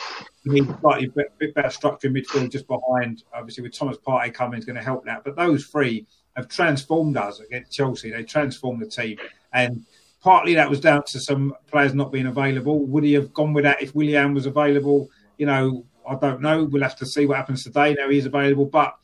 we 0.44 0.60
need 0.60 0.68
a 0.68 0.78
slightly 0.80 1.06
bit, 1.06 1.32
bit 1.38 1.54
better 1.54 1.70
structure 1.70 2.08
in 2.08 2.14
midfield 2.14 2.50
just 2.50 2.66
behind. 2.66 3.22
Obviously, 3.32 3.62
with 3.62 3.72
Thomas 3.72 3.98
Partey 3.98 4.32
coming, 4.32 4.58
is 4.58 4.64
going 4.64 4.76
to 4.76 4.82
help 4.82 5.04
that. 5.04 5.22
But 5.24 5.36
those 5.36 5.66
three 5.66 6.06
have 6.34 6.48
transformed 6.48 7.16
us 7.16 7.40
against 7.40 7.72
Chelsea. 7.72 8.10
They 8.10 8.24
transformed 8.24 8.82
the 8.82 8.90
team, 8.90 9.18
and 9.52 9.86
partly 10.26 10.54
that 10.54 10.68
was 10.68 10.80
down 10.80 11.04
to 11.04 11.20
some 11.20 11.54
players 11.70 11.94
not 11.94 12.10
being 12.10 12.26
available. 12.26 12.84
Would 12.86 13.04
he 13.04 13.12
have 13.12 13.32
gone 13.32 13.52
with 13.52 13.62
that 13.62 13.80
if 13.80 13.94
Willian 13.94 14.34
was 14.34 14.44
available? 14.44 15.08
You 15.38 15.46
know, 15.46 15.84
I 16.04 16.16
don't 16.16 16.40
know. 16.40 16.64
We'll 16.64 16.82
have 16.82 16.96
to 16.96 17.06
see 17.06 17.26
what 17.26 17.36
happens 17.36 17.62
today. 17.62 17.94
Now 17.94 18.10
he's 18.10 18.26
available, 18.26 18.66
but 18.66 18.96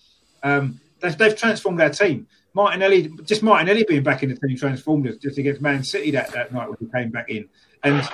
um, 0.43 0.81
they've, 0.99 1.16
they've 1.16 1.36
transformed 1.36 1.78
their 1.78 1.90
team. 1.90 2.27
Martinelli, 2.55 3.09
just 3.23 3.44
Martinelli 3.44 3.85
being 3.85 4.03
back 4.03 4.24
in 4.24 4.31
the 4.31 4.36
team 4.36 4.57
transformed 4.57 5.07
us 5.07 5.16
just 5.16 5.39
against 5.39 5.61
Man 5.61 5.85
City 5.85 6.11
that, 6.11 6.32
that 6.32 6.53
night 6.53 6.69
when 6.69 6.78
he 6.81 6.86
came 6.93 7.12
back 7.12 7.31
in. 7.31 7.49
And 7.85 8.09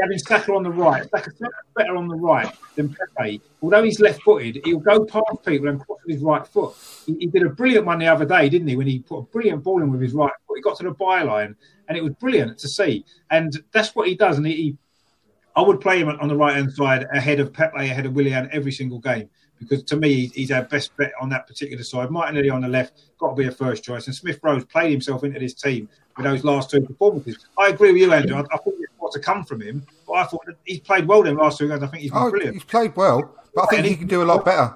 having 0.00 0.18
Saka 0.18 0.52
on 0.54 0.62
the 0.62 0.70
right, 0.70 1.08
Saka's 1.10 1.34
better 1.76 1.96
on 1.96 2.08
the 2.08 2.14
right 2.14 2.50
than 2.76 2.94
Pepe. 3.16 3.40
Although 3.62 3.82
he's 3.82 4.00
left 4.00 4.22
footed, 4.22 4.60
he'll 4.64 4.78
go 4.78 5.04
past 5.04 5.44
people 5.44 5.68
and 5.68 5.80
cross 5.80 5.98
with 6.06 6.16
his 6.16 6.22
right 6.22 6.46
foot. 6.46 6.74
He, 7.06 7.16
he, 7.20 7.26
did 7.26 7.42
a 7.42 7.50
brilliant 7.50 7.86
one 7.86 7.98
the 7.98 8.06
other 8.06 8.24
day, 8.24 8.48
didn't 8.48 8.68
he, 8.68 8.76
when 8.76 8.86
he 8.86 9.00
put 9.00 9.18
a 9.18 9.22
brilliant 9.22 9.62
ball 9.62 9.82
in 9.82 9.90
with 9.92 10.00
his 10.00 10.12
right 10.12 10.32
foot. 10.46 10.56
He 10.56 10.62
got 10.62 10.78
to 10.78 10.84
the 10.84 10.94
byline 10.94 11.54
and 11.88 11.98
it 11.98 12.02
was 12.02 12.12
brilliant 12.14 12.58
to 12.58 12.68
see. 12.68 13.04
And 13.30 13.52
that's 13.72 13.94
what 13.94 14.08
he 14.08 14.14
does. 14.14 14.38
And 14.38 14.46
he, 14.46 14.54
he 14.54 14.76
I 15.54 15.60
would 15.60 15.80
play 15.80 15.98
him 15.98 16.08
on 16.08 16.28
the 16.28 16.36
right 16.36 16.56
hand 16.56 16.72
side 16.72 17.06
ahead 17.12 17.38
of 17.38 17.52
Pepe, 17.52 17.76
ahead 17.76 18.06
of 18.06 18.14
Willian 18.14 18.48
every 18.52 18.72
single 18.72 18.98
game 18.98 19.28
because 19.62 19.82
to 19.84 19.96
me 19.96 20.26
he's 20.34 20.50
our 20.50 20.62
best 20.62 20.96
bet 20.96 21.12
on 21.20 21.28
that 21.30 21.46
particular 21.46 21.84
side. 21.84 22.10
Martinelli 22.10 22.50
on 22.50 22.62
the 22.62 22.68
left 22.68 23.00
got 23.18 23.30
to 23.30 23.34
be 23.34 23.46
a 23.46 23.50
first 23.50 23.84
choice, 23.84 24.06
and 24.06 24.14
Smith 24.14 24.40
Rowe's 24.42 24.64
played 24.64 24.90
himself 24.90 25.24
into 25.24 25.38
this 25.38 25.54
team 25.54 25.88
with 26.16 26.24
those 26.24 26.44
last 26.44 26.70
two 26.70 26.80
performances. 26.80 27.46
I 27.58 27.68
agree 27.68 27.92
with 27.92 28.02
you, 28.02 28.12
Andrew. 28.12 28.36
I, 28.36 28.40
I 28.40 28.58
think 28.58 28.76
there's 29.12 29.24
to 29.24 29.30
come 29.30 29.44
from 29.44 29.60
him, 29.60 29.86
but 30.06 30.14
I 30.14 30.24
thought 30.24 30.46
he's 30.64 30.80
played 30.80 31.06
well 31.06 31.26
in 31.26 31.36
last 31.36 31.58
two 31.58 31.68
games. 31.68 31.82
I 31.82 31.86
think 31.86 32.02
he's 32.02 32.10
been 32.10 32.22
oh, 32.22 32.30
brilliant. 32.30 32.54
He's 32.54 32.64
played 32.64 32.96
well, 32.96 33.34
but 33.54 33.62
I 33.62 33.66
think 33.66 33.86
he 33.86 33.96
can 33.96 34.08
do 34.08 34.22
a 34.22 34.24
lot 34.24 34.44
better. 34.44 34.74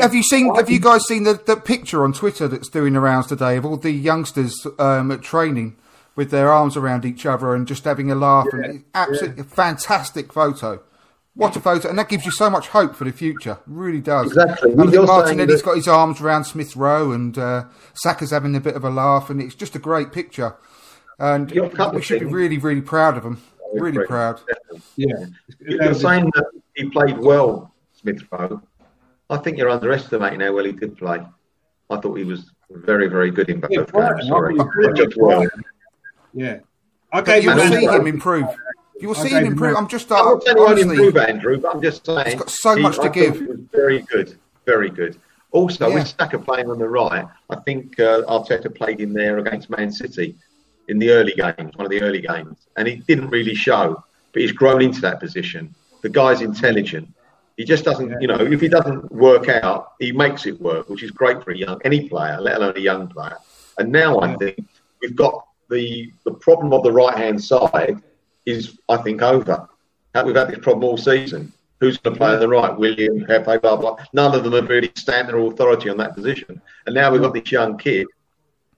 Have 0.00 0.14
you 0.14 0.22
seen? 0.22 0.54
Have 0.54 0.70
you 0.70 0.78
guys 0.78 1.06
seen 1.06 1.24
the, 1.24 1.34
the 1.34 1.56
picture 1.56 2.04
on 2.04 2.12
Twitter 2.12 2.46
that's 2.46 2.68
doing 2.68 2.92
the 2.92 3.00
rounds 3.00 3.26
today 3.26 3.56
of 3.56 3.64
all 3.64 3.76
the 3.76 3.90
youngsters 3.90 4.66
um, 4.78 5.10
at 5.10 5.22
training 5.22 5.76
with 6.14 6.30
their 6.30 6.52
arms 6.52 6.76
around 6.76 7.04
each 7.04 7.26
other 7.26 7.54
and 7.54 7.66
just 7.66 7.84
having 7.84 8.10
a 8.10 8.14
laugh? 8.14 8.46
Yeah, 8.52 8.64
and 8.64 8.84
absolutely 8.94 9.42
yeah. 9.42 9.50
fantastic 9.50 10.32
photo. 10.32 10.82
What 11.34 11.54
a 11.54 11.60
photo, 11.60 11.90
and 11.90 11.98
that 11.98 12.08
gives 12.08 12.24
you 12.24 12.30
so 12.30 12.48
much 12.48 12.68
hope 12.68 12.96
for 12.96 13.04
the 13.04 13.12
future. 13.12 13.58
Really 13.66 14.00
does. 14.00 14.28
Exactly. 14.28 14.72
I 14.72 14.86
think 14.86 15.06
Martinelli's 15.06 15.60
got 15.60 15.76
his 15.76 15.86
arms 15.86 16.18
around 16.18 16.44
Smith 16.44 16.74
Rowe, 16.76 17.12
and 17.12 17.36
uh, 17.36 17.64
Saka's 17.92 18.30
having 18.30 18.56
a 18.56 18.60
bit 18.60 18.74
of 18.74 18.84
a 18.84 18.90
laugh, 18.90 19.28
and 19.28 19.42
it's 19.42 19.54
just 19.54 19.76
a 19.76 19.78
great 19.78 20.12
picture. 20.12 20.56
And 21.18 21.50
we 21.50 22.02
should 22.02 22.20
be 22.20 22.26
really, 22.26 22.58
really 22.58 22.82
proud 22.82 23.16
of 23.16 23.24
him. 23.24 23.40
Really 23.72 24.06
proud. 24.06 24.40
Yeah. 24.96 25.26
You're 25.60 25.94
saying 25.94 26.30
that 26.34 26.46
he 26.74 26.88
played 26.90 27.18
well, 27.18 27.74
Smith 27.92 28.22
Rowe. 28.30 28.62
I 29.28 29.36
think 29.38 29.58
you're 29.58 29.70
underestimating 29.70 30.40
how 30.40 30.52
well 30.52 30.64
he 30.64 30.72
did 30.72 30.96
play. 30.96 31.20
I 31.90 31.96
thought 31.96 32.14
he 32.14 32.24
was 32.24 32.50
very, 32.70 33.08
very 33.08 33.30
good 33.30 33.48
in 33.48 33.60
both 33.60 33.70
yeah, 33.70 33.84
games. 33.84 34.28
Sorry, 34.28 34.56
just 34.94 35.16
well. 35.16 35.46
Yeah. 36.32 36.58
Okay, 37.14 37.40
you'll 37.40 37.58
see 37.58 37.86
him 37.86 38.06
improve. 38.06 38.46
You 39.00 39.08
will 39.08 39.14
see 39.14 39.30
him 39.30 39.44
improve. 39.44 39.76
I'm 39.76 39.88
just. 39.88 40.10
Uh, 40.10 40.16
I'm 40.16 40.56
not 40.56 40.76
saying 40.76 40.90
improve, 40.90 41.16
Andrew, 41.16 41.58
but 41.58 41.74
I'm 41.74 41.82
just 41.82 42.06
saying 42.06 42.26
he's 42.26 42.34
got 42.34 42.50
so 42.50 42.76
much 42.76 42.96
to 42.96 43.02
I 43.02 43.08
give. 43.08 43.40
was 43.40 43.58
very 43.72 44.00
good, 44.02 44.38
very 44.64 44.90
good. 44.90 45.18
Also, 45.52 45.88
yeah. 45.88 45.94
with 45.94 46.08
Saka 46.08 46.38
playing 46.38 46.70
on 46.70 46.78
the 46.78 46.88
right, 46.88 47.26
I 47.50 47.56
think 47.56 47.98
uh, 48.00 48.22
Arteta 48.22 48.74
played 48.74 49.00
in 49.00 49.12
there 49.12 49.38
against 49.38 49.70
Man 49.70 49.90
City 49.90 50.36
in 50.88 50.98
the 50.98 51.10
early 51.10 51.32
games, 51.34 51.76
one 51.76 51.86
of 51.86 51.90
the 51.90 52.02
early 52.02 52.20
games, 52.20 52.56
and 52.76 52.86
he 52.86 52.96
didn't 52.96 53.28
really 53.28 53.54
show, 53.54 54.02
but 54.32 54.42
he's 54.42 54.52
grown 54.52 54.82
into 54.82 55.00
that 55.00 55.20
position. 55.20 55.74
The 56.02 56.08
guy's 56.08 56.40
intelligent. 56.42 57.08
He 57.56 57.64
just 57.64 57.84
doesn't, 57.84 58.20
you 58.20 58.28
know, 58.28 58.38
if 58.38 58.60
he 58.60 58.68
doesn't 58.68 59.10
work 59.10 59.48
out, 59.48 59.92
he 59.98 60.12
makes 60.12 60.46
it 60.46 60.60
work, 60.60 60.88
which 60.88 61.02
is 61.02 61.10
great 61.10 61.42
for 61.42 61.52
a 61.52 61.56
young 61.56 61.80
any 61.84 62.08
player, 62.08 62.38
let 62.40 62.56
alone 62.56 62.76
a 62.76 62.80
young 62.80 63.08
player. 63.08 63.38
And 63.78 63.90
now 63.90 64.20
I 64.20 64.36
think 64.36 64.58
we've 65.00 65.16
got 65.16 65.46
the 65.70 66.12
the 66.24 66.34
problem 66.34 66.72
of 66.72 66.82
the 66.82 66.92
right 66.92 67.16
hand 67.16 67.42
side 67.42 68.02
is, 68.44 68.78
I 68.88 68.98
think, 68.98 69.22
over. 69.22 69.68
We've 70.24 70.34
had 70.34 70.48
this 70.48 70.58
problem 70.60 70.84
all 70.84 70.96
season. 70.96 71.52
Who's 71.78 71.98
going 71.98 72.14
to 72.14 72.18
play 72.18 72.32
on 72.32 72.40
the 72.40 72.48
right? 72.48 72.74
Willian, 72.74 73.26
Pepe, 73.26 73.58
blah, 73.58 73.76
blah. 73.76 73.96
None 74.14 74.34
of 74.34 74.44
them 74.44 74.54
have 74.54 74.68
really 74.68 74.90
stand 74.94 75.28
their 75.28 75.36
authority 75.38 75.90
on 75.90 75.98
that 75.98 76.14
position. 76.14 76.62
And 76.86 76.94
now 76.94 77.10
we've 77.10 77.20
got 77.20 77.34
this 77.34 77.52
young 77.52 77.76
kid 77.76 78.06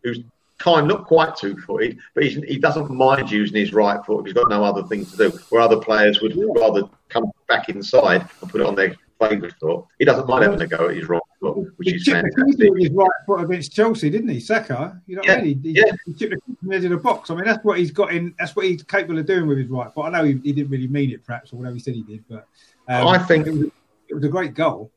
who's 0.02 0.20
kind, 0.59 0.89
not 0.89 1.06
quite 1.06 1.36
two 1.36 1.56
footed, 1.59 1.98
but 2.14 2.24
he 2.24 2.59
doesn't 2.59 2.90
mind 2.90 3.30
using 3.30 3.56
his 3.56 3.72
right 3.72 4.05
foot 4.05 4.20
if 4.20 4.26
he's 4.26 4.35
got 4.35 4.51
no 4.51 4.64
other 4.64 4.82
thing 4.85 5.06
to 5.06 5.16
do. 5.16 5.30
Where 5.51 5.60
other 5.60 5.78
players 5.78 6.20
would 6.20 6.36
rather 6.56 6.82
come 7.09 7.30
back 7.48 7.68
inside 7.68 8.28
and 8.40 8.51
put 8.51 8.60
it 8.60 8.66
on 8.66 8.74
their 8.74 8.94
favourite 9.20 9.55
foot. 9.60 9.85
He 9.98 10.05
doesn't 10.05 10.28
mind 10.28 10.44
having 10.44 10.60
a 10.60 10.66
go 10.66 10.89
at 10.89 10.97
his 10.97 11.09
right 11.09 11.20
foot, 11.40 11.72
which 11.76 11.94
is 11.94 12.05
fantastic. 12.05 12.70
his 12.76 12.90
right 12.90 13.10
foot 13.26 13.44
against 13.44 13.72
Chelsea, 13.72 14.10
didn't 14.10 14.28
he, 14.28 14.40
Saka? 14.40 15.01
You 15.06 15.16
know 15.16 15.20
what 15.20 15.28
yeah. 15.28 15.35
I 15.35 15.43
mean? 15.43 15.62
He, 15.62 15.72
he, 15.72 15.78
yeah. 15.78 15.93
he 16.06 16.12
chipped 16.14 16.35
the 16.62 16.74
edge 16.74 16.85
of 16.85 16.90
the 16.90 16.97
box. 16.97 17.30
I 17.30 17.35
mean, 17.35 17.44
that's 17.44 17.64
what 17.64 17.78
he's 17.78 17.90
got 17.90 18.12
in. 18.12 18.35
That's 18.39 18.55
what 18.55 18.66
he's 18.66 18.82
capable 18.82 19.18
of 19.18 19.26
doing 19.26 19.47
with 19.47 19.59
his 19.59 19.68
right 19.68 19.93
foot. 19.93 20.02
I 20.02 20.10
know 20.10 20.24
he, 20.24 20.39
he 20.43 20.52
didn't 20.52 20.70
really 20.70 20.89
mean 20.89 21.10
it, 21.10 21.24
perhaps, 21.24 21.52
or 21.52 21.56
whatever 21.56 21.74
he 21.74 21.80
said 21.80 21.94
he 21.94 22.02
did, 22.02 22.24
but 22.28 22.47
um, 22.89 23.09
I 23.09 23.18
think 23.18 23.47
it 23.47 23.52
was, 23.52 23.70
it 24.09 24.14
was, 24.14 24.24
a 24.24 24.28
great 24.28 24.55
goal. 24.55 24.90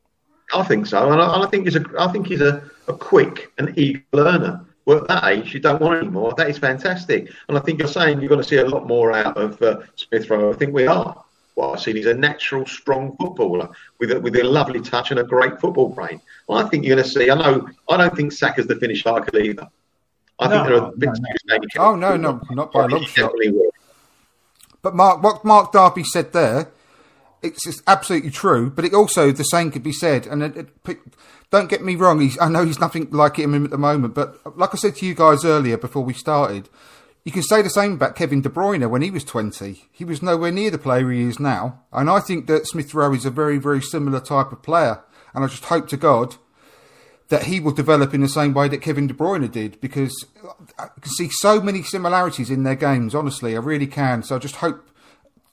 I 0.54 0.62
think 0.62 0.86
so, 0.86 1.10
and 1.10 1.20
I, 1.20 1.34
and 1.34 1.44
I 1.44 1.46
think 1.48 1.64
he's 1.64 1.76
a. 1.76 1.84
I 1.98 2.10
think 2.10 2.26
he's 2.26 2.40
a, 2.40 2.62
a 2.88 2.94
quick 2.94 3.52
and 3.58 3.76
eager 3.78 4.02
learner. 4.12 4.64
Well, 4.84 4.98
at 4.98 5.08
that 5.08 5.24
age, 5.26 5.54
you 5.54 5.60
don't 5.60 5.80
want 5.80 5.98
any 5.98 6.08
more. 6.08 6.34
That 6.36 6.50
is 6.50 6.58
fantastic. 6.58 7.30
And 7.48 7.56
I 7.56 7.60
think 7.60 7.78
you're 7.78 7.88
saying 7.88 8.20
you're 8.20 8.28
going 8.28 8.42
to 8.42 8.48
see 8.48 8.56
a 8.56 8.68
lot 8.68 8.86
more 8.86 9.12
out 9.12 9.36
of 9.36 9.60
uh, 9.62 9.80
Smith 9.94 10.28
Rowe. 10.28 10.52
I 10.52 10.56
think 10.56 10.74
we 10.74 10.86
are 10.86 11.22
what 11.54 11.74
I've 11.74 11.80
seen 11.80 11.96
is 11.96 12.06
a 12.06 12.14
natural, 12.14 12.66
strong 12.66 13.16
footballer 13.16 13.68
with 13.98 14.12
a, 14.12 14.20
with 14.20 14.36
a 14.36 14.42
lovely 14.42 14.80
touch 14.80 15.10
and 15.10 15.20
a 15.20 15.24
great 15.24 15.60
football 15.60 15.88
brain. 15.88 16.20
Well, 16.46 16.58
I 16.58 16.68
think 16.68 16.84
you're 16.84 16.96
going 16.96 17.04
to 17.04 17.10
see. 17.10 17.30
I 17.30 17.34
know. 17.34 17.68
I 17.88 17.96
don't 17.96 18.16
think 18.16 18.32
Saka's 18.32 18.66
the 18.66 18.76
finished 18.76 19.06
article 19.06 19.38
either. 19.40 19.68
I 20.38 20.48
no, 20.48 20.54
think 20.54 20.66
there 20.66 20.82
are 20.82 20.92
bits 20.92 21.20
no, 21.20 21.56
no. 21.56 21.58
Oh 21.76 21.94
no, 21.94 22.16
no, 22.16 22.40
not 22.50 22.72
by 22.72 22.84
a 22.84 22.88
long 22.88 23.04
shot. 23.04 23.32
But 24.80 24.96
Mark, 24.96 25.22
what 25.22 25.44
Mark 25.44 25.72
Darby 25.72 26.04
said 26.04 26.32
there, 26.32 26.68
it's 27.42 27.82
absolutely 27.86 28.30
true. 28.30 28.70
But 28.70 28.84
it 28.84 28.94
also 28.94 29.32
the 29.32 29.44
same 29.44 29.70
could 29.70 29.82
be 29.82 29.92
said. 29.92 30.26
And 30.26 30.42
it, 30.42 30.68
it, 30.86 30.98
don't 31.50 31.68
get 31.68 31.84
me 31.84 31.96
wrong. 31.96 32.30
I 32.40 32.48
know 32.48 32.64
he's 32.64 32.80
nothing 32.80 33.10
like 33.10 33.36
him 33.36 33.64
at 33.64 33.70
the 33.70 33.78
moment. 33.78 34.14
But 34.14 34.56
like 34.56 34.70
I 34.72 34.76
said 34.76 34.96
to 34.96 35.06
you 35.06 35.14
guys 35.14 35.44
earlier 35.44 35.76
before 35.76 36.04
we 36.04 36.14
started, 36.14 36.68
you 37.24 37.32
can 37.32 37.42
say 37.42 37.62
the 37.62 37.70
same 37.70 37.92
about 37.92 38.16
Kevin 38.16 38.40
De 38.40 38.48
Bruyne 38.48 38.88
when 38.88 39.02
he 39.02 39.10
was 39.10 39.24
20. 39.24 39.88
He 39.92 40.04
was 40.04 40.22
nowhere 40.22 40.50
near 40.50 40.70
the 40.70 40.78
player 40.78 41.10
he 41.10 41.22
is 41.22 41.38
now. 41.38 41.80
And 41.92 42.10
I 42.10 42.20
think 42.20 42.46
that 42.46 42.66
Smith 42.66 42.94
Rowe 42.94 43.14
is 43.14 43.24
a 43.24 43.30
very, 43.30 43.58
very 43.58 43.80
similar 43.80 44.20
type 44.20 44.50
of 44.50 44.62
player. 44.62 45.02
And 45.34 45.44
I 45.44 45.48
just 45.48 45.66
hope 45.66 45.88
to 45.88 45.96
God 45.96 46.36
that 47.28 47.44
he 47.44 47.60
will 47.60 47.72
develop 47.72 48.12
in 48.12 48.20
the 48.20 48.28
same 48.28 48.52
way 48.52 48.68
that 48.68 48.82
Kevin 48.82 49.06
De 49.06 49.14
Bruyne 49.14 49.50
did 49.50 49.80
because 49.80 50.26
I 50.78 50.88
can 51.00 51.12
see 51.12 51.30
so 51.30 51.60
many 51.62 51.82
similarities 51.82 52.50
in 52.50 52.64
their 52.64 52.74
games, 52.74 53.14
honestly. 53.14 53.54
I 53.56 53.60
really 53.60 53.86
can. 53.86 54.22
So 54.22 54.36
I 54.36 54.38
just 54.38 54.56
hope 54.56 54.90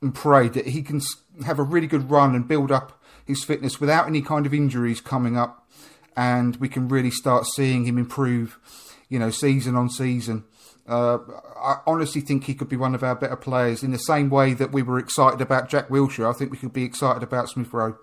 and 0.02 0.14
pray 0.14 0.50
that 0.50 0.68
he 0.68 0.82
can 0.82 1.02
have 1.46 1.60
a 1.60 1.64
really 1.64 1.88
good 1.88 2.10
run 2.10 2.36
and 2.36 2.48
build 2.48 2.72
up 2.72 3.02
his 3.26 3.44
fitness 3.44 3.80
without 3.80 4.08
any 4.08 4.22
kind 4.22 4.46
of 4.46 4.54
injuries 4.54 5.02
coming 5.02 5.38
up. 5.38 5.68
And 6.16 6.56
we 6.58 6.68
can 6.68 6.88
really 6.88 7.12
start 7.12 7.46
seeing 7.46 7.86
him 7.86 7.98
improve, 7.98 8.60
you 9.08 9.20
know, 9.20 9.30
season 9.30 9.76
on 9.76 9.90
season. 9.90 10.44
Uh, 10.88 11.20
I 11.62 11.78
honestly 11.86 12.20
think 12.20 12.46
he 12.46 12.56
could 12.56 12.68
be 12.68 12.76
one 12.76 12.96
of 12.96 13.04
our 13.04 13.16
better 13.16 13.36
players 13.36 13.84
in 13.84 13.92
the 13.92 14.00
same 14.00 14.30
way 14.30 14.54
that 14.56 14.72
we 14.72 14.82
were 14.82 14.98
excited 14.98 15.40
about 15.40 15.70
Jack 15.70 15.88
Wilshere. 15.90 16.28
I 16.28 16.34
think 16.34 16.52
we 16.52 16.58
could 16.58 16.74
be 16.74 16.84
excited 16.84 17.22
about 17.22 17.50
Smith 17.50 17.72
Rowe. 17.72 17.98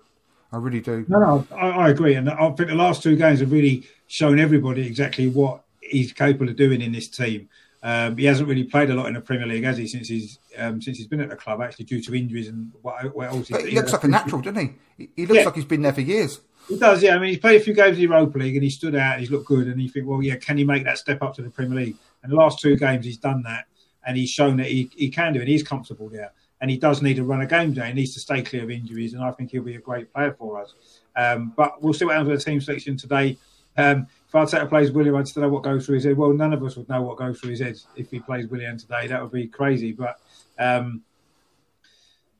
I 0.51 0.57
really 0.57 0.79
do. 0.79 1.05
No, 1.09 1.19
no, 1.19 1.47
I, 1.53 1.69
I, 1.69 1.89
agree, 1.89 2.15
and 2.15 2.29
I 2.29 2.49
think 2.51 2.69
the 2.69 2.75
last 2.75 3.03
two 3.03 3.17
games 3.17 3.41
have 3.41 3.51
really 3.51 3.85
shown 4.07 4.39
everybody 4.39 4.87
exactly 4.87 5.27
what 5.27 5.63
he's 5.81 6.13
capable 6.13 6.47
of 6.47 6.55
doing 6.55 6.81
in 6.81 6.93
this 6.93 7.09
team. 7.09 7.49
Um, 7.83 8.17
he 8.17 8.25
hasn't 8.25 8.47
really 8.47 8.63
played 8.63 8.89
a 8.89 8.95
lot 8.95 9.07
in 9.07 9.15
the 9.15 9.21
Premier 9.21 9.45
League, 9.45 9.65
has 9.65 9.77
he, 9.77 9.87
since 9.87 10.07
he's 10.07 10.39
um, 10.57 10.81
since 10.81 10.97
he's 10.97 11.07
been 11.07 11.21
at 11.21 11.29
the 11.29 11.35
club, 11.35 11.61
actually 11.61 11.85
due 11.85 12.01
to 12.01 12.15
injuries 12.15 12.47
and 12.47 12.71
what, 12.81 13.15
what 13.15 13.29
else. 13.29 13.49
But 13.49 13.67
he 13.67 13.75
looks 13.75 13.93
like 13.93 14.03
a 14.03 14.07
natural, 14.07 14.41
doesn't 14.41 14.77
he? 14.97 15.09
He 15.15 15.25
looks 15.25 15.39
yeah. 15.39 15.45
like 15.45 15.55
he's 15.55 15.65
been 15.65 15.81
there 15.81 15.93
for 15.93 16.01
years. 16.01 16.39
He 16.67 16.77
does, 16.77 17.01
yeah. 17.01 17.15
I 17.15 17.19
mean, 17.19 17.29
he's 17.29 17.39
played 17.39 17.61
a 17.61 17.63
few 17.63 17.73
games 17.73 17.97
in 17.97 18.03
the 18.03 18.13
Europa 18.13 18.37
League 18.37 18.55
and 18.55 18.63
he 18.63 18.69
stood 18.69 18.95
out. 18.95 19.19
He's 19.19 19.31
looked 19.31 19.45
good, 19.45 19.67
and 19.67 19.81
you 19.81 19.89
think, 19.89 20.05
well, 20.07 20.21
yeah, 20.21 20.35
can 20.35 20.57
he 20.57 20.63
make 20.63 20.83
that 20.83 20.97
step 20.97 21.21
up 21.21 21.33
to 21.35 21.41
the 21.41 21.49
Premier 21.49 21.77
League? 21.77 21.95
And 22.23 22.31
the 22.31 22.35
last 22.35 22.59
two 22.59 22.75
games, 22.75 23.05
he's 23.05 23.17
done 23.17 23.43
that, 23.43 23.65
and 24.05 24.17
he's 24.17 24.29
shown 24.29 24.57
that 24.57 24.67
he, 24.67 24.89
he 24.95 25.09
can 25.09 25.33
do 25.33 25.41
it. 25.41 25.47
He's 25.47 25.63
comfortable 25.63 26.09
there, 26.09 26.33
and 26.59 26.69
he 26.69 26.77
does 26.77 27.01
need 27.01 27.15
to 27.15 27.23
run 27.23 27.41
a 27.41 27.45
game 27.45 27.73
day. 27.73 27.87
He 27.87 27.93
needs 27.93 28.13
to 28.15 28.19
stay 28.19 28.41
clear 28.41 28.63
of 28.63 28.71
injuries, 28.71 29.13
and 29.13 29.23
I 29.23 29.31
think 29.31 29.51
he'll 29.51 29.63
be 29.63 29.75
a 29.75 29.79
great 29.79 30.11
player 30.13 30.33
for 30.33 30.61
us. 30.61 30.73
Um, 31.15 31.53
but 31.55 31.81
we'll 31.81 31.93
see 31.93 32.05
what 32.05 32.13
happens 32.13 32.29
with 32.29 32.43
the 32.43 32.51
team 32.51 32.59
selection 32.59 32.97
today. 32.97 33.37
Um, 33.77 34.07
if 34.27 34.33
Arteta 34.33 34.67
plays 34.67 34.91
Willian, 34.91 35.15
I 35.15 35.21
don't 35.21 35.37
know 35.37 35.49
what 35.49 35.63
goes 35.63 35.85
through 35.85 35.95
his 35.95 36.03
head. 36.03 36.17
Well, 36.17 36.33
none 36.33 36.51
of 36.51 36.63
us 36.63 36.75
would 36.75 36.89
know 36.89 37.01
what 37.03 37.17
goes 37.17 37.39
through 37.39 37.51
his 37.51 37.61
head 37.61 37.77
if 37.95 38.11
he 38.11 38.19
plays 38.19 38.47
Willian 38.47 38.77
today. 38.77 39.07
That 39.07 39.21
would 39.21 39.31
be 39.31 39.47
crazy. 39.47 39.93
But 39.93 40.19
um, 40.59 41.01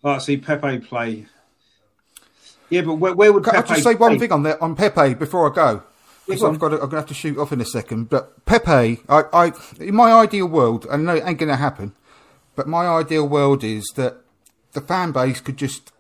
to 0.03 0.19
see 0.21 0.37
Pepe 0.37 0.79
play. 0.79 1.25
Yeah, 2.69 2.81
but 2.81 2.95
where, 2.95 3.13
where 3.13 3.31
would 3.31 3.47
I 3.47 3.53
Pepe 3.53 3.67
just 3.69 3.83
say 3.83 3.95
one 3.95 4.11
play? 4.11 4.19
thing 4.19 4.31
on 4.31 4.43
there 4.43 4.61
on 4.61 4.75
Pepe 4.75 5.13
before 5.13 5.51
I 5.51 5.55
go? 5.55 5.83
Because 6.25 6.43
on. 6.43 6.53
I've 6.53 6.59
got 6.59 6.69
to, 6.69 6.75
I'm 6.75 6.81
going 6.81 6.91
to 6.91 6.97
have 6.97 7.05
to 7.07 7.13
shoot 7.13 7.37
off 7.37 7.53
in 7.53 7.61
a 7.61 7.65
second. 7.65 8.09
But 8.09 8.45
Pepe, 8.45 9.01
I, 9.07 9.23
I 9.31 9.51
in 9.79 9.95
my 9.95 10.11
ideal 10.11 10.47
world, 10.47 10.85
I 10.91 10.97
know 10.97 11.15
it 11.15 11.23
ain't 11.25 11.39
going 11.39 11.49
to 11.49 11.55
happen, 11.55 11.93
but 12.55 12.67
my 12.67 12.85
ideal 12.87 13.27
world 13.27 13.63
is 13.63 13.85
that 13.95 14.17
the 14.73 14.81
fan 14.81 15.11
base 15.11 15.39
could 15.39 15.57
just 15.57 15.91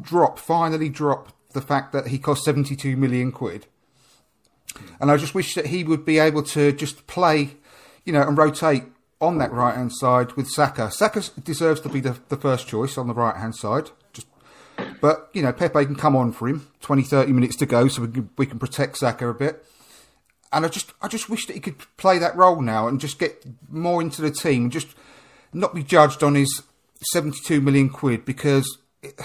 drop, 0.00 0.38
finally 0.38 0.88
drop 0.88 1.32
the 1.52 1.60
fact 1.60 1.92
that 1.92 2.08
he 2.08 2.18
cost 2.18 2.44
72 2.44 2.96
million 2.96 3.30
quid. 3.30 3.66
And 5.00 5.10
I 5.10 5.16
just 5.16 5.34
wish 5.34 5.54
that 5.54 5.66
he 5.66 5.84
would 5.84 6.04
be 6.04 6.18
able 6.18 6.42
to 6.44 6.72
just 6.72 7.06
play, 7.06 7.56
you 8.04 8.12
know, 8.12 8.22
and 8.22 8.36
rotate 8.36 8.84
on 9.24 9.38
that 9.38 9.52
right 9.52 9.74
hand 9.74 9.92
side 9.92 10.32
with 10.32 10.48
Saka. 10.48 10.90
Saka 10.90 11.22
deserves 11.42 11.80
to 11.80 11.88
be 11.88 12.00
the, 12.00 12.18
the 12.28 12.36
first 12.36 12.66
choice 12.66 12.98
on 12.98 13.08
the 13.08 13.14
right 13.14 13.36
hand 13.36 13.56
side. 13.56 13.90
Just 14.12 14.26
but, 15.00 15.30
you 15.32 15.42
know, 15.42 15.52
Pepe 15.52 15.84
can 15.84 15.94
come 15.94 16.16
on 16.16 16.32
for 16.32 16.48
him, 16.48 16.68
20, 16.80 17.02
30 17.02 17.32
minutes 17.32 17.56
to 17.56 17.66
go, 17.66 17.88
so 17.88 18.02
we 18.02 18.08
can, 18.08 18.30
we 18.36 18.46
can 18.46 18.58
protect 18.58 18.98
Saka 18.98 19.28
a 19.28 19.34
bit. 19.34 19.64
And 20.52 20.64
I 20.64 20.68
just, 20.68 20.92
I 21.02 21.08
just 21.08 21.28
wish 21.28 21.46
that 21.46 21.54
he 21.54 21.60
could 21.60 21.78
play 21.96 22.18
that 22.18 22.36
role 22.36 22.60
now 22.60 22.88
and 22.88 23.00
just 23.00 23.18
get 23.18 23.44
more 23.68 24.00
into 24.00 24.22
the 24.22 24.30
team 24.30 24.70
just 24.70 24.88
not 25.52 25.74
be 25.74 25.82
judged 25.82 26.22
on 26.22 26.34
his 26.34 26.62
72 27.12 27.60
million 27.60 27.88
quid 27.88 28.24
because 28.24 28.78
it, 29.02 29.18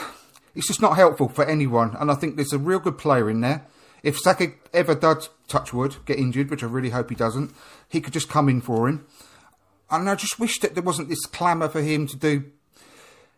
it's 0.55 0.67
just 0.67 0.81
not 0.81 0.95
helpful 0.95 1.30
for 1.30 1.45
anyone. 1.45 1.95
And 1.99 2.11
I 2.11 2.15
think 2.15 2.35
there's 2.35 2.53
a 2.53 2.59
real 2.59 2.80
good 2.80 2.97
player 2.97 3.30
in 3.30 3.41
there. 3.41 3.65
If 4.01 4.17
Saka 4.17 4.53
ever 4.73 4.95
does, 4.95 5.30
touch 5.47 5.73
wood, 5.73 5.97
get 6.05 6.19
injured, 6.19 6.49
which 6.49 6.63
I 6.63 6.67
really 6.67 6.91
hope 6.91 7.09
he 7.09 7.15
doesn't, 7.15 7.53
he 7.88 8.01
could 8.01 8.13
just 8.13 8.30
come 8.30 8.47
in 8.49 8.61
for 8.61 8.88
him. 8.88 9.05
And 9.91 10.10
I 10.10 10.16
just 10.16 10.40
wish 10.40 10.60
that 10.60 10.76
there 10.76 10.84
wasn't 10.84 11.10
this 11.10 11.26
clamour 11.26 11.70
for 11.70 11.82
him 11.82 12.07
to 12.07 12.18
do 12.18 12.52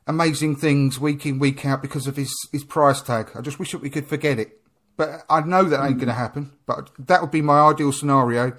amazing 0.07 0.55
things 0.55 0.99
week 0.99 1.25
in, 1.25 1.39
week 1.39 1.65
out 1.65 1.81
because 1.81 2.07
of 2.07 2.15
his, 2.15 2.33
his 2.51 2.63
price 2.63 3.01
tag. 3.01 3.31
I 3.35 3.41
just 3.41 3.59
wish 3.59 3.71
that 3.71 3.81
we 3.81 3.89
could 3.89 4.07
forget 4.07 4.39
it. 4.39 4.59
But 4.97 5.23
I 5.29 5.41
know 5.41 5.63
that 5.63 5.83
ain't 5.83 5.97
going 5.97 6.07
to 6.07 6.13
hmm. 6.13 6.19
happen. 6.19 6.51
But 6.65 6.91
that 6.99 7.21
would 7.21 7.31
be 7.31 7.41
my 7.41 7.61
ideal 7.61 7.91
scenario. 7.91 8.55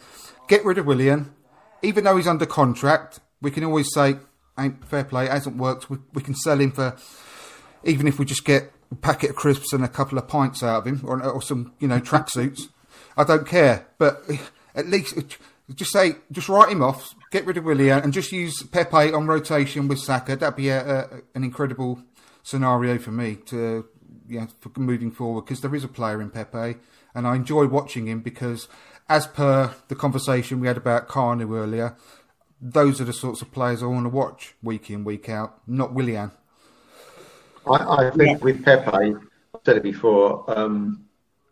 Get 0.48 0.64
rid 0.64 0.78
of 0.78 0.86
Willian. 0.86 1.34
Even 1.82 2.04
though 2.04 2.16
he's 2.16 2.28
under 2.28 2.46
contract, 2.46 3.20
we 3.40 3.50
can 3.50 3.64
always 3.64 3.92
say, 3.92 4.16
ain't 4.58 4.84
fair 4.88 5.04
play, 5.04 5.26
it 5.26 5.30
hasn't 5.30 5.56
worked. 5.56 5.90
We, 5.90 5.98
we 6.12 6.22
can 6.22 6.34
sell 6.34 6.60
him 6.60 6.70
for, 6.70 6.96
even 7.84 8.06
if 8.06 8.18
we 8.18 8.24
just 8.24 8.44
get 8.44 8.72
a 8.90 8.94
packet 8.94 9.30
of 9.30 9.36
crisps 9.36 9.72
and 9.72 9.84
a 9.84 9.88
couple 9.88 10.18
of 10.18 10.28
pints 10.28 10.62
out 10.62 10.78
of 10.78 10.86
him 10.86 11.00
or, 11.04 11.22
or 11.22 11.42
some, 11.42 11.72
you 11.80 11.88
know, 11.88 12.00
tracksuits. 12.00 12.68
I 13.16 13.24
don't 13.24 13.46
care. 13.46 13.86
But 13.98 14.22
at 14.74 14.86
least 14.88 15.14
just 15.74 15.92
say, 15.92 16.16
just 16.30 16.48
write 16.48 16.70
him 16.70 16.82
off, 16.82 17.14
get 17.32 17.44
rid 17.46 17.56
of 17.56 17.64
Willian, 17.64 17.98
and 18.00 18.12
just 18.12 18.30
use 18.30 18.62
Pepe 18.62 19.12
on 19.12 19.26
rotation 19.26 19.88
with 19.88 19.98
Saka. 19.98 20.36
That'd 20.36 20.54
be 20.54 20.68
a, 20.68 20.80
a, 20.86 21.08
an 21.34 21.42
incredible 21.42 22.00
scenario 22.44 22.98
for 22.98 23.10
me 23.10 23.36
to, 23.46 23.86
yeah 24.28 24.46
for 24.60 24.70
moving 24.78 25.10
forward 25.10 25.42
because 25.42 25.60
there 25.62 25.74
is 25.74 25.82
a 25.82 25.88
player 25.88 26.22
in 26.22 26.30
Pepe, 26.30 26.78
and 27.14 27.26
I 27.26 27.34
enjoy 27.34 27.66
watching 27.66 28.06
him 28.06 28.20
because, 28.20 28.68
as 29.08 29.26
per 29.26 29.74
the 29.88 29.96
conversation 29.96 30.60
we 30.60 30.68
had 30.68 30.76
about 30.76 31.08
Kanu 31.08 31.56
earlier, 31.56 31.96
those 32.60 33.00
are 33.00 33.04
the 33.04 33.12
sorts 33.12 33.42
of 33.42 33.50
players 33.50 33.82
I 33.82 33.86
want 33.86 34.04
to 34.04 34.10
watch 34.10 34.54
week 34.62 34.90
in, 34.90 35.02
week 35.02 35.28
out, 35.28 35.58
not 35.66 35.92
Willian. 35.94 36.30
I, 37.66 38.06
I 38.06 38.10
think 38.10 38.44
with 38.44 38.64
Pepe, 38.64 38.90
I've 38.92 39.60
said 39.64 39.76
it 39.78 39.82
before. 39.82 40.44
Um, 40.48 41.06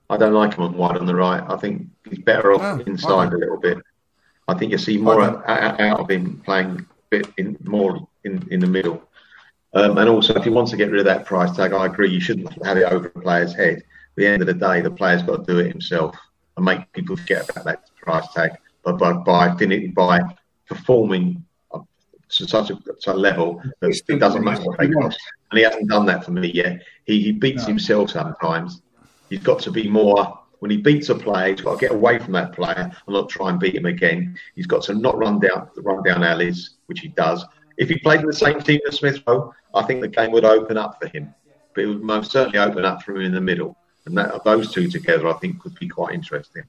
I 0.09 0.17
don't 0.17 0.35
like 0.35 0.55
him 0.55 0.65
on 0.65 0.77
wide 0.77 0.97
on 0.99 1.07
the 1.07 1.15
right. 1.15 1.43
I 1.49 1.57
think 1.57 1.87
he's 2.09 2.19
better 2.19 2.53
off 2.53 2.61
Oh, 2.63 2.81
inside 2.81 3.29
okay. 3.29 3.37
a 3.37 3.39
little 3.39 3.59
bit. 3.61 3.79
I 4.51 4.59
think 4.59 4.73
you 4.73 4.79
see 4.79 4.99
more 4.99 5.23
out, 5.23 5.49
out 5.49 6.01
of 6.01 6.11
him 6.11 6.41
playing 6.45 6.81
a 6.81 6.87
bit 7.11 7.29
in 7.37 7.57
more 7.65 8.07
in, 8.25 8.47
in 8.51 8.61
the 8.61 8.67
middle. 8.67 9.03
Um, 9.75 9.99
and 9.99 10.09
also, 10.09 10.35
if 10.35 10.45
he 10.45 10.51
wants 10.51 10.73
to 10.73 10.77
get 10.77 10.91
rid 10.91 10.99
of 11.01 11.07
that 11.07 11.25
price 11.25 11.55
tag, 11.57 11.73
I 11.73 11.87
agree. 11.87 12.11
You 12.11 12.21
shouldn't 12.21 12.51
have 12.65 12.77
it 12.77 12.93
over 12.93 13.09
the 13.09 13.21
player's 13.21 13.55
head. 13.55 13.79
At 13.79 13.85
the 14.17 14.27
end 14.27 14.43
of 14.43 14.47
the 14.47 14.55
day, 14.55 14.81
the 14.81 14.91
player's 14.91 15.23
got 15.23 15.47
to 15.47 15.53
do 15.53 15.61
it 15.61 15.69
himself 15.69 16.17
and 16.57 16.65
make 16.65 16.91
people 16.93 17.17
forget 17.17 17.49
about 17.49 17.65
that 17.65 17.91
price 18.03 18.27
tag. 18.35 18.51
But 18.83 18.99
by 18.99 19.13
by, 19.13 19.55
by 19.95 20.21
performing 20.67 21.45
to 22.31 22.49
such 22.49 22.71
a, 22.71 22.77
to 23.03 23.13
a 23.13 23.15
level 23.15 23.63
that 23.81 24.03
it 24.09 24.19
doesn't 24.19 24.45
matter 24.45 24.63
what 24.63 24.79
they 24.79 24.89
cost, 24.89 25.19
and 25.51 25.59
he 25.59 25.65
hasn't 25.65 25.89
done 25.89 26.07
that 26.07 26.25
for 26.25 26.33
me 26.33 26.51
yet. 26.53 26.83
He 27.05 27.23
he 27.23 27.33
beats 27.33 27.67
himself 27.67 28.11
sometimes. 28.11 28.83
He's 29.29 29.41
got 29.41 29.61
to 29.61 29.71
be 29.71 29.89
more. 29.89 30.40
When 30.61 30.71
he 30.71 30.77
beats 30.77 31.09
a 31.09 31.15
player, 31.15 31.49
he's 31.51 31.63
got 31.63 31.79
to 31.79 31.81
get 31.81 31.93
away 31.93 32.19
from 32.19 32.33
that 32.35 32.53
player 32.53 32.77
and 32.77 33.15
not 33.15 33.29
try 33.29 33.51
and 33.51 33.59
beat 33.59 33.75
him 33.75 33.87
again. 33.87 34.39
He's 34.55 34.67
got 34.67 34.83
to 34.85 34.95
not 34.95 35.19
run 35.19 35.41
down 35.41 35.69
run 35.79 36.03
down 36.03 36.23
alleys, 36.23 36.77
which 36.87 37.01
he 37.01 37.09
does. 37.09 37.45
If 37.79 37.89
he 37.89 37.99
played 37.99 38.21
in 38.21 38.27
the 38.27 38.33
same 38.33 38.61
team 38.61 38.81
as 38.87 38.99
Smith 38.99 39.23
Rowe, 39.27 39.55
I 39.75 39.83
think 39.83 40.03
the 40.03 40.09
game 40.09 40.33
would 40.33 40.45
open 40.45 40.77
up 40.77 41.01
for 41.01 41.09
him. 41.09 41.35
But 41.75 41.85
it 41.85 41.87
would 41.87 42.03
most 42.03 42.31
certainly 42.31 42.59
open 42.59 42.85
up 42.85 43.03
for 43.03 43.17
him 43.17 43.23
in 43.23 43.33
the 43.33 43.41
middle. 43.41 43.77
And 44.05 44.17
that, 44.19 44.45
those 44.45 44.73
two 44.73 44.89
together, 44.89 45.29
I 45.29 45.35
think, 45.35 45.61
could 45.61 45.75
be 45.79 45.89
quite 45.89 46.15
interesting. 46.15 46.65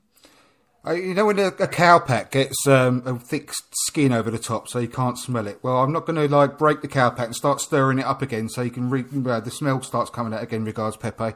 You 0.88 1.13
know 1.13 1.27
when 1.27 1.38
a, 1.38 1.47
a 1.47 1.68
cow 1.68 1.99
pack 1.99 2.31
gets 2.31 2.65
um, 2.65 3.03
a 3.05 3.19
thick 3.19 3.51
skin 3.88 4.11
over 4.11 4.31
the 4.31 4.39
top, 4.39 4.68
so 4.68 4.80
you 4.80 4.88
can't 4.88 5.18
smell 5.18 5.45
it. 5.45 5.59
Well, 5.61 5.77
I'm 5.77 5.93
not 5.93 6.07
going 6.07 6.15
to 6.15 6.35
like 6.35 6.57
break 6.57 6.81
the 6.81 6.88
cow 6.88 7.11
pack 7.11 7.27
and 7.27 7.35
start 7.35 7.61
stirring 7.61 7.99
it 7.99 8.05
up 8.05 8.23
again, 8.23 8.49
so 8.49 8.63
you 8.63 8.72
can 8.72 8.89
re- 8.89 9.05
uh, 9.27 9.39
the 9.41 9.51
smell 9.51 9.84
starts 9.84 10.09
coming 10.09 10.34
out 10.34 10.41
again. 10.41 10.65
Regards 10.65 10.97
Pepe, 10.97 11.35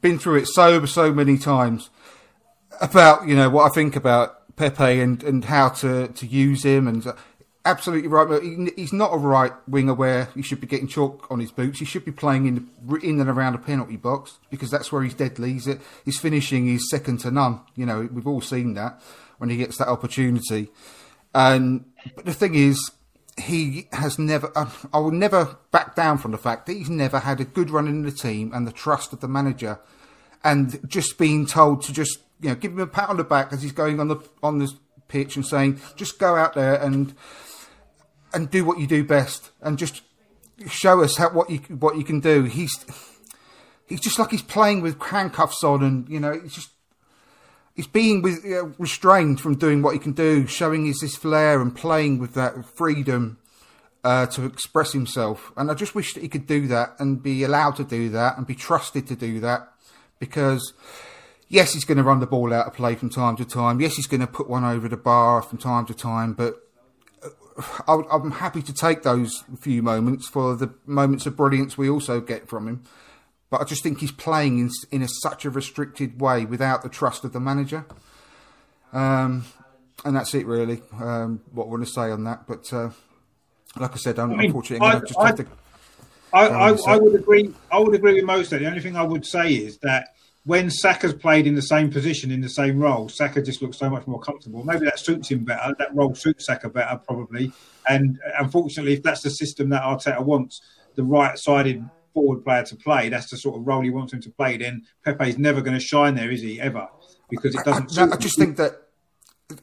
been 0.00 0.18
through 0.18 0.36
it 0.36 0.46
so 0.48 0.84
so 0.86 1.12
many 1.12 1.38
times 1.38 1.90
about 2.80 3.26
you 3.26 3.34
know 3.36 3.48
what 3.50 3.70
I 3.70 3.74
think 3.74 3.96
about 3.96 4.54
Pepe 4.56 5.00
and, 5.00 5.22
and 5.24 5.44
how 5.44 5.68
to, 5.70 6.08
to 6.08 6.26
use 6.26 6.64
him 6.64 6.86
and 6.86 7.04
uh, 7.06 7.14
absolutely 7.64 8.08
right. 8.08 8.42
he- 8.42 8.72
He's 8.76 8.92
not 8.92 9.12
a 9.12 9.16
right 9.16 9.52
winger 9.68 9.94
where 9.94 10.28
he 10.34 10.42
should 10.42 10.60
be 10.60 10.66
getting 10.66 10.86
chalk 10.86 11.26
on 11.30 11.40
his 11.40 11.50
boots. 11.50 11.78
He 11.80 11.84
should 11.84 12.04
be 12.04 12.12
playing 12.12 12.46
in 12.46 12.70
in 13.02 13.20
and 13.20 13.28
around 13.30 13.54
the 13.54 13.58
penalty 13.58 13.96
box 13.96 14.38
because 14.50 14.70
that's 14.70 14.92
where 14.92 15.02
he's 15.02 15.14
deadly. 15.14 15.52
He's, 15.54 15.66
uh, 15.68 15.76
his 16.04 16.18
finishing 16.18 16.68
is 16.68 16.88
second 16.90 17.18
to 17.20 17.30
none. 17.30 17.60
You 17.74 17.86
know 17.86 18.08
we've 18.12 18.26
all 18.26 18.40
seen 18.40 18.74
that 18.74 19.00
when 19.38 19.50
he 19.50 19.56
gets 19.56 19.78
that 19.78 19.88
opportunity. 19.88 20.68
And 21.34 21.84
but 22.14 22.24
the 22.26 22.34
thing 22.34 22.54
is, 22.54 22.92
he 23.38 23.88
has 23.92 24.18
never. 24.18 24.52
Uh, 24.56 24.70
I 24.92 24.98
will 24.98 25.10
never 25.10 25.56
back 25.70 25.94
down 25.94 26.18
from 26.18 26.30
the 26.30 26.38
fact 26.38 26.66
that 26.66 26.74
he's 26.74 26.90
never 26.90 27.20
had 27.20 27.40
a 27.40 27.44
good 27.44 27.70
run 27.70 27.88
in 27.88 28.02
the 28.02 28.12
team 28.12 28.52
and 28.54 28.66
the 28.66 28.72
trust 28.72 29.12
of 29.12 29.20
the 29.20 29.28
manager 29.28 29.80
and 30.44 30.78
just 30.88 31.18
being 31.18 31.46
told 31.46 31.82
to 31.82 31.92
just 31.92 32.18
you 32.40 32.50
know 32.50 32.54
give 32.54 32.72
him 32.72 32.80
a 32.80 32.86
pat 32.86 33.08
on 33.08 33.16
the 33.16 33.24
back 33.24 33.52
as 33.52 33.62
he's 33.62 33.72
going 33.72 33.98
on 33.98 34.08
the 34.08 34.16
on 34.42 34.58
the 34.58 34.72
pitch 35.08 35.36
and 35.36 35.46
saying 35.46 35.80
just 35.96 36.18
go 36.18 36.36
out 36.36 36.54
there 36.54 36.74
and 36.74 37.14
and 38.32 38.50
do 38.50 38.64
what 38.64 38.78
you 38.78 38.86
do 38.86 39.02
best 39.02 39.50
and 39.62 39.78
just 39.78 40.02
show 40.68 41.02
us 41.02 41.16
how 41.16 41.30
what 41.30 41.50
you 41.50 41.58
what 41.58 41.96
you 41.96 42.04
can 42.04 42.20
do. 42.20 42.44
He's 42.44 42.84
he's 43.86 44.00
just 44.00 44.18
like 44.18 44.30
he's 44.30 44.42
playing 44.42 44.82
with 44.82 45.00
handcuffs 45.00 45.64
on 45.64 45.82
and 45.82 46.08
you 46.08 46.20
know 46.20 46.32
it's 46.32 46.54
just 46.54 46.70
he's 47.74 47.86
being 47.86 48.24
uh, 48.24 48.64
restrained 48.78 49.40
from 49.40 49.56
doing 49.56 49.82
what 49.82 49.92
he 49.94 49.98
can 49.98 50.12
do, 50.12 50.46
showing 50.46 50.86
his 50.86 51.00
his 51.00 51.16
flair 51.16 51.60
and 51.60 51.74
playing 51.74 52.18
with 52.18 52.34
that 52.34 52.64
freedom 52.64 53.38
uh, 54.02 54.26
to 54.26 54.44
express 54.44 54.92
himself. 54.92 55.52
And 55.56 55.70
I 55.70 55.74
just 55.74 55.94
wish 55.94 56.14
that 56.14 56.22
he 56.22 56.28
could 56.28 56.46
do 56.46 56.66
that 56.68 56.94
and 56.98 57.22
be 57.22 57.42
allowed 57.42 57.76
to 57.76 57.84
do 57.84 58.08
that 58.10 58.36
and 58.36 58.46
be 58.46 58.54
trusted 58.54 59.06
to 59.08 59.16
do 59.16 59.40
that 59.40 59.68
because. 60.18 60.72
Yes, 61.46 61.74
he's 61.74 61.84
going 61.84 61.98
to 61.98 62.02
run 62.02 62.20
the 62.20 62.26
ball 62.26 62.52
out 62.54 62.66
of 62.66 62.74
play 62.74 62.94
from 62.94 63.10
time 63.10 63.36
to 63.36 63.44
time. 63.44 63.78
Yes, 63.78 63.94
he's 63.94 64.06
going 64.06 64.22
to 64.22 64.26
put 64.26 64.48
one 64.48 64.64
over 64.64 64.88
the 64.88 64.96
bar 64.96 65.42
from 65.42 65.58
time 65.58 65.84
to 65.86 65.94
time. 65.94 66.32
But 66.32 66.64
I'm 67.86 68.32
happy 68.32 68.62
to 68.62 68.72
take 68.72 69.02
those 69.02 69.44
few 69.60 69.82
moments 69.82 70.28
for 70.28 70.56
the 70.56 70.74
moments 70.86 71.26
of 71.26 71.36
brilliance 71.36 71.78
we 71.78 71.88
also 71.88 72.20
get 72.20 72.48
from 72.48 72.66
him. 72.66 72.82
But 73.54 73.60
I 73.60 73.64
just 73.66 73.84
think 73.84 74.00
he's 74.00 74.10
playing 74.10 74.58
in, 74.58 74.70
in 74.90 75.00
a, 75.00 75.06
such 75.06 75.44
a 75.44 75.50
restricted 75.50 76.20
way 76.20 76.44
without 76.44 76.82
the 76.82 76.88
trust 76.88 77.22
of 77.22 77.32
the 77.32 77.38
manager. 77.38 77.86
Um, 78.92 79.44
and 80.04 80.16
that's 80.16 80.34
it, 80.34 80.44
really. 80.44 80.82
Um, 81.00 81.40
what 81.52 81.66
I 81.66 81.68
want 81.68 81.86
to 81.86 81.92
say 81.92 82.10
on 82.10 82.24
that. 82.24 82.48
But 82.48 82.72
uh, 82.72 82.90
like 83.76 83.92
I 83.92 83.96
said, 83.96 84.18
I'm, 84.18 84.32
I 84.32 84.36
mean, 84.38 84.46
unfortunately, 84.46 84.88
I- 84.88 84.98
just 84.98 85.16
I- 85.16 85.26
have 85.28 85.36
to. 85.36 85.46
I, 86.32 86.48
I. 86.48 86.76
I 86.88 86.96
would 86.96 87.14
agree. 87.14 87.54
I 87.70 87.78
would 87.78 87.94
agree 87.94 88.14
with 88.14 88.24
most 88.24 88.52
of 88.52 88.54
it. 88.54 88.64
The 88.64 88.70
only 88.70 88.80
thing 88.80 88.96
I 88.96 89.04
would 89.04 89.24
say 89.24 89.54
is 89.54 89.78
that 89.82 90.08
when 90.44 90.68
Saka's 90.68 91.14
played 91.14 91.46
in 91.46 91.54
the 91.54 91.62
same 91.62 91.92
position 91.92 92.32
in 92.32 92.40
the 92.40 92.48
same 92.48 92.80
role, 92.80 93.08
Saka 93.08 93.40
just 93.40 93.62
looks 93.62 93.78
so 93.78 93.88
much 93.88 94.04
more 94.08 94.18
comfortable. 94.18 94.64
Maybe 94.64 94.84
that 94.86 94.98
suits 94.98 95.30
him 95.30 95.44
better. 95.44 95.76
That 95.78 95.94
role 95.94 96.12
suits 96.16 96.46
Saka 96.46 96.70
better, 96.70 97.00
probably. 97.06 97.52
And 97.88 98.18
uh, 98.26 98.42
unfortunately, 98.42 98.94
if 98.94 99.04
that's 99.04 99.22
the 99.22 99.30
system 99.30 99.68
that 99.68 99.82
Arteta 99.82 100.24
wants, 100.24 100.60
the 100.96 101.04
right-sided 101.04 101.88
forward 102.14 102.44
player 102.44 102.62
to 102.62 102.76
play, 102.76 103.08
that's 103.10 103.30
the 103.30 103.36
sort 103.36 103.56
of 103.56 103.66
role 103.66 103.82
he 103.82 103.90
wants 103.90 104.12
him 104.12 104.22
to 104.22 104.30
play. 104.30 104.56
Then 104.56 104.84
Pepe's 105.04 105.36
never 105.36 105.60
going 105.60 105.74
to 105.74 105.84
shine 105.84 106.14
there, 106.14 106.30
is 106.30 106.40
he? 106.40 106.60
Ever? 106.60 106.88
Because 107.28 107.54
it 107.54 107.64
doesn't. 107.64 107.90
I, 107.98 108.04
suit 108.04 108.12
I 108.12 108.16
just 108.16 108.38
think 108.38 108.56
that 108.56 108.72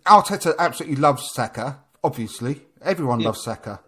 Arteta 0.06 0.54
absolutely 0.60 0.98
loves 0.98 1.32
Saka. 1.34 1.80
Obviously, 2.04 2.62
everyone 2.84 3.20
loves 3.20 3.44
Saka, 3.44 3.80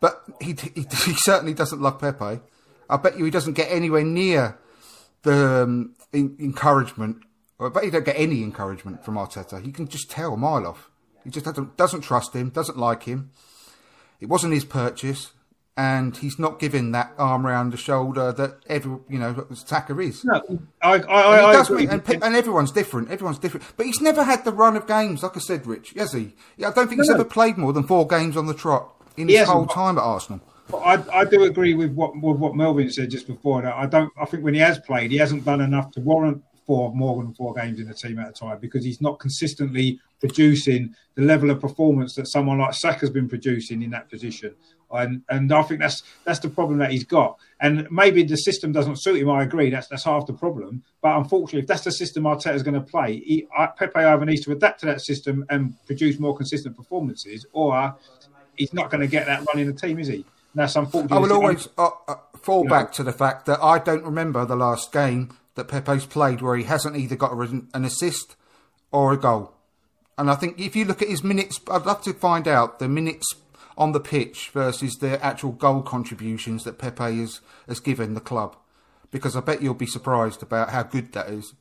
but 0.00 0.24
he, 0.40 0.56
he 0.74 0.86
he 1.04 1.14
certainly 1.14 1.54
doesn't 1.54 1.80
love 1.80 2.00
Pepe. 2.00 2.40
I 2.88 2.96
bet 2.96 3.18
you 3.18 3.24
he 3.24 3.30
doesn't 3.30 3.54
get 3.54 3.70
anywhere 3.70 4.04
near 4.04 4.58
the 5.22 5.62
um, 5.62 5.94
en- 6.12 6.36
encouragement. 6.38 7.18
I 7.58 7.68
bet 7.68 7.84
you 7.84 7.90
don't 7.90 8.04
get 8.04 8.18
any 8.18 8.42
encouragement 8.42 9.04
from 9.04 9.14
Arteta. 9.14 9.64
You 9.64 9.72
can 9.72 9.88
just 9.88 10.10
tell 10.10 10.34
a 10.34 10.36
mile 10.36 10.66
off. 10.66 10.90
He 11.24 11.30
just 11.30 11.44
doesn't 11.44 11.76
doesn't 11.76 12.02
trust 12.02 12.34
him, 12.34 12.50
doesn't 12.50 12.78
like 12.78 13.02
him. 13.04 13.30
It 14.20 14.26
wasn't 14.26 14.54
his 14.54 14.64
purchase, 14.64 15.32
and 15.76 16.16
he's 16.16 16.38
not 16.38 16.58
given 16.58 16.92
that 16.92 17.12
arm 17.18 17.46
around 17.46 17.70
the 17.72 17.76
shoulder 17.76 18.32
that 18.32 18.56
every 18.68 18.98
you 19.08 19.18
know 19.18 19.46
Saka 19.54 19.98
is. 19.98 20.24
No, 20.24 20.40
I, 20.82 20.94
I, 20.94 20.98
And, 20.98 21.90
I, 21.90 21.94
and, 21.94 22.24
and 22.24 22.36
everyone's 22.36 22.72
different. 22.72 23.10
Everyone's 23.10 23.38
different. 23.38 23.66
But 23.76 23.86
he's 23.86 24.00
never 24.00 24.24
had 24.24 24.44
the 24.44 24.52
run 24.52 24.76
of 24.76 24.86
games, 24.86 25.22
like 25.22 25.36
I 25.36 25.40
said, 25.40 25.66
Rich, 25.66 25.90
has 25.96 26.12
he? 26.12 26.34
Yeah, 26.56 26.68
I 26.68 26.72
don't 26.72 26.88
think 26.88 27.00
he's 27.00 27.08
No. 27.08 27.16
ever 27.16 27.24
played 27.24 27.58
more 27.58 27.72
than 27.72 27.84
four 27.86 28.06
games 28.06 28.36
on 28.36 28.46
the 28.46 28.54
trot 28.54 28.94
in 29.16 29.28
He 29.28 29.36
his 29.36 29.48
whole 29.48 29.66
time 29.66 29.98
at 29.98 30.02
Arsenal. 30.04 30.40
I, 30.74 31.02
I 31.12 31.24
do 31.24 31.44
agree 31.44 31.74
with 31.74 31.92
what 31.92 32.14
with 32.16 32.38
what 32.38 32.54
Melvyn 32.54 32.90
said 32.90 33.10
just 33.10 33.26
before. 33.26 33.62
That 33.62 33.74
I 33.74 33.86
don't. 33.86 34.12
I 34.20 34.24
think 34.24 34.42
when 34.42 34.54
he 34.54 34.60
has 34.60 34.78
played, 34.80 35.10
he 35.10 35.18
hasn't 35.18 35.44
done 35.44 35.60
enough 35.60 35.90
to 35.92 36.00
warrant 36.00 36.42
four 36.66 36.92
more 36.92 37.22
than 37.22 37.32
four 37.34 37.54
games 37.54 37.78
in 37.78 37.86
the 37.86 37.94
team 37.94 38.18
at 38.18 38.28
a 38.30 38.32
time 38.32 38.58
because 38.60 38.84
he's 38.84 39.00
not 39.00 39.20
consistently 39.20 40.00
producing 40.18 40.92
the 41.14 41.22
level 41.22 41.50
of 41.50 41.60
performance 41.60 42.14
that 42.16 42.26
someone 42.26 42.58
like 42.58 42.74
Saka's 42.74 43.10
been 43.10 43.28
producing 43.28 43.82
in 43.82 43.90
that 43.90 44.10
position. 44.10 44.54
And 44.90 45.22
and 45.28 45.52
I 45.52 45.62
think 45.62 45.80
that's 45.80 46.02
that's 46.24 46.38
the 46.38 46.48
problem 46.48 46.78
that 46.78 46.90
he's 46.90 47.04
got. 47.04 47.38
And 47.60 47.88
maybe 47.90 48.22
the 48.22 48.36
system 48.36 48.72
doesn't 48.72 48.96
suit 49.02 49.20
him. 49.20 49.30
I 49.30 49.42
agree. 49.42 49.70
That's 49.70 49.88
that's 49.88 50.04
half 50.04 50.26
the 50.26 50.32
problem. 50.32 50.82
But 51.02 51.16
unfortunately, 51.16 51.60
if 51.60 51.66
that's 51.66 51.84
the 51.84 51.90
system 51.92 52.24
Arteta's 52.24 52.62
going 52.62 52.74
to 52.74 52.80
play, 52.80 53.16
he, 53.20 53.46
I- 53.56 53.66
Pepe 53.66 53.98
either 53.98 54.24
needs 54.24 54.42
to 54.44 54.52
adapt 54.52 54.80
to 54.80 54.86
that 54.86 55.00
system 55.00 55.44
and 55.50 55.74
produce 55.86 56.18
more 56.18 56.36
consistent 56.36 56.76
performances, 56.76 57.46
or 57.52 57.94
he's 58.56 58.72
not 58.72 58.90
going 58.90 59.00
to 59.00 59.06
get 59.08 59.26
that 59.26 59.44
run 59.52 59.60
in 59.60 59.66
the 59.66 59.72
team, 59.72 59.98
is 59.98 60.08
he? 60.08 60.14
And 60.16 60.24
that's 60.54 60.76
unfortunate. 60.76 61.14
I 61.14 61.18
will 61.18 61.32
always 61.32 61.66
uh, 61.76 61.88
uh, 62.08 62.14
fall 62.40 62.64
Yeah. 62.64 62.70
back 62.70 62.92
to 62.92 63.02
the 63.02 63.12
fact 63.12 63.46
that 63.46 63.58
I 63.62 63.78
don't 63.78 64.04
remember 64.04 64.44
the 64.46 64.56
last 64.56 64.92
game 64.92 65.36
that 65.56 65.68
Pepe's 65.68 66.06
played 66.06 66.42
where 66.42 66.56
he 66.56 66.64
hasn't 66.64 66.96
either 66.96 67.16
got 67.16 67.32
an 67.32 67.84
assist 67.84 68.36
or 68.92 69.12
a 69.12 69.16
goal. 69.16 69.52
And 70.18 70.30
I 70.30 70.34
think 70.34 70.58
if 70.58 70.74
you 70.74 70.84
look 70.86 71.02
at 71.02 71.08
his 71.08 71.22
minutes, 71.22 71.60
I'd 71.70 71.84
love 71.84 72.02
to 72.04 72.14
find 72.14 72.48
out 72.48 72.78
the 72.78 72.88
minutes 72.88 73.34
on 73.76 73.92
the 73.92 74.00
pitch 74.00 74.50
versus 74.52 74.96
the 74.96 75.22
actual 75.24 75.52
goal 75.52 75.82
contributions 75.82 76.64
that 76.64 76.78
Pepe 76.78 77.18
has, 77.18 77.40
has 77.68 77.80
given 77.80 78.14
the 78.14 78.20
club. 78.20 78.56
Because 79.10 79.36
I 79.36 79.40
bet 79.40 79.62
you'll 79.62 79.74
be 79.74 79.86
surprised 79.86 80.42
about 80.42 80.70
how 80.70 80.82
good 80.82 81.12
that 81.12 81.28
is. 81.28 81.54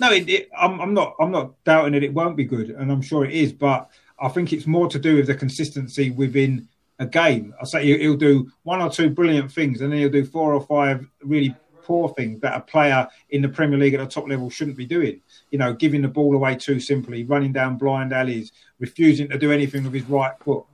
No, 0.00 0.12
it, 0.12 0.28
it, 0.28 0.48
I'm, 0.56 0.80
I'm 0.80 0.94
not. 0.94 1.16
I'm 1.18 1.32
not 1.32 1.62
doubting 1.64 1.92
that 1.92 2.04
it 2.04 2.14
won't 2.14 2.36
be 2.36 2.44
good, 2.44 2.70
and 2.70 2.90
I'm 2.90 3.02
sure 3.02 3.24
it 3.24 3.32
is. 3.32 3.52
But 3.52 3.90
I 4.20 4.28
think 4.28 4.52
it's 4.52 4.66
more 4.66 4.88
to 4.88 4.98
do 4.98 5.16
with 5.16 5.26
the 5.26 5.34
consistency 5.34 6.10
within 6.10 6.68
a 6.98 7.06
game. 7.06 7.54
I 7.60 7.64
say 7.64 7.98
he'll, 7.98 8.16
do 8.16 8.50
one 8.62 8.80
or 8.80 8.90
two 8.90 9.10
brilliant 9.10 9.52
things, 9.52 9.80
and 9.80 9.92
then 9.92 10.00
he'll 10.00 10.08
do 10.08 10.24
four 10.24 10.54
or 10.54 10.60
five 10.60 11.06
really 11.22 11.54
poor 11.82 12.10
things 12.10 12.40
that 12.40 12.56
a 12.56 12.60
player 12.60 13.08
in 13.30 13.42
the 13.42 13.48
Premier 13.48 13.78
League 13.78 13.94
at 13.94 14.00
the 14.00 14.06
top 14.06 14.28
level 14.28 14.50
shouldn't 14.50 14.76
be 14.76 14.86
doing. 14.86 15.20
You 15.50 15.58
know, 15.58 15.72
giving 15.72 16.02
the 16.02 16.08
ball 16.08 16.34
away 16.34 16.56
too 16.56 16.80
simply, 16.80 17.24
running 17.24 17.52
down 17.52 17.78
blind 17.78 18.12
alleys, 18.12 18.52
refusing 18.78 19.28
to 19.30 19.38
do 19.38 19.52
anything 19.52 19.84
with 19.84 19.94
his 19.94 20.04
right 20.04 20.34
foot, 20.44 20.64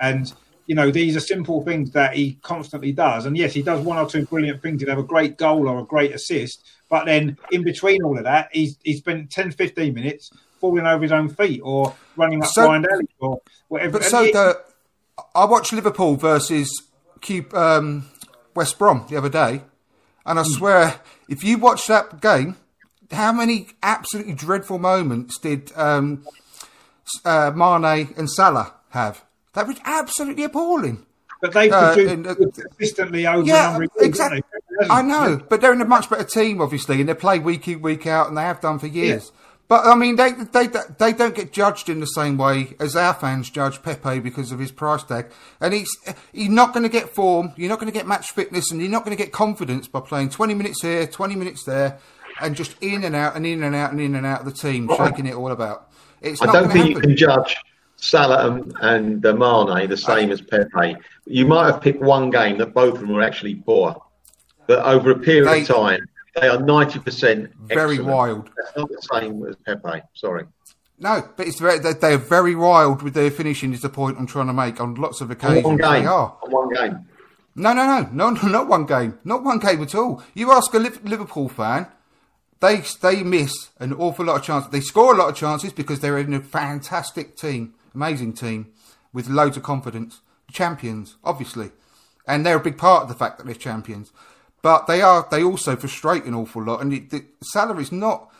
and 0.00 0.32
you 0.66 0.74
know 0.74 0.90
these 0.90 1.16
are 1.16 1.20
simple 1.20 1.64
things 1.64 1.90
that 1.92 2.14
he 2.14 2.38
constantly 2.42 2.92
does. 2.92 3.26
And 3.26 3.36
yes, 3.36 3.52
he 3.52 3.62
does 3.62 3.84
one 3.84 3.98
or 3.98 4.08
two 4.08 4.24
brilliant 4.26 4.62
things. 4.62 4.80
He'd 4.80 4.88
have 4.88 4.98
a 4.98 5.02
great 5.02 5.36
goal 5.36 5.68
or 5.68 5.80
a 5.80 5.84
great 5.84 6.12
assist, 6.14 6.64
but 6.88 7.04
then 7.06 7.36
in 7.50 7.62
between 7.64 8.02
all 8.02 8.16
of 8.18 8.24
that, 8.24 8.48
he's 8.52 8.76
he 8.82 8.94
spent 8.94 9.30
10, 9.30 9.52
15 9.52 9.94
minutes 9.94 10.30
falling 10.60 10.86
over 10.86 11.02
his 11.02 11.12
own 11.12 11.28
feet 11.28 11.60
or 11.64 11.94
running 12.16 12.42
up 12.42 12.48
So- 12.50 12.66
blind 12.66 12.86
alleys 12.92 13.08
or 13.18 13.40
whatever. 13.68 13.92
But 13.92 14.02
And 14.02 14.10
so 14.10 14.22
it- 14.22 14.32
the, 14.32 14.60
I 15.34 15.44
watched 15.44 15.72
Liverpool 15.72 16.16
versus 16.16 16.70
um, 17.52 18.08
West 18.54 18.78
Brom 18.78 19.06
the 19.08 19.16
other 19.16 19.28
day, 19.28 19.62
and 20.24 20.38
I 20.38 20.42
swear, 20.44 21.00
if 21.28 21.42
you 21.44 21.58
watch 21.58 21.86
that 21.88 22.20
game, 22.20 22.56
how 23.10 23.32
many 23.32 23.68
absolutely 23.82 24.34
dreadful 24.34 24.78
moments 24.78 25.38
did 25.38 25.72
um, 25.76 26.24
uh, 27.24 27.50
Mane 27.54 28.14
and 28.16 28.30
Salah 28.30 28.74
have? 28.90 29.24
That 29.54 29.66
was 29.66 29.78
absolutely 29.84 30.44
appalling. 30.44 31.06
but 31.40 31.52
they 31.52 31.70
uh, 31.70 31.94
produce 31.94 32.12
and, 32.12 32.26
uh, 32.26 32.34
consistently 32.34 33.26
over 33.26 33.46
Yeah, 33.46 33.72
number 33.72 33.84
of 33.84 33.90
years, 33.96 34.08
exactly. 34.08 34.42
I 34.88 35.02
know, 35.02 35.42
but 35.48 35.60
they're 35.60 35.72
in 35.72 35.80
a 35.80 35.86
much 35.86 36.08
better 36.08 36.24
team, 36.24 36.60
obviously, 36.60 37.00
and 37.00 37.08
they 37.08 37.14
play 37.14 37.38
week 37.38 37.68
in, 37.68 37.82
week 37.82 38.06
out, 38.06 38.28
and 38.28 38.36
they 38.36 38.42
have 38.42 38.60
done 38.60 38.78
for 38.78 38.86
years. 38.86 39.32
But 39.68 39.86
I 39.86 39.94
mean, 39.94 40.16
they 40.16 40.32
they 40.32 40.68
they 40.98 41.12
don't 41.12 41.34
get 41.34 41.52
judged 41.52 41.88
in 41.88 42.00
the 42.00 42.06
same 42.06 42.36
way 42.36 42.74
as 42.80 42.96
our 42.96 43.14
fans 43.14 43.50
judge 43.50 43.82
Pepe 43.82 44.18
because 44.18 44.50
of 44.50 44.58
his 44.58 44.72
price 44.72 45.04
tag, 45.04 45.30
and 45.60 45.72
he's 45.72 45.90
he's 46.32 46.48
not 46.48 46.72
going 46.72 46.82
to 46.82 46.88
get 46.88 47.10
form. 47.10 47.52
You're 47.56 47.68
not 47.68 47.78
going 47.78 47.92
to 47.92 47.96
get 47.96 48.06
match 48.06 48.32
fitness, 48.32 48.72
and 48.72 48.80
you're 48.80 48.90
not 48.90 49.04
going 49.04 49.16
to 49.16 49.22
get 49.22 49.32
confidence 49.32 49.86
by 49.86 50.00
playing 50.00 50.30
20 50.30 50.54
minutes 50.54 50.82
here, 50.82 51.06
20 51.06 51.36
minutes 51.36 51.62
there, 51.64 52.00
and 52.40 52.56
just 52.56 52.74
in 52.80 53.04
and 53.04 53.14
out 53.14 53.36
and 53.36 53.46
in 53.46 53.62
and 53.62 53.76
out 53.76 53.92
and 53.92 54.00
in 54.00 54.16
and 54.16 54.26
out 54.26 54.40
of 54.40 54.46
the 54.46 54.52
team, 54.52 54.90
shaking 54.96 55.26
it 55.26 55.34
all 55.34 55.52
about. 55.52 55.88
It's 56.20 56.42
I 56.42 56.46
not 56.46 56.52
don't 56.52 56.72
think 56.72 56.86
to 56.86 56.90
you 56.90 57.00
can 57.00 57.16
judge 57.16 57.56
Salah 58.00 58.46
and, 58.50 58.74
and 58.80 59.26
uh, 59.26 59.34
Mane 59.34 59.88
the 59.88 59.96
same 59.96 60.30
as 60.30 60.40
Pepe. 60.40 60.96
You 61.26 61.46
might 61.46 61.66
have 61.66 61.80
picked 61.80 62.00
one 62.00 62.30
game 62.30 62.58
that 62.58 62.72
both 62.74 62.94
of 62.94 63.00
them 63.00 63.12
were 63.12 63.22
actually 63.22 63.56
poor, 63.56 64.00
but 64.66 64.78
over 64.84 65.10
a 65.10 65.18
period 65.18 65.46
They- 65.48 65.62
of 65.62 65.68
time, 65.68 66.08
they 66.40 66.48
are 66.48 66.60
ninety 66.60 66.98
percent 66.98 67.50
Very 67.66 67.98
wild. 67.98 68.48
That's 68.56 68.76
not 68.76 68.88
the 68.88 69.02
same 69.12 69.44
as 69.46 69.56
Pepe. 69.66 70.02
Sorry. 70.14 70.44
No, 70.98 71.26
but 71.36 71.46
it's 71.46 71.58
very, 71.58 71.78
they- 71.78 71.92
they're 71.94 72.18
very 72.18 72.54
wild 72.54 73.02
with 73.02 73.14
their 73.14 73.30
finishing. 73.30 73.72
Is 73.72 73.80
the 73.82 73.88
point 73.88 74.16
I'm 74.18 74.26
trying 74.26 74.46
to 74.46 74.52
make 74.52 74.80
on 74.80 74.94
lots 74.94 75.20
of 75.20 75.28
On 75.30 75.32
occasions. 75.36 75.64
one 75.64 75.76
game. 75.76 76.02
They 76.02 76.06
are. 76.06 76.36
On 76.42 76.50
one 76.50 76.72
game. 76.74 77.06
No, 77.56 77.72
no, 77.74 77.84
no, 77.84 78.08
no, 78.12 78.30
no, 78.30 78.48
not 78.48 78.68
one 78.68 78.86
game, 78.86 79.18
not 79.24 79.42
one 79.42 79.58
game 79.58 79.82
at 79.82 79.94
all. 79.94 80.22
You 80.34 80.52
ask 80.52 80.72
a 80.72 80.78
Liverpool 80.78 81.48
fan, 81.48 81.88
they 82.60 82.82
they 83.02 83.22
miss 83.24 83.52
an 83.78 83.92
awful 83.92 84.24
lot 84.26 84.36
of 84.36 84.42
chances. 84.44 84.70
They 84.70 84.80
score 84.80 85.14
a 85.14 85.16
lot 85.18 85.28
of 85.30 85.36
chances 85.36 85.72
because 85.72 86.00
they're 86.00 86.18
in 86.18 86.32
a 86.32 86.40
fantastic 86.40 87.36
team, 87.36 87.74
amazing 87.94 88.32
team 88.34 88.72
with 89.12 89.28
loads 89.28 89.56
of 89.56 89.62
confidence, 89.62 90.20
champions, 90.52 91.16
obviously, 91.24 91.70
and 92.26 92.44
they're 92.46 92.56
a 92.56 92.60
big 92.60 92.78
part 92.78 93.02
of 93.02 93.08
the 93.08 93.14
fact 93.14 93.38
that 93.38 93.46
they're 93.46 93.54
champions. 93.54 94.12
But 94.62 94.86
they 94.86 95.00
are 95.02 95.26
they 95.30 95.42
also 95.42 95.74
frustrate 95.76 96.24
an 96.24 96.34
awful 96.34 96.62
lot, 96.62 96.80
and 96.82 96.92
it, 96.92 97.10
the 97.10 97.24
Salah 97.42 97.78
is 97.78 97.90
not 97.92 98.30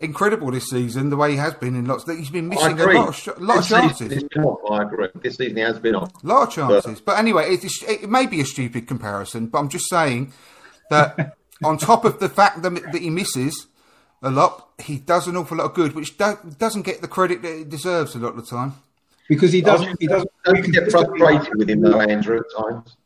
incredible 0.00 0.50
this 0.50 0.70
season 0.70 1.10
the 1.10 1.16
way 1.16 1.32
he 1.32 1.36
has 1.36 1.54
been 1.54 1.76
in 1.76 1.84
lots. 1.84 2.04
That 2.04 2.18
He's 2.18 2.30
been 2.30 2.48
missing 2.48 2.80
a 2.80 2.84
lot 2.98 3.08
of 3.08 3.16
sh- 3.16 3.28
lot 3.38 3.58
of 3.58 3.68
chances. 3.68 4.24
off, 4.38 4.58
I 4.70 4.82
agree. 4.82 5.08
This 5.22 5.36
season 5.36 5.56
he 5.56 5.62
has 5.62 5.78
been 5.78 5.94
off. 5.94 6.10
A 6.24 6.26
lot 6.26 6.48
of 6.48 6.54
chances. 6.54 7.00
But, 7.00 7.18
anyway, 7.18 7.52
it, 7.54 7.62
is- 7.64 7.84
it 7.86 8.08
may 8.10 8.26
be 8.26 8.40
a 8.40 8.44
stupid 8.46 8.88
comparison, 8.88 9.46
but 9.46 9.58
I'm 9.58 9.68
just 9.68 9.88
saying 9.88 10.32
that 10.90 11.36
on 11.62 11.76
top 11.78 12.04
of 12.04 12.18
the 12.18 12.28
fact 12.28 12.62
that, 12.62 12.70
that 12.92 13.00
he 13.02 13.10
misses 13.10 13.66
a 14.22 14.30
lot, 14.30 14.70
he 14.80 14.98
does 14.98 15.28
an 15.28 15.36
awful 15.36 15.58
lot 15.58 15.64
of 15.66 15.74
good, 15.74 15.94
which 15.94 16.16
do, 16.18 16.36
doesn't 16.58 16.82
get 16.82 17.00
the 17.02 17.08
credit 17.08 17.42
that 17.42 17.60
it 17.60 17.68
deserves 17.68 18.14
a 18.14 18.18
lot 18.18 18.30
of 18.30 18.36
the 18.36 18.42
time. 18.50 18.74
Because 19.30 19.52
he 19.52 19.62
doesn't. 19.62 19.96
He 20.00 20.06
doesn't. 20.08 20.30
Don't 20.44 20.66
you 20.66 20.72
get 20.72 20.90
frustrated 20.90 21.54
with 21.56 21.70
him 21.70 21.80
though, 21.80 22.00
Andrew? 22.00 22.38
At 22.38 22.62
times. 22.62 22.96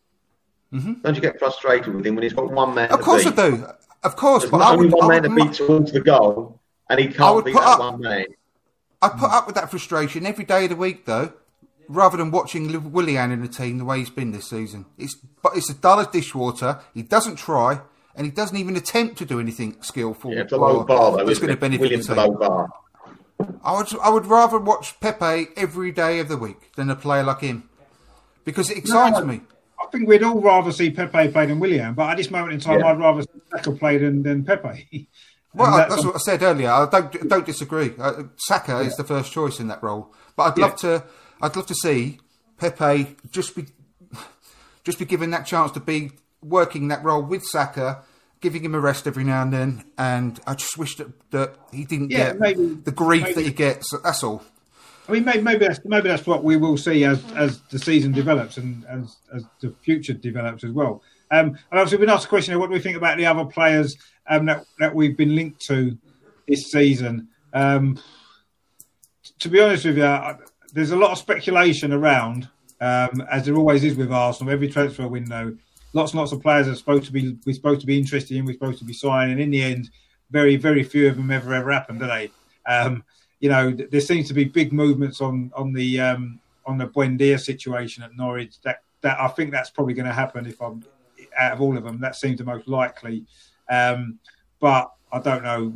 Don't 0.73 1.15
you 1.15 1.21
get 1.21 1.39
frustrated 1.39 1.95
with 1.95 2.05
him 2.05 2.17
when 2.17 2.25
he's 2.25 2.33
got 2.33 2.51
one 2.51 2.75
man? 2.75 2.89
Mm-hmm. 2.89 2.95
Of 2.99 3.01
course 3.03 3.27
I 3.27 3.31
do. 3.31 3.65
Of 4.03 4.17
course, 4.17 4.43
There's 4.43 4.51
but 4.51 4.61
I 4.61 4.73
only 4.73 4.87
would, 4.89 4.95
one 4.95 5.05
I 5.05 5.21
man 5.21 5.23
to 5.23 5.35
beat 5.45 5.53
towards 5.55 5.93
the 5.93 6.01
goal, 6.01 6.61
and 6.91 6.99
he 6.99 7.07
can't 7.07 7.45
beat 7.45 7.55
that 7.55 7.63
up- 7.63 7.79
one 7.79 8.01
man. 8.01 8.27
I 9.01 9.09
put 9.11 9.31
up 9.31 9.47
with 9.47 9.55
that 9.57 9.71
frustration 9.71 10.27
every 10.27 10.45
day 10.45 10.65
of 10.65 10.71
the 10.71 10.77
week, 10.77 11.05
though, 11.07 11.33
rather 11.89 12.17
than 12.17 12.31
watching 12.31 12.91
Willian 12.91 13.31
in 13.31 13.43
the 13.43 13.49
team 13.49 13.77
the 13.79 13.85
way 13.85 13.99
he's 13.99 14.11
been 14.11 14.33
this 14.33 14.49
season. 14.51 14.87
It's 14.99 15.15
but 15.43 15.57
it's 15.57 15.69
as 15.71 15.77
dull 15.77 16.01
as 16.01 16.07
dishwater. 16.09 16.81
He 16.95 17.03
doesn't 17.03 17.37
try, 17.37 17.81
and 18.17 18.25
he 18.27 18.31
doesn't 18.33 18.57
even 18.57 18.77
attempt 18.77 19.19
to 19.19 19.25
do 19.27 19.39
anything 19.39 19.77
skillful. 19.83 20.33
Yeah, 20.33 20.41
it's 20.41 20.53
a 20.53 20.57
low 20.57 20.85
bar 20.85 21.13
though. 21.13 21.29
isn't 21.29 21.41
going 21.41 21.49
to 21.49 21.53
it? 21.53 21.61
benefit 21.61 21.81
Williams 21.83 22.07
the 22.09 22.15
a 22.15 22.17
team. 22.25 22.33
low 22.33 22.39
bar. 22.39 22.69
I 23.65 23.77
would 23.77 23.89
I 24.01 24.11
would 24.11 24.27
rather 24.27 24.59
watch 24.59 24.99
Pepe 25.01 25.49
every 25.57 25.91
day 25.93 26.21
of 26.21 26.29
the 26.29 26.37
week 26.37 26.73
than 26.77 26.89
a 26.91 26.97
player 26.97 27.23
like 27.23 27.41
him 27.41 27.69
because 28.45 28.71
it 28.71 28.79
excites 28.79 29.19
No, 29.19 29.25
me. 29.25 29.41
I 29.81 29.87
think 29.91 30.09
we'd 30.09 30.23
all 30.23 30.41
rather 30.41 30.73
see 30.73 30.91
Pepe 30.91 31.29
play 31.29 31.47
than 31.47 31.59
Willian, 31.61 31.95
but 31.95 32.11
at 32.11 32.17
this 32.17 32.31
moment 32.31 32.55
in 32.55 32.61
time, 32.61 32.81
Yeah. 32.81 32.87
I'd 32.87 32.99
rather 32.99 33.23
see 33.23 33.41
Saka 33.51 33.73
play 33.73 33.99
than, 33.99 34.23
than 34.23 34.45
Pepe. 34.45 35.09
Well, 35.57 35.77
that's 35.77 35.95
that's 35.95 36.05
what 36.05 36.17
I 36.17 36.19
said 36.19 36.43
earlier. 36.43 36.69
I 36.69 36.89
don't 36.91 37.29
don't 37.29 37.47
disagree. 37.47 37.93
Uh, 37.97 38.25
Saka 38.39 38.81
is 38.81 38.97
the 38.97 39.05
first 39.05 39.31
choice 39.31 39.61
in 39.61 39.69
that 39.69 39.81
role, 39.85 40.13
but 40.35 40.43
I'd 40.51 40.59
love 40.59 40.75
to 40.81 41.05
I'd 41.41 41.55
love 41.55 41.67
to 41.67 41.77
see 41.77 42.19
Pepe 42.59 43.15
just 43.31 43.55
be 43.55 43.67
just 44.85 44.99
be 44.99 45.05
given 45.05 45.31
that 45.31 45.47
chance 45.47 45.71
to 45.73 45.79
be 45.81 46.11
working 46.43 46.89
that 46.89 47.05
role 47.05 47.23
with 47.23 47.45
Saka, 47.45 48.03
giving 48.45 48.63
him 48.65 48.75
a 48.75 48.81
rest 48.81 49.07
every 49.07 49.25
now 49.25 49.43
and 49.43 49.53
then. 49.53 49.85
And 49.97 50.39
I 50.47 50.55
just 50.55 50.77
wish 50.77 50.97
that, 50.97 51.09
that 51.31 51.57
he 51.73 51.85
didn't 51.87 52.11
Yeah, 52.11 52.19
get 52.33 52.39
maybe- 52.41 52.75
the 52.85 52.93
grief 52.93 53.23
maybe- 53.23 53.35
that 53.35 53.43
he 53.47 53.51
gets. 53.51 53.91
That's 54.05 54.23
all. 54.23 54.45
I 55.09 55.13
mean, 55.13 55.25
maybe, 55.25 55.41
maybe 55.43 55.67
that's 55.67 55.81
maybe 55.85 56.09
that's 56.09 56.27
what 56.27 56.43
we 56.45 56.57
will 56.57 56.77
see 56.79 57.05
as 57.05 57.23
as 57.33 57.61
the 57.71 57.79
season 57.79 58.13
develops 58.13 58.57
and 58.57 58.85
as 58.87 59.17
as 59.35 59.45
the 59.61 59.75
future 59.83 60.15
develops 60.15 60.63
as 60.65 60.71
well. 60.73 61.03
Um, 61.31 61.49
and 61.49 61.59
obviously, 61.73 61.97
we've 61.99 62.07
been 62.07 62.15
asked 62.15 62.25
a 62.27 62.29
question: 62.29 62.59
What 62.59 62.69
do 62.69 62.73
we 62.75 62.81
think 62.81 62.97
about 62.97 63.17
the 63.19 63.27
other 63.27 63.45
players 63.45 63.97
um, 64.31 64.47
that 64.47 64.65
that 64.79 64.95
we've 64.95 65.17
been 65.17 65.35
linked 65.35 65.61
to 65.69 65.99
this 66.49 66.71
season? 66.71 67.29
Um, 67.53 67.99
to 69.41 69.49
be 69.51 69.61
honest 69.61 69.85
with 69.85 69.99
you, 69.99 70.05
I- 70.07 70.37
there's 70.73 70.91
a 70.91 70.97
lot 70.97 71.11
of 71.13 71.19
speculation 71.19 71.93
around, 71.93 72.49
um, 72.81 73.23
as 73.31 73.45
there 73.45 73.55
always 73.57 73.85
is 73.85 73.97
with 73.97 74.11
Arsenal. 74.11 74.53
Every 74.53 74.69
transfer 74.69 75.07
window, 75.07 75.57
lots 75.95 76.13
and 76.13 76.21
lots 76.21 76.33
of 76.33 76.43
players 76.43 76.69
are 76.69 76.75
supposed 76.75 77.05
to 77.07 77.13
be 77.13 77.37
we're 77.47 77.55
supposed 77.55 77.81
to 77.81 77.87
be 77.87 77.99
interested 77.99 78.37
in, 78.37 78.45
we're 78.45 78.53
supposed 78.53 78.79
to 78.81 78.85
be 78.85 78.93
signing. 78.93 79.33
And 79.33 79.41
in 79.41 79.51
the 79.51 79.63
end, 79.63 79.91
very 80.31 80.57
very 80.57 80.83
few 80.83 81.09
of 81.09 81.17
them 81.17 81.31
ever 81.31 81.55
ever 81.55 81.73
happen, 81.73 81.99
do 81.99 82.07
they? 82.07 82.31
Um, 82.67 83.05
you 83.41 83.49
know, 83.49 83.73
th- 83.73 83.91
there 83.91 84.01
seems 84.01 84.29
to 84.29 84.35
be 84.35 84.45
big 84.45 84.73
movements 84.73 85.21
on 85.21 85.51
on 85.57 85.73
the 85.73 86.01
um, 86.01 86.41
on 86.67 86.79
the 86.79 86.87
Buendia 86.87 87.41
situation 87.41 88.03
at 88.03 88.17
Norwich. 88.17 88.61
That 88.63 88.83
that 89.01 89.21
I 89.21 89.29
think 89.29 89.51
that's 89.51 89.71
probably 89.71 89.95
going 89.95 90.07
to 90.07 90.13
happen 90.13 90.47
if 90.47 90.61
I'm 90.61 90.85
out 91.39 91.53
of 91.53 91.61
all 91.61 91.77
of 91.77 91.85
them, 91.85 92.01
that 92.01 92.17
seems 92.17 92.39
the 92.39 92.45
most 92.45 92.69
likely. 92.69 93.25
Um, 93.69 94.19
but 94.61 94.93
I 95.13 95.21
don't 95.21 95.43
know. 95.43 95.75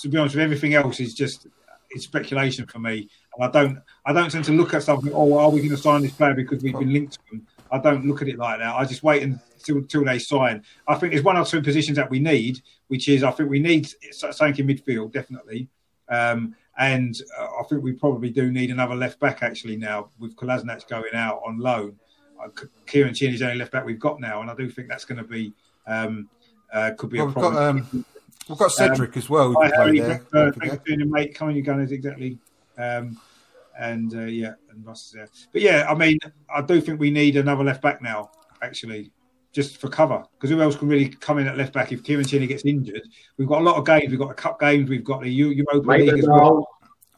To 0.00 0.08
be 0.08 0.18
honest, 0.18 0.34
with 0.34 0.44
everything 0.44 0.74
else 0.74 1.00
is 1.00 1.14
just 1.14 1.46
it's 1.90 2.04
speculation 2.04 2.66
for 2.66 2.78
me, 2.78 3.08
and 3.34 3.44
I 3.44 3.50
don't 3.50 3.78
I 4.04 4.12
don't 4.12 4.30
tend 4.30 4.44
to 4.46 4.52
look 4.52 4.74
at 4.74 4.82
something. 4.82 5.12
Oh, 5.14 5.38
are 5.38 5.50
we 5.50 5.60
going 5.60 5.70
to 5.70 5.76
sign 5.76 6.02
this 6.02 6.12
player 6.12 6.34
because 6.34 6.62
we've 6.62 6.78
been 6.78 6.92
linked 6.92 7.14
to 7.14 7.18
them? 7.30 7.46
I 7.70 7.78
don't 7.78 8.06
look 8.06 8.22
at 8.22 8.28
it 8.28 8.38
like 8.38 8.58
that. 8.58 8.74
I 8.74 8.84
just 8.84 9.02
wait 9.02 9.22
until, 9.56 9.76
until 9.76 10.04
they 10.04 10.18
sign. 10.18 10.62
I 10.86 10.94
think 10.94 11.12
there's 11.12 11.24
one 11.24 11.36
or 11.36 11.44
two 11.44 11.62
positions 11.62 11.96
that 11.96 12.10
we 12.10 12.18
need, 12.18 12.60
which 12.88 13.08
is 13.08 13.22
I 13.22 13.30
think 13.30 13.50
we 13.50 13.58
need 13.58 13.88
something 14.12 14.56
in 14.58 14.66
midfield 14.66 15.12
definitely. 15.12 15.68
Um, 16.08 16.54
and 16.78 17.20
uh, 17.38 17.48
I 17.60 17.62
think 17.68 17.82
we 17.82 17.92
probably 17.92 18.30
do 18.30 18.50
need 18.50 18.70
another 18.70 18.94
left 18.94 19.18
back 19.18 19.42
actually 19.42 19.76
now 19.76 20.10
with 20.18 20.36
Kolasinac 20.36 20.86
going 20.88 21.14
out 21.14 21.40
on 21.44 21.58
loan. 21.58 21.98
Uh, 22.42 22.48
Kieran 22.86 23.14
Tierney 23.14 23.34
is 23.34 23.40
the 23.40 23.46
only 23.46 23.58
left 23.58 23.72
back 23.72 23.86
we've 23.86 23.98
got 23.98 24.20
now, 24.20 24.42
and 24.42 24.50
I 24.50 24.54
do 24.54 24.68
think 24.68 24.88
that's 24.88 25.06
going 25.06 25.18
to 25.18 25.24
be 25.24 25.54
um, 25.86 26.28
uh, 26.72 26.90
could 26.98 27.10
be 27.10 27.18
well, 27.18 27.28
a 27.28 27.32
problem. 27.32 27.76
We've 27.76 27.84
got, 27.84 27.94
um, 27.96 28.04
we've 28.48 28.58
got 28.58 28.72
Cedric 28.72 29.16
as 29.16 29.30
well. 29.30 29.54
Hi, 29.60 29.68
Harry, 29.74 30.00
there, 30.00 30.22
uh, 30.34 30.50
thanks 30.52 30.76
for 30.86 31.04
mate. 31.06 31.34
Coming, 31.34 31.56
you 31.56 31.62
gunners 31.62 31.92
exactly. 31.92 32.38
Um, 32.76 33.18
and 33.78 34.14
uh, 34.14 34.24
yeah, 34.24 34.54
and 34.70 34.84
Russ 34.84 35.06
is 35.06 35.12
there. 35.12 35.28
But 35.52 35.62
yeah, 35.62 35.86
I 35.88 35.94
mean, 35.94 36.18
I 36.54 36.62
do 36.62 36.80
think 36.80 37.00
we 37.00 37.10
need 37.10 37.36
another 37.36 37.64
left 37.64 37.82
back 37.82 38.02
now. 38.02 38.30
Actually, 38.62 39.10
just 39.56 39.78
for 39.78 39.88
cover. 39.88 40.22
Because 40.34 40.50
who 40.50 40.60
else 40.60 40.76
can 40.76 40.86
really 40.86 41.08
come 41.08 41.38
in 41.38 41.48
at 41.48 41.56
left 41.56 41.72
back 41.72 41.90
if 41.90 42.04
Kieran 42.04 42.26
Tierney 42.26 42.46
gets 42.46 42.64
injured? 42.64 43.08
We've 43.38 43.48
got 43.48 43.62
a 43.62 43.64
lot 43.64 43.76
of 43.76 43.86
games. 43.86 44.10
We've 44.10 44.18
got 44.18 44.28
the 44.28 44.34
cup 44.34 44.60
games. 44.60 44.88
We've 44.88 45.02
got 45.02 45.22
the 45.22 45.30
Europa 45.30 45.90
League 45.90 46.18
as 46.18 46.28
well. 46.28 46.68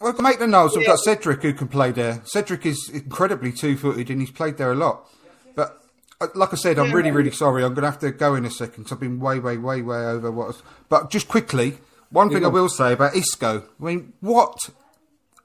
Well, 0.01 0.15
to 0.15 0.23
make 0.23 0.39
the 0.39 0.47
nose, 0.47 0.77
we've 0.77 0.87
got 0.87 1.01
Cedric 1.01 1.43
who 1.43 1.53
can 1.53 1.67
play 1.67 1.91
there. 1.91 2.23
Cedric 2.25 2.65
is 2.65 2.89
incredibly 2.89 3.51
two-footed 3.51 4.09
and 4.09 4.21
he's 4.21 4.31
played 4.31 4.57
there 4.57 4.71
a 4.71 4.77
lot. 4.77 5.11
But 5.57 5.83
uh, 6.21 6.29
like 6.37 6.53
I 6.53 6.57
said, 6.57 6.79
I'm 6.79 6.93
really, 6.93 7.11
really 7.11 7.33
sorry. 7.33 7.65
I'm 7.65 7.75
going 7.75 7.83
to 7.83 7.91
have 7.91 8.01
to 8.01 8.13
go 8.13 8.37
in 8.37 8.45
a 8.45 8.51
second 8.51 8.85
because 8.85 8.93
I've 8.93 9.01
been 9.01 9.19
way, 9.19 9.41
way, 9.41 9.59
way, 9.59 9.83
way 9.83 9.99
over 9.99 10.31
what. 10.31 10.47
Was... 10.47 10.63
But 10.89 11.11
just 11.11 11.27
quickly, 11.27 11.79
one 12.11 12.31
thing 12.31 12.45
I 12.45 12.49
will 12.49 12.69
say 12.69 12.93
about 12.93 13.17
Isco. 13.17 13.65
I 13.81 13.85
mean, 13.85 14.13
what 14.21 14.71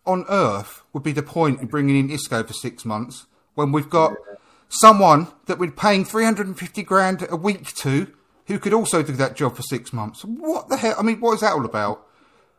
on 0.05 0.25
earth 0.29 0.83
would 0.93 1.01
be 1.01 1.11
the 1.11 1.23
point 1.23 1.59
in 1.59 1.65
bringing 1.65 1.97
in 1.97 2.11
Isco 2.11 2.43
for 2.43 2.53
six 2.53 2.85
months 2.85 3.25
when 3.55 3.71
we've 3.71 3.89
got 3.89 4.13
someone 4.73 5.27
that 5.45 5.59
we're 5.59 5.71
paying 5.71 6.05
350 6.05 6.83
grand 6.83 7.27
a 7.29 7.35
week 7.35 7.73
to 7.75 8.11
who 8.47 8.59
could 8.59 8.73
also 8.73 9.03
do 9.03 9.13
that 9.13 9.35
job 9.35 9.55
for 9.55 9.61
six 9.61 9.93
months. 9.93 10.25
What 10.25 10.69
the 10.69 10.77
hell? 10.77 10.95
I 10.97 11.03
mean, 11.03 11.19
what 11.19 11.33
is 11.33 11.41
that 11.41 11.53
all 11.53 11.65
about? 11.65 12.05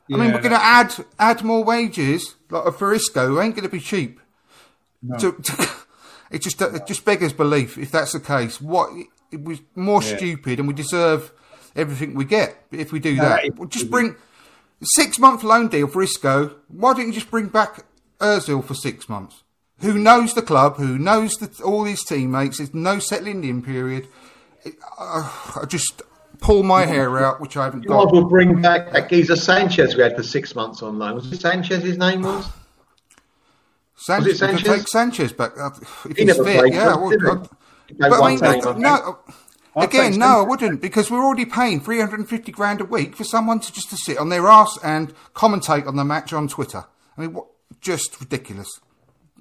Yeah, 0.09 0.17
I 0.17 0.21
mean, 0.21 0.33
we're 0.33 0.41
going 0.41 0.53
to 0.53 0.63
add 0.63 0.95
add 1.19 1.43
more 1.43 1.65
wages 1.65 2.37
like 2.51 2.75
for 2.75 2.93
Isco. 2.93 3.41
Ain't 3.41 3.55
going 3.55 3.65
to 3.65 3.71
be 3.71 3.81
cheap. 3.81 4.21
No. 5.03 5.17
To, 5.19 5.33
to, 5.33 5.71
it 6.31 6.43
just 6.43 6.61
it 6.61 6.87
just 6.87 7.05
beggars 7.05 7.33
belief 7.33 7.79
if 7.79 7.91
that's 7.91 8.13
the 8.13 8.21
case. 8.21 8.61
What 8.61 8.91
it 9.31 9.43
was 9.43 9.61
more 9.75 10.03
yeah. 10.03 10.17
stupid, 10.17 10.59
and 10.59 10.69
we 10.69 10.75
deserve 10.75 11.33
everything 11.75 12.15
we 12.15 12.25
get 12.25 12.57
if 12.71 12.93
we 12.93 13.01
do 13.01 13.17
no, 13.17 13.23
that. 13.23 13.69
Just 13.69 13.91
bring 13.91 14.17
six 14.83 15.19
month 15.19 15.43
loan 15.43 15.69
deal 15.69 15.87
for 15.87 16.03
Isco. 16.03 16.55
Why 16.69 16.95
don't 16.95 17.07
you 17.07 17.13
just 17.13 17.31
bring 17.31 17.49
back 17.49 17.85
Özil 18.21 18.63
for 18.65 18.75
six 18.75 19.09
months? 19.09 19.44
Who 19.85 19.99
knows 19.99 20.33
the 20.35 20.43
club, 20.43 20.77
who 20.77 20.99
knows 20.99 21.35
the, 21.35 21.63
all 21.63 21.85
his 21.85 22.03
teammates. 22.03 22.57
There's 22.57 22.73
no 22.73 22.99
settling 22.99 23.45
in 23.45 23.63
period. 23.63 24.09
Uh, 24.99 25.31
I 25.61 25.67
just 25.67 26.03
pull 26.41 26.63
my 26.63 26.87
hair 26.87 27.23
out, 27.23 27.41
which 27.41 27.57
I 27.57 27.65
haven't 27.65 27.83
you 27.83 27.91
got. 27.91 28.11
will 28.11 28.25
bring 28.25 28.63
back 28.63 28.93
that 28.93 29.11
geezer 29.11 29.37
Sanchez 29.37 29.95
we 29.95 30.03
had 30.03 30.17
for 30.17 30.23
six 30.23 30.55
months 30.55 30.83
on 30.83 30.99
loan. 30.99 31.17
Was 31.17 31.31
it 31.31 31.41
Sanchez? 31.41 31.83
His 31.83 31.99
name 31.99 32.23
was. 32.23 32.47
Sanchez, 33.97 34.27
was 34.27 34.35
it 34.35 34.39
Sanchez? 34.39 34.67
take 34.67 34.89
Sanchez 34.89 35.33
back 35.33 35.53
uh, 35.59 35.71
if 36.09 36.17
he 36.17 36.25
he's 36.25 36.37
fit. 36.37 36.73
Yeah, 36.73 36.97
well, 36.97 37.13
uh, 37.13 37.47
but 37.99 38.13
I 38.23 38.29
mean, 38.29 38.43
uh, 38.43 38.73
no. 38.73 39.19
Again, 39.77 40.19
no, 40.19 40.41
I 40.41 40.43
wouldn't 40.43 40.81
because 40.81 41.11
we're 41.11 41.25
already 41.25 41.45
paying 41.45 41.81
350 41.81 42.53
grand 42.53 42.81
a 42.81 42.85
week 42.85 43.17
for 43.17 43.25
someone 43.25 43.59
to 43.59 43.73
just 43.73 43.91
to 43.91 43.97
sit 43.97 44.19
on 44.19 44.29
their 44.29 44.47
ass 44.47 44.79
and 44.85 45.13
commentate 45.35 45.87
on 45.87 45.97
the 45.97 46.05
match 46.05 46.33
on 46.33 46.47
Twitter. 46.47 46.85
I 47.19 47.21
mean, 47.21 47.33
what, 47.33 47.47
just 47.81 48.19
ridiculous 48.21 48.69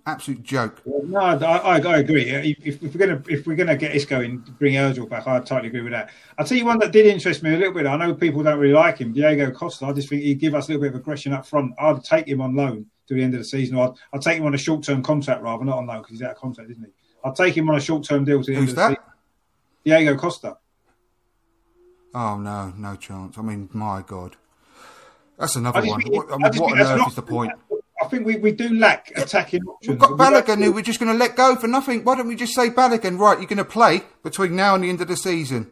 absolute 0.06 0.44
joke. 0.44 0.82
no, 0.86 1.20
I, 1.20 1.36
I, 1.36 1.80
I 1.80 1.98
agree. 2.00 2.30
If, 2.30 2.84
if, 2.84 2.94
we're 2.94 3.08
gonna 3.08 3.24
if 3.28 3.48
we're 3.48 3.56
gonna 3.56 3.78
get 3.78 3.96
Isco 3.96 4.22
in, 4.22 4.38
bring 4.38 4.76
Özil 4.76 5.10
back, 5.10 5.28
I 5.28 5.40
totally 5.40 5.68
agree 5.68 5.82
with 5.82 5.94
that. 5.94 6.10
I'll 6.38 6.46
tell 6.46 6.58
you 6.58 6.66
one 6.66 6.80
that 6.80 6.92
did 6.92 7.06
interest 7.06 7.44
me 7.44 7.54
a 7.54 7.58
little 7.58 7.74
bit. 7.74 7.86
I 7.86 7.96
know 7.96 8.14
people 8.14 8.44
don't 8.44 8.60
really 8.60 8.74
like 8.74 8.98
him, 8.98 9.14
Diego 9.14 9.52
Costa. 9.52 9.86
I 9.86 9.94
just 9.94 10.10
think 10.10 10.24
he'd 10.24 10.40
give 10.40 10.56
us 10.56 10.68
a 10.68 10.72
little 10.72 10.82
bit 10.82 10.94
of 10.94 11.00
aggression 11.00 11.34
up 11.34 11.46
front. 11.46 11.74
I'd 11.80 12.04
take 12.04 12.28
him 12.28 12.42
on 12.42 12.56
loan 12.56 12.86
to 13.08 13.14
the 13.14 13.24
end 13.24 13.34
of 13.34 13.40
the 13.40 13.46
season, 13.46 13.78
or 13.78 13.90
I'd, 13.90 13.94
I'd 14.14 14.22
take 14.22 14.38
him 14.40 14.46
on 14.46 14.54
a 14.54 14.58
short 14.58 14.84
term 14.84 15.04
contract 15.04 15.42
rather, 15.42 15.66
not 15.66 15.78
on 15.78 15.88
loan 15.88 16.02
because 16.02 16.12
he's 16.12 16.22
out 16.22 16.32
of 16.32 16.38
contract, 16.38 16.72
isn't 16.72 16.84
he? 16.84 16.92
I'd 17.24 17.36
take 17.36 17.56
him 17.56 17.70
on 17.70 17.76
a 17.76 17.82
short 17.82 18.04
term 18.04 18.26
deal 18.26 18.44
to 18.44 18.52
the 18.52 18.58
Who's 18.58 18.70
end 18.70 18.70
of 18.70 18.76
the 18.76 18.82
that? 18.82 18.90
season. 18.90 19.04
Diego 19.86 20.18
Costa. 20.18 20.58
Oh 22.16 22.38
no, 22.38 22.74
no 22.78 22.96
chance. 22.96 23.38
I 23.38 23.42
mean, 23.42 23.70
my 23.74 24.04
God, 24.06 24.36
that's 25.38 25.56
another 25.56 25.82
one. 25.82 26.02
What, 26.08 26.32
I 26.32 26.38
mean, 26.38 26.62
what 26.62 26.72
on 26.74 26.80
earth 26.80 27.08
is 27.08 27.16
the 27.16 27.22
point? 27.22 27.52
I 28.04 28.08
think 28.10 28.26
we, 28.26 28.38
we 28.38 28.52
do 28.52 28.78
lack 28.78 29.12
attacking 29.16 29.64
options. 29.64 29.90
We've 29.90 30.00
got 30.00 30.12
Balogun 30.12 30.64
who 30.64 30.72
we're 30.72 30.82
just 30.82 31.00
going 31.00 31.12
to 31.12 31.18
let 31.18 31.36
go 31.36 31.56
for 31.56 31.68
nothing. 31.68 32.04
Why 32.04 32.16
don't 32.16 32.28
we 32.28 32.36
just 32.36 32.54
say 32.54 32.70
Balogun, 32.70 33.18
right, 33.18 33.38
you're 33.38 33.48
going 33.48 33.58
to 33.58 33.66
play 33.66 34.02
between 34.24 34.56
now 34.56 34.76
and 34.76 34.84
the 34.84 34.90
end 34.90 35.02
of 35.02 35.08
the 35.08 35.18
season? 35.18 35.72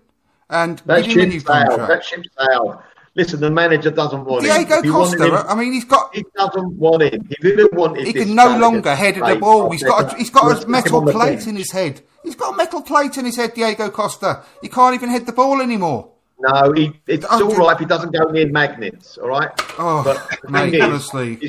And 0.49 0.79
that 0.79 1.05
ship 1.05 1.31
sailed. 1.31 1.89
That 1.89 2.03
ship 2.03 2.23
sailed. 2.37 2.77
Listen, 3.13 3.41
the 3.41 3.51
manager 3.51 3.91
doesn't 3.91 4.23
want 4.23 4.45
it. 4.45 4.47
Diego 4.47 4.81
him. 4.81 4.91
Costa, 4.91 5.25
him, 5.25 5.33
I 5.33 5.55
mean, 5.55 5.73
he's 5.73 5.83
got. 5.83 6.15
He 6.15 6.23
doesn't 6.35 6.77
want 6.77 7.03
him. 7.03 7.27
He 7.27 7.35
didn't 7.41 7.73
want 7.73 7.99
He 7.99 8.13
can 8.13 8.35
no 8.35 8.57
longer 8.57 8.95
head 8.95 9.17
of 9.17 9.27
the 9.27 9.35
ball. 9.35 9.69
He's 9.69 9.83
got. 9.83 10.13
A, 10.13 10.17
he's 10.17 10.29
got 10.29 10.63
a 10.63 10.67
metal 10.67 11.01
plate 11.01 11.45
in 11.45 11.57
his 11.57 11.71
head. 11.71 12.01
He's 12.23 12.35
got 12.35 12.53
a 12.53 12.57
metal 12.57 12.81
plate 12.81 13.17
in 13.17 13.25
his 13.25 13.35
head, 13.35 13.53
Diego 13.53 13.89
Costa. 13.89 14.43
He 14.61 14.69
can't 14.69 14.95
even 14.95 15.09
head 15.09 15.25
the 15.25 15.33
ball 15.33 15.61
anymore. 15.61 16.11
No, 16.39 16.71
he, 16.71 16.99
it's 17.05 17.25
all 17.25 17.55
right 17.55 17.73
if 17.73 17.79
he 17.79 17.85
doesn't 17.85 18.11
go 18.13 18.31
near 18.31 18.47
magnets. 18.49 19.17
All 19.17 19.27
right. 19.27 19.49
Oh, 19.77 20.03
but 20.03 20.49
mate, 20.49 20.79
honestly. 20.81 21.39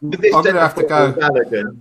With 0.00 0.20
this 0.20 0.34
I'm 0.34 0.42
going 0.42 0.54
to 0.54 0.60
have 0.60 0.74
to 0.74 0.82
go. 0.82 1.12
Balogun, 1.12 1.80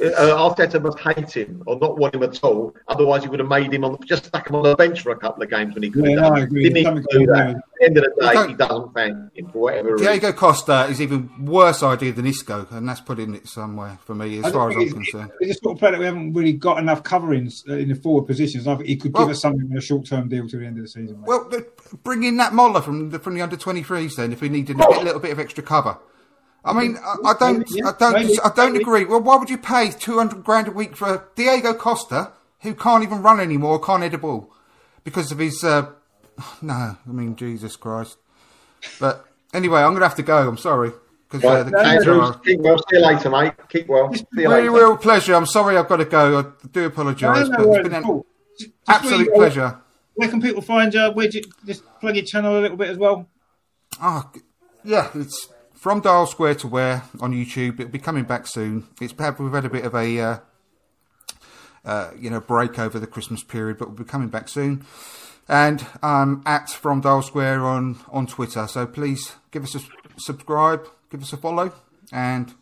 uh, 0.00 0.54
Arteta 0.54 0.80
must 0.80 0.98
hate 1.00 1.36
him 1.36 1.62
or 1.66 1.78
not 1.78 1.98
want 1.98 2.14
him 2.14 2.22
at 2.22 2.42
all. 2.44 2.74
Otherwise, 2.86 3.24
he 3.24 3.28
would 3.28 3.40
have 3.40 3.48
made 3.48 3.72
him 3.72 3.84
on 3.84 3.98
just 4.06 4.26
stuck 4.26 4.48
him 4.48 4.56
on 4.56 4.62
the 4.62 4.76
bench 4.76 5.02
for 5.02 5.10
a 5.10 5.16
couple 5.16 5.42
of 5.42 5.50
games 5.50 5.74
when 5.74 5.82
he 5.82 5.90
could 5.90 6.04
yeah, 6.04 6.22
have 6.22 6.34
done. 6.34 6.54
Didn't 6.54 6.76
he 6.76 6.84
do 6.84 7.26
that? 7.26 7.48
At 7.48 7.62
the 7.80 7.84
end 7.84 7.98
of 7.98 8.04
the 8.04 8.20
day, 8.20 8.48
he 8.48 8.54
doesn't 8.54 8.94
thank 8.94 9.36
him 9.36 9.50
for 9.50 9.58
whatever 9.58 9.96
Diego 9.96 10.32
Costa 10.32 10.86
is 10.88 11.00
even 11.00 11.30
worse 11.44 11.82
idea 11.82 12.12
than 12.12 12.26
Isco, 12.26 12.66
and 12.70 12.88
that's 12.88 13.00
putting 13.00 13.34
it 13.34 13.48
somewhere 13.48 13.98
for 14.04 14.14
me 14.14 14.38
as 14.42 14.52
far 14.52 14.70
as 14.70 14.76
I'm 14.76 14.90
concerned. 14.90 15.32
It's 15.40 15.58
a 15.58 15.62
sort 15.62 15.76
of 15.76 15.80
player 15.80 15.92
that 15.92 15.98
we 15.98 16.06
haven't 16.06 16.32
really 16.32 16.52
got 16.52 16.78
enough 16.78 17.02
coverings 17.02 17.64
uh, 17.68 17.74
in 17.74 17.88
the 17.88 17.94
forward 17.94 18.26
positions. 18.26 18.66
I 18.66 18.76
think 18.76 18.88
he 18.88 18.96
could 18.96 19.12
well, 19.12 19.24
give 19.24 19.32
us 19.32 19.40
something 19.40 19.68
in 19.70 19.76
a 19.76 19.80
short 19.80 20.06
term 20.06 20.28
deal 20.28 20.48
to 20.48 20.56
the 20.56 20.66
end 20.66 20.78
of 20.78 20.84
the 20.84 20.88
season. 20.88 21.20
Mate. 21.20 21.26
Well, 21.26 21.50
bring 22.04 22.22
in 22.22 22.36
that 22.36 22.52
Moller 22.52 22.80
from 22.80 23.10
the, 23.10 23.18
from 23.18 23.34
the 23.34 23.42
under 23.42 23.56
23s 23.56 24.16
then 24.16 24.32
if 24.32 24.40
we 24.40 24.48
need 24.48 24.70
a 24.70 24.74
little 24.74 25.20
bit 25.20 25.32
of 25.32 25.40
extra 25.40 25.64
cover. 25.64 25.98
I 26.68 26.72
mean, 26.72 26.96
I, 26.98 27.16
I 27.24 27.34
don't, 27.38 27.68
I 27.84 27.92
don't, 27.98 28.46
I 28.46 28.50
don't 28.54 28.76
agree. 28.76 29.04
Well, 29.04 29.20
why 29.20 29.36
would 29.36 29.50
you 29.50 29.58
pay 29.58 29.90
two 29.90 30.18
hundred 30.18 30.44
grand 30.44 30.68
a 30.68 30.70
week 30.70 30.96
for 30.96 31.28
Diego 31.34 31.72
Costa, 31.72 32.32
who 32.60 32.74
can't 32.74 33.02
even 33.02 33.22
run 33.22 33.40
anymore, 33.40 33.80
can't 33.80 34.02
head 34.02 34.14
a 34.14 34.18
ball, 34.18 34.52
because 35.04 35.32
of 35.32 35.38
his? 35.38 35.64
Uh, 35.64 35.90
no, 36.62 36.96
I 37.06 37.10
mean 37.10 37.36
Jesus 37.36 37.76
Christ. 37.76 38.18
But 39.00 39.26
anyway, 39.54 39.80
I'm 39.80 39.90
going 39.90 40.00
to 40.00 40.08
have 40.08 40.16
to 40.16 40.22
go. 40.22 40.48
I'm 40.48 40.58
sorry. 40.58 40.92
Because 41.28 41.44
uh, 41.44 41.62
the 41.64 41.78
Andrew, 41.78 42.32
keep 42.42 42.60
well. 42.60 42.78
See 42.78 42.84
you 42.92 43.00
later, 43.00 43.30
mate. 43.30 43.52
Keep 43.68 43.88
well. 43.88 44.12
See 44.14 44.24
you 44.36 44.50
really, 44.50 44.68
real 44.68 44.96
pleasure. 44.96 45.34
I'm 45.34 45.46
sorry 45.46 45.76
I've 45.76 45.88
got 45.88 45.98
to 45.98 46.06
go. 46.06 46.38
I 46.38 46.66
do 46.68 46.86
apologise, 46.86 47.48
no, 47.48 47.56
no, 47.56 47.56
but 47.56 47.68
it's 47.68 47.88
been 47.88 47.94
an 47.94 48.02
cool. 48.02 48.26
absolute 48.86 49.34
pleasure. 49.34 49.78
Where 50.14 50.28
can 50.28 50.40
people 50.40 50.62
find 50.62 50.92
you? 50.92 51.10
Where 51.10 51.28
do 51.28 51.38
you 51.38 51.44
just 51.66 51.82
plug 52.00 52.16
your 52.16 52.24
channel 52.24 52.58
a 52.58 52.60
little 52.60 52.76
bit 52.78 52.88
as 52.88 52.96
well? 52.96 53.28
Oh, 54.02 54.30
yeah, 54.84 55.10
it's 55.14 55.48
from 55.78 56.00
Dial 56.00 56.26
Square 56.26 56.56
to 56.56 56.68
Where 56.68 57.04
on 57.20 57.32
YouTube. 57.32 57.78
It'll 57.78 57.92
be 57.92 58.00
coming 58.00 58.24
back 58.24 58.46
soon. 58.48 58.88
It's 59.00 59.12
perhaps 59.12 59.38
we've 59.38 59.52
had 59.52 59.64
a 59.64 59.70
bit 59.70 59.84
of 59.84 59.94
a 59.94 60.20
uh, 60.20 60.38
uh, 61.84 62.10
you 62.18 62.30
know 62.30 62.40
break 62.40 62.78
over 62.78 62.98
the 62.98 63.06
Christmas 63.06 63.44
period, 63.44 63.78
but 63.78 63.88
we'll 63.88 63.98
be 63.98 64.04
coming 64.04 64.28
back 64.28 64.48
soon. 64.48 64.84
And 65.48 65.86
um, 66.02 66.42
at 66.44 66.68
From 66.68 67.00
Dial 67.00 67.22
Square 67.22 67.64
on 67.64 68.00
on 68.08 68.26
Twitter. 68.26 68.66
So 68.66 68.86
please 68.86 69.32
give 69.52 69.62
us 69.62 69.76
a 69.76 69.80
subscribe, 70.18 70.86
give 71.10 71.22
us 71.22 71.32
a 71.32 71.36
follow, 71.36 71.72
and 72.12 72.54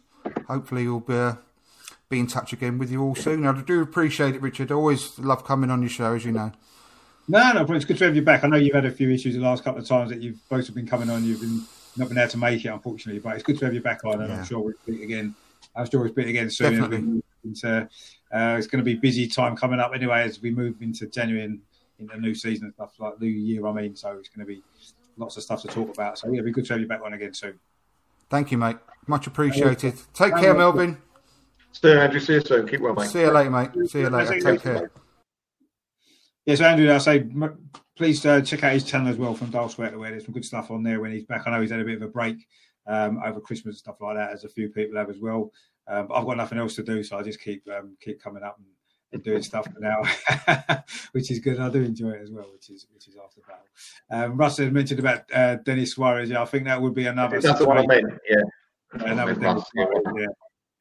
hopefully 0.47 0.87
we'll 0.87 1.01
be. 1.01 1.15
Uh, 1.15 1.35
be 2.09 2.21
in 2.21 2.29
touch 2.29 2.53
again 2.53 2.79
with 2.79 2.89
you 2.89 3.03
all 3.03 3.17
soon. 3.17 3.45
I 3.45 3.63
do 3.63 3.83
appreciate 3.83 4.37
it, 4.37 4.41
Richard. 4.41 4.71
Always 4.71 5.19
love 5.19 5.45
coming 5.45 5.73
on 5.73 5.83
your 5.83 5.89
show, 5.89 6.15
as 6.15 6.25
you 6.25 6.31
know. 6.31 6.53
No, 7.27 7.53
no, 7.53 7.75
it's 7.75 7.85
good 7.85 7.99
to 7.99 8.05
have 8.05 8.15
you 8.15 8.23
back. 8.23 8.45
I 8.45 8.47
know 8.47 8.57
you've 8.57 8.77
had 8.77 8.85
a 8.85 8.93
few 8.93 9.11
issues 9.11 9.35
the 9.35 9.41
last 9.41 9.65
couple 9.65 9.81
of 9.81 9.89
times 9.89 10.11
that 10.11 10.23
you've 10.23 10.39
both 10.49 10.67
have 10.67 10.77
been 10.77 10.87
coming 10.87 11.11
on. 11.11 11.25
You've 11.25 11.41
been 11.41 11.63
not 11.99 12.09
been 12.09 12.19
able 12.19 12.31
to 12.31 12.39
make 12.39 12.65
it, 12.65 12.69
unfortunately. 12.69 13.21
But 13.21 13.35
it's 13.35 13.43
good 13.43 13.59
to 13.59 13.65
have 13.67 13.75
you 13.75 13.81
back 13.81 14.05
on, 14.05 14.21
and 14.21 14.31
yeah. 14.31 14.39
I'm 14.39 14.45
sure 14.45 14.61
we'll 14.61 14.75
speak 14.83 15.03
again. 15.03 15.35
I'm 15.75 15.89
sure 15.89 16.01
we'll 16.01 16.11
speak 16.11 16.29
again 16.29 16.51
soon. 16.51 16.73
Definitely. 16.73 17.23
Into, 17.45 17.89
uh, 18.33 18.57
it's 18.59 18.67
going 18.67 18.85
to 18.85 18.85
be 18.85 18.95
busy 18.95 19.29
time 19.29 19.57
coming 19.57 19.79
up 19.79 19.93
anyway 19.95 20.23
as 20.23 20.43
we 20.43 20.51
move 20.51 20.83
into 20.83 21.07
January 21.07 21.45
and 21.45 21.61
in 21.99 22.07
the 22.07 22.17
new 22.17 22.35
season 22.35 22.67
and 22.67 22.75
stuff 22.75 22.93
like 22.99 23.21
new 23.21 23.29
year. 23.29 23.67
I 23.67 23.73
mean, 23.73 23.97
so 23.97 24.13
it's 24.19 24.29
going 24.29 24.47
to 24.47 24.53
be 24.53 24.63
lots 25.17 25.37
of 25.37 25.43
stuff 25.43 25.63
to 25.63 25.69
talk 25.69 25.91
about. 25.95 26.19
So 26.19 26.29
yeah, 26.29 26.35
it'll 26.35 26.47
be 26.47 26.53
good 26.53 26.67
to 26.67 26.75
have 26.75 26.81
you 26.81 26.89
back 26.89 27.03
on 27.03 27.13
again 27.13 27.35
soon. 27.35 27.59
Thank 28.29 28.51
you, 28.51 28.59
mate. 28.59 28.77
Much 29.07 29.27
appreciated. 29.27 29.95
Take 30.13 30.35
care, 30.35 30.55
Melvyn. 30.55 30.99
Stay, 31.73 31.99
Andrew. 31.99 32.21
See 32.21 32.35
you 32.35 32.41
soon. 32.41 32.67
Keep 32.67 32.81
well, 32.81 32.95
mate. 32.95 33.09
See 33.09 33.21
you 33.21 33.31
later, 33.31 33.51
mate. 33.51 33.71
See 33.89 34.01
you 34.01 34.11
later. 34.11 34.41
Take 34.41 34.63
care. 34.63 34.91
Yes, 36.45 36.61
Andrew, 36.61 36.93
I 36.93 36.99
say 36.99 37.21
m- 37.21 37.71
please 37.97 38.25
uh, 38.27 38.41
check 38.41 38.63
out 38.63 38.73
his 38.73 38.85
channel 38.85 39.09
as 39.09 39.17
well 39.17 39.35
from 39.35 39.51
Dial 39.51 39.69
Square 39.69 39.93
to 39.93 39.99
where 39.99 40.11
there's 40.11 40.25
some 40.25 40.35
good 40.35 40.45
stuff 40.45 40.71
on 40.71 40.83
there 40.83 41.01
when 41.01 41.13
he's 41.13 41.25
back. 41.25 41.47
I 41.47 41.51
know 41.51 41.61
he's 41.61 41.71
had 41.71 41.81
a 41.81 41.85
bit 41.85 41.97
of 41.97 42.03
a 42.03 42.09
break 42.09 42.47
um, 42.87 43.21
over 43.25 43.41
Christmas 43.41 43.75
and 43.75 43.79
stuff 43.79 44.01
like 44.01 44.17
that, 44.17 44.33
as 44.33 44.45
a 44.45 44.49
few 44.49 44.69
people 44.69 44.99
have 44.99 45.11
as 45.11 45.19
well. 45.19 45.51
Um, 45.89 46.09
but 46.09 46.15
I've 46.15 46.27
got 46.27 46.37
nothing 46.37 46.59
else 46.59 46.75
to 46.77 46.83
do, 46.83 47.03
so 47.03 47.19
I 47.19 47.23
just 47.23 47.41
keep 47.41 47.67
um, 47.69 47.97
keep 48.01 48.21
coming 48.21 48.43
up 48.43 48.59
and, 48.59 48.67
and 49.13 49.23
doing 49.23 49.43
stuff 49.43 49.67
now, 49.79 50.03
which 51.13 51.31
is 51.31 51.39
good. 51.39 51.61
I 51.61 51.71
do 51.71 51.83
enjoy 51.83 52.11
it 52.11 52.23
as 52.23 52.31
well, 52.31 52.47
which 52.53 52.71
is 52.71 52.87
which 52.93 53.09
is 53.09 53.17
after 53.23 53.41
battle. 53.41 53.67
Um, 54.11 54.37
Russ 54.37 54.59
had 54.59 54.73
mentioned 54.73 55.01
about 55.01 55.23
uh, 55.33 55.57
Denis 55.57 55.93
Suarez. 55.93 56.29
Yeah, 56.29 56.43
I 56.43 56.47
think 56.47 56.65
that 56.65 56.81
would 56.81 56.95
be 56.95 57.07
another. 57.07 57.41
That's 57.41 57.61
what 57.61 57.79
I 57.79 57.87
meant. 57.87 58.13
Yeah. 58.29 58.43
another 59.05 59.35
Denis 59.35 59.65
Suarez, 59.73 60.03
yeah. 60.17 60.27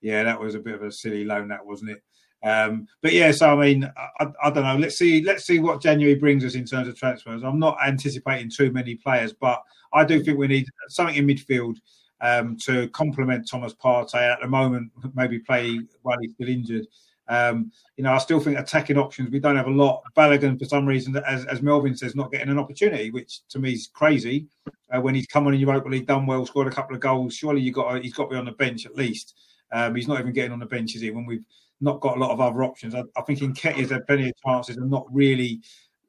yeah, 0.01 0.23
that 0.23 0.39
was 0.39 0.55
a 0.55 0.59
bit 0.59 0.75
of 0.75 0.83
a 0.83 0.91
silly 0.91 1.23
loan, 1.23 1.49
that 1.49 1.65
wasn't 1.65 1.91
it? 1.91 2.03
Um, 2.43 2.87
but 3.01 3.13
yeah, 3.13 3.31
so 3.31 3.49
I 3.49 3.65
mean, 3.65 3.91
I, 4.19 4.27
I 4.43 4.49
don't 4.51 4.63
know. 4.63 4.77
Let's 4.77 4.97
see. 4.97 5.23
Let's 5.23 5.45
see 5.45 5.59
what 5.59 5.81
January 5.81 6.15
brings 6.15 6.45
us 6.45 6.55
in 6.55 6.65
terms 6.65 6.87
of 6.87 6.97
transfers. 6.97 7.43
I'm 7.43 7.59
not 7.59 7.77
anticipating 7.85 8.51
too 8.55 8.71
many 8.71 8.95
players, 8.95 9.33
but 9.33 9.63
I 9.93 10.05
do 10.05 10.23
think 10.23 10.37
we 10.37 10.47
need 10.47 10.67
something 10.89 11.15
in 11.15 11.27
midfield 11.27 11.77
um, 12.21 12.57
to 12.65 12.87
complement 12.89 13.49
Thomas 13.49 13.73
Partey 13.73 14.15
at 14.15 14.39
the 14.41 14.47
moment. 14.47 14.91
Maybe 15.15 15.39
play 15.39 15.79
while 16.03 16.17
he's 16.21 16.33
still 16.33 16.49
injured. 16.49 16.85
Um, 17.27 17.71
you 17.97 18.03
know, 18.03 18.13
I 18.13 18.19
still 18.19 18.39
think 18.39 18.59
attacking 18.59 18.97
options. 18.97 19.31
We 19.31 19.39
don't 19.39 19.55
have 19.55 19.67
a 19.67 19.71
lot. 19.71 20.03
Balogun, 20.15 20.59
for 20.59 20.65
some 20.65 20.85
reason, 20.85 21.15
as, 21.27 21.45
as 21.45 21.61
Melvyn 21.61 21.97
says, 21.97 22.15
not 22.15 22.31
getting 22.31 22.49
an 22.49 22.59
opportunity, 22.59 23.09
which 23.09 23.47
to 23.49 23.59
me 23.59 23.73
is 23.73 23.89
crazy. 23.91 24.47
Uh, 24.93 25.01
when 25.01 25.15
he's 25.15 25.25
come 25.25 25.47
on 25.47 25.53
in 25.53 25.59
Europa 25.59 25.89
League, 25.89 26.05
done 26.05 26.27
well, 26.27 26.45
scored 26.45 26.67
a 26.67 26.71
couple 26.71 26.95
of 26.95 27.01
goals. 27.01 27.33
Surely 27.33 27.61
you 27.61 27.71
got 27.71 28.03
he's 28.03 28.13
got 28.13 28.25
to 28.25 28.29
be 28.31 28.35
on 28.35 28.45
the 28.45 28.51
bench 28.51 28.85
at 28.85 28.95
least. 28.95 29.35
Um, 29.71 29.95
he's 29.95 30.07
not 30.07 30.19
even 30.19 30.33
getting 30.33 30.51
on 30.51 30.59
the 30.59 30.65
bench, 30.65 30.95
is 30.95 31.01
he? 31.01 31.09
When 31.09 31.25
we've 31.25 31.45
not 31.81 32.01
got 32.01 32.17
a 32.17 32.19
lot 32.19 32.31
of 32.31 32.39
other 32.39 32.63
options. 32.63 32.95
I, 32.95 33.03
I 33.15 33.21
think 33.21 33.39
Nketiah's 33.39 33.91
had 33.91 34.07
plenty 34.07 34.29
of 34.29 34.35
chances 34.45 34.77
and 34.77 34.89
not 34.89 35.05
really 35.11 35.61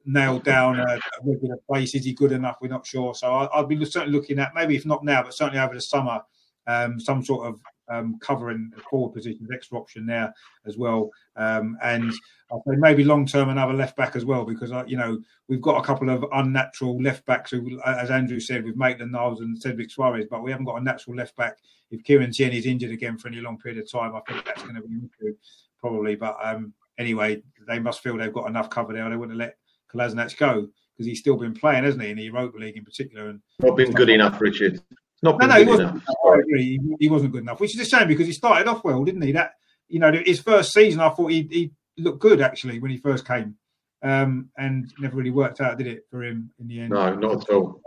nailed 0.05 0.43
down 0.43 0.79
a, 0.79 0.83
a 0.83 0.99
regular 1.23 1.57
place. 1.69 1.93
Is 1.93 2.05
he 2.05 2.13
good 2.13 2.31
enough? 2.31 2.57
We're 2.61 2.69
not 2.69 2.85
sure. 2.85 3.13
So 3.13 3.31
I, 3.31 3.45
I'll 3.45 3.65
be 3.65 3.83
certainly 3.85 4.17
looking 4.17 4.39
at 4.39 4.55
maybe 4.55 4.75
if 4.75 4.85
not 4.85 5.03
now, 5.03 5.23
but 5.23 5.33
certainly 5.33 5.59
over 5.59 5.73
the 5.75 5.81
summer, 5.81 6.21
um, 6.65 6.99
some 6.99 7.23
sort 7.23 7.47
of 7.47 7.59
um, 7.89 8.17
covering 8.19 8.71
forward 8.89 9.13
positions, 9.13 9.49
extra 9.53 9.77
option 9.77 10.05
there 10.05 10.33
as 10.65 10.77
well. 10.77 11.09
Um, 11.35 11.77
and 11.81 12.11
I'll 12.51 12.63
say 12.67 12.75
maybe 12.77 13.03
long 13.03 13.25
term 13.25 13.49
another 13.49 13.73
left 13.73 13.95
back 13.95 14.15
as 14.15 14.25
well 14.25 14.45
because 14.45 14.71
uh, 14.71 14.83
you 14.87 14.97
know 14.97 15.19
we've 15.47 15.61
got 15.61 15.77
a 15.77 15.85
couple 15.85 16.09
of 16.09 16.25
unnatural 16.33 17.01
left 17.01 17.25
backs 17.25 17.51
who, 17.51 17.79
as 17.85 18.09
Andrew 18.09 18.39
said, 18.39 18.63
with 18.63 18.75
Maitland 18.75 19.11
Niles 19.11 19.41
and 19.41 19.61
Cedric 19.61 19.89
Soares, 19.89 20.27
but 20.29 20.43
we 20.43 20.51
haven't 20.51 20.65
got 20.65 20.81
a 20.81 20.83
natural 20.83 21.15
left 21.15 21.35
back. 21.35 21.57
If 21.91 22.03
Kieran 22.03 22.31
Tierney's 22.31 22.65
injured 22.65 22.91
again 22.91 23.17
for 23.17 23.29
any 23.29 23.37
long 23.37 23.57
period 23.57 23.81
of 23.81 23.89
time, 23.89 24.15
I 24.15 24.19
think 24.21 24.45
that's 24.45 24.63
going 24.63 24.75
to 24.75 24.81
be 24.81 24.93
an 24.93 25.09
issue 25.21 25.35
probably. 25.79 26.15
But 26.15 26.37
um, 26.43 26.73
anyway, 26.97 27.41
they 27.67 27.79
must 27.79 28.01
feel 28.01 28.17
they've 28.17 28.33
got 28.33 28.49
enough 28.49 28.69
cover 28.69 28.93
there. 28.93 29.09
They 29.09 29.15
wouldn't 29.15 29.37
let 29.37 29.57
Kolasinac 29.93 30.37
go 30.37 30.67
because 30.93 31.07
he's 31.07 31.19
still 31.19 31.37
been 31.37 31.53
playing, 31.53 31.83
hasn't 31.83 32.03
he, 32.03 32.09
in 32.09 32.17
the 32.17 32.23
Europa 32.23 32.57
League 32.57 32.77
in 32.77 32.83
particular. 32.83 33.29
And 33.29 33.41
Not 33.59 33.77
been 33.77 33.91
good 33.91 34.09
enough, 34.09 34.41
Richard. 34.41 34.81
Not 35.23 35.39
no, 35.39 35.47
no, 35.47 35.55
he 35.55 35.65
wasn't. 35.65 35.89
enough. 35.91 36.03
I 36.25 36.39
agree. 36.39 36.79
He, 36.99 37.09
wasn't 37.09 37.31
good 37.31 37.41
enough, 37.41 37.59
which 37.59 37.73
is 37.73 37.81
a 37.81 37.85
shame 37.89 38.07
because 38.07 38.27
he 38.27 38.33
started 38.33 38.67
off 38.67 38.83
well, 38.83 39.03
didn't 39.03 39.23
he? 39.23 39.31
That 39.31 39.53
you 39.87 39.99
know, 39.99 40.11
his 40.11 40.39
first 40.39 40.73
season, 40.73 40.99
I 40.99 41.09
thought 41.09 41.31
he, 41.31 41.47
he 41.49 41.71
looked 41.97 42.19
good 42.19 42.41
actually 42.41 42.79
when 42.79 42.91
he 42.91 42.97
first 42.97 43.25
came, 43.25 43.55
um, 44.03 44.49
and 44.57 44.93
never 44.99 45.17
really 45.17 45.31
worked 45.31 45.59
out, 45.59 45.77
did 45.77 45.87
it, 45.87 46.05
for 46.11 46.23
him 46.23 46.51
in 46.59 46.67
the 46.67 46.81
end? 46.81 46.91
No, 46.91 47.15
not 47.15 47.43
at 47.43 47.55
all. 47.55 47.81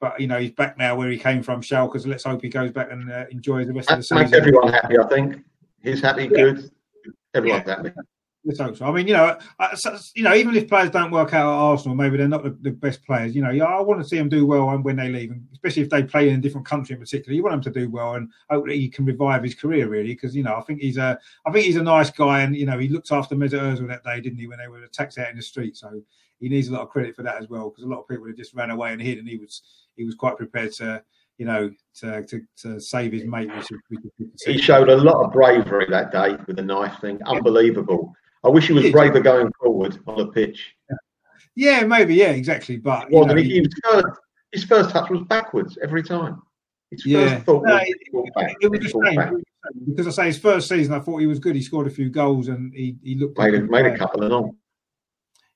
But 0.00 0.18
you 0.20 0.26
know, 0.26 0.38
he's 0.38 0.52
back 0.52 0.78
now 0.78 0.96
where 0.96 1.10
he 1.10 1.18
came 1.18 1.42
from, 1.42 1.60
Schalke. 1.60 2.00
So 2.00 2.08
let's 2.08 2.24
hope 2.24 2.42
he 2.42 2.48
goes 2.48 2.70
back 2.70 2.90
and 2.90 3.10
uh, 3.10 3.24
enjoys 3.30 3.66
the 3.66 3.74
rest 3.74 3.90
of 3.90 3.98
the 3.98 4.06
That 4.08 4.14
makes 4.14 4.30
season. 4.30 4.40
everyone 4.40 4.72
happy, 4.72 4.98
I 4.98 5.06
think. 5.08 5.44
He's 5.82 6.00
happy, 6.00 6.26
good. 6.26 6.70
Everyone's 7.34 7.68
happy. 7.68 7.90
Hope. 8.58 8.80
I 8.80 8.92
mean, 8.92 9.08
you 9.08 9.14
know, 9.14 9.36
you 10.14 10.22
know, 10.22 10.34
even 10.34 10.54
if 10.54 10.68
players 10.68 10.90
don't 10.90 11.10
work 11.10 11.34
out 11.34 11.52
at 11.52 11.58
Arsenal, 11.58 11.96
maybe 11.96 12.16
they're 12.16 12.28
not 12.28 12.44
the, 12.44 12.56
the 12.60 12.70
best 12.70 13.04
players. 13.04 13.34
You 13.34 13.42
know, 13.42 13.66
I 13.66 13.80
want 13.80 14.00
to 14.00 14.08
see 14.08 14.16
them 14.16 14.28
do 14.28 14.46
well 14.46 14.68
when 14.78 14.94
they 14.94 15.08
leave, 15.08 15.34
especially 15.52 15.82
if 15.82 15.90
they 15.90 16.04
play 16.04 16.28
in 16.28 16.36
a 16.36 16.40
different 16.40 16.66
country 16.66 16.94
in 16.94 17.00
particular. 17.00 17.34
You 17.34 17.42
want 17.42 17.60
them 17.60 17.72
to 17.72 17.80
do 17.80 17.90
well, 17.90 18.14
and 18.14 18.30
hopefully 18.48 18.78
he 18.78 18.88
can 18.88 19.04
revive 19.04 19.42
his 19.42 19.56
career 19.56 19.88
really, 19.88 20.14
because 20.14 20.36
you 20.36 20.44
know, 20.44 20.54
I 20.54 20.60
think 20.60 20.80
he's 20.80 20.96
a, 20.96 21.18
I 21.44 21.50
think 21.50 21.66
he's 21.66 21.76
a 21.76 21.82
nice 21.82 22.10
guy, 22.10 22.42
and 22.42 22.54
you 22.54 22.66
know, 22.66 22.78
he 22.78 22.88
looked 22.88 23.10
after 23.10 23.34
Mesut 23.34 23.60
Ozil 23.60 23.88
that 23.88 24.04
day, 24.04 24.20
didn't 24.20 24.38
he, 24.38 24.46
when 24.46 24.58
they 24.58 24.68
were 24.68 24.84
attacked 24.84 25.18
out 25.18 25.30
in 25.30 25.36
the 25.36 25.42
street? 25.42 25.76
So 25.76 26.00
he 26.38 26.48
needs 26.48 26.68
a 26.68 26.72
lot 26.72 26.82
of 26.82 26.90
credit 26.90 27.16
for 27.16 27.24
that 27.24 27.42
as 27.42 27.48
well, 27.48 27.70
because 27.70 27.82
a 27.82 27.88
lot 27.88 28.00
of 28.00 28.08
people 28.08 28.26
just 28.36 28.54
ran 28.54 28.70
away 28.70 28.92
and 28.92 29.02
hid, 29.02 29.18
and 29.18 29.28
he 29.28 29.38
was, 29.38 29.62
he 29.96 30.04
was 30.04 30.14
quite 30.14 30.36
prepared 30.36 30.72
to, 30.74 31.02
you 31.38 31.46
know, 31.46 31.70
to 31.96 32.22
to, 32.22 32.40
to 32.58 32.78
save 32.78 33.12
his 33.12 33.24
mate. 33.24 33.50
He 34.44 34.56
showed 34.58 34.88
a 34.88 34.96
lot 34.96 35.24
of 35.24 35.32
bravery 35.32 35.86
that 35.90 36.12
day 36.12 36.36
with 36.46 36.56
the 36.56 36.62
knife 36.62 37.00
thing. 37.00 37.18
Unbelievable. 37.26 38.14
I 38.44 38.48
wish 38.48 38.66
he 38.68 38.72
was 38.72 38.90
braver 38.90 39.20
going 39.20 39.50
forward 39.60 39.98
on 40.06 40.18
the 40.18 40.26
pitch. 40.28 40.74
Yeah, 41.54 41.84
maybe, 41.84 42.14
yeah, 42.14 42.30
exactly. 42.30 42.76
But 42.76 43.10
you 43.10 43.18
Well, 43.18 43.26
know, 43.26 43.34
he, 43.34 43.44
he- 43.44 43.60
was 43.60 43.72
first, 43.84 44.06
his 44.52 44.64
first 44.64 44.90
touch 44.90 45.10
was 45.10 45.22
backwards 45.22 45.78
every 45.82 46.02
time. 46.02 46.42
His 46.90 47.02
first 47.02 47.06
Yeah. 47.06 47.38
thought 47.40 47.64
No, 47.64 47.74
was 47.74 47.82
it, 47.86 48.34
back, 48.34 48.56
it 48.60 48.70
was 48.70 49.14
back. 49.16 49.32
because 49.86 50.06
I 50.06 50.10
say 50.10 50.26
his 50.26 50.38
first 50.38 50.68
season, 50.68 50.94
I 50.94 51.00
thought 51.00 51.18
he 51.18 51.26
was 51.26 51.38
good. 51.40 51.56
He 51.56 51.62
scored 51.62 51.86
a 51.88 51.90
few 51.90 52.10
goals 52.10 52.48
and 52.48 52.72
he, 52.74 52.96
he 53.02 53.16
looked 53.16 53.38
Made, 53.38 53.54
a, 53.54 53.58
good. 53.58 53.70
made 53.70 53.86
a 53.86 53.96
couple 53.98 54.22
of 54.22 54.30
them. 54.30 54.56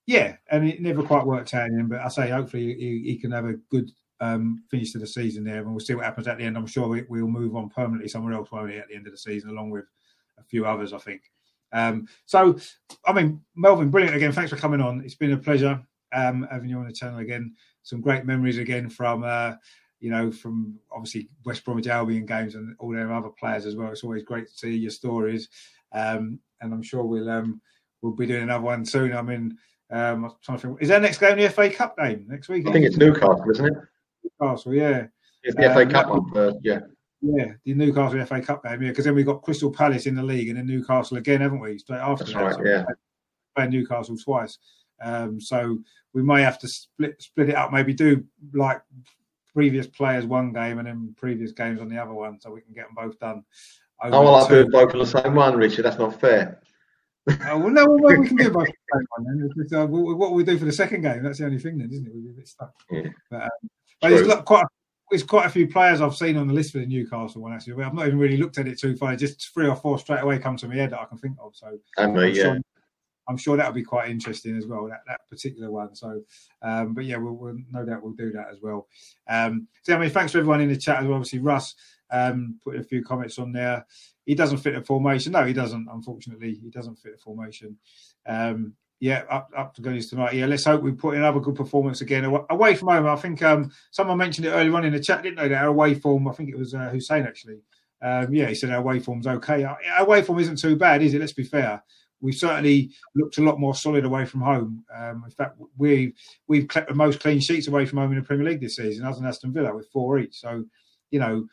Yeah, 0.07 0.37
and 0.51 0.67
it 0.67 0.81
never 0.83 1.03
quite 1.05 1.25
worked 1.25 1.55
out 1.55 1.69
in 1.69 1.79
him. 1.79 1.89
But 1.89 2.01
I 2.01 2.09
say 2.09 2.31
hopefully 2.31 2.75
he, 2.75 3.03
he 3.13 3.17
can 3.17 3.31
have 3.31 3.45
a 3.45 3.53
good 3.71 3.91
um, 4.19 4.65
finish 4.71 4.91
to 4.93 4.99
the 4.99 5.07
season 5.07 5.45
there, 5.45 5.59
and 5.59 5.71
we'll 5.71 5.79
see 5.81 5.95
what 5.95 6.05
happens 6.05 6.27
at 6.27 6.37
the 6.39 6.45
end. 6.45 6.57
I'm 6.57 6.67
sure 6.67 6.89
we, 6.89 7.03
we'll 7.09 7.29
move 7.29 7.55
on 7.55 7.69
permanently 7.69 8.09
somewhere 8.09 8.33
else, 8.35 8.51
won't 8.51 8.69
we, 8.69 8.79
at 8.79 8.89
the 8.89 8.97
end 8.97 9.07
of 9.07 9.13
the 9.13 9.19
season, 9.19 9.51
along 9.51 9.71
with 9.71 9.85
a 10.39 10.43
few 10.45 10.67
others, 10.67 10.93
I 10.93 10.99
think. 10.99 11.23
Um, 11.73 12.09
so, 12.27 12.59
I 13.07 13.13
mean, 13.13 13.41
Melvyn, 13.57 13.91
brilliant 13.91 14.17
again. 14.17 14.33
Thanks 14.33 14.51
for 14.51 14.57
coming 14.57 14.81
on. 14.81 15.03
It's 15.05 15.15
been 15.15 15.33
a 15.33 15.37
pleasure 15.37 15.81
um, 16.13 16.47
having 16.51 16.69
you 16.69 16.79
on 16.79 16.87
the 16.87 16.93
channel 16.93 17.19
again. 17.19 17.55
Some 17.83 18.01
great 18.01 18.25
memories 18.25 18.59
again 18.59 18.89
from, 18.89 19.25
uh, 19.25 19.55
you 20.01 20.11
know, 20.11 20.31
from 20.31 20.79
obviously 20.93 21.29
West 21.45 21.65
Bromwich 21.65 21.87
Albion 21.87 22.27
games 22.27 22.55
and 22.55 22.75
all 22.79 22.93
their 22.93 23.13
other 23.13 23.29
players 23.29 23.67
as 23.67 23.77
well. 23.77 23.91
It's 23.91 24.05
always 24.05 24.23
great 24.23 24.49
to 24.49 24.53
see 24.53 24.77
your 24.77 24.91
stories, 24.91 25.49
um, 25.93 26.39
and 26.61 26.73
I'm 26.73 26.83
sure 26.83 27.05
we'll 27.05 27.31
um, 27.31 27.61
we'll 28.03 28.13
be 28.13 28.27
doing 28.27 28.43
another 28.43 28.65
one 28.65 28.85
soon. 28.85 29.15
I 29.15 29.23
mean, 29.23 29.57
um, 29.91 30.25
I'm 30.25 30.33
trying 30.43 30.59
to 30.59 30.67
think, 30.69 30.83
is 30.83 30.91
our 30.91 31.01
next 31.01 31.19
game 31.19 31.39
the 31.39 31.51
FA 31.51 31.71
Cup 31.71 31.97
game 31.99 32.27
next 32.29 32.49
week? 32.49 32.67
I 32.69 32.73
think 32.73 32.87
it's 32.87 32.97
Newcastle, 32.97 33.45
isn't 33.51 33.67
it? 33.67 33.73
Newcastle, 34.41 34.75
yeah. 34.75 35.07
It's 35.43 35.57
the 35.57 35.63
FA 35.63 35.83
Um, 35.83 35.91
Cup 35.91 36.09
one 36.11 36.33
first, 36.33 36.59
yeah. 36.63 36.81
Yeah, 37.23 37.53
the 37.65 37.75
Newcastle 37.75 38.25
FA 38.25 38.41
Cup 38.41 38.63
game, 38.65 38.83
yeah, 38.83 38.89
because 38.89 39.05
then 39.05 39.15
we've 39.15 39.27
got 39.27 39.43
Crystal 39.43 39.71
Palace 39.71 40.07
in 40.07 40.15
the 40.15 40.23
league 40.23 40.49
and 40.49 40.57
then 40.59 40.67
Newcastle 40.67 41.19
again, 41.19 41.41
haven't 41.43 41.61
we? 41.61 41.79
Straight 41.79 41.99
after 41.99 42.25
That's 42.25 42.35
that. 42.35 42.43
right, 42.43 42.55
So 42.55 42.65
yeah. 42.65 42.85
playing 43.55 43.71
Newcastle 43.73 44.17
twice. 44.17 44.59
Um, 45.03 45.41
so 45.41 45.79
we 46.15 46.23
may 46.23 46.43
have 46.43 46.59
to 46.61 46.69
split 46.69 47.21
split 47.21 47.51
it 47.51 47.55
up, 47.57 47.73
maybe 47.73 47.93
do 47.93 48.25
like 48.55 48.81
previous 49.53 49.87
players 49.87 50.25
one 50.27 50.53
game 50.53 50.79
and 50.79 50.87
then 50.89 51.15
previous 51.19 51.53
games 51.53 51.81
on 51.81 51.89
the 51.89 51.99
other 52.01 52.13
one, 52.15 52.41
so 52.41 52.51
we 52.51 52.61
can 52.63 52.73
get 52.73 52.87
them 52.87 52.95
both 52.97 53.19
done. 53.19 53.45
over 54.03 54.15
Oh, 54.17 54.23
well, 54.23 54.35
I'll 54.37 54.47
the 54.49 54.65
do 54.65 54.71
both 54.71 54.93
on 54.95 54.99
the 55.01 55.07
same 55.07 55.35
one, 55.35 55.57
Richard. 55.57 55.83
That's 55.85 55.99
not 55.99 56.19
fair. 56.21 56.61
Oh, 57.29 57.59
well, 57.59 57.71
no, 57.71 57.85
well, 57.87 58.19
we 58.19 58.27
can 58.29 58.37
do 58.37 58.51
both. 58.51 58.67
the 58.67 58.73
same 58.95 59.07
one 59.17 59.51
then. 59.71 59.79
Uh, 59.79 59.87
what 59.87 60.33
we 60.33 60.43
do 60.43 60.59
for 60.59 60.65
the 60.65 60.73
second 60.73 61.03
game? 61.03 61.23
That's 61.23 61.39
the 61.39 61.45
only 61.45 61.59
thing, 61.59 61.77
then, 61.79 61.91
isn't 61.93 62.07
it? 62.07 62.13
We'll 62.15 62.25
be 62.25 62.31
a 62.31 62.33
bit 62.33 62.49
stuck. 62.49 62.73
Yeah. 62.91 63.03
But, 63.31 63.43
um, 63.43 63.49
but 64.01 64.13
lo- 64.13 64.43
quite. 64.43 64.65
There's 65.11 65.25
quite 65.25 65.47
a 65.47 65.51
few 65.51 65.67
players 65.67 66.01
I've 66.01 66.15
seen 66.15 66.37
on 66.37 66.47
the 66.47 66.55
list 66.55 66.73
for 66.73 66.79
the 66.79 66.87
Newcastle 66.87 67.43
one 67.43 67.53
actually. 67.53 67.83
I've 67.83 67.95
not 67.95 68.07
even 68.07 68.19
really 68.19 68.37
looked 68.37 68.59
at 68.59 68.69
it 68.69 68.79
too 68.79 68.97
far. 68.97 69.15
Just 69.17 69.53
three 69.53 69.69
or 69.69 69.77
four 69.77 69.99
straight 69.99 70.23
away 70.23 70.39
come 70.39 70.57
to 70.59 70.69
my 70.69 70.77
head 70.77 70.91
that 70.91 71.01
I 71.01 71.05
can 71.07 71.19
think 71.19 71.37
of. 71.41 71.57
So 71.57 71.73
me, 71.73 71.79
I'm 71.99 72.17
yeah. 72.17 72.43
sure, 72.43 72.61
I'm 73.29 73.37
sure 73.37 73.57
that'll 73.57 73.73
be 73.73 73.83
quite 73.83 74.11
interesting 74.11 74.57
as 74.57 74.67
well. 74.67 74.89
That 74.89 75.03
that 75.09 75.21
particular 75.29 75.71
one. 75.71 75.95
So, 75.95 76.23
um, 76.63 76.95
but 76.95 77.05
yeah, 77.05 77.17
we'll, 77.17 77.35
we'll 77.35 77.59
no 77.71 77.85
doubt 77.85 78.03
we'll 78.03 78.13
do 78.13 78.31
that 78.33 78.49
as 78.53 78.61
well. 78.63 78.89
Um, 79.29 79.69
so 79.83 79.95
I 79.95 79.99
mean, 79.99 80.11
thanks 80.11 80.33
to 80.33 80.39
everyone 80.39 80.61
in 80.61 80.69
the 80.69 80.77
chat 80.77 81.01
as 81.01 81.07
well. 81.07 81.17
Obviously, 81.17 81.41
Russ 81.41 81.75
um, 82.11 82.59
putting 82.63 82.81
a 82.81 82.85
few 82.85 83.05
comments 83.05 83.39
on 83.39 83.53
there. 83.53 83.87
He 84.27 84.35
doesn't 84.35 84.59
fit 84.59 84.75
the 84.75 84.83
formation. 84.83 85.33
No, 85.33 85.45
he 85.45 85.53
doesn't. 85.53 85.89
Unfortunately, 85.91 86.55
he 86.55 86.71
doesn't 86.71 86.97
fit 86.97 87.13
the 87.13 87.19
formation. 87.19 87.77
Um, 88.27 88.75
yeah, 89.01 89.25
up 89.31 89.51
up 89.57 89.75
to 89.75 89.83
goodies 89.83 90.11
tonight. 90.11 90.35
Yeah, 90.35 90.45
let's 90.45 90.67
hope 90.67 90.83
we 90.83 90.93
put 90.93 91.15
in 91.15 91.23
another 91.23 91.41
good 91.41 91.57
performance 91.57 92.03
again 92.03 92.25
away 92.51 92.75
from 92.75 92.89
home. 92.89 93.07
I 93.07 93.17
think 93.17 93.43
um, 93.43 93.73
someone 93.91 94.19
mentioned 94.19 94.47
it 94.47 94.51
earlier 94.51 94.77
on 94.77 94.85
in 94.85 94.93
the 94.93 95.01
chat, 95.01 95.23
didn't 95.23 95.39
they? 95.39 95.49
That 95.49 95.63
our 95.63 95.69
away 95.69 95.95
form. 95.95 96.29
I 96.29 96.33
think 96.33 96.51
it 96.51 96.59
was 96.59 96.75
uh, 96.75 96.91
Hussein 96.91 97.25
actually. 97.25 97.63
Um, 98.03 98.33
yeah, 98.33 98.47
he 98.47 98.55
said 98.55 98.71
our 98.71 98.79
away 98.81 98.99
form's 98.99 99.27
okay. 99.27 99.65
Our 99.65 99.79
our 99.97 100.05
away 100.05 100.23
form 100.23 100.39
isn't 100.39 100.59
too 100.59 100.77
bad, 100.77 101.03
is 101.03 101.15
it? 101.15 101.21
Let's 101.21 101.33
be 101.33 101.45
fair. 101.45 101.83
We've 102.21 102.35
certainly 102.35 102.91
looked 103.15 103.39
a 103.39 103.43
lot 103.43 103.59
more 103.59 103.75
solid 103.75 104.05
away 104.05 104.27
from 104.27 104.43
home. 104.43 104.85
Um, 104.95 105.23
in 105.25 105.31
fact, 105.31 105.59
we 105.79 106.13
we've 106.47 106.69
kept 106.69 106.89
the 106.89 106.95
most 106.95 107.21
clean 107.21 107.41
sheets 107.41 107.69
away 107.69 107.87
from 107.87 107.99
home 108.01 108.13
in 108.13 108.19
the 108.19 108.25
Premier 108.25 108.45
League 108.45 108.61
this 108.61 108.77
season, 108.77 109.07
as 109.07 109.19
in 109.19 109.25
Aston 109.25 109.55
Villa 109.55 109.75
with 109.75 109.89
four 109.89 110.19
each. 110.19 110.39
So, 110.39 110.67
you 111.11 111.21
know, 111.21 111.47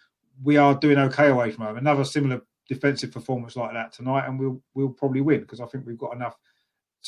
we 0.44 0.58
are 0.58 0.76
doing 0.76 0.98
okay 0.98 1.30
away 1.30 1.52
from 1.52 1.64
home. 1.64 1.78
Another 1.78 2.04
similar 2.04 2.42
defensive 2.68 3.14
performance 3.14 3.56
like 3.56 3.72
that 3.72 3.94
tonight, 3.94 4.28
and 4.28 4.38
we'll 4.38 4.62
we'll 4.74 4.90
probably 4.90 5.22
win 5.22 5.40
because 5.40 5.62
I 5.62 5.66
think 5.68 5.86
we've 5.86 5.98
got 5.98 6.14
enough 6.14 6.36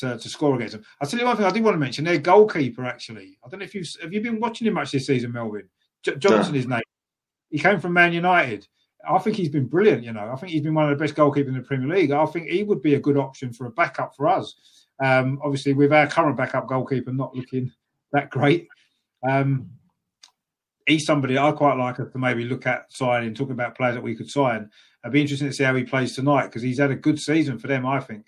to, 0.00 0.18
to 0.18 0.28
score 0.28 0.54
against 0.56 0.72
them. 0.72 0.84
I'll 1.00 1.08
tell 1.08 1.20
you 1.20 1.26
one 1.26 1.36
thing 1.36 1.46
I 1.46 1.50
did 1.50 1.62
want 1.62 1.74
to 1.74 1.78
mention. 1.78 2.04
Their 2.04 2.18
goalkeeper, 2.18 2.84
actually, 2.84 3.38
I 3.44 3.48
don't 3.48 3.60
know 3.60 3.64
if 3.64 3.74
you 3.74 3.84
have 4.02 4.12
you 4.12 4.20
been 4.20 4.40
watching 4.40 4.66
him 4.66 4.74
much 4.74 4.92
this 4.92 5.06
season, 5.06 5.32
Melvyn 5.32 5.68
J- 6.02 6.16
Johnstone. 6.16 6.54
His 6.54 6.66
name. 6.66 6.82
He 7.50 7.58
came 7.58 7.80
from 7.80 7.92
Man 7.92 8.12
United. 8.12 8.66
I 9.08 9.18
think 9.18 9.36
he's 9.36 9.48
been 9.48 9.66
brilliant. 9.66 10.04
You 10.04 10.12
know, 10.12 10.30
I 10.32 10.36
think 10.36 10.52
he's 10.52 10.62
been 10.62 10.74
one 10.74 10.90
of 10.90 10.98
the 10.98 11.02
best 11.02 11.14
goalkeepers 11.16 11.48
in 11.48 11.54
the 11.54 11.62
Premier 11.62 11.88
League. 11.88 12.12
I 12.12 12.26
think 12.26 12.48
he 12.48 12.64
would 12.64 12.82
be 12.82 12.94
a 12.94 13.00
good 13.00 13.16
option 13.16 13.52
for 13.52 13.66
a 13.66 13.70
backup 13.70 14.14
for 14.14 14.28
us. 14.28 14.54
Um, 15.02 15.40
obviously, 15.42 15.72
with 15.72 15.92
our 15.92 16.06
current 16.06 16.36
backup 16.36 16.68
goalkeeper 16.68 17.12
not 17.12 17.34
looking 17.34 17.72
that 18.12 18.30
great, 18.30 18.68
um, 19.28 19.70
he's 20.86 21.06
somebody 21.06 21.38
I 21.38 21.52
quite 21.52 21.78
like 21.78 22.00
us 22.00 22.12
to 22.12 22.18
maybe 22.18 22.44
look 22.44 22.66
at 22.66 22.92
signing, 22.92 23.34
talking 23.34 23.52
about 23.52 23.76
players 23.76 23.94
that 23.94 24.02
we 24.02 24.14
could 24.14 24.30
sign. 24.30 24.70
It'd 25.02 25.12
be 25.12 25.22
interesting 25.22 25.48
to 25.48 25.54
see 25.54 25.64
how 25.64 25.74
he 25.74 25.84
plays 25.84 26.14
tonight 26.14 26.46
because 26.46 26.62
he's 26.62 26.78
had 26.78 26.90
a 26.90 26.96
good 26.96 27.18
season 27.18 27.58
for 27.58 27.68
them, 27.68 27.86
I 27.86 28.00
think. 28.00 28.26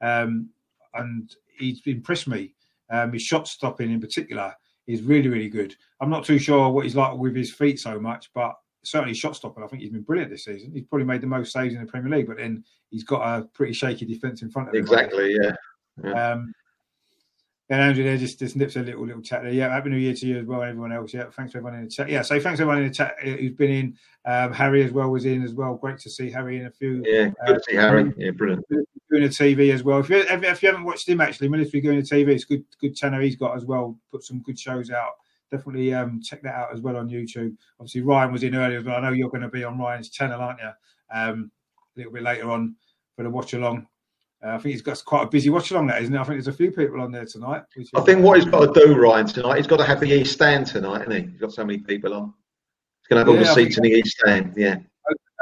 Um, 0.00 0.50
and 0.98 1.34
he's 1.58 1.80
impressed 1.86 2.28
me. 2.28 2.54
Um, 2.90 3.12
his 3.12 3.22
shot 3.22 3.48
stopping 3.48 3.90
in 3.90 4.00
particular 4.00 4.54
is 4.86 5.02
really, 5.02 5.28
really 5.28 5.48
good. 5.48 5.74
I'm 6.00 6.10
not 6.10 6.24
too 6.24 6.38
sure 6.38 6.70
what 6.70 6.84
he's 6.84 6.96
like 6.96 7.16
with 7.16 7.36
his 7.36 7.52
feet 7.52 7.78
so 7.78 8.00
much, 8.00 8.30
but 8.34 8.54
certainly 8.84 9.14
shot 9.14 9.36
stopping. 9.36 9.62
I 9.62 9.66
think 9.66 9.82
he's 9.82 9.92
been 9.92 10.02
brilliant 10.02 10.30
this 10.30 10.44
season. 10.44 10.72
He's 10.72 10.84
probably 10.84 11.06
made 11.06 11.20
the 11.20 11.26
most 11.26 11.52
saves 11.52 11.74
in 11.74 11.80
the 11.80 11.86
Premier 11.86 12.16
League, 12.16 12.26
but 12.26 12.38
then 12.38 12.64
he's 12.90 13.04
got 13.04 13.22
a 13.22 13.44
pretty 13.44 13.72
shaky 13.72 14.06
defence 14.06 14.42
in 14.42 14.50
front 14.50 14.68
of 14.68 14.74
him. 14.74 14.80
Exactly, 14.80 15.36
yeah. 15.40 15.52
yeah. 16.02 16.32
Um, 16.32 16.52
and 17.70 17.82
Andrew 17.82 18.02
there 18.02 18.16
just, 18.16 18.38
just 18.38 18.56
nips 18.56 18.76
a 18.76 18.82
little 18.82 19.06
little 19.06 19.20
chat 19.20 19.42
there. 19.42 19.52
Yeah, 19.52 19.68
happy 19.68 19.90
New 19.90 19.96
Year 19.96 20.14
to 20.14 20.26
you 20.26 20.38
as 20.38 20.46
well, 20.46 20.62
and 20.62 20.70
everyone 20.70 20.92
else. 20.92 21.12
Yeah, 21.12 21.24
thanks 21.30 21.52
for 21.52 21.58
everyone 21.58 21.78
in 21.78 21.84
the 21.84 21.90
chat. 21.90 22.08
Yeah, 22.08 22.22
so 22.22 22.40
thanks 22.40 22.60
everyone 22.60 22.82
in 22.82 22.88
the 22.88 22.94
chat 22.94 23.16
who's 23.22 23.52
been 23.52 23.70
in. 23.70 23.98
Um, 24.24 24.52
Harry 24.52 24.82
as 24.82 24.92
well 24.92 25.10
was 25.10 25.26
in 25.26 25.42
as 25.42 25.52
well. 25.52 25.74
Great 25.74 25.98
to 25.98 26.10
see 26.10 26.30
Harry 26.30 26.58
in 26.58 26.66
a 26.66 26.70
few. 26.70 27.02
Yeah, 27.04 27.30
good 27.46 27.56
uh, 27.56 27.58
to 27.58 27.62
see 27.68 27.76
Harry. 27.76 28.12
Yeah, 28.16 28.30
brilliant. 28.30 28.64
Doing 28.68 29.22
the 29.22 29.28
TV 29.28 29.72
as 29.72 29.82
well. 29.82 30.00
If 30.00 30.08
you 30.08 30.16
if 30.16 30.62
you 30.62 30.68
haven't 30.68 30.84
watched 30.84 31.08
him 31.08 31.20
actually, 31.20 31.48
Military 31.48 31.82
Going 31.82 32.02
to 32.02 32.14
TV, 32.14 32.28
it's 32.28 32.44
good 32.44 32.64
good 32.80 32.96
channel 32.96 33.20
he's 33.20 33.36
got 33.36 33.56
as 33.56 33.64
well. 33.64 33.98
Put 34.10 34.24
some 34.24 34.40
good 34.40 34.58
shows 34.58 34.90
out. 34.90 35.12
Definitely 35.50 35.92
um, 35.94 36.20
check 36.22 36.42
that 36.42 36.54
out 36.54 36.72
as 36.72 36.80
well 36.80 36.96
on 36.96 37.08
YouTube. 37.08 37.54
Obviously 37.80 38.02
Ryan 38.02 38.32
was 38.32 38.42
in 38.42 38.54
earlier 38.54 38.78
as 38.78 38.84
well. 38.84 38.96
I 38.96 39.00
know 39.00 39.12
you're 39.12 39.30
going 39.30 39.42
to 39.42 39.48
be 39.48 39.64
on 39.64 39.78
Ryan's 39.78 40.10
channel, 40.10 40.40
aren't 40.40 40.60
you? 40.60 40.70
Um, 41.10 41.50
a 41.96 41.98
little 41.98 42.12
bit 42.12 42.22
later 42.22 42.50
on 42.50 42.76
for 43.16 43.22
the 43.22 43.30
watch 43.30 43.54
along. 43.54 43.86
Uh, 44.44 44.50
I 44.50 44.58
think 44.58 44.72
he's 44.72 44.82
got 44.82 45.04
quite 45.04 45.24
a 45.24 45.26
busy 45.26 45.50
watch 45.50 45.72
along 45.72 45.88
that, 45.88 46.00
isn't 46.00 46.14
it? 46.14 46.18
I 46.18 46.22
think 46.22 46.36
there's 46.36 46.48
a 46.48 46.52
few 46.52 46.70
people 46.70 47.00
on 47.00 47.10
there 47.10 47.24
tonight. 47.24 47.62
I 47.94 48.00
think 48.02 48.22
what 48.22 48.38
he's 48.38 48.48
got 48.48 48.72
to 48.72 48.80
do, 48.80 48.94
Ryan, 48.94 49.26
tonight, 49.26 49.56
he's 49.56 49.66
got 49.66 49.78
to 49.78 49.84
have 49.84 49.98
the 49.98 50.12
East 50.12 50.34
Stand 50.34 50.66
tonight, 50.66 50.98
hasn't 50.98 51.14
he? 51.14 51.32
He's 51.32 51.40
got 51.40 51.52
so 51.52 51.64
many 51.64 51.78
people 51.80 52.14
on. 52.14 52.32
He's 53.00 53.08
going 53.08 53.16
to 53.16 53.18
have 53.18 53.28
all 53.28 53.34
yeah, 53.34 53.52
the 53.52 53.54
seats 53.54 53.78
in 53.78 53.82
the 53.82 53.90
East 53.90 54.16
Stand, 54.18 54.54
yeah. 54.56 54.76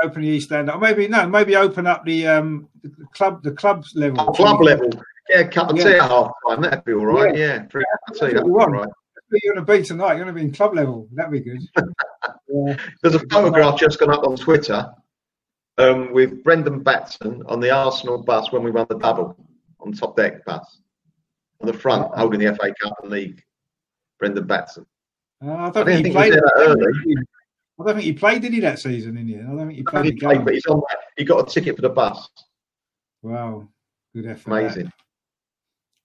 Open 0.03 0.23
the 0.23 0.29
East 0.29 0.47
Stand, 0.47 0.71
or 0.71 0.79
maybe 0.79 1.09
no, 1.09 1.27
maybe 1.27 1.57
open 1.57 1.87
up 1.87 2.05
the 2.05 2.27
um 2.27 2.69
the 2.83 2.91
club, 3.15 3.43
the 3.43 3.53
club's 3.53 3.95
level. 3.95 4.21
Oh, 4.21 4.33
club 4.33 4.61
level, 4.61 4.91
yeah, 5.31 5.45
cup 5.45 5.71
of 5.71 5.79
yeah. 5.79 5.85
tea 5.85 5.95
at 5.95 6.03
half 6.03 6.31
time. 6.47 6.61
That'd 6.61 6.85
be 6.85 6.93
all 6.93 7.07
right. 7.07 7.35
Yeah, 7.35 7.65
yeah. 7.75 7.83
That'd 8.21 8.45
be 8.45 8.51
all 8.51 8.67
right. 8.67 8.89
You're 9.33 9.55
going 9.55 9.67
to 9.67 9.73
be 9.73 9.83
tonight. 9.83 10.17
You're 10.17 10.25
going 10.25 10.35
to 10.35 10.41
be 10.41 10.43
in 10.43 10.53
club 10.53 10.75
level. 10.75 11.09
That'd 11.13 11.33
be 11.33 11.41
good. 11.41 11.63
yeah. 12.49 12.77
There's 13.03 13.15
a 13.15 13.27
photograph 13.31 13.81
just 13.81 13.99
gone 13.99 14.13
up 14.13 14.25
on 14.25 14.37
Twitter 14.37 14.93
um, 15.79 16.13
with 16.13 16.43
Brendon 16.43 16.83
Batson 16.83 17.43
on 17.47 17.61
the 17.61 17.71
Arsenal 17.71 18.23
bus 18.23 18.53
when 18.53 18.63
we 18.63 18.71
won 18.71 18.87
the 18.89 18.99
double 18.99 19.37
on 19.81 19.93
top 19.93 20.17
deck 20.17 20.45
bus 20.45 20.81
on 21.61 21.67
the 21.67 21.73
front, 21.73 22.15
holding 22.15 22.41
the 22.41 22.55
FA 22.55 22.75
Cup 22.81 22.95
and 23.03 23.11
League. 23.11 23.43
Brendon 24.19 24.47
Batson. 24.47 24.87
Uh, 25.45 25.53
I 25.53 25.71
don't 25.71 25.89
I 25.89 25.95
think, 25.97 26.07
he 26.07 26.13
played 26.13 26.33
that 26.33 26.53
early. 26.57 27.17
I 27.79 27.85
don't 27.85 27.95
think 27.95 28.05
he 28.05 28.13
played, 28.15 28.41
did 28.41 28.55
he, 28.55 28.61
that 28.61 28.79
season 28.79 29.19
in 29.19 29.29
here? 29.29 29.47
I 29.47 29.55
don't 29.55 29.67
think 29.67 29.77
he 29.77 29.83
played. 29.83 30.05
He, 30.07 30.13
played, 30.13 30.45
but 30.45 30.55
he's 30.55 30.65
on. 30.67 30.81
He 31.17 31.25
got 31.25 31.47
a 31.47 31.53
ticket 31.53 31.77
for 31.77 31.83
the 31.83 31.91
bus. 31.91 32.29
Wow, 33.23 33.69
good 34.15 34.27
effort. 34.27 34.51
Amazing. 34.51 34.91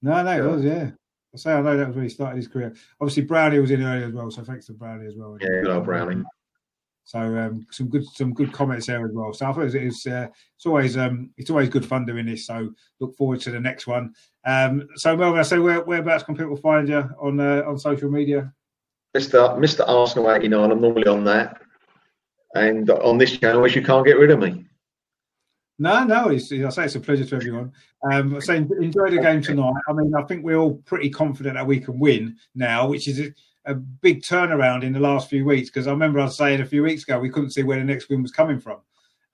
No, 0.02 0.22
no, 0.22 0.32
it 0.32 0.52
was 0.52 0.66
yeah. 0.66 0.92
I 1.34 1.38
say 1.38 1.54
I 1.54 1.62
know 1.62 1.78
that 1.78 1.88
was 1.88 1.96
where 1.96 2.04
he 2.04 2.10
started 2.10 2.36
his 2.36 2.50
career. 2.50 2.74
Obviously, 3.00 3.24
Brownie 3.24 3.60
was 3.60 3.72
in 3.72 3.84
early 3.84 4.04
as 4.04 4.12
well, 4.12 4.30
so 4.32 4.44
thanks 4.44 4.66
to 4.66 4.74
Brownie 4.74 5.08
as 5.08 5.16
well. 5.16 5.38
Yeah, 5.40 5.62
good 5.64 5.68
old 5.68 5.86
Brownie. 5.86 6.24
So 7.12 7.20
um, 7.20 7.68
some 7.72 7.90
good 7.90 8.06
some 8.20 8.34
good 8.34 8.54
comments 8.54 8.88
there 8.88 9.06
as 9.06 9.12
well. 9.12 9.34
So 9.34 9.46
I 9.46 9.52
thought 9.52 9.76
it's 9.76 10.08
uh, 10.08 10.28
it's 10.56 10.66
always 10.66 10.96
um, 10.96 11.32
it's 11.36 11.50
always 11.50 11.68
good 11.68 11.86
fun 11.86 12.06
doing 12.06 12.26
this. 12.26 12.46
So 12.46 12.72
look 13.02 13.18
forward 13.18 13.42
to 13.42 13.52
the 13.52 13.60
next 13.60 13.86
one. 13.86 14.14
Um, 14.46 14.88
so 14.96 15.18
Melvyn, 15.18 15.40
I 15.40 15.44
say 15.44 15.60
where 15.60 15.82
whereabouts 15.82 16.24
can 16.24 16.38
people 16.38 16.56
find 16.56 16.88
you 16.88 17.04
on 17.20 17.42
uh, 17.42 17.64
on 17.68 17.78
social 17.78 18.10
media? 18.10 18.54
Mister 19.14 19.58
Mister 19.58 19.84
Arsenal 19.84 20.32
eighty 20.32 20.48
nine. 20.48 20.72
I'm 20.72 20.80
normally 20.80 21.08
on 21.08 21.26
that, 21.26 21.62
and 22.56 22.90
on 22.90 23.18
this 23.18 23.38
channel, 23.38 23.62
which 23.62 23.76
you 23.76 23.84
can't 23.84 24.06
get 24.06 24.18
rid 24.18 24.32
of 24.32 24.40
me. 24.40 24.68
No, 25.80 26.04
no, 26.06 26.30
it's, 26.30 26.52
I 26.52 26.70
say 26.70 26.86
it's 26.86 26.96
a 26.96 27.00
pleasure 27.00 27.26
to 27.26 27.36
everyone. 27.36 27.72
Um, 28.10 28.40
so 28.40 28.54
enjoy 28.54 29.10
the 29.10 29.20
game 29.20 29.42
tonight. 29.42 29.82
I 29.90 29.94
mean, 29.94 30.14
I 30.16 30.22
think 30.24 30.46
we're 30.46 30.62
all 30.64 30.76
pretty 30.86 31.10
confident 31.10 31.56
that 31.56 31.66
we 31.66 31.80
can 31.80 32.00
win 32.00 32.38
now, 32.54 32.88
which 32.88 33.08
is 33.08 33.20
a, 33.66 33.76
big 33.76 34.22
turnaround 34.22 34.84
in 34.84 34.94
the 34.94 35.00
last 35.00 35.30
few 35.30 35.46
weeks. 35.46 35.70
Because 35.70 35.88
I 35.88 35.92
remember 35.92 36.20
I 36.20 36.26
was 36.26 36.38
saying 36.38 36.62
a 36.62 36.66
few 36.66 36.84
weeks 36.84 37.04
ago 37.04 37.20
we 37.20 37.30
couldn't 37.30 37.52
see 37.52 37.64
where 37.64 37.80
the 37.80 37.84
next 37.84 38.10
win 38.10 38.22
was 38.22 38.32
coming 38.32 38.60
from, 38.60 38.80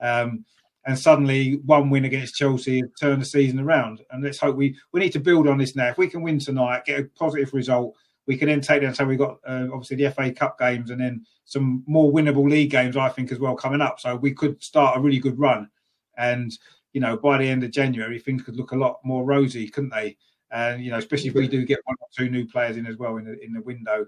um, 0.01 0.45
and 0.85 0.97
suddenly 0.97 1.55
one 1.65 1.89
win 1.89 2.05
against 2.05 2.35
Chelsea 2.35 2.83
turned 2.99 3.21
the 3.21 3.25
season 3.25 3.59
around. 3.59 4.01
And 4.11 4.23
let's 4.23 4.39
hope 4.39 4.55
we 4.55 4.75
we 4.91 4.99
need 4.99 5.13
to 5.13 5.19
build 5.19 5.47
on 5.47 5.57
this 5.57 5.75
now. 5.75 5.87
If 5.87 5.97
we 5.97 6.09
can 6.09 6.21
win 6.21 6.39
tonight, 6.39 6.85
get 6.85 6.99
a 6.99 7.03
positive 7.03 7.53
result, 7.53 7.95
we 8.25 8.37
can 8.37 8.47
then 8.47 8.61
take 8.61 8.81
them. 8.81 8.93
So 8.93 9.05
we've 9.05 9.17
got 9.17 9.37
uh, 9.47 9.67
obviously 9.71 9.97
the 9.97 10.11
FA 10.11 10.31
Cup 10.31 10.59
games 10.59 10.91
and 10.91 11.01
then 11.01 11.25
some 11.45 11.83
more 11.87 12.11
winnable 12.11 12.49
league 12.49 12.71
games, 12.71 12.97
I 12.97 13.09
think, 13.09 13.31
as 13.31 13.39
well 13.39 13.55
coming 13.55 13.81
up. 13.81 13.99
So 13.99 14.15
we 14.15 14.33
could 14.33 14.61
start 14.61 14.97
a 14.97 15.01
really 15.01 15.19
good 15.19 15.39
run 15.39 15.69
and 16.17 16.57
you 16.93 17.01
know, 17.01 17.15
by 17.15 17.37
the 17.37 17.47
end 17.47 17.63
of 17.63 17.69
January, 17.69 18.17
things 18.17 18.41
could 18.41 18.55
look 18.55 18.71
a 18.71 18.75
lot 18.75 18.99
more 19.03 19.23
rosy, 19.23 19.69
couldn't 19.69 19.91
they? 19.91 20.17
And 20.51 20.83
you 20.83 20.91
know, 20.91 20.97
especially 20.97 21.29
if 21.29 21.35
we 21.35 21.47
do 21.47 21.65
get 21.65 21.79
one 21.85 21.97
or 21.99 22.07
two 22.15 22.29
new 22.29 22.47
players 22.47 22.77
in 22.77 22.85
as 22.85 22.97
well 22.97 23.17
in 23.17 23.25
the 23.25 23.43
in 23.43 23.53
the 23.53 23.61
window, 23.61 24.05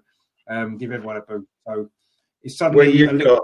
um, 0.49 0.78
give 0.78 0.91
everyone 0.91 1.18
a 1.18 1.22
boost. 1.22 1.48
So 1.68 1.90
it's 2.41 2.57
suddenly 2.57 2.91
you've 2.91 3.14
little... 3.14 3.38
got, 3.38 3.44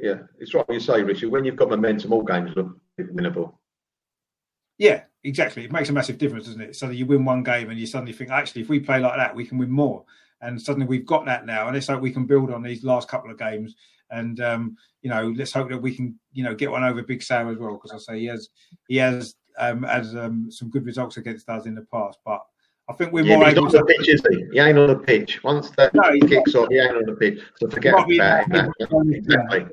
yeah, 0.00 0.18
it's 0.38 0.54
right 0.54 0.66
what 0.66 0.74
you 0.74 0.80
say, 0.80 1.02
Richard. 1.02 1.30
When 1.30 1.44
you've 1.44 1.56
got 1.56 1.70
momentum, 1.70 2.12
all 2.12 2.22
games 2.22 2.52
look 2.56 2.78
winnable. 3.00 3.54
Yeah, 4.78 5.02
exactly. 5.22 5.64
It 5.64 5.72
makes 5.72 5.88
a 5.88 5.92
massive 5.92 6.18
difference, 6.18 6.46
doesn't 6.46 6.60
it? 6.60 6.76
So 6.76 6.88
that 6.88 6.96
you 6.96 7.06
win 7.06 7.24
one 7.24 7.42
game 7.42 7.70
and 7.70 7.78
you 7.78 7.86
suddenly 7.86 8.12
think, 8.12 8.30
actually, 8.30 8.62
if 8.62 8.68
we 8.68 8.80
play 8.80 8.98
like 8.98 9.16
that, 9.16 9.34
we 9.34 9.46
can 9.46 9.58
win 9.58 9.70
more. 9.70 10.04
And 10.40 10.60
suddenly 10.60 10.86
we've 10.86 11.06
got 11.06 11.24
that 11.26 11.46
now, 11.46 11.68
and 11.68 11.76
it's 11.76 11.88
like 11.88 12.00
we 12.00 12.12
can 12.12 12.26
build 12.26 12.52
on 12.52 12.62
these 12.62 12.84
last 12.84 13.08
couple 13.08 13.30
of 13.30 13.38
games 13.38 13.74
and 14.10 14.40
um, 14.40 14.76
you 15.02 15.10
know, 15.10 15.34
let's 15.36 15.52
hope 15.52 15.68
that 15.70 15.82
we 15.82 15.94
can, 15.94 16.18
you 16.32 16.44
know, 16.44 16.54
get 16.54 16.70
one 16.70 16.84
over 16.84 17.02
Big 17.02 17.22
Sam 17.22 17.48
as 17.48 17.58
well. 17.58 17.74
Because 17.74 17.92
I 17.92 17.98
say 17.98 18.20
he 18.20 18.26
has, 18.26 18.48
he 18.88 18.96
has 18.96 19.34
um, 19.58 19.82
has 19.82 20.14
um, 20.16 20.50
some 20.50 20.70
good 20.70 20.84
results 20.84 21.16
against 21.16 21.48
us 21.48 21.66
in 21.66 21.74
the 21.74 21.82
past. 21.82 22.18
But 22.24 22.44
I 22.88 22.92
think 22.92 23.12
we're 23.12 23.24
yeah, 23.24 23.36
more 23.36 23.48
able. 23.48 23.64
He's 23.66 23.74
on 23.74 23.86
the 23.86 23.94
pitch, 23.94 24.08
is 24.08 24.22
he? 24.30 24.46
He 24.52 24.58
ain't 24.58 24.78
on 24.78 24.88
the 24.88 24.96
pitch. 24.96 25.42
Once 25.42 25.70
that 25.70 25.94
no, 25.94 26.02
kicks 26.26 26.54
off, 26.54 26.68
he 26.70 26.78
ain't 26.78 26.96
on 26.96 27.04
the 27.06 27.14
pitch. 27.14 27.40
So 27.56 27.68
forget 27.68 27.94
about 27.94 28.10
it. 28.10 29.16
Exactly. 29.16 29.66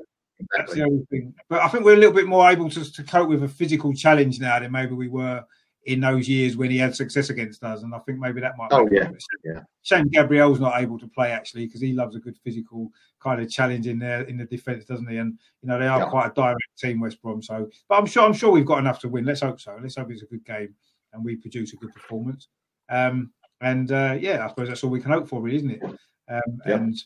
That's 0.56 0.74
the 0.74 0.82
only 0.82 1.04
thing. 1.10 1.34
But 1.48 1.62
I 1.62 1.68
think 1.68 1.84
we're 1.84 1.94
a 1.94 1.98
little 1.98 2.14
bit 2.14 2.26
more 2.26 2.50
able 2.50 2.68
to, 2.70 2.92
to 2.92 3.02
cope 3.04 3.28
with 3.28 3.44
a 3.44 3.48
physical 3.48 3.92
challenge 3.94 4.40
now 4.40 4.58
than 4.58 4.72
maybe 4.72 4.94
we 4.94 5.08
were 5.08 5.44
in 5.84 6.00
those 6.00 6.28
years 6.28 6.56
when 6.56 6.70
he 6.70 6.78
had 6.78 6.94
success 6.94 7.30
against 7.30 7.62
us. 7.64 7.82
And 7.82 7.94
I 7.94 7.98
think 8.00 8.18
maybe 8.18 8.40
that 8.40 8.56
might. 8.56 8.68
Oh 8.70 8.88
yeah, 8.90 9.10
yeah. 9.44 9.60
Shame 9.82 10.08
Gabriel's 10.08 10.60
not 10.60 10.80
able 10.80 10.98
to 10.98 11.08
play 11.08 11.32
actually 11.32 11.66
because 11.66 11.80
he 11.80 11.92
loves 11.92 12.16
a 12.16 12.20
good 12.20 12.36
physical 12.44 12.90
kind 13.20 13.40
of 13.40 13.50
challenge 13.50 13.86
in 13.86 13.98
there 13.98 14.22
in 14.22 14.36
the 14.36 14.44
defence, 14.44 14.84
doesn't 14.84 15.08
he? 15.08 15.16
And 15.16 15.38
you 15.62 15.68
know 15.68 15.78
they 15.78 15.88
are 15.88 16.00
yeah. 16.00 16.10
quite 16.10 16.30
a 16.30 16.34
direct 16.34 16.78
team, 16.78 17.00
West 17.00 17.20
Brom. 17.22 17.42
So, 17.42 17.68
but 17.88 17.98
I'm 17.98 18.06
sure 18.06 18.24
I'm 18.24 18.32
sure 18.32 18.50
we've 18.50 18.66
got 18.66 18.78
enough 18.78 19.00
to 19.00 19.08
win. 19.08 19.24
Let's 19.24 19.40
hope 19.40 19.60
so. 19.60 19.76
Let's 19.80 19.96
hope 19.96 20.10
it's 20.10 20.22
a 20.22 20.26
good 20.26 20.44
game 20.44 20.74
and 21.12 21.24
we 21.24 21.36
produce 21.36 21.72
a 21.72 21.76
good 21.76 21.92
performance. 21.92 22.48
Um, 22.88 23.32
and 23.60 23.90
uh, 23.92 24.16
yeah, 24.20 24.44
I 24.44 24.48
suppose 24.48 24.68
that's 24.68 24.82
all 24.82 24.90
we 24.90 25.00
can 25.00 25.12
hope 25.12 25.28
for, 25.28 25.40
really, 25.40 25.56
isn't 25.56 25.70
it? 25.70 25.82
Um, 25.82 26.60
yeah. 26.66 26.74
And 26.74 26.96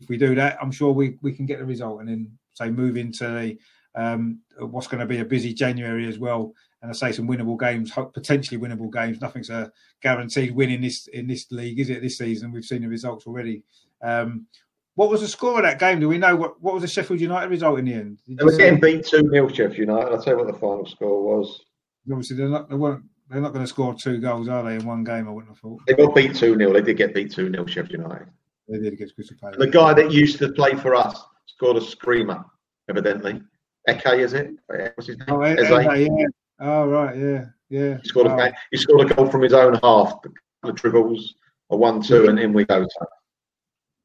if 0.00 0.08
we 0.08 0.16
do 0.16 0.34
that, 0.34 0.58
I'm 0.60 0.70
sure 0.70 0.92
we 0.92 1.18
we 1.22 1.32
can 1.32 1.46
get 1.46 1.58
the 1.58 1.64
result 1.64 2.00
and 2.00 2.08
then 2.08 2.30
say 2.54 2.70
move 2.70 2.96
into 2.96 3.24
the 3.24 3.58
um, 3.96 4.40
what's 4.58 4.86
going 4.86 5.00
to 5.00 5.06
be 5.06 5.18
a 5.18 5.24
busy 5.24 5.52
January 5.52 6.06
as 6.06 6.18
well 6.18 6.54
and 6.82 6.90
I 6.90 6.94
say 6.94 7.12
some 7.12 7.26
winnable 7.26 7.58
games, 7.58 7.90
potentially 7.90 8.60
winnable 8.60 8.92
games. 8.92 9.20
Nothing's 9.20 9.50
a 9.50 9.72
guaranteed 10.02 10.54
win 10.54 10.70
in 10.70 10.80
this 10.80 11.06
in 11.08 11.26
this 11.26 11.50
league, 11.50 11.80
is 11.80 11.90
it? 11.90 12.02
This 12.02 12.18
season, 12.18 12.52
we've 12.52 12.64
seen 12.64 12.82
the 12.82 12.88
results 12.88 13.26
already. 13.26 13.62
Um, 14.02 14.46
what 14.94 15.10
was 15.10 15.20
the 15.20 15.28
score 15.28 15.58
of 15.58 15.64
that 15.64 15.78
game? 15.78 16.00
Do 16.00 16.08
we 16.08 16.16
know 16.16 16.36
what, 16.36 16.62
what 16.62 16.74
was 16.74 16.82
the 16.82 16.88
Sheffield 16.88 17.20
United 17.20 17.50
result 17.50 17.78
in 17.78 17.84
the 17.86 17.94
end? 17.94 18.18
Did 18.26 18.38
they 18.38 18.44
were 18.44 18.56
getting 18.56 18.80
beat 18.80 19.04
two 19.04 19.28
0 19.28 19.48
Sheffield 19.48 19.76
United. 19.76 20.12
I'll 20.12 20.22
tell 20.22 20.34
you 20.34 20.38
what 20.38 20.52
the 20.52 20.58
final 20.58 20.86
score 20.86 21.22
was. 21.22 21.64
Obviously, 22.10 22.36
they're 22.36 22.48
not 22.48 22.68
they 22.68 22.76
weren't 22.76 23.04
they're 23.28 23.40
not 23.40 23.52
going 23.52 23.64
to 23.64 23.68
score 23.68 23.94
two 23.94 24.18
goals, 24.18 24.48
are 24.48 24.62
they, 24.62 24.76
in 24.76 24.86
one 24.86 25.02
game? 25.02 25.26
I 25.28 25.32
wouldn't 25.32 25.52
have 25.52 25.58
thought. 25.58 25.80
They 25.86 25.94
got 25.94 26.14
beat 26.14 26.36
two 26.36 26.56
0 26.56 26.72
They 26.72 26.82
did 26.82 26.96
get 26.96 27.14
beat 27.14 27.32
two 27.32 27.50
0 27.50 27.66
Sheffield 27.66 28.02
United. 28.02 28.28
They 28.68 28.78
did 28.78 28.92
against 28.92 29.14
Crystal 29.14 29.36
Palace. 29.40 29.56
The 29.58 29.66
guy 29.66 29.92
that 29.94 30.12
used 30.12 30.38
to 30.38 30.52
play 30.52 30.74
for 30.74 30.94
us 30.94 31.20
scored 31.46 31.78
a 31.78 31.80
screamer, 31.80 32.44
evidently. 32.88 33.40
Eke, 33.88 34.06
is 34.18 34.32
it? 34.32 34.50
What's 34.66 35.06
his 35.06 35.18
name? 35.18 35.26
Oh, 35.28 35.40
Eze, 35.42 36.08
yeah. 36.08 36.26
Oh 36.58 36.86
right, 36.86 37.16
yeah, 37.16 37.44
yeah. 37.68 37.98
He 38.02 38.08
scored, 38.08 38.26
a, 38.26 38.52
he 38.70 38.76
scored 38.78 39.10
a 39.10 39.14
goal 39.14 39.30
from 39.30 39.42
his 39.42 39.52
own 39.52 39.78
half. 39.82 40.14
The 40.62 40.72
dribbles, 40.72 41.34
a 41.70 41.76
one-two, 41.76 42.28
and 42.28 42.38
in 42.38 42.52
we 42.52 42.64
go. 42.64 42.86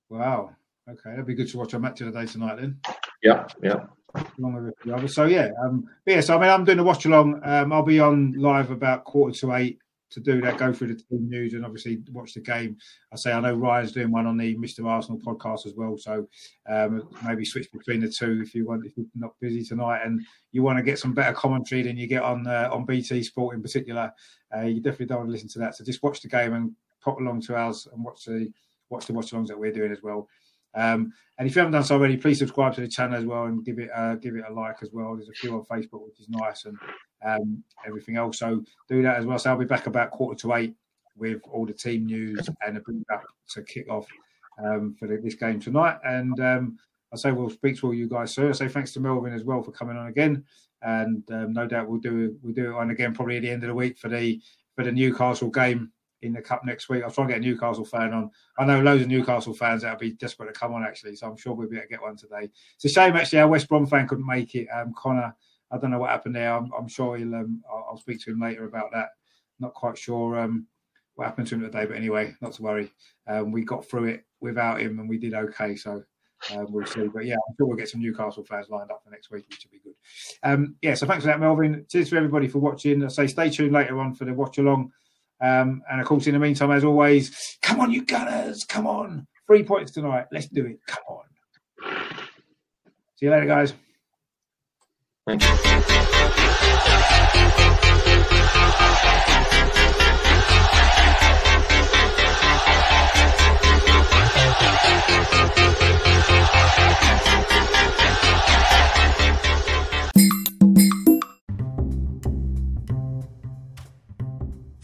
Wow. 0.10 0.52
Okay, 0.90 1.12
that'd 1.12 1.26
be 1.26 1.36
good 1.36 1.48
to 1.48 1.58
watch 1.58 1.74
a 1.74 1.80
match 1.80 2.02
of 2.02 2.12
the 2.12 2.20
day 2.20 2.26
tonight 2.26 2.58
then. 2.60 2.80
Yeah, 3.24 3.48
yeah. 3.64 3.86
Along 4.38 4.66
with 4.66 4.74
the 4.84 4.94
other. 4.94 5.08
So 5.08 5.26
yeah, 5.26 5.50
um, 5.64 5.88
yeah. 6.06 6.20
So 6.20 6.38
I 6.38 6.42
mean, 6.42 6.50
I'm 6.50 6.66
doing 6.66 6.80
a 6.80 6.84
watch 6.84 7.06
along. 7.06 7.40
Um, 7.44 7.72
I'll 7.72 7.84
be 7.84 8.00
on 8.00 8.34
live 8.34 8.72
about 8.72 9.06
quarter 9.06 9.40
to 9.40 9.54
eight 9.54 9.80
to 10.12 10.20
do 10.20 10.42
that, 10.42 10.58
go 10.58 10.72
through 10.72 10.90
the 10.90 10.96
team 10.96 11.30
news 11.30 11.54
and 11.54 11.66
obviously 11.66 12.02
watch 12.12 12.34
the 12.34 12.42
game. 12.42 12.78
I 13.12 13.16
say 13.16 13.32
I 13.32 13.40
know 13.40 13.56
Ryan's 13.56 13.92
doing 13.92 14.12
one 14.12 14.28
on 14.28 14.38
the 14.38 14.56
Mr. 14.58 14.86
Arsenal 14.86 15.20
podcast 15.20 15.66
as 15.66 15.74
well, 15.76 15.98
so 15.98 16.28
um, 16.70 17.10
maybe 17.26 17.46
switch 17.46 17.72
between 17.72 18.02
the 18.02 18.10
two 18.10 18.42
if 18.44 18.54
you 18.54 18.66
want. 18.66 18.86
If 18.86 18.98
you're 18.98 19.06
not 19.16 19.40
busy 19.40 19.64
tonight 19.64 20.02
and 20.04 20.22
you 20.52 20.64
want 20.64 20.78
to 20.78 20.84
get 20.84 21.00
some 21.00 21.14
better 21.14 21.34
commentary 21.34 21.82
than 21.82 21.98
you 21.98 22.08
get 22.08 22.24
on 22.24 22.46
uh, 22.46 22.70
on 22.72 22.86
BT 22.86 23.24
Sport 23.24 23.56
in 23.56 23.62
particular, 23.62 24.12
uh, 24.56 24.62
you 24.62 24.82
definitely 24.82 25.08
don't 25.08 25.20
want 25.20 25.30
to 25.30 25.34
listen 25.34 25.50
to 25.50 25.60
that. 25.60 25.76
So 25.76 25.84
just 25.84 26.04
watch 26.04 26.22
the 26.22 26.28
game 26.28 26.54
and 26.54 26.76
pop 27.02 27.20
along 27.20 27.42
to 27.42 27.56
ours 27.56 27.88
and 27.92 28.04
watch 28.04 28.26
the 28.26 28.52
watch 28.90 29.08
the 29.08 29.14
watch 29.14 29.32
alongs 29.32 29.48
that 29.48 29.60
we're 29.60 29.72
doing 29.72 29.92
as 29.92 30.04
well. 30.04 30.28
Um, 30.74 31.12
and 31.38 31.48
if 31.48 31.56
you 31.56 31.60
haven't 31.60 31.74
done 31.74 31.84
so 31.84 31.96
already, 31.96 32.18
please 32.18 32.40
subscribe 32.40 32.74
to 32.76 32.82
the 32.82 32.88
channel 32.88 33.18
as 33.18 33.26
well 33.26 33.46
and 33.46 33.66
give 33.66 33.80
it 33.80 33.90
uh, 33.96 34.16
give 34.16 34.36
it 34.36 34.44
a 34.48 34.54
like 34.54 34.78
as 34.82 34.90
well. 34.92 35.16
There's 35.16 35.30
a 35.30 35.34
few 35.34 35.54
on 35.54 35.64
Facebook, 35.66 36.06
which 36.06 36.20
is 36.20 36.30
nice, 36.30 36.66
and 36.66 36.78
um, 37.26 37.64
everything 37.86 38.18
else. 38.18 38.40
So 38.40 38.64
do 38.90 39.02
that 39.04 39.18
as 39.18 39.26
well. 39.26 39.40
So 39.40 39.52
I'll 39.52 39.58
be 39.58 39.66
back 39.66 39.88
about 39.88 40.12
quarter 40.12 40.40
to 40.42 40.54
eight 40.56 40.76
with 41.18 41.42
all 41.52 41.66
the 41.66 41.74
team 41.74 42.06
news 42.06 42.50
and 42.66 42.78
a 42.78 42.80
bring 42.80 43.04
up 43.14 43.24
to 43.50 43.62
kick 43.64 43.90
off 43.90 44.08
um, 44.64 44.96
for 45.00 45.08
the, 45.08 45.18
this 45.18 45.36
game 45.36 45.60
tonight. 45.60 45.98
And 46.04 46.40
um, 46.40 46.78
I 47.14 47.18
say 47.18 47.32
we'll 47.32 47.50
speak 47.50 47.80
to 47.80 47.88
all 47.88 47.94
you 47.94 48.08
guys, 48.08 48.34
soon. 48.34 48.50
I 48.50 48.54
say 48.54 48.68
thanks 48.68 48.94
to 48.94 49.00
Melvyn 49.00 49.36
as 49.36 49.44
well 49.44 49.62
for 49.62 49.72
coming 49.72 49.98
on 49.98 50.08
again, 50.08 50.44
and 50.82 51.24
um, 51.32 51.54
no 51.54 51.68
doubt 51.68 51.90
we'll 51.90 52.00
do 52.00 52.38
we'll 52.42 52.54
do 52.54 52.72
it 52.72 52.76
on 52.76 52.92
again 52.92 53.14
probably 53.14 53.38
at 53.38 53.42
the 53.42 53.50
end 53.50 53.64
of 53.64 53.68
the 53.68 53.76
week 53.76 53.98
for 53.98 54.08
the 54.08 54.42
for 54.76 54.84
the 54.84 54.92
Newcastle 54.92 55.50
game 55.50 55.92
in 56.22 56.34
the 56.34 56.42
cup 56.42 56.64
next 56.64 56.88
week. 56.88 57.04
I'll 57.04 57.12
try 57.12 57.24
and 57.26 57.34
get 57.34 57.42
a 57.42 57.44
Newcastle 57.44 57.84
fan 57.84 58.14
on. 58.14 58.32
I 58.58 58.66
know 58.66 58.80
loads 58.82 59.02
of 59.02 59.10
Newcastle 59.10 59.54
fans 59.54 59.82
that'll 59.82 60.00
be 60.00 60.12
desperate 60.12 60.54
to 60.54 60.60
come 60.60 60.74
on 60.74 60.84
actually, 60.84 61.16
so 61.16 61.28
I'm 61.28 61.38
sure 61.38 61.54
we'll 61.54 61.68
be 61.68 61.76
able 61.76 61.86
to 61.86 61.90
get 61.90 62.02
one 62.02 62.16
today. 62.16 62.50
It's 62.76 62.86
a 62.86 62.90
shame 62.90 63.16
actually 63.16 63.40
our 63.40 63.48
West 63.48 63.68
Brom 63.68 63.86
fan 63.86 64.08
couldn't 64.08 64.26
make 64.26 64.56
it. 64.56 64.68
Um, 64.68 64.94
Connor, 64.96 65.36
I 65.72 65.78
don't 65.78 65.92
know 65.92 66.00
what 66.00 66.10
happened 66.10 66.36
there. 66.36 66.54
I'm, 66.54 66.72
I'm 66.78 66.88
sure 66.88 67.18
he'll. 67.18 67.36
Um, 67.36 67.64
I'll, 67.72 67.88
I'll, 67.92 67.98
speak 67.98 68.22
to 68.22 68.32
him 68.32 68.40
later 68.40 68.66
about 68.66 68.92
that. 68.92 69.10
Not 69.60 69.74
quite 69.74 69.98
sure 69.98 70.40
um, 70.40 70.68
what 71.16 71.26
happened 71.26 71.48
to 71.48 71.56
him 71.56 71.62
today, 71.62 71.86
but 71.86 71.96
anyway, 71.96 72.36
not 72.42 72.54
to 72.54 72.62
worry. 72.62 72.92
Um, 73.28 73.52
we 73.52 73.64
got 73.64 73.86
through 73.86 74.06
it 74.06 74.26
without 74.40 74.82
him, 74.82 75.00
and 75.00 75.10
we 75.10 75.18
did 75.18 75.34
okay. 75.34 75.76
So. 75.76 76.04
Um, 76.56 76.72
we'll 76.72 76.88
see, 76.88 77.08
but 77.08 77.24
yeah, 77.24 77.36
I'm 77.36 77.56
sure 77.56 77.68
we'll 77.68 77.78
get 77.78 77.88
some 77.88 78.02
Newcastle 78.02 78.44
fans 78.44 78.68
lined 78.68 78.90
up 78.90 79.04
for 79.04 79.12
next 79.12 79.30
week, 79.30 79.46
which 79.48 79.64
will 79.64 79.78
be 79.78 79.84
good. 79.84 79.94
Um, 80.42 80.76
yeah, 80.82 80.96
so 80.96 81.06
thanks 81.06 81.24
for 81.24 81.28
that, 81.28 81.40
Melvyn. 81.40 81.88
Cheers 81.88 82.10
for 82.10 82.18
everybody 82.18 82.48
for 82.48 82.58
watching. 82.58 83.06
I 83.06 83.10
say 83.10 83.28
stay 83.28 83.52
tuned 83.52 83.74
later 83.74 84.00
on 84.00 84.16
for 84.16 84.26
the 84.26 84.34
watch 84.34 84.58
along 84.58 84.92
um, 85.42 85.82
and 85.90 86.00
of 86.00 86.06
course, 86.08 86.28
in 86.28 86.34
the 86.34 86.40
meantime, 86.40 86.72
as 86.72 86.84
always, 86.84 87.58
come 87.62 87.80
on, 87.80 87.92
you 87.92 88.06
Gunners, 88.06 88.64
come 88.64 88.86
on. 88.86 89.28
Three 89.48 89.64
points 89.64 89.92
tonight. 89.92 90.28
Let's 90.32 90.48
do 90.48 90.66
it. 90.66 90.80
Come 90.86 91.04
on. 91.10 91.24
See 93.16 93.26
you 93.26 93.32
later, 93.32 93.48
guys. 93.48 93.74
Thank 95.28 95.44
you. 95.44 95.62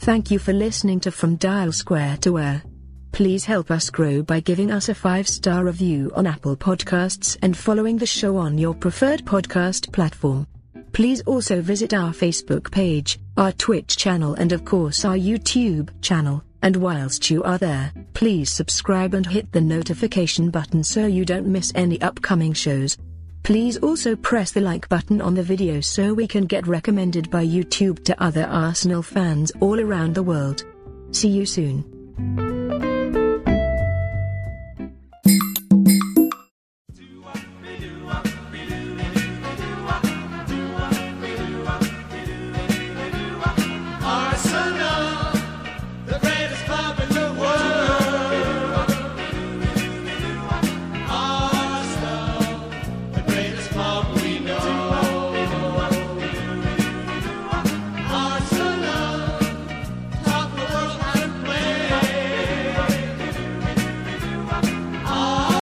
Thank 0.08 0.32
you 0.32 0.40
for 0.40 0.54
listening 0.54 1.02
to 1.02 1.12
From 1.12 1.36
Dial 1.36 1.74
Square 1.74 2.18
to 2.22 2.32
Where. 2.32 2.64
Please 3.18 3.46
help 3.46 3.72
us 3.72 3.90
grow 3.90 4.22
by 4.22 4.40
giving 4.40 4.70
us 4.70 4.90
a 4.90 4.94
five 4.94 5.28
star 5.28 5.66
review 5.66 6.12
on 6.16 6.28
Apple 6.28 6.56
Podcasts 6.56 7.36
and 7.42 7.58
following 7.58 7.98
the 7.98 8.06
show 8.06 8.38
on 8.38 8.60
your 8.60 8.76
preferred 8.76 9.26
podcast 9.26 9.92
platform. 9.92 10.46
Please 10.92 11.22
also 11.22 11.60
visit 11.60 11.96
our 11.96 12.12
Facebook 12.12 12.72
page, 12.72 13.18
our 13.36 13.52
Twitch 13.54 13.98
channel, 13.98 14.36
and 14.36 14.52
of 14.52 14.64
course 14.66 15.04
our 15.04 15.16
YouTube 15.16 15.90
channel. 16.00 16.44
And 16.62 16.76
whilst 16.76 17.32
you 17.32 17.42
are 17.42 17.58
there, 17.58 17.92
please 18.14 18.52
subscribe 18.52 19.16
and 19.16 19.26
hit 19.26 19.52
the 19.52 19.62
notification 19.62 20.52
button 20.52 20.84
so 20.84 21.08
you 21.08 21.26
don't 21.26 21.48
miss 21.48 21.72
any 21.74 22.00
upcoming 22.02 22.54
shows. 22.54 23.00
Please 23.42 23.78
also 23.78 24.16
press 24.16 24.52
the 24.52 24.62
like 24.62 24.88
button 24.90 25.22
on 25.22 25.34
the 25.34 25.42
video 25.42 25.82
so 25.82 26.14
we 26.14 26.28
can 26.28 26.46
get 26.46 26.68
recommended 26.68 27.32
by 27.32 27.44
YouTube 27.44 28.04
to 28.04 28.24
other 28.24 28.46
Arsenal 28.46 29.02
fans 29.02 29.52
all 29.60 29.80
around 29.80 30.14
the 30.14 30.22
world. 30.22 30.64
See 31.10 31.30
you 31.30 31.48
soon. 31.48 32.56